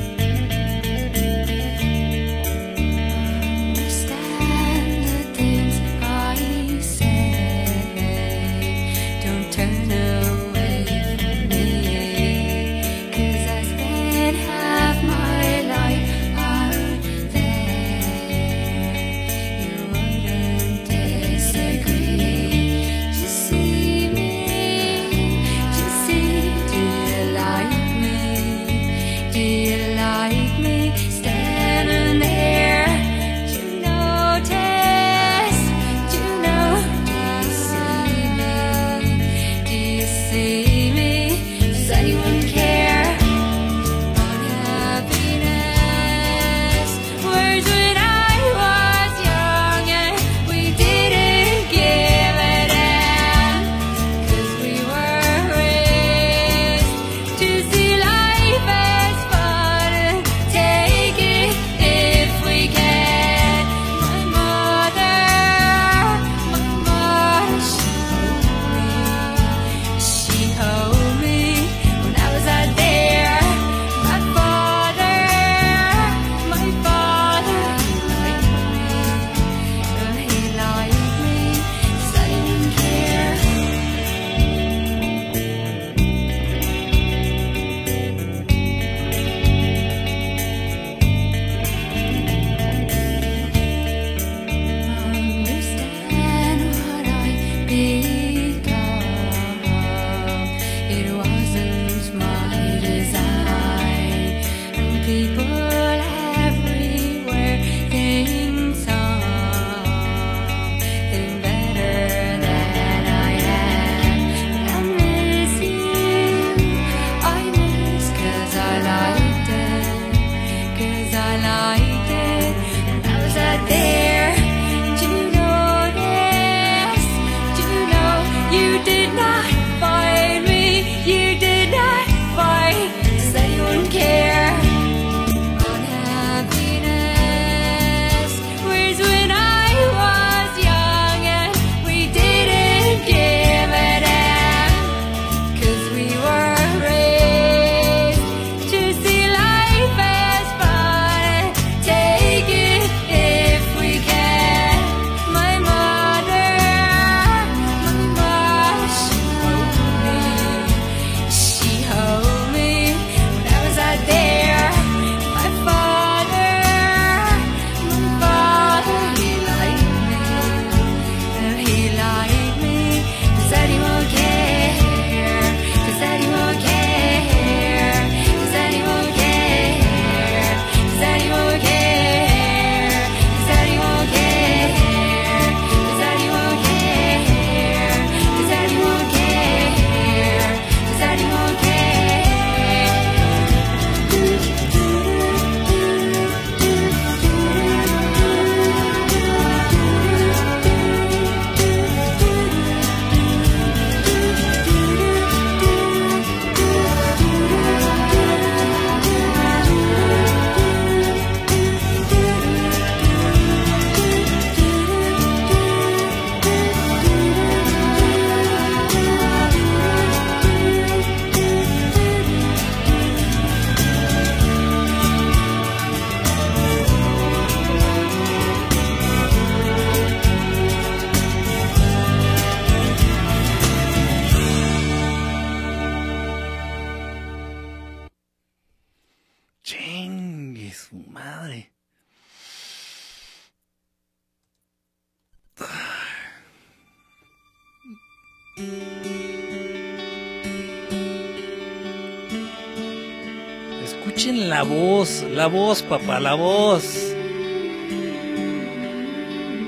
[255.43, 256.85] La voz, papá, la voz.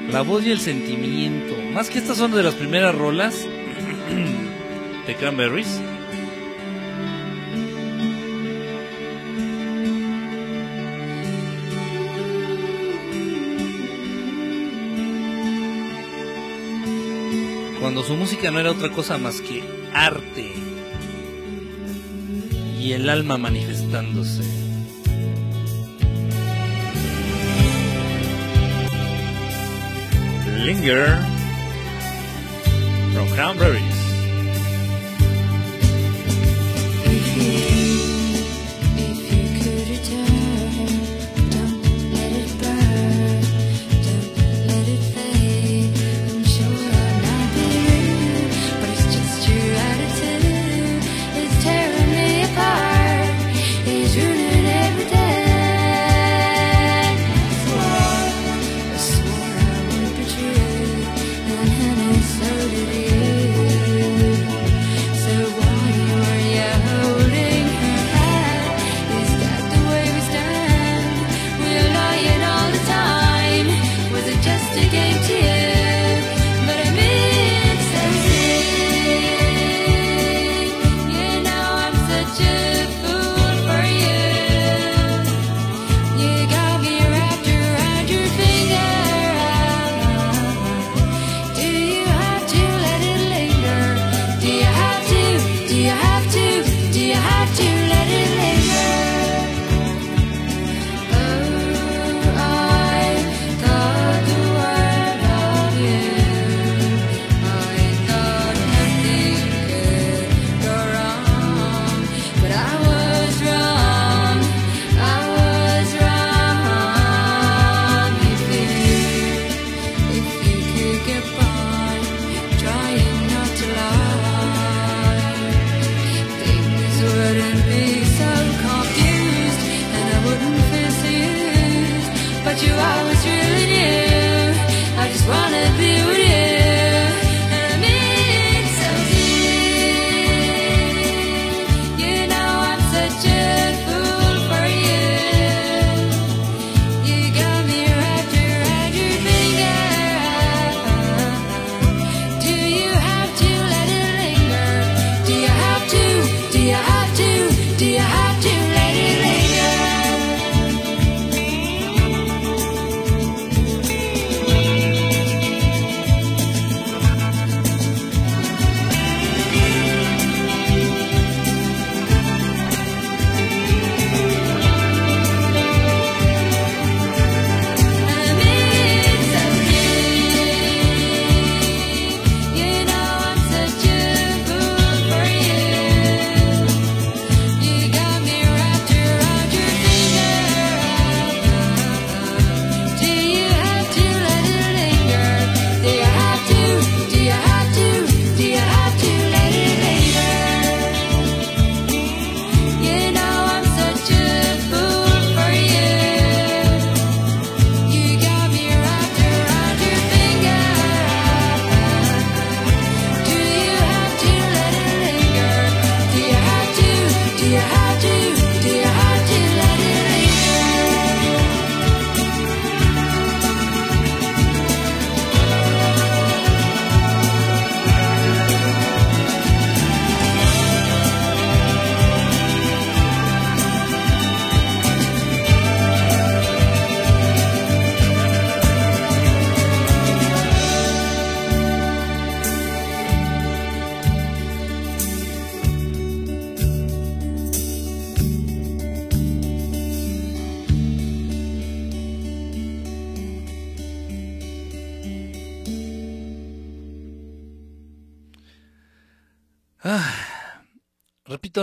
[0.09, 1.53] La voz y el sentimiento.
[1.73, 3.45] Más que estas son de las primeras rolas
[5.05, 5.81] de Cranberries.
[17.81, 19.61] Cuando su música no era otra cosa más que
[19.93, 20.53] arte
[22.79, 24.64] y el alma manifestándose.
[30.65, 31.05] Linger
[33.13, 33.94] from Cranberry.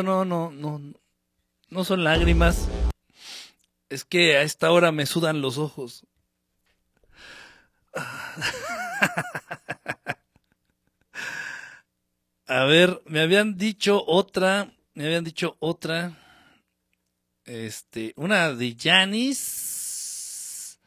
[0.03, 0.81] no, no, no,
[1.71, 2.69] no son lágrimas.
[3.89, 6.07] Es que a esta hora me sudan los ojos.
[12.47, 16.19] A ver, me habían dicho otra, me habían dicho otra.
[17.45, 20.79] Este, una de Janis.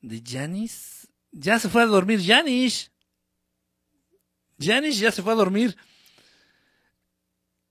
[0.00, 1.08] ¿De Janis?
[1.32, 2.90] Ya se fue a dormir, Janis.
[4.58, 5.76] Janis ya se fue a dormir.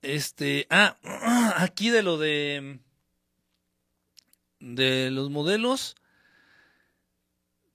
[0.02, 0.96] Este, ah,
[1.58, 2.80] aquí de lo de
[4.60, 5.96] de los modelos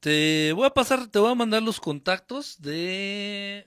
[0.00, 3.66] te voy a pasar, te voy a mandar los contactos de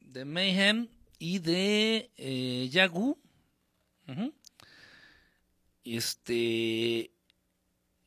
[0.00, 3.18] de Mayhem y de eh, Yagu.
[4.06, 4.32] Uh -huh.
[5.84, 7.10] Este,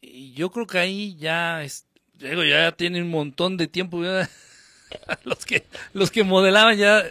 [0.02, 1.86] yo creo que ahí ya, es,
[2.18, 4.02] ya tiene un montón de tiempo.
[5.24, 7.04] los que los que modelaban ya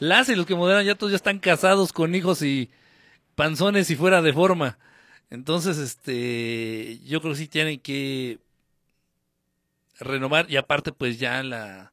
[0.00, 2.70] las y los que modelaban ya todos ya están casados con hijos y
[3.36, 4.78] panzones y fuera de forma.
[5.30, 8.38] Entonces, este, yo creo que sí tienen que
[10.00, 11.92] renovar y aparte pues ya la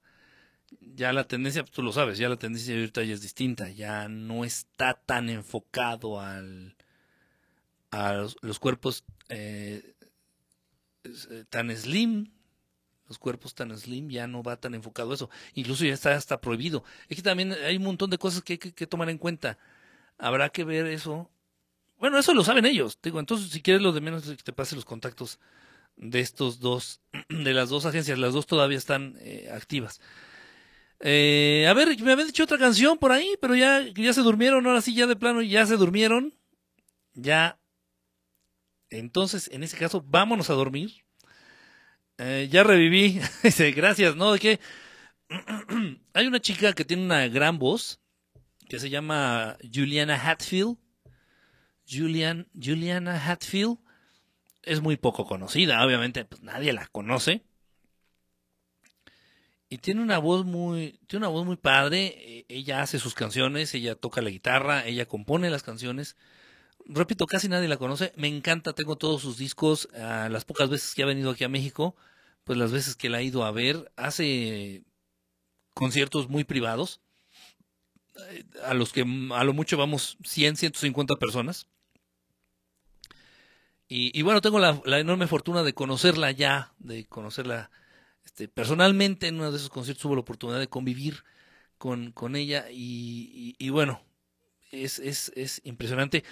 [0.95, 4.43] ya la tendencia, tú lo sabes, ya la tendencia ahorita ya es distinta, ya no
[4.45, 6.75] está tan enfocado al
[7.91, 9.93] a los, cuerpos eh,
[11.03, 12.31] eh, tan slim,
[13.07, 16.39] los cuerpos tan slim ya no va tan enfocado a eso, incluso ya está hasta
[16.41, 16.83] prohibido.
[17.09, 19.57] Es que también hay un montón de cosas que hay que, tomar en cuenta.
[20.17, 21.29] Habrá que ver eso.
[21.99, 22.99] Bueno, eso lo saben ellos.
[23.01, 25.39] Digo, entonces si quieres lo de menos que te pase los contactos
[25.95, 29.99] de estos dos, de las dos agencias, las dos todavía están eh, activas.
[30.99, 34.65] Eh, a ver, me había dicho otra canción por ahí, pero ya, ya se durmieron,
[34.65, 36.33] ahora sí, ya de plano, ya se durmieron.
[37.13, 37.59] Ya.
[38.89, 41.06] Entonces, en ese caso, vámonos a dormir.
[42.17, 43.19] Eh, ya reviví.
[43.43, 44.33] Dice, gracias, ¿no?
[44.33, 44.59] ¿De qué?
[46.13, 47.99] Hay una chica que tiene una gran voz,
[48.69, 50.77] que se llama Juliana Hatfield.
[51.89, 53.77] Julian, Juliana Hatfield
[54.63, 57.43] es muy poco conocida, obviamente, pues nadie la conoce.
[59.69, 62.13] Y tiene una voz muy, tiene una voz muy padre.
[62.17, 66.15] eh, Ella hace sus canciones, ella toca la guitarra, ella compone las canciones.
[66.89, 68.13] Repito, casi nadie la conoce.
[68.15, 69.89] Me encanta, tengo todos sus discos.
[69.95, 71.95] ah, las pocas veces que ha venido aquí a México,
[72.43, 74.83] pues las veces que la he ido a ver, hace
[75.73, 77.01] conciertos muy privados,
[78.63, 81.67] a los que a lo mucho vamos 100, 150 personas.
[83.89, 87.71] Y, bueno, tengo la, enorme fortuna de conocerla ya, de conocerla
[88.25, 91.23] este, personalmente en uno de esos conciertos tuve la oportunidad de convivir
[91.77, 94.01] con, con ella y, y- y bueno,
[94.71, 96.23] es, es, es impresionante.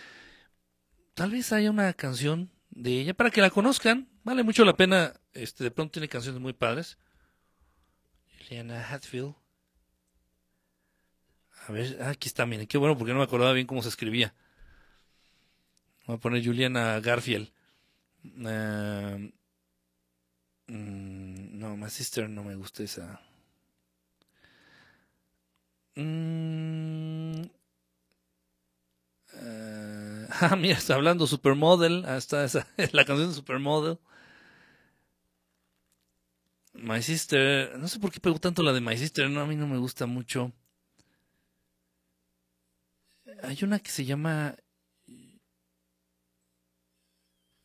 [1.16, 5.14] Tal vez haya una canción de ella para que la conozcan, vale mucho la pena,
[5.34, 6.98] este, de pronto tiene canciones muy padres.
[8.38, 9.34] Juliana Hatfield.
[11.68, 13.88] A ver, ah, aquí está, miren, qué bueno porque no me acordaba bien cómo se
[13.88, 14.36] escribía.
[16.06, 17.50] Voy a poner Juliana Garfield.
[18.46, 19.18] Ah,
[20.68, 23.22] mm, no, My Sister no me gusta esa.
[25.96, 27.44] Mm,
[29.34, 29.95] eh,
[30.42, 32.04] ah, mira, está hablando Supermodel.
[32.06, 34.00] Ah, está esa, la canción de Supermodel.
[36.74, 37.78] My Sister.
[37.78, 39.30] No sé por qué pegó tanto la de My Sister.
[39.30, 40.52] No, a mí no me gusta mucho.
[43.44, 44.56] Hay una que se llama.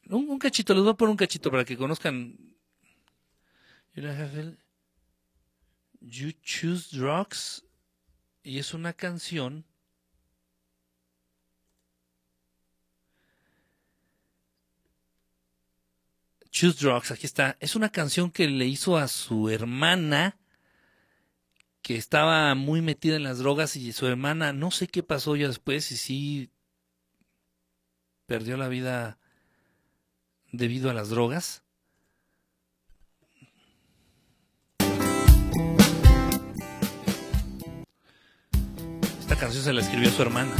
[0.08, 2.36] Un, un cachito, les voy a poner un cachito para que conozcan.
[6.00, 7.64] You Choose Drugs.
[8.42, 9.64] Y es una canción.
[16.60, 17.56] Choose Drugs, aquí está.
[17.58, 20.36] Es una canción que le hizo a su hermana
[21.80, 25.48] que estaba muy metida en las drogas y su hermana, no sé qué pasó ya
[25.48, 26.50] después y sí
[28.26, 29.18] perdió la vida
[30.52, 31.62] debido a las drogas.
[39.20, 40.54] Esta canción se la escribió su hermana.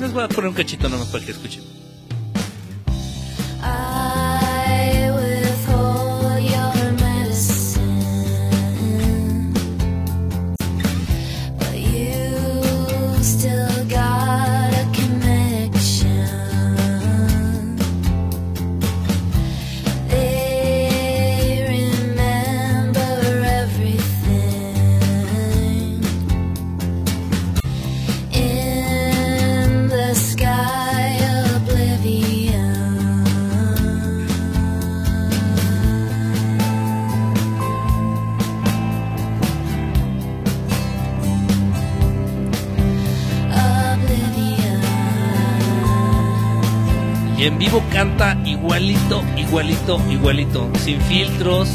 [0.00, 1.81] Les voy a poner un cachito nomás para que escuchen.
[47.92, 50.70] Canta igualito, igualito, igualito.
[50.78, 51.68] Sin filtros,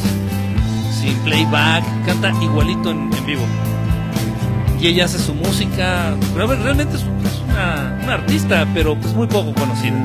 [0.92, 1.84] sin playback.
[2.06, 3.46] Canta igualito en, en vivo.
[4.80, 6.14] Y ella hace su música.
[6.34, 9.98] Pero realmente es, es una, una artista, pero pues muy poco conocida.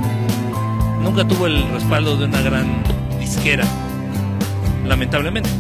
[1.03, 2.83] Nunca tuvo el respaldo de una gran
[3.19, 3.65] disquera.
[4.87, 5.51] Lamentablemente.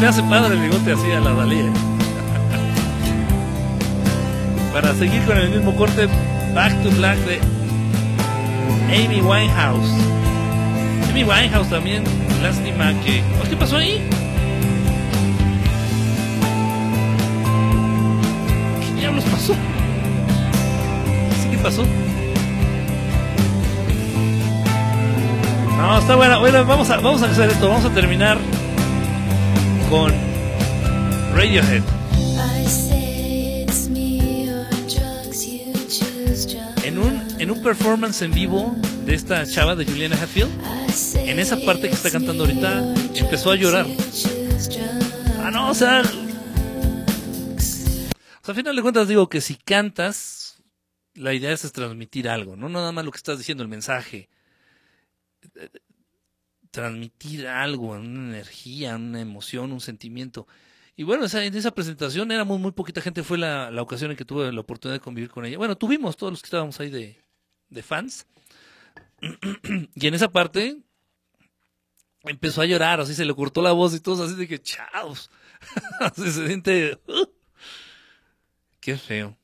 [0.00, 1.58] Me hace padre el bigote así a la Dalí.
[1.58, 1.70] ¿eh?
[4.72, 6.08] Para seguir con el mismo corte,
[6.54, 7.40] Back to Black de
[8.94, 9.90] Amy Winehouse.
[11.10, 12.04] Amy Winehouse también,
[12.42, 13.22] lástima que...
[13.48, 14.00] ¿Qué pasó ahí?
[18.80, 19.54] ¿Qué diablos pasó?
[21.42, 21.84] ¿Sí qué pasó?
[25.78, 26.38] No, está buena.
[26.38, 27.68] Bueno, vamos a, vamos a hacer esto.
[27.68, 28.38] Vamos a terminar
[35.88, 36.84] choose drugs.
[36.84, 38.76] En un, en un performance en vivo
[39.06, 40.50] de esta chava de Juliana Hatfield,
[41.16, 43.86] en esa parte que está cantando ahorita, empezó a llorar.
[45.42, 46.02] Ah, no, o sea.
[46.02, 46.04] O
[48.44, 50.62] sea, al final de cuentas digo que si cantas,
[51.14, 54.28] la idea es transmitir algo, no nada más lo que estás diciendo, el mensaje.
[56.78, 60.46] Transmitir algo, una energía, una emoción, un sentimiento.
[60.94, 64.24] Y bueno, en esa presentación éramos muy poquita gente, fue la, la ocasión en que
[64.24, 65.58] tuve la oportunidad de convivir con ella.
[65.58, 67.20] Bueno, tuvimos todos los que estábamos ahí de,
[67.68, 68.28] de fans.
[69.96, 70.76] y en esa parte
[72.22, 75.32] empezó a llorar, así se le cortó la voz y todos así de que chaos.
[76.14, 76.96] se siente.
[78.78, 79.36] qué feo.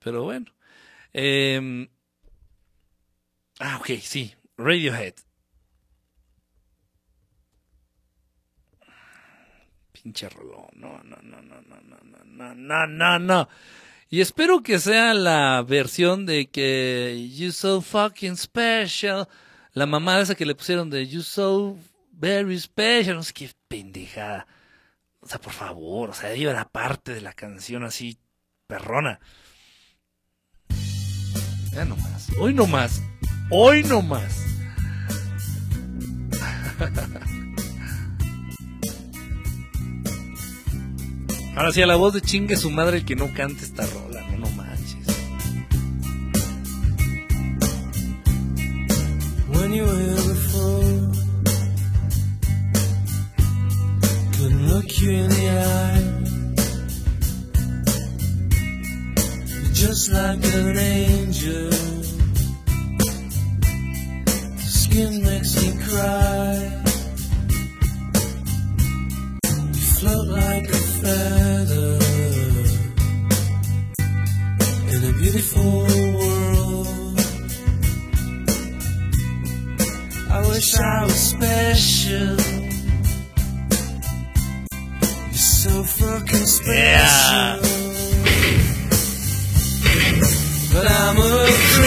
[0.00, 0.46] Pero bueno.
[1.12, 1.88] Em,
[3.60, 4.34] ah, ok, sí.
[4.56, 5.14] Radiohead.
[10.02, 10.28] Pinche.
[10.34, 11.76] No, no, no, no, no, no,
[12.24, 13.48] no, no, no, no.
[14.08, 19.28] Y espero que sea la versión de que You So Fucking Special.
[19.72, 21.76] La mamá esa que le pusieron de You So
[22.12, 23.16] Very Special.
[23.16, 24.46] No sé qué pendejada.
[25.20, 28.18] O sea, por favor, o sea, ello era parte de la canción así,
[28.66, 29.20] perrona.
[31.72, 32.28] Ya no más.
[32.38, 33.02] Hoy no más.
[33.50, 34.00] Hoy no
[41.60, 44.22] Ahora sí, a la voz de chingue su madre el que no cante esta rola,
[44.30, 45.06] no, no manches.
[49.50, 51.12] when you were before.
[54.38, 56.24] Couldn't look you in the eye.
[59.74, 61.72] Just like an angel.
[64.64, 66.82] Skin makes me cry.
[69.74, 71.98] You float like a feather
[74.92, 75.72] in a beautiful
[76.18, 77.18] world.
[80.30, 82.36] I wish I was special.
[85.30, 86.74] You're so fucking special.
[86.74, 87.58] Yeah.
[90.72, 91.80] But I'm a.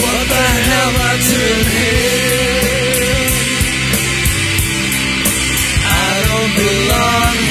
[0.02, 2.14] What the hell am I doing here?
[5.86, 7.43] I don't belong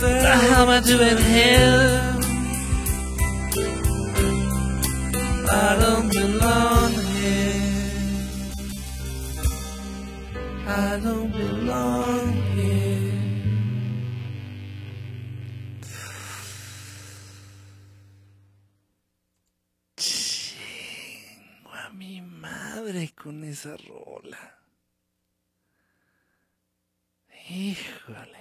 [0.00, 2.16] Hell am I doing here?
[5.52, 7.90] I don't belong here.
[10.66, 13.12] I don't belong here.
[19.98, 24.38] Chingo a mi madre con esa rola.
[27.50, 28.39] Híjole.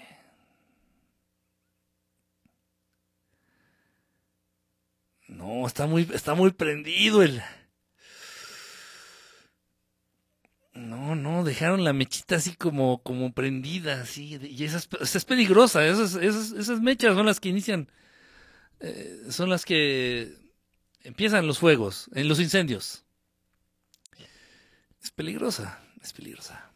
[5.39, 7.41] No, está muy, está muy prendido el.
[10.73, 16.15] No, no, dejaron la mechita así como, como prendida, así, y es, es peligrosa, esas,
[16.15, 17.89] esas, mechas son las que inician,
[18.81, 20.33] eh, son las que
[21.03, 23.05] empiezan los fuegos, en los incendios.
[25.01, 26.69] Es peligrosa, es peligrosa.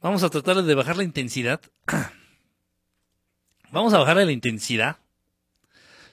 [0.00, 1.60] Vamos a tratar de bajar la intensidad.
[3.72, 4.98] Vamos a bajarle la intensidad.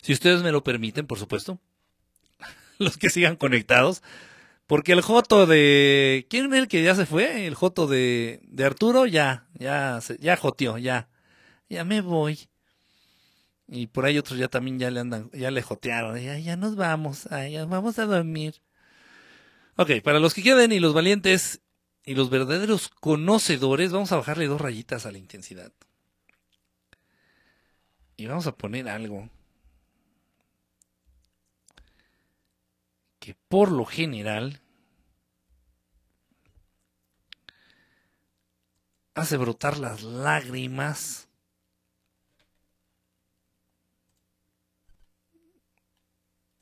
[0.08, 1.60] Si ustedes me lo permiten, por supuesto.
[2.80, 4.04] Los que sigan conectados.
[4.66, 6.26] Porque el Joto de.
[6.30, 7.46] ¿Quién es el que ya se fue?
[7.46, 11.10] El Joto de, de Arturo, ya, ya, ya joteó, ya.
[11.68, 12.48] Ya me voy.
[13.68, 16.18] Y por ahí otros ya también ya le andan, ya le jotearon.
[16.22, 18.62] Ya, ya nos vamos, ay, ya vamos a dormir.
[19.76, 21.60] Ok, para los que queden y los valientes
[22.06, 25.74] y los verdaderos conocedores, vamos a bajarle dos rayitas a la intensidad.
[28.16, 29.30] Y vamos a poner algo
[33.28, 34.62] que por lo general
[39.16, 41.28] hace brotar las lágrimas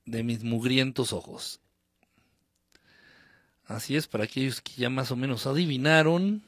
[0.06, 1.62] de mis mugrientos ojos.
[3.66, 6.44] Así es, para aquellos que ya más o menos adivinaron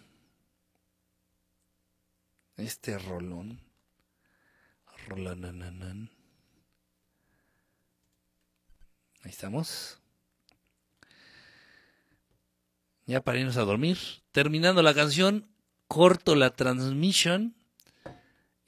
[2.55, 3.61] este rolón.
[9.21, 10.01] Ahí estamos.
[13.07, 13.97] Ya para irnos a dormir.
[14.31, 15.47] Terminando la canción,
[15.87, 17.55] corto la transmisión.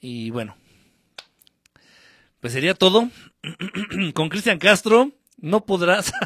[0.00, 0.56] Y bueno,
[2.40, 3.10] pues sería todo.
[4.14, 6.12] Con Cristian Castro no podrás.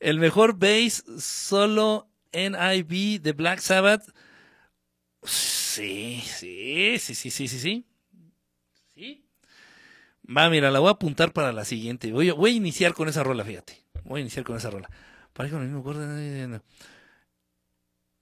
[0.00, 4.04] El mejor bass solo NIB de Black Sabbath.
[5.22, 7.84] Sí, sí, sí, sí, sí, sí, sí.
[8.94, 9.24] Sí.
[10.24, 12.10] Va, mira, la voy a apuntar para la siguiente.
[12.10, 13.82] Voy, voy a iniciar con esa rola, fíjate.
[14.04, 14.88] Voy a iniciar con esa rola.
[15.36, 16.62] Para con el mismo acorde.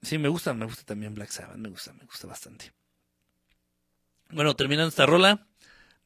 [0.03, 2.73] Sí, me gusta, me gusta también Black Sabbath, me gusta, me gusta bastante.
[4.31, 5.47] Bueno, terminando esta rola,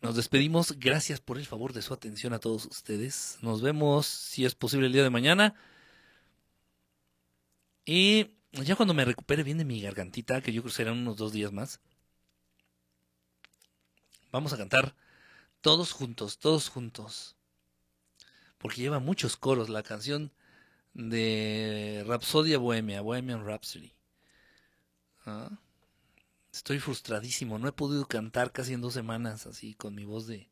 [0.02, 0.78] nos despedimos.
[0.78, 3.38] Gracias por el favor de su atención a todos ustedes.
[3.40, 5.54] Nos vemos, si es posible, el día de mañana.
[7.86, 11.16] Y ya cuando me recupere bien de mi gargantita, que yo creo que serán unos
[11.16, 11.80] dos días más,
[14.30, 14.94] vamos a cantar
[15.62, 17.34] todos juntos, todos juntos.
[18.58, 20.32] Porque lleva muchos coros la canción
[20.94, 23.92] de Rapsodia Bohemia, Bohemian Rhapsody.
[25.26, 25.58] Ah,
[26.58, 30.48] Estoy frustradísimo, no he podido cantar casi en dos semanas así con mi voz de...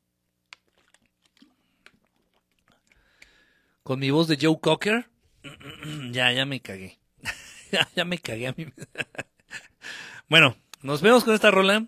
[3.83, 5.09] Con mi voz de Joe Cocker.
[6.13, 6.99] ya, ya me cagué.
[7.97, 8.67] ya, me cagué a mí.
[10.29, 11.87] bueno, nos vemos con esta rola.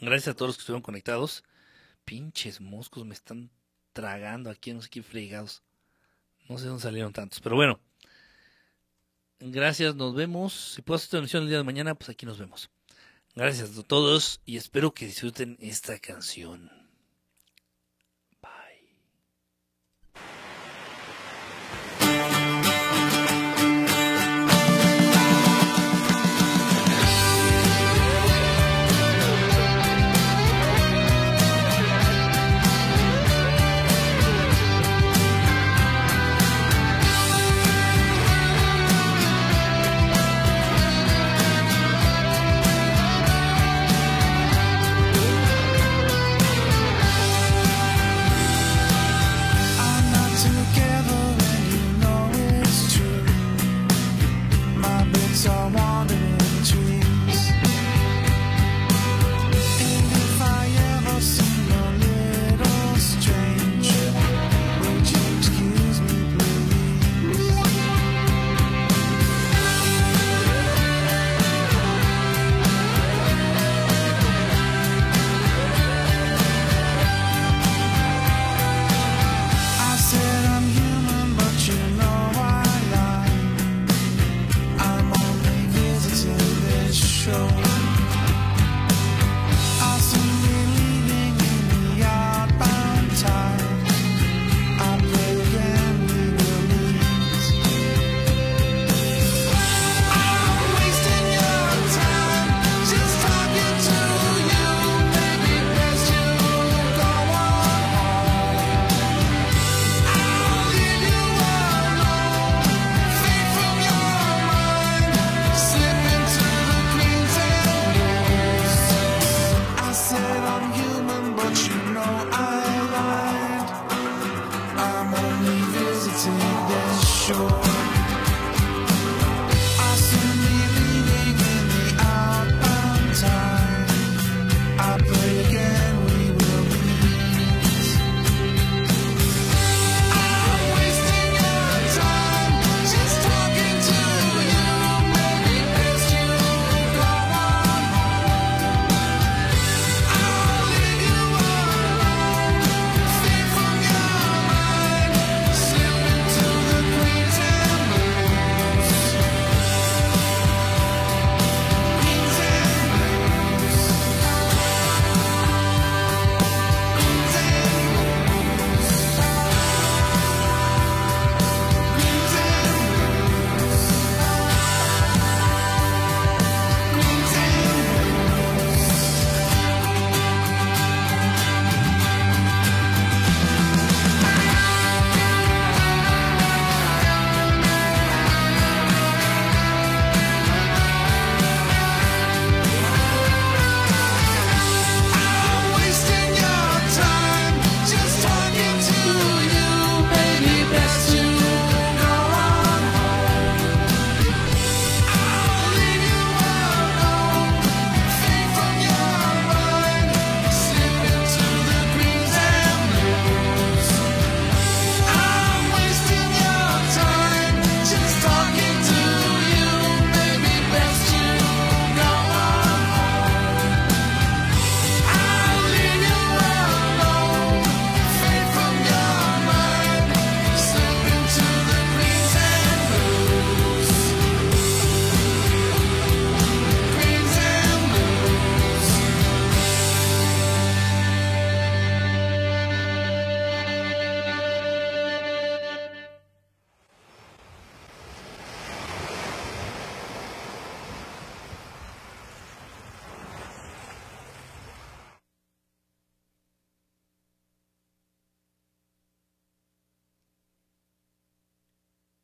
[0.00, 1.44] Gracias a todos los que estuvieron conectados.
[2.04, 3.50] Pinches moscos me están
[3.92, 5.62] tragando aquí, no sé qué fregados.
[6.48, 7.80] No sé dónde salieron tantos, pero bueno.
[9.40, 10.74] Gracias, nos vemos.
[10.74, 12.70] Si puedo hacer transmisión el día de mañana, pues aquí nos vemos.
[13.34, 16.77] Gracias a todos y espero que disfruten esta canción.